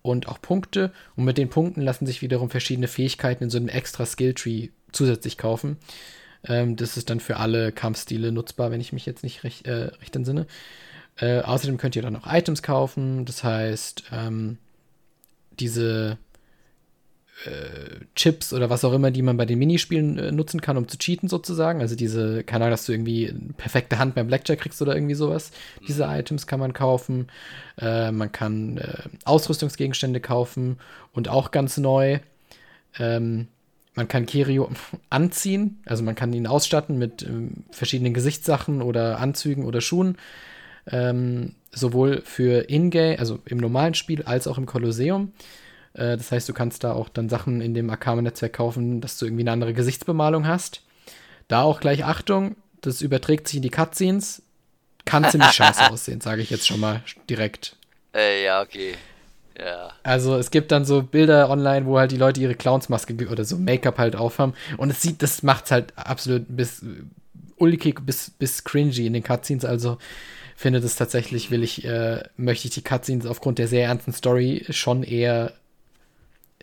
und 0.01 0.27
auch 0.27 0.41
Punkte. 0.41 0.91
Und 1.15 1.25
mit 1.25 1.37
den 1.37 1.49
Punkten 1.49 1.81
lassen 1.81 2.05
sich 2.05 2.21
wiederum 2.21 2.49
verschiedene 2.49 2.87
Fähigkeiten 2.87 3.45
in 3.45 3.49
so 3.49 3.57
einem 3.57 3.69
extra 3.69 4.05
Skilltree 4.05 4.69
zusätzlich 4.91 5.37
kaufen. 5.37 5.77
Ähm, 6.47 6.75
das 6.75 6.97
ist 6.97 7.09
dann 7.09 7.19
für 7.19 7.37
alle 7.37 7.71
Kampfstile 7.71 8.31
nutzbar, 8.31 8.71
wenn 8.71 8.81
ich 8.81 8.93
mich 8.93 9.05
jetzt 9.05 9.23
nicht 9.23 9.43
recht, 9.43 9.67
äh, 9.67 9.91
recht 10.01 10.15
entsinne. 10.15 10.45
Äh, 11.17 11.41
außerdem 11.41 11.77
könnt 11.77 11.95
ihr 11.95 12.01
dann 12.01 12.15
auch 12.15 12.31
Items 12.31 12.61
kaufen. 12.61 13.25
Das 13.25 13.43
heißt, 13.43 14.05
ähm, 14.11 14.57
diese 15.59 16.17
Chips 18.15 18.53
oder 18.53 18.69
was 18.69 18.85
auch 18.85 18.93
immer, 18.93 19.11
die 19.11 19.21
man 19.21 19.35
bei 19.35 19.45
den 19.45 19.59
Minispielen 19.59 20.17
äh, 20.17 20.31
nutzen 20.31 20.61
kann, 20.61 20.77
um 20.77 20.87
zu 20.87 20.97
cheaten 20.97 21.27
sozusagen. 21.27 21.81
Also 21.81 21.95
diese, 21.95 22.43
keine 22.43 22.65
Ahnung, 22.65 22.71
dass 22.71 22.85
du 22.85 22.93
irgendwie 22.93 23.29
eine 23.29 23.53
perfekte 23.57 23.99
Hand 23.99 24.15
beim 24.15 24.27
Blackjack 24.27 24.59
kriegst 24.59 24.81
oder 24.81 24.95
irgendwie 24.95 25.15
sowas. 25.15 25.51
Diese 25.87 26.05
mhm. 26.05 26.13
Items 26.13 26.47
kann 26.47 26.59
man 26.59 26.73
kaufen. 26.73 27.27
Äh, 27.79 28.11
man 28.11 28.31
kann 28.31 28.77
äh, 28.77 29.03
Ausrüstungsgegenstände 29.25 30.21
kaufen 30.21 30.77
und 31.13 31.27
auch 31.27 31.51
ganz 31.51 31.77
neu. 31.77 32.19
Ähm, 32.97 33.47
man 33.95 34.07
kann 34.07 34.25
Kirio 34.25 34.69
anziehen, 35.09 35.81
also 35.85 36.03
man 36.03 36.15
kann 36.15 36.33
ihn 36.33 36.47
ausstatten 36.47 36.97
mit 36.97 37.23
ähm, 37.23 37.65
verschiedenen 37.71 38.13
Gesichtssachen 38.13 38.81
oder 38.81 39.19
Anzügen 39.19 39.65
oder 39.65 39.81
Schuhen. 39.81 40.17
Ähm, 40.87 41.55
sowohl 41.71 42.21
für 42.21 42.69
Ingame, 42.69 43.19
also 43.19 43.39
im 43.45 43.57
normalen 43.57 43.95
Spiel, 43.95 44.23
als 44.23 44.47
auch 44.47 44.57
im 44.57 44.65
Kolosseum. 44.65 45.33
Äh, 45.95 46.17
das 46.17 46.31
heißt, 46.31 46.47
du 46.47 46.53
kannst 46.53 46.83
da 46.83 46.93
auch 46.93 47.09
dann 47.09 47.29
Sachen 47.29 47.61
in 47.61 47.73
dem 47.73 47.89
Akame-Netzwerk 47.89 48.53
kaufen, 48.53 49.01
dass 49.01 49.17
du 49.17 49.25
irgendwie 49.25 49.43
eine 49.43 49.51
andere 49.51 49.73
Gesichtsbemalung 49.73 50.47
hast. 50.47 50.81
Da 51.47 51.61
auch 51.61 51.79
gleich 51.79 52.05
Achtung, 52.05 52.55
das 52.81 53.01
überträgt 53.01 53.47
sich 53.47 53.57
in 53.57 53.61
die 53.63 53.69
Cutscenes. 53.69 54.41
Kann 55.05 55.29
ziemlich 55.29 55.51
scheiße 55.53 55.91
aussehen, 55.91 56.21
sage 56.21 56.41
ich 56.41 56.49
jetzt 56.49 56.67
schon 56.67 56.79
mal 56.79 57.01
direkt. 57.29 57.75
Äh, 58.13 58.45
ja, 58.45 58.61
okay. 58.61 58.95
Ja. 59.57 59.93
Also 60.03 60.35
es 60.35 60.51
gibt 60.51 60.71
dann 60.71 60.83
so 60.83 61.01
Bilder 61.01 61.49
online, 61.49 61.85
wo 61.85 61.97
halt 61.97 62.11
die 62.11 62.17
Leute 62.17 62.41
ihre 62.41 62.55
Clownsmaske 62.55 63.15
oder 63.29 63.45
so 63.45 63.57
Make-up 63.57 63.97
halt 63.97 64.15
aufhaben. 64.15 64.53
Und 64.77 64.89
es 64.89 65.01
sieht, 65.01 65.21
das 65.21 65.43
macht's 65.43 65.71
halt 65.71 65.93
absolut 65.95 66.45
bis 66.49 66.83
ulkig, 67.57 68.05
bis, 68.05 68.31
bis 68.31 68.63
cringy 68.63 69.05
in 69.05 69.13
den 69.13 69.23
Cutscenes. 69.23 69.63
Also 69.63 69.97
finde 70.55 70.81
das 70.81 70.95
tatsächlich, 70.95 71.51
will 71.51 71.63
ich, 71.63 71.85
äh, 71.85 72.23
möchte 72.35 72.67
ich 72.67 72.73
die 72.73 72.81
Cutscenes 72.81 73.25
aufgrund 73.25 73.59
der 73.59 73.67
sehr 73.67 73.85
ernsten 73.85 74.13
Story 74.13 74.65
schon 74.69 75.03
eher 75.03 75.53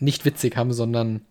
nicht 0.03 0.25
witzig 0.25 0.57
haben, 0.57 0.73
sondern 0.73 1.23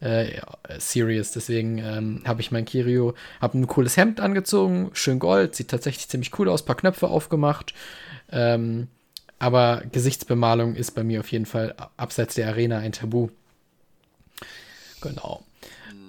äh, 0.00 0.40
serious. 0.78 1.32
Deswegen 1.32 1.78
ähm, 1.78 2.22
habe 2.26 2.40
ich 2.40 2.50
mein 2.50 2.64
Kirio, 2.64 3.14
habe 3.40 3.58
ein 3.58 3.66
cooles 3.66 3.96
Hemd 3.96 4.20
angezogen, 4.20 4.90
schön 4.92 5.18
Gold, 5.18 5.54
sieht 5.54 5.68
tatsächlich 5.68 6.08
ziemlich 6.08 6.38
cool 6.38 6.48
aus, 6.48 6.64
paar 6.64 6.76
Knöpfe 6.76 7.08
aufgemacht. 7.08 7.74
Ähm, 8.30 8.88
aber 9.38 9.82
Gesichtsbemalung 9.92 10.74
ist 10.74 10.92
bei 10.92 11.04
mir 11.04 11.20
auf 11.20 11.30
jeden 11.32 11.46
Fall 11.46 11.74
abseits 11.96 12.34
der 12.34 12.48
Arena 12.48 12.78
ein 12.78 12.92
Tabu. 12.92 13.28
Genau. 15.00 15.44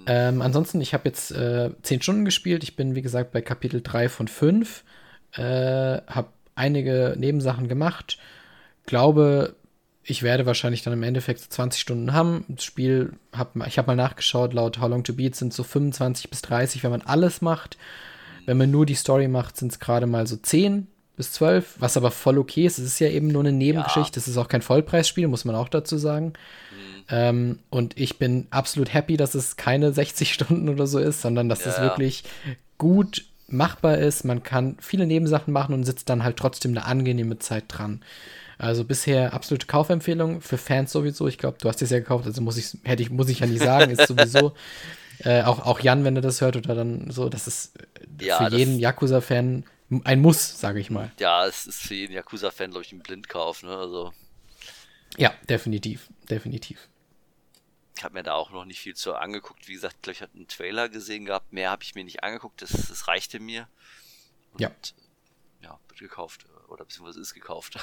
Ähm, 0.06 0.40
ansonsten, 0.40 0.80
ich 0.80 0.94
habe 0.94 1.08
jetzt 1.08 1.32
äh, 1.32 1.70
10 1.82 2.02
Stunden 2.02 2.24
gespielt. 2.24 2.62
Ich 2.62 2.76
bin, 2.76 2.94
wie 2.94 3.02
gesagt, 3.02 3.32
bei 3.32 3.40
Kapitel 3.42 3.82
3 3.82 4.08
von 4.08 4.28
5. 4.28 4.84
Äh, 5.32 5.40
habe 5.42 6.28
einige 6.54 7.14
Nebensachen 7.18 7.68
gemacht. 7.68 8.18
Glaube, 8.86 9.56
ich 10.08 10.22
werde 10.22 10.46
wahrscheinlich 10.46 10.82
dann 10.82 10.92
im 10.92 11.02
Endeffekt 11.02 11.40
so 11.40 11.48
20 11.48 11.80
Stunden 11.80 12.12
haben. 12.12 12.44
Das 12.48 12.64
Spiel, 12.64 13.14
hab, 13.32 13.56
ich 13.66 13.76
habe 13.76 13.88
mal 13.88 13.96
nachgeschaut, 13.96 14.54
laut 14.54 14.78
How 14.80 14.88
Long 14.88 15.02
to 15.02 15.12
Beat 15.12 15.34
sind 15.34 15.52
so 15.52 15.64
25 15.64 16.30
bis 16.30 16.42
30, 16.42 16.84
wenn 16.84 16.92
man 16.92 17.02
alles 17.02 17.42
macht. 17.42 17.76
Wenn 18.46 18.56
man 18.56 18.70
nur 18.70 18.86
die 18.86 18.94
Story 18.94 19.26
macht, 19.26 19.56
sind 19.56 19.72
es 19.72 19.80
gerade 19.80 20.06
mal 20.06 20.26
so 20.28 20.36
10 20.36 20.86
bis 21.16 21.32
12, 21.32 21.76
was 21.80 21.96
aber 21.96 22.12
voll 22.12 22.38
okay 22.38 22.66
ist. 22.66 22.78
Es 22.78 22.84
ist 22.86 23.00
ja 23.00 23.08
eben 23.08 23.28
nur 23.28 23.42
eine 23.42 23.52
Nebengeschichte. 23.52 24.20
Es 24.20 24.28
ist 24.28 24.36
auch 24.36 24.48
kein 24.48 24.62
Vollpreisspiel, 24.62 25.26
muss 25.26 25.44
man 25.44 25.56
auch 25.56 25.68
dazu 25.68 25.98
sagen. 25.98 26.26
Mhm. 26.26 27.04
Ähm, 27.08 27.58
und 27.70 27.98
ich 27.98 28.18
bin 28.18 28.46
absolut 28.50 28.94
happy, 28.94 29.16
dass 29.16 29.34
es 29.34 29.56
keine 29.56 29.92
60 29.92 30.32
Stunden 30.32 30.68
oder 30.68 30.86
so 30.86 31.00
ist, 31.00 31.20
sondern 31.20 31.48
dass 31.48 31.64
ja. 31.64 31.72
es 31.72 31.80
wirklich 31.80 32.22
gut 32.78 33.24
machbar 33.48 33.98
ist. 33.98 34.24
Man 34.24 34.44
kann 34.44 34.76
viele 34.80 35.06
Nebensachen 35.06 35.52
machen 35.52 35.74
und 35.74 35.84
sitzt 35.84 36.08
dann 36.08 36.22
halt 36.22 36.36
trotzdem 36.36 36.72
eine 36.72 36.84
angenehme 36.84 37.38
Zeit 37.38 37.64
dran. 37.68 38.02
Also 38.58 38.84
bisher 38.84 39.34
absolute 39.34 39.66
Kaufempfehlung 39.66 40.40
für 40.40 40.56
Fans 40.56 40.90
sowieso. 40.90 41.28
Ich 41.28 41.38
glaube, 41.38 41.58
du 41.60 41.68
hast 41.68 41.82
es 41.82 41.90
ja 41.90 41.98
gekauft, 41.98 42.26
also 42.26 42.40
muss 42.40 42.56
ich, 42.56 42.78
hätte 42.84 43.02
ich, 43.02 43.10
muss 43.10 43.28
ich 43.28 43.40
ja 43.40 43.46
nicht 43.46 43.62
sagen, 43.62 43.90
ist 43.90 44.06
sowieso. 44.08 44.54
äh, 45.18 45.42
auch, 45.42 45.66
auch 45.66 45.80
Jan, 45.80 46.04
wenn 46.04 46.16
er 46.16 46.22
das 46.22 46.40
hört 46.40 46.56
oder 46.56 46.74
dann 46.74 47.10
so, 47.10 47.28
das 47.28 47.46
ist 47.46 47.74
ja, 48.20 48.38
für 48.38 48.50
das 48.50 48.58
jeden 48.58 48.78
Yakuza-Fan 48.78 49.64
ein 50.04 50.20
Muss, 50.20 50.58
sage 50.58 50.80
ich 50.80 50.90
mal. 50.90 51.12
Ja, 51.20 51.46
es 51.46 51.66
ist 51.66 51.82
für 51.82 51.94
jeden 51.94 52.14
Yakuza-Fan, 52.14 52.70
glaube 52.70 52.84
ich, 52.84 52.92
ein 52.92 53.00
Blindkauf, 53.00 53.62
ne? 53.62 53.76
Also. 53.76 54.12
Ja, 55.18 55.32
definitiv, 55.48 56.08
definitiv. 56.28 56.88
Ich 57.96 58.04
habe 58.04 58.14
mir 58.14 58.22
da 58.22 58.34
auch 58.34 58.50
noch 58.50 58.64
nicht 58.64 58.80
viel 58.80 58.94
zu 58.94 59.14
angeguckt. 59.14 59.68
Wie 59.68 59.72
gesagt, 59.72 60.06
ich 60.08 60.20
habe 60.20 60.32
einen 60.34 60.48
Trailer 60.48 60.88
gesehen 60.88 61.24
gehabt. 61.24 61.52
Mehr 61.52 61.70
habe 61.70 61.82
ich 61.82 61.94
mir 61.94 62.04
nicht 62.04 62.24
angeguckt. 62.24 62.60
Das, 62.60 62.70
das 62.70 63.08
reichte 63.08 63.40
mir. 63.40 63.68
Und, 64.52 64.60
ja. 64.60 64.70
Ja, 65.62 65.78
wird 65.88 66.00
gekauft 66.00 66.44
oder 66.68 66.84
beziehungsweise 66.84 67.20
ist 67.20 67.34
gekauft. 67.34 67.78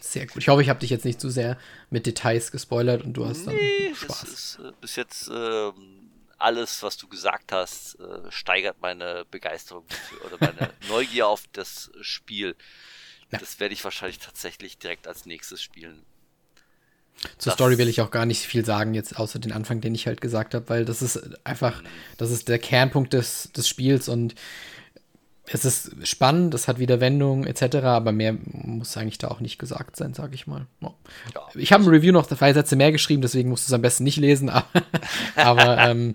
Sehr 0.00 0.26
gut. 0.26 0.36
Ich 0.36 0.48
hoffe, 0.48 0.62
ich 0.62 0.68
habe 0.68 0.80
dich 0.80 0.90
jetzt 0.90 1.04
nicht 1.04 1.20
zu 1.20 1.30
sehr 1.30 1.58
mit 1.90 2.06
Details 2.06 2.52
gespoilert 2.52 3.02
und 3.02 3.14
du 3.14 3.26
hast 3.26 3.46
dann 3.46 3.54
nee, 3.54 3.94
Spaß. 3.94 4.22
Ist, 4.24 4.58
äh, 4.62 4.72
bis 4.80 4.96
jetzt 4.96 5.28
äh, 5.28 5.72
alles, 6.38 6.82
was 6.82 6.98
du 6.98 7.08
gesagt 7.08 7.52
hast, 7.52 7.98
äh, 7.98 8.30
steigert 8.30 8.76
meine 8.80 9.24
Begeisterung 9.30 9.84
für, 9.88 10.26
oder 10.26 10.36
meine 10.40 10.70
Neugier 10.88 11.26
auf 11.26 11.44
das 11.52 11.90
Spiel. 12.02 12.54
Ja. 13.30 13.38
Das 13.38 13.60
werde 13.60 13.72
ich 13.72 13.82
wahrscheinlich 13.82 14.18
tatsächlich 14.18 14.78
direkt 14.78 15.08
als 15.08 15.24
nächstes 15.24 15.62
spielen. 15.62 16.04
Zur 17.38 17.50
das 17.50 17.54
Story 17.54 17.78
will 17.78 17.88
ich 17.88 18.00
auch 18.00 18.10
gar 18.10 18.26
nicht 18.26 18.42
viel 18.42 18.64
sagen, 18.64 18.92
jetzt 18.92 19.18
außer 19.18 19.38
den 19.38 19.52
Anfang, 19.52 19.80
den 19.80 19.94
ich 19.94 20.06
halt 20.06 20.20
gesagt 20.20 20.54
habe, 20.54 20.68
weil 20.68 20.84
das 20.84 21.00
ist 21.00 21.18
einfach, 21.44 21.82
mhm. 21.82 21.86
das 22.18 22.30
ist 22.30 22.48
der 22.48 22.58
Kernpunkt 22.58 23.12
des, 23.12 23.50
des 23.52 23.66
Spiels 23.68 24.08
und 24.08 24.34
es 25.46 25.64
ist 25.64 26.08
spannend, 26.08 26.54
es 26.54 26.68
hat 26.68 26.78
wieder 26.78 27.00
Wendungen 27.00 27.46
etc., 27.46 27.76
aber 27.84 28.12
mehr 28.12 28.36
muss 28.44 28.96
eigentlich 28.96 29.18
da 29.18 29.28
auch 29.28 29.40
nicht 29.40 29.58
gesagt 29.58 29.96
sein, 29.96 30.14
sage 30.14 30.34
ich 30.34 30.46
mal. 30.46 30.66
Ja. 30.80 30.90
Ich 31.54 31.72
habe 31.72 31.84
ein 31.84 31.90
Review 31.90 32.12
noch 32.12 32.26
zwei 32.26 32.52
Sätze 32.52 32.76
mehr 32.76 32.92
geschrieben, 32.92 33.22
deswegen 33.22 33.50
musst 33.50 33.66
du 33.66 33.70
es 33.70 33.74
am 33.74 33.82
besten 33.82 34.04
nicht 34.04 34.16
lesen, 34.16 34.48
aber, 34.50 34.66
aber 35.36 35.78
ähm, 35.78 36.14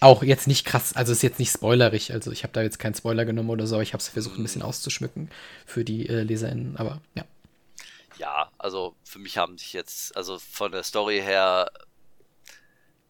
auch 0.00 0.22
jetzt 0.22 0.48
nicht 0.48 0.64
krass, 0.64 0.94
also 0.94 1.12
ist 1.12 1.22
jetzt 1.22 1.38
nicht 1.38 1.52
spoilerig, 1.52 2.12
also 2.12 2.32
ich 2.32 2.42
habe 2.42 2.52
da 2.52 2.62
jetzt 2.62 2.78
keinen 2.78 2.94
Spoiler 2.94 3.24
genommen 3.24 3.50
oder 3.50 3.66
so, 3.66 3.80
ich 3.80 3.92
habe 3.92 4.00
es 4.00 4.08
versucht 4.08 4.38
ein 4.38 4.42
bisschen 4.42 4.62
auszuschmücken 4.62 5.30
für 5.64 5.84
die 5.84 6.08
äh, 6.08 6.22
LeserInnen, 6.22 6.76
aber 6.76 7.00
ja. 7.14 7.24
Ja, 8.18 8.50
also 8.58 8.96
für 9.04 9.20
mich 9.20 9.38
haben 9.38 9.56
sich 9.58 9.72
jetzt, 9.72 10.16
also 10.16 10.40
von 10.40 10.72
der 10.72 10.82
Story 10.82 11.20
her 11.20 11.70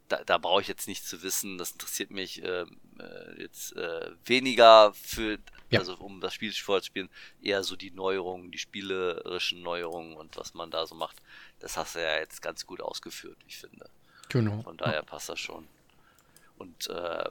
da, 0.08 0.24
da 0.24 0.38
brauche 0.38 0.62
ich 0.62 0.68
jetzt 0.68 0.88
nicht 0.88 1.06
zu 1.06 1.22
wissen, 1.22 1.58
das 1.58 1.72
interessiert 1.72 2.10
mich 2.10 2.42
ähm, 2.42 2.78
äh, 2.98 3.42
jetzt 3.42 3.76
äh, 3.76 4.10
weniger 4.24 4.92
für, 4.94 5.38
ja. 5.70 5.80
also 5.80 5.94
um 5.94 6.20
das 6.20 6.34
Spiel 6.34 6.52
vorzuspielen, 6.52 7.10
eher 7.42 7.62
so 7.62 7.76
die 7.76 7.90
Neuerungen, 7.90 8.50
die 8.50 8.58
spielerischen 8.58 9.62
Neuerungen 9.62 10.16
und 10.16 10.36
was 10.36 10.54
man 10.54 10.70
da 10.70 10.86
so 10.86 10.94
macht. 10.94 11.16
Das 11.60 11.76
hast 11.76 11.94
du 11.94 12.02
ja 12.02 12.16
jetzt 12.18 12.42
ganz 12.42 12.66
gut 12.66 12.80
ausgeführt, 12.80 13.38
ich 13.46 13.58
finde. 13.58 13.88
Genau. 14.28 14.62
Von 14.62 14.76
daher 14.76 15.02
passt 15.02 15.28
das 15.28 15.38
schon. 15.40 15.66
Und 16.56 16.88
äh, 16.88 17.28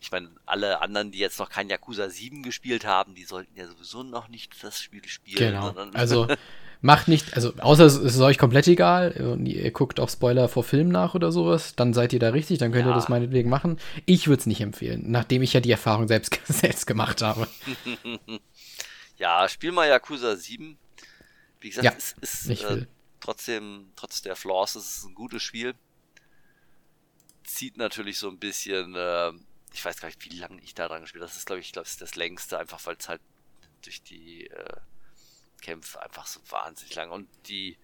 ich 0.00 0.10
meine, 0.12 0.30
alle 0.44 0.82
anderen, 0.82 1.12
die 1.12 1.18
jetzt 1.18 1.38
noch 1.38 1.48
kein 1.48 1.70
Yakuza 1.70 2.10
7 2.10 2.42
gespielt 2.42 2.84
haben, 2.84 3.14
die 3.14 3.24
sollten 3.24 3.56
ja 3.56 3.66
sowieso 3.66 4.02
noch 4.02 4.28
nicht 4.28 4.62
das 4.62 4.80
Spiel 4.80 5.06
spielen. 5.08 5.52
Genau. 5.52 5.70
Also 5.94 6.26
macht 6.84 7.08
nicht, 7.08 7.32
also 7.34 7.54
außer 7.60 7.86
es 7.86 7.96
ist 7.96 8.20
euch 8.20 8.36
komplett 8.36 8.68
egal 8.68 9.12
und 9.12 9.46
ihr 9.46 9.70
guckt 9.70 9.98
auch 9.98 10.10
Spoiler 10.10 10.50
vor 10.50 10.64
Film 10.64 10.90
nach 10.90 11.14
oder 11.14 11.32
sowas, 11.32 11.74
dann 11.74 11.94
seid 11.94 12.12
ihr 12.12 12.18
da 12.18 12.28
richtig, 12.28 12.58
dann 12.58 12.72
könnt 12.72 12.84
ja. 12.84 12.92
ihr 12.92 12.94
das 12.94 13.08
meinetwegen 13.08 13.48
machen. 13.48 13.80
Ich 14.04 14.28
würde 14.28 14.40
es 14.40 14.46
nicht 14.46 14.60
empfehlen, 14.60 15.10
nachdem 15.10 15.40
ich 15.40 15.54
ja 15.54 15.60
die 15.60 15.70
Erfahrung 15.70 16.08
selbst, 16.08 16.38
selbst 16.44 16.86
gemacht 16.86 17.22
habe. 17.22 17.48
ja, 19.16 19.48
spiel 19.48 19.72
mal 19.72 19.88
Yakuza 19.88 20.36
7. 20.36 20.76
Wie 21.60 21.70
gesagt, 21.70 21.86
ja, 21.86 21.94
es 21.96 22.44
ist 22.46 22.62
äh, 22.62 22.84
trotzdem, 23.18 23.90
trotz 23.96 24.20
der 24.20 24.36
Flaws, 24.36 24.74
es 24.74 24.98
ist 24.98 25.04
ein 25.04 25.14
gutes 25.14 25.42
Spiel. 25.42 25.74
Zieht 27.44 27.78
natürlich 27.78 28.18
so 28.18 28.28
ein 28.28 28.38
bisschen, 28.38 28.94
äh, 28.94 29.32
ich 29.72 29.82
weiß 29.82 30.00
gar 30.00 30.08
nicht, 30.08 30.22
wie 30.22 30.36
lange 30.36 30.60
ich 30.60 30.74
da 30.74 30.88
dran 30.88 31.00
gespielt 31.00 31.22
habe. 31.22 31.30
Das 31.30 31.38
ist, 31.38 31.46
glaube 31.46 31.60
ich, 31.60 31.72
glaube 31.72 31.88
das 31.98 32.14
längste, 32.14 32.58
einfach 32.58 32.84
weil 32.84 32.96
es 32.98 33.08
halt 33.08 33.22
durch 33.80 34.02
die 34.02 34.48
äh, 34.48 34.76
Kämpfe 35.64 36.02
einfach 36.02 36.26
so 36.26 36.40
wahnsinnig 36.50 36.94
lang 36.94 37.10
und 37.10 37.26
die 37.48 37.78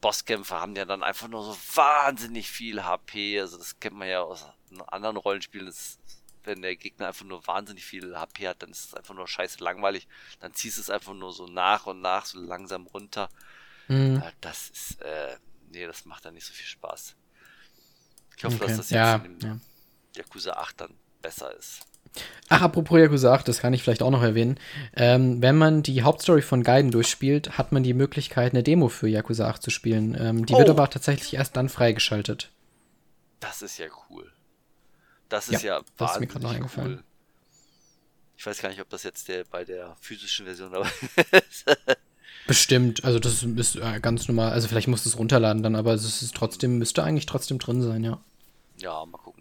Bosskämpfe 0.00 0.54
haben 0.54 0.76
ja 0.76 0.84
dann 0.84 1.02
einfach 1.02 1.28
nur 1.28 1.42
so 1.42 1.56
wahnsinnig 1.76 2.48
viel 2.50 2.84
HP. 2.84 3.40
Also 3.40 3.58
das 3.58 3.80
kennt 3.80 3.96
man 3.96 4.08
ja 4.08 4.20
aus 4.20 4.46
anderen 4.86 5.16
Rollenspielen. 5.16 5.66
Das, 5.66 5.98
wenn 6.44 6.62
der 6.62 6.76
Gegner 6.76 7.08
einfach 7.08 7.24
nur 7.24 7.44
wahnsinnig 7.46 7.84
viel 7.84 8.16
HP 8.16 8.48
hat, 8.48 8.62
dann 8.62 8.70
ist 8.70 8.84
es 8.84 8.94
einfach 8.94 9.14
nur 9.14 9.26
scheiße 9.26 9.62
langweilig. 9.62 10.06
Dann 10.40 10.54
ziehst 10.54 10.76
du 10.76 10.80
es 10.82 10.90
einfach 10.90 11.14
nur 11.14 11.32
so 11.32 11.46
nach 11.46 11.86
und 11.86 12.00
nach 12.00 12.24
so 12.24 12.40
langsam 12.40 12.86
runter. 12.86 13.28
Mhm. 13.88 14.22
Das 14.40 14.70
ist, 14.70 15.00
äh, 15.02 15.36
nee, 15.70 15.86
das 15.86 16.04
macht 16.04 16.24
dann 16.24 16.34
nicht 16.34 16.46
so 16.46 16.52
viel 16.52 16.66
Spaß. 16.66 17.16
Ich 18.36 18.44
hoffe, 18.44 18.56
okay. 18.56 18.66
dass 18.66 18.76
das 18.76 18.90
jetzt 18.90 18.96
ja, 18.96 19.16
in 19.16 19.38
dem 19.38 19.48
ja. 19.48 19.60
Yakuza 20.16 20.52
8 20.52 20.80
dann 20.80 20.98
besser 21.20 21.54
ist. 21.56 21.86
Ach, 22.48 22.60
apropos 22.60 22.98
Yakuza 22.98 23.32
8, 23.32 23.48
das 23.48 23.60
kann 23.60 23.72
ich 23.72 23.82
vielleicht 23.82 24.02
auch 24.02 24.10
noch 24.10 24.22
erwähnen. 24.22 24.58
Ähm, 24.94 25.40
wenn 25.40 25.56
man 25.56 25.82
die 25.82 26.02
Hauptstory 26.02 26.42
von 26.42 26.62
Gaiden 26.62 26.90
durchspielt, 26.90 27.56
hat 27.56 27.72
man 27.72 27.82
die 27.82 27.94
Möglichkeit, 27.94 28.52
eine 28.52 28.62
Demo 28.62 28.88
für 28.88 29.08
Yakuza 29.08 29.48
8 29.48 29.62
zu 29.62 29.70
spielen. 29.70 30.16
Ähm, 30.20 30.44
die 30.44 30.54
oh. 30.54 30.58
wird 30.58 30.68
aber 30.68 30.90
tatsächlich 30.90 31.34
erst 31.34 31.56
dann 31.56 31.68
freigeschaltet. 31.68 32.50
Das 33.40 33.62
ist 33.62 33.78
ja 33.78 33.86
cool. 34.10 34.30
Das 35.28 35.48
ist 35.48 35.62
ja, 35.62 35.76
ja 35.78 35.82
das 35.96 36.12
ist 36.12 36.20
mir 36.20 36.26
gerade 36.26 36.44
noch 36.44 36.54
eingefallen. 36.54 36.96
Cool. 36.96 37.04
Ich 38.36 38.44
weiß 38.44 38.60
gar 38.60 38.68
nicht, 38.68 38.80
ob 38.80 38.90
das 38.90 39.02
jetzt 39.04 39.28
der 39.28 39.44
bei 39.44 39.64
der 39.64 39.96
physischen 40.00 40.44
Version 40.44 40.74
aber 40.74 40.86
Bestimmt, 42.46 43.04
also 43.04 43.18
das 43.18 43.42
ist 43.42 43.76
äh, 43.76 44.00
ganz 44.00 44.28
normal. 44.28 44.52
Also 44.52 44.68
vielleicht 44.68 44.88
musst 44.88 45.06
du 45.06 45.08
es 45.08 45.18
runterladen 45.18 45.62
dann, 45.62 45.76
aber 45.76 45.94
es 45.94 46.22
ist 46.22 46.34
trotzdem, 46.34 46.78
müsste 46.78 47.02
eigentlich 47.02 47.26
trotzdem 47.26 47.58
drin 47.58 47.82
sein, 47.82 48.02
ja. 48.02 48.20
Ja, 48.78 49.04
mal 49.06 49.18
gucken. 49.18 49.31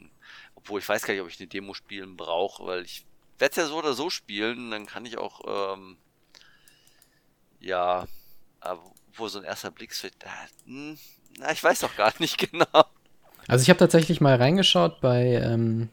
Obwohl 0.61 0.79
ich 0.79 0.89
weiß 0.89 1.03
gar 1.03 1.13
nicht, 1.13 1.21
ob 1.21 1.29
ich 1.29 1.39
eine 1.39 1.47
Demo 1.47 1.73
spielen 1.73 2.17
brauche, 2.17 2.65
weil 2.65 2.83
ich 2.83 3.05
werde 3.39 3.51
es 3.51 3.57
ja 3.57 3.65
so 3.65 3.77
oder 3.77 3.93
so 3.93 4.09
spielen, 4.09 4.71
dann 4.71 4.85
kann 4.85 5.05
ich 5.05 5.17
auch, 5.17 5.73
ähm, 5.75 5.97
ja, 7.59 8.07
wo 9.13 9.27
so 9.27 9.39
ein 9.39 9.45
erster 9.45 9.71
Blick 9.71 9.91
äh, 10.03 10.11
na, 11.39 11.51
ich 11.51 11.63
weiß 11.63 11.79
doch 11.79 11.95
gar 11.95 12.13
nicht 12.19 12.37
genau. 12.51 12.85
Also 13.47 13.63
ich 13.63 13.69
habe 13.69 13.79
tatsächlich 13.79 14.21
mal 14.21 14.35
reingeschaut 14.35 15.01
bei, 15.01 15.41
ähm, 15.43 15.89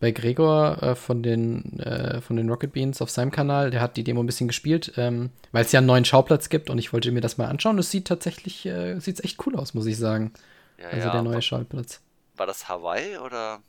bei 0.00 0.10
Gregor 0.10 0.82
äh, 0.82 0.94
von, 0.96 1.22
den, 1.22 1.78
äh, 1.78 2.20
von 2.20 2.36
den 2.36 2.50
Rocket 2.50 2.72
Beans 2.72 3.00
auf 3.00 3.10
seinem 3.10 3.30
Kanal. 3.30 3.70
Der 3.70 3.80
hat 3.80 3.96
die 3.96 4.04
Demo 4.04 4.22
ein 4.22 4.26
bisschen 4.26 4.48
gespielt, 4.48 4.92
ähm, 4.96 5.30
weil 5.52 5.64
es 5.64 5.72
ja 5.72 5.78
einen 5.78 5.86
neuen 5.86 6.04
Schauplatz 6.04 6.48
gibt 6.48 6.70
und 6.70 6.78
ich 6.78 6.92
wollte 6.92 7.12
mir 7.12 7.20
das 7.20 7.38
mal 7.38 7.46
anschauen. 7.46 7.78
Es 7.78 7.90
sieht 7.90 8.08
tatsächlich, 8.08 8.66
äh, 8.66 8.98
sieht 8.98 9.22
echt 9.24 9.46
cool 9.46 9.56
aus, 9.56 9.74
muss 9.74 9.86
ich 9.86 9.96
sagen. 9.96 10.32
Ja, 10.78 10.88
also 10.88 11.06
ja, 11.06 11.12
der 11.12 11.22
neue 11.22 11.34
war, 11.34 11.42
Schauplatz. 11.42 12.00
War 12.36 12.46
das 12.46 12.68
Hawaii 12.68 13.18
oder? 13.18 13.60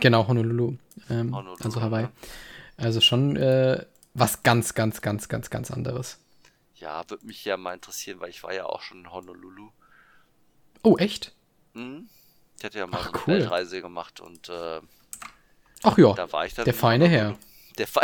Genau, 0.00 0.26
Honolulu. 0.26 0.76
Ähm, 1.10 1.34
Honolulu 1.34 1.62
also 1.62 1.80
Hawaii. 1.80 2.08
Also 2.76 3.00
schon 3.00 3.36
äh, 3.36 3.84
was 4.14 4.42
ganz, 4.42 4.74
ganz, 4.74 5.00
ganz, 5.02 5.28
ganz, 5.28 5.50
ganz 5.50 5.70
anderes. 5.70 6.18
Ja, 6.76 7.08
würde 7.08 7.26
mich 7.26 7.44
ja 7.44 7.56
mal 7.56 7.74
interessieren, 7.74 8.20
weil 8.20 8.30
ich 8.30 8.42
war 8.42 8.52
ja 8.52 8.66
auch 8.66 8.82
schon 8.82 9.00
in 9.00 9.12
Honolulu. 9.12 9.70
Oh, 10.82 10.96
echt? 10.98 11.32
Mhm. 11.74 12.08
Ich 12.58 12.64
hatte 12.64 12.78
ja 12.78 12.86
mal 12.86 12.98
Ach, 13.00 13.08
eine 13.08 13.18
cool. 13.18 13.26
Weltreise 13.40 13.80
gemacht 13.80 14.20
und 14.20 14.48
äh, 14.48 14.80
Ach 15.82 15.98
ja, 15.98 16.12
da 16.14 16.30
war 16.32 16.46
ich 16.46 16.54
dann 16.54 16.64
der 16.64 16.74
feine 16.74 17.08
Herr. 17.08 17.36
Der 17.78 17.86
Fe 17.86 18.00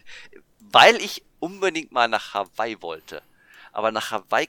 Weil 0.72 0.96
ich 0.96 1.22
unbedingt 1.38 1.92
mal 1.92 2.08
nach 2.08 2.34
Hawaii 2.34 2.80
wollte. 2.80 3.22
Aber 3.72 3.92
nach 3.92 4.10
Hawaii 4.10 4.48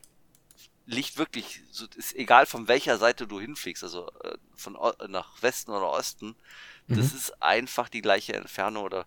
liegt 0.85 1.17
wirklich, 1.17 1.61
so, 1.71 1.85
ist 1.95 2.15
egal 2.15 2.45
von 2.45 2.67
welcher 2.67 2.97
Seite 2.97 3.27
du 3.27 3.39
hinfliegst, 3.39 3.83
also 3.83 4.09
äh, 4.23 4.37
von 4.55 4.75
o 4.75 4.91
nach 5.07 5.41
Westen 5.41 5.71
oder 5.71 5.89
Osten, 5.89 6.35
mhm. 6.87 6.97
das 6.97 7.13
ist 7.13 7.41
einfach 7.41 7.89
die 7.89 8.01
gleiche 8.01 8.33
Entfernung 8.33 8.83
oder 8.83 9.05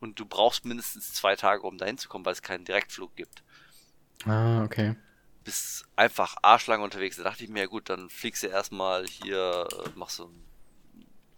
und 0.00 0.18
du 0.18 0.24
brauchst 0.24 0.64
mindestens 0.64 1.12
zwei 1.12 1.36
Tage, 1.36 1.62
um 1.62 1.76
dahin 1.76 1.98
zu 1.98 2.08
kommen, 2.08 2.24
weil 2.24 2.32
es 2.32 2.42
keinen 2.42 2.64
Direktflug 2.64 3.14
gibt. 3.16 3.42
Ah, 4.24 4.64
okay. 4.64 4.96
Bist 5.44 5.86
einfach 5.94 6.36
arschlang 6.42 6.82
unterwegs. 6.82 7.16
Da 7.16 7.22
dachte 7.22 7.44
ich 7.44 7.50
mir, 7.50 7.60
ja 7.60 7.66
gut, 7.66 7.88
dann 7.90 8.08
fliegst 8.08 8.42
du 8.42 8.46
erstmal 8.46 9.06
hier, 9.06 9.68
äh, 9.70 9.88
machst 9.94 10.18
du 10.18 10.24
ein 10.24 10.44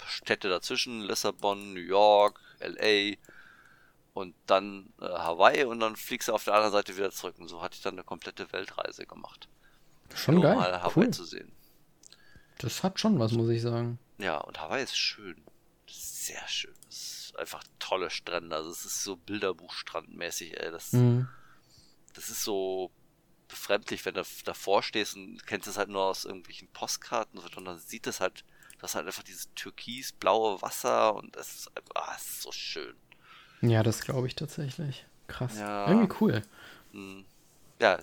Städte 0.06 0.48
dazwischen, 0.48 1.00
Lissabon, 1.00 1.74
New 1.74 1.80
York, 1.80 2.40
LA 2.60 3.16
und 4.14 4.34
dann 4.46 4.92
äh, 5.00 5.06
Hawaii 5.06 5.64
und 5.64 5.80
dann 5.80 5.96
fliegst 5.96 6.28
du 6.28 6.32
auf 6.32 6.44
der 6.44 6.54
anderen 6.54 6.72
Seite 6.72 6.96
wieder 6.96 7.10
zurück. 7.10 7.36
Und 7.38 7.48
so 7.48 7.62
hatte 7.62 7.76
ich 7.76 7.82
dann 7.82 7.94
eine 7.94 8.04
komplette 8.04 8.52
Weltreise 8.52 9.06
gemacht. 9.06 9.48
Schon 10.14 10.40
geil. 10.40 10.54
Mal 10.54 10.82
Hawaii 10.82 11.06
cool. 11.06 11.10
zu 11.10 11.24
sehen. 11.24 11.52
Das 12.58 12.82
hat 12.82 13.00
schon 13.00 13.18
was, 13.18 13.32
muss 13.32 13.48
ich 13.48 13.62
sagen. 13.62 13.98
Ja, 14.18 14.38
und 14.38 14.60
Hawaii 14.60 14.82
ist 14.82 14.96
schön. 14.96 15.42
Sehr 15.86 16.46
schön. 16.46 16.74
Es 16.88 17.26
ist 17.26 17.36
einfach 17.38 17.64
tolle 17.78 18.10
Strände. 18.10 18.54
Also 18.54 18.70
es 18.70 18.84
ist 18.84 19.02
so 19.02 19.16
Bilderbuchstrandmäßig, 19.16 20.60
ey. 20.60 20.70
Das, 20.70 20.92
mhm. 20.92 21.28
das 22.14 22.28
ist 22.28 22.44
so 22.44 22.90
befremdlich, 23.48 24.04
wenn 24.04 24.14
du 24.14 24.22
davor 24.44 24.82
stehst 24.82 25.16
und 25.16 25.46
kennst 25.46 25.68
es 25.68 25.76
halt 25.76 25.88
nur 25.88 26.02
aus 26.02 26.24
irgendwelchen 26.24 26.68
Postkarten 26.68 27.38
und 27.38 27.66
dann 27.66 27.78
sieht 27.78 28.06
es 28.06 28.20
halt 28.20 28.44
das 28.82 28.96
halt 28.96 29.06
einfach 29.06 29.22
dieses 29.22 29.48
türkisblaue 29.54 30.60
Wasser 30.60 31.14
und 31.14 31.36
es 31.36 31.54
ist, 31.54 31.72
ah, 31.94 32.14
es 32.16 32.22
ist 32.22 32.42
so 32.42 32.52
schön. 32.52 32.96
Ja, 33.60 33.82
das 33.84 34.00
glaube 34.00 34.26
ich 34.26 34.34
tatsächlich. 34.34 35.06
Krass. 35.28 35.56
Ja. 35.56 35.88
Irgendwie 35.88 36.14
cool. 36.20 36.42
Hm. 36.90 37.24
Ja, 37.80 38.00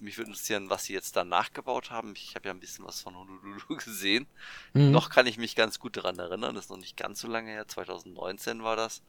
mich 0.00 0.18
würde 0.18 0.30
interessieren, 0.30 0.70
was 0.70 0.84
sie 0.84 0.92
jetzt 0.92 1.16
da 1.16 1.24
nachgebaut 1.24 1.90
haben. 1.90 2.14
Ich 2.16 2.34
habe 2.34 2.48
ja 2.48 2.54
ein 2.54 2.60
bisschen 2.60 2.84
was 2.84 3.00
von 3.00 3.16
Honolulu 3.16 3.76
gesehen. 3.84 4.26
Mhm. 4.74 4.90
Noch 4.90 5.10
kann 5.10 5.26
ich 5.26 5.38
mich 5.38 5.56
ganz 5.56 5.78
gut 5.78 5.96
daran 5.96 6.18
erinnern. 6.18 6.54
Das 6.54 6.66
ist 6.66 6.70
noch 6.70 6.78
nicht 6.78 6.96
ganz 6.96 7.20
so 7.20 7.28
lange 7.28 7.50
her. 7.50 7.66
2019 7.66 8.62
war 8.62 8.76
das. 8.76 9.02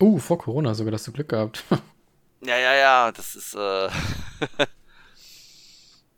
Uh, 0.00 0.18
vor 0.18 0.38
Corona 0.38 0.74
sogar, 0.74 0.92
dass 0.92 1.04
du 1.04 1.12
Glück 1.12 1.30
gehabt. 1.30 1.64
ja, 2.40 2.58
ja, 2.58 2.74
ja. 2.74 3.12
Das 3.12 3.34
ist, 3.34 3.54
äh 3.54 3.88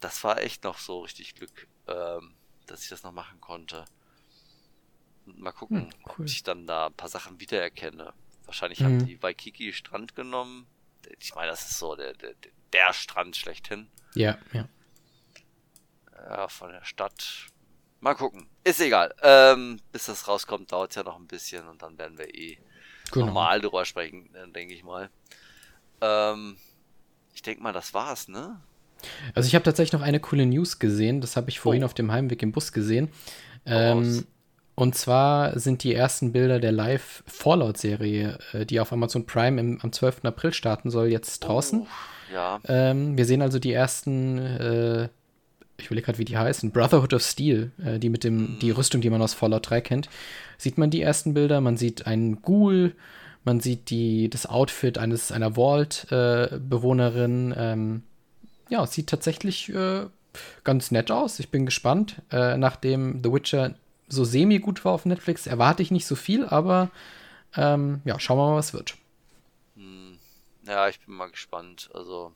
das 0.01 0.23
war 0.25 0.41
echt 0.41 0.65
noch 0.65 0.79
so 0.79 1.01
richtig 1.01 1.35
Glück, 1.35 1.69
ähm, 1.87 2.35
dass 2.67 2.83
ich 2.83 2.89
das 2.89 3.03
noch 3.03 3.13
machen 3.13 3.41
konnte. 3.41 3.85
Mal 5.27 5.53
gucken, 5.53 5.83
hm, 5.83 5.91
cool. 6.07 6.15
ob 6.19 6.27
ich 6.27 6.43
dann 6.43 6.67
da 6.67 6.87
ein 6.87 6.95
paar 6.95 7.09
Sachen 7.09 7.39
wiedererkenne. 7.41 8.13
Wahrscheinlich 8.45 8.81
mhm. 8.81 8.85
haben 8.85 9.07
die 9.07 9.23
Waikiki 9.23 9.73
Strand 9.73 10.17
genommen. 10.17 10.67
Ich 11.19 11.35
meine, 11.35 11.51
das 11.51 11.71
ist 11.71 11.79
so 11.79 11.95
der, 11.95 12.15
der, 12.15 12.35
der 12.35 12.51
Strand 12.93 13.37
schlechthin. 13.37 13.89
Ja, 14.15 14.39
ja. 14.53 14.69
Ja, 16.29 16.49
von 16.49 16.71
der 16.71 16.85
Stadt. 16.85 17.49
Mal 18.01 18.15
gucken. 18.15 18.47
Ist 18.65 18.81
egal. 18.81 19.15
Ähm, 19.23 19.81
bis 19.93 20.07
das 20.07 20.29
rauskommt, 20.29 20.73
dauert 20.73 20.91
es 20.91 20.97
ja 20.97 21.03
noch 21.03 21.19
ein 21.19 21.27
bisschen 21.27 21.67
und 21.69 21.83
dann 21.83 21.99
werden 21.99 22.19
wir 22.19 22.35
eh 22.35 22.59
genau. 23.11 23.27
normal 23.27 23.61
drüber 23.61 23.85
sprechen, 23.85 24.35
äh, 24.35 24.51
denke 24.51 24.75
ich 24.75 24.85
mal. 24.85 25.11
Ähm, 26.01 26.57
ich 27.35 27.43
denke 27.43 27.63
mal, 27.63 27.73
das 27.73 27.95
war's, 27.95 28.29
ne? 28.29 28.61
Also 29.35 29.47
ich 29.47 29.55
habe 29.55 29.65
tatsächlich 29.65 29.93
noch 29.93 30.03
eine 30.03 30.21
coole 30.21 30.47
News 30.47 30.79
gesehen. 30.79 31.21
Das 31.21 31.37
habe 31.37 31.51
ich 31.51 31.61
vorhin 31.61 31.83
oh. 31.83 31.87
auf 31.87 31.95
dem 31.95 32.13
Heimweg 32.13 32.43
im 32.43 32.53
Bus 32.53 32.73
gesehen. 32.73 33.11
Ähm, 33.67 34.27
und 34.75 34.95
zwar 34.95 35.59
sind 35.59 35.83
die 35.85 35.95
ersten 35.95 36.33
Bilder 36.33 36.59
der 36.59 36.73
Live-Fallout-Serie, 36.73 38.39
äh, 38.53 38.67
die 38.67 38.81
auf 38.81 38.93
Amazon 38.93 39.27
Prime 39.27 39.61
im, 39.61 39.81
am 39.83 39.93
12. 39.93 40.25
April 40.25 40.53
starten 40.53 40.91
soll, 40.91 41.09
jetzt 41.09 41.41
draußen. 41.41 41.83
Oh, 41.83 41.87
ja. 42.33 42.61
Ähm, 42.67 43.17
wir 43.17 43.25
sehen 43.25 43.43
also 43.43 43.59
die 43.59 43.73
ersten, 43.73 44.39
äh, 44.39 45.09
ich 45.79 45.87
überlege 45.87 46.07
gerade, 46.07 46.19
wie 46.19 46.25
die 46.25 46.39
heißen, 46.39 46.71
Brotherhood 46.71 47.15
of 47.15 47.23
Steel, 47.23 47.73
äh, 47.85 47.99
die 47.99 48.09
mit 48.09 48.25
dem, 48.25 48.37
mhm. 48.37 48.59
die 48.61 48.71
Rüstung, 48.71 49.01
die 49.01 49.11
man 49.11 49.23
aus 49.23 49.35
Fallout 49.35 49.71
3 49.71 49.81
kennt. 49.81 50.09
Sieht 50.59 50.79
man 50.79 50.91
die 50.91 51.03
ersten 51.03 51.35
Bilder, 51.35 51.61
man 51.61 51.77
sieht 51.77 52.07
einen 52.07 52.43
Ghoul, 52.43 52.95
man 53.45 53.61
sieht 53.61 53.91
die, 53.91 54.29
das 54.29 54.47
Outfit 54.47 54.99
eines, 54.99 55.33
einer 55.33 55.55
Vault-Bewohnerin. 55.55 57.55
Ähm, 57.57 58.03
ja, 58.69 58.87
sieht 58.87 59.09
tatsächlich 59.09 59.71
äh, 59.71 60.07
ganz 60.65 60.91
nett 60.91 61.11
aus. 61.11 61.41
Ich 61.41 61.51
bin 61.51 61.65
gespannt. 61.65 62.21
Äh, 62.31 62.59
nachdem 62.59 63.23
The 63.23 63.33
Witcher 63.33 63.75
so 64.09 64.25
semi-gut 64.25 64.85
war 64.85 64.93
auf 64.93 65.07
Netflix, 65.07 65.47
erwarte 65.47 65.83
ich 65.83 65.91
nicht 65.91 66.07
so 66.07 66.17
viel, 66.17 66.45
aber 66.45 66.91
ähm, 67.57 68.03
ja, 68.05 68.21
schauen 68.21 68.39
wir 68.39 68.51
mal, 68.51 68.57
was 68.57 68.75
wird. 68.75 68.97
Ja, 70.67 70.89
ich 70.89 71.01
bin 71.01 71.15
mal 71.15 71.31
gespannt. 71.31 71.91
Also, 71.95 72.33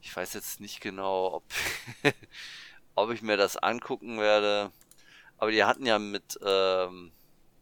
ich 0.00 0.14
weiß 0.14 0.34
jetzt 0.34 0.60
nicht 0.60 0.80
genau, 0.80 1.34
ob, 1.34 1.44
ob 2.94 3.10
ich 3.10 3.22
mir 3.22 3.36
das 3.36 3.56
angucken 3.56 4.18
werde. 4.18 4.72
Aber 5.38 5.50
die 5.50 5.64
hatten 5.64 5.86
ja 5.86 5.98
mit, 5.98 6.38
ähm, 6.44 7.12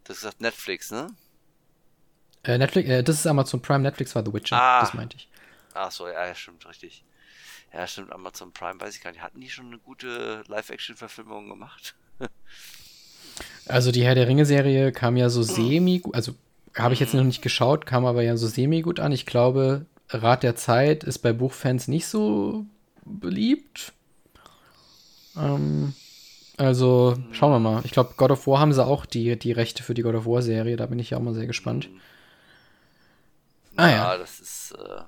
Das 0.04 0.22
ist 0.22 0.40
Netflix, 0.40 0.90
ne? 0.90 1.06
Äh, 2.42 2.58
Netflix, 2.58 2.88
äh, 2.88 3.02
das 3.02 3.16
ist 3.16 3.26
Amazon 3.26 3.62
Prime, 3.62 3.80
Netflix 3.80 4.14
war 4.14 4.24
The 4.24 4.32
Witcher, 4.32 4.60
ah. 4.60 4.80
das 4.80 4.94
meinte 4.94 5.16
ich. 5.16 5.28
Ach 5.74 5.90
so, 5.90 6.08
ja, 6.08 6.34
stimmt, 6.34 6.66
richtig. 6.66 7.04
Ja, 7.72 7.86
stimmt, 7.86 8.12
Amazon 8.12 8.52
Prime, 8.52 8.80
weiß 8.80 8.96
ich 8.96 9.02
gar 9.02 9.12
nicht. 9.12 9.22
Hatten 9.22 9.40
die 9.40 9.50
schon 9.50 9.66
eine 9.66 9.78
gute 9.78 10.42
Live-Action-Verfilmung 10.48 11.48
gemacht? 11.48 11.94
also 13.66 13.92
die 13.92 14.04
Herr 14.04 14.14
der 14.14 14.26
Ringe-Serie 14.26 14.92
kam 14.92 15.16
ja 15.16 15.28
so 15.28 15.42
semi, 15.42 16.02
also 16.12 16.34
habe 16.76 16.94
ich 16.94 17.00
jetzt 17.00 17.14
noch 17.14 17.24
nicht 17.24 17.42
geschaut, 17.42 17.86
kam 17.86 18.04
aber 18.06 18.22
ja 18.22 18.36
so 18.36 18.46
semi 18.46 18.82
gut 18.82 19.00
an. 19.00 19.12
Ich 19.12 19.26
glaube, 19.26 19.86
Rat 20.08 20.42
der 20.42 20.56
Zeit 20.56 21.04
ist 21.04 21.18
bei 21.18 21.32
Buchfans 21.32 21.88
nicht 21.88 22.06
so 22.06 22.64
beliebt. 23.04 23.92
Ähm, 25.36 25.94
also 26.56 27.16
schauen 27.32 27.52
wir 27.52 27.58
mal. 27.58 27.82
Ich 27.84 27.92
glaube, 27.92 28.14
God 28.16 28.30
of 28.32 28.46
War 28.46 28.60
haben 28.60 28.72
sie 28.72 28.84
auch 28.84 29.06
die, 29.06 29.38
die 29.38 29.52
Rechte 29.52 29.82
für 29.82 29.94
die 29.94 30.02
God 30.02 30.14
of 30.14 30.26
War-Serie. 30.26 30.76
Da 30.76 30.86
bin 30.86 30.98
ich 30.98 31.10
ja 31.10 31.18
auch 31.18 31.22
mal 31.22 31.34
sehr 31.34 31.46
gespannt. 31.46 31.88
Ah 33.76 33.88
ja, 33.88 33.96
ja. 33.96 34.16
das 34.18 34.40
ist. 34.40 34.72
Äh, 34.72 35.02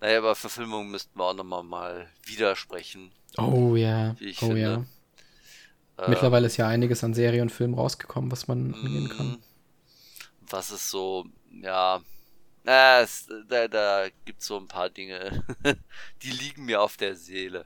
naja, 0.00 0.18
aber 0.18 0.34
Verfilmungen 0.34 0.90
müssten 0.90 1.18
wir 1.18 1.24
auch 1.24 1.34
nochmal 1.34 1.62
mal 1.62 2.06
widersprechen. 2.24 3.12
Oh 3.36 3.76
ja. 3.76 4.16
oh 4.20 4.32
finde. 4.32 4.60
ja. 4.60 4.74
Ähm, 4.74 4.84
Mittlerweile 6.08 6.46
ist 6.46 6.56
ja 6.56 6.66
einiges 6.66 7.04
an 7.04 7.14
Serie 7.14 7.42
und 7.42 7.52
Film 7.52 7.74
rausgekommen, 7.74 8.32
was 8.32 8.48
man 8.48 8.74
angehen 8.74 9.08
kann. 9.10 9.38
Was 10.50 10.70
ist 10.70 10.90
so, 10.90 11.26
ja. 11.50 12.02
Äh, 12.66 13.02
es, 13.02 13.26
da, 13.48 13.68
da 13.68 14.08
gibt 14.24 14.40
es 14.40 14.46
so 14.46 14.58
ein 14.58 14.68
paar 14.68 14.90
Dinge, 14.90 15.44
die 16.22 16.30
liegen 16.30 16.66
mir 16.66 16.82
auf 16.82 16.96
der 16.96 17.16
Seele. 17.16 17.64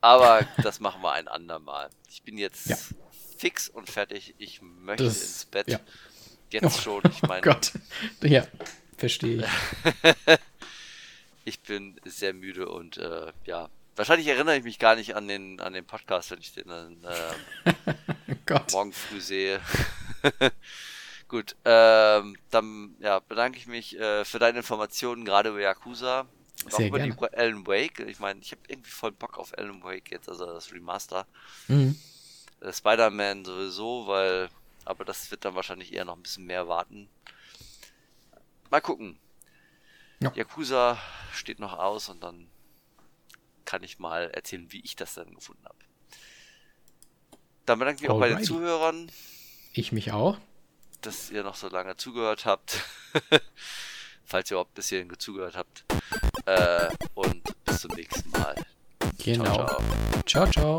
Aber 0.00 0.46
das 0.62 0.80
machen 0.80 1.02
wir 1.02 1.12
ein 1.12 1.28
andermal. 1.28 1.90
Ich 2.08 2.22
bin 2.22 2.38
jetzt 2.38 2.66
ja. 2.66 2.76
fix 3.36 3.68
und 3.68 3.90
fertig. 3.90 4.34
Ich 4.38 4.62
möchte 4.62 5.04
das, 5.04 5.20
ins 5.20 5.44
Bett. 5.44 5.68
Ja. 5.68 5.80
Jetzt 6.50 6.78
oh, 6.78 6.80
schon. 6.80 7.02
Ich 7.10 7.22
meine. 7.22 7.40
Oh 7.40 7.42
Gott. 7.52 7.72
Ja, 8.22 8.46
verstehe 8.96 9.44
ich. 9.44 9.98
ich 11.44 11.60
bin 11.60 12.00
sehr 12.04 12.32
müde 12.32 12.68
und 12.68 12.96
äh, 12.96 13.32
ja, 13.44 13.68
wahrscheinlich 13.96 14.28
erinnere 14.28 14.56
ich 14.56 14.64
mich 14.64 14.78
gar 14.78 14.96
nicht 14.96 15.14
an 15.14 15.28
den, 15.28 15.60
an 15.60 15.72
den 15.72 15.84
Podcast, 15.84 16.30
wenn 16.30 16.40
ich 16.40 16.52
den 16.52 16.68
dann 16.68 17.04
äh, 17.04 17.94
morgen 18.72 18.92
früh 18.92 19.20
sehe. 19.20 19.60
Gut, 21.28 21.56
ähm, 21.66 22.36
dann 22.50 22.96
ja, 23.00 23.20
bedanke 23.20 23.58
ich 23.58 23.66
mich 23.66 23.98
äh, 23.98 24.24
für 24.24 24.38
deine 24.38 24.58
Informationen, 24.58 25.26
gerade 25.26 25.50
über 25.50 25.60
Yakuza. 25.60 26.26
Und 26.64 26.74
auch 26.74 26.80
über 26.80 26.98
gerne. 26.98 27.14
die 27.14 27.36
Alan 27.36 27.66
Wake. 27.66 28.00
Ich 28.00 28.18
meine, 28.18 28.40
ich 28.40 28.50
habe 28.50 28.62
irgendwie 28.66 28.90
voll 28.90 29.12
Bock 29.12 29.38
auf 29.38 29.56
Alan 29.56 29.82
Wake 29.84 30.10
jetzt, 30.10 30.28
also 30.28 30.46
das 30.46 30.72
Remaster. 30.72 31.26
Mhm. 31.68 31.98
Äh, 32.60 32.72
Spider-Man 32.72 33.44
sowieso, 33.44 34.06
weil, 34.06 34.48
aber 34.84 35.04
das 35.04 35.30
wird 35.30 35.44
dann 35.44 35.54
wahrscheinlich 35.54 35.92
eher 35.92 36.06
noch 36.06 36.16
ein 36.16 36.22
bisschen 36.22 36.46
mehr 36.46 36.66
warten. 36.66 37.08
Mal 38.70 38.80
gucken. 38.80 39.18
Ja. 40.20 40.32
Yakuza 40.34 40.98
steht 41.32 41.60
noch 41.60 41.78
aus 41.78 42.08
und 42.08 42.22
dann 42.22 42.48
kann 43.64 43.82
ich 43.82 43.98
mal 43.98 44.30
erzählen, 44.30 44.72
wie 44.72 44.80
ich 44.80 44.96
das 44.96 45.14
dann 45.14 45.34
gefunden 45.34 45.64
habe. 45.66 45.78
Dann 47.66 47.78
bedanke 47.78 47.98
ich 47.98 48.02
mich 48.02 48.10
auch 48.10 48.18
bei 48.18 48.30
den 48.30 48.42
Zuhörern. 48.42 49.12
Ich 49.74 49.92
mich 49.92 50.12
auch. 50.12 50.38
Dass 51.00 51.30
ihr 51.30 51.42
noch 51.42 51.54
so 51.54 51.68
lange 51.68 51.96
zugehört 51.96 52.44
habt. 52.44 52.82
Falls 54.24 54.50
ihr 54.50 54.56
überhaupt 54.56 54.74
bis 54.74 54.88
hierhin 54.88 55.10
zugehört 55.18 55.56
habt. 55.56 55.84
Äh, 56.46 56.88
und 57.14 57.42
bis 57.64 57.80
zum 57.80 57.92
nächsten 57.92 58.30
Mal. 58.30 58.54
Genau. 59.18 59.66
ciao. 60.24 60.46
ciao. 60.46 60.50
ciao. 60.50 60.78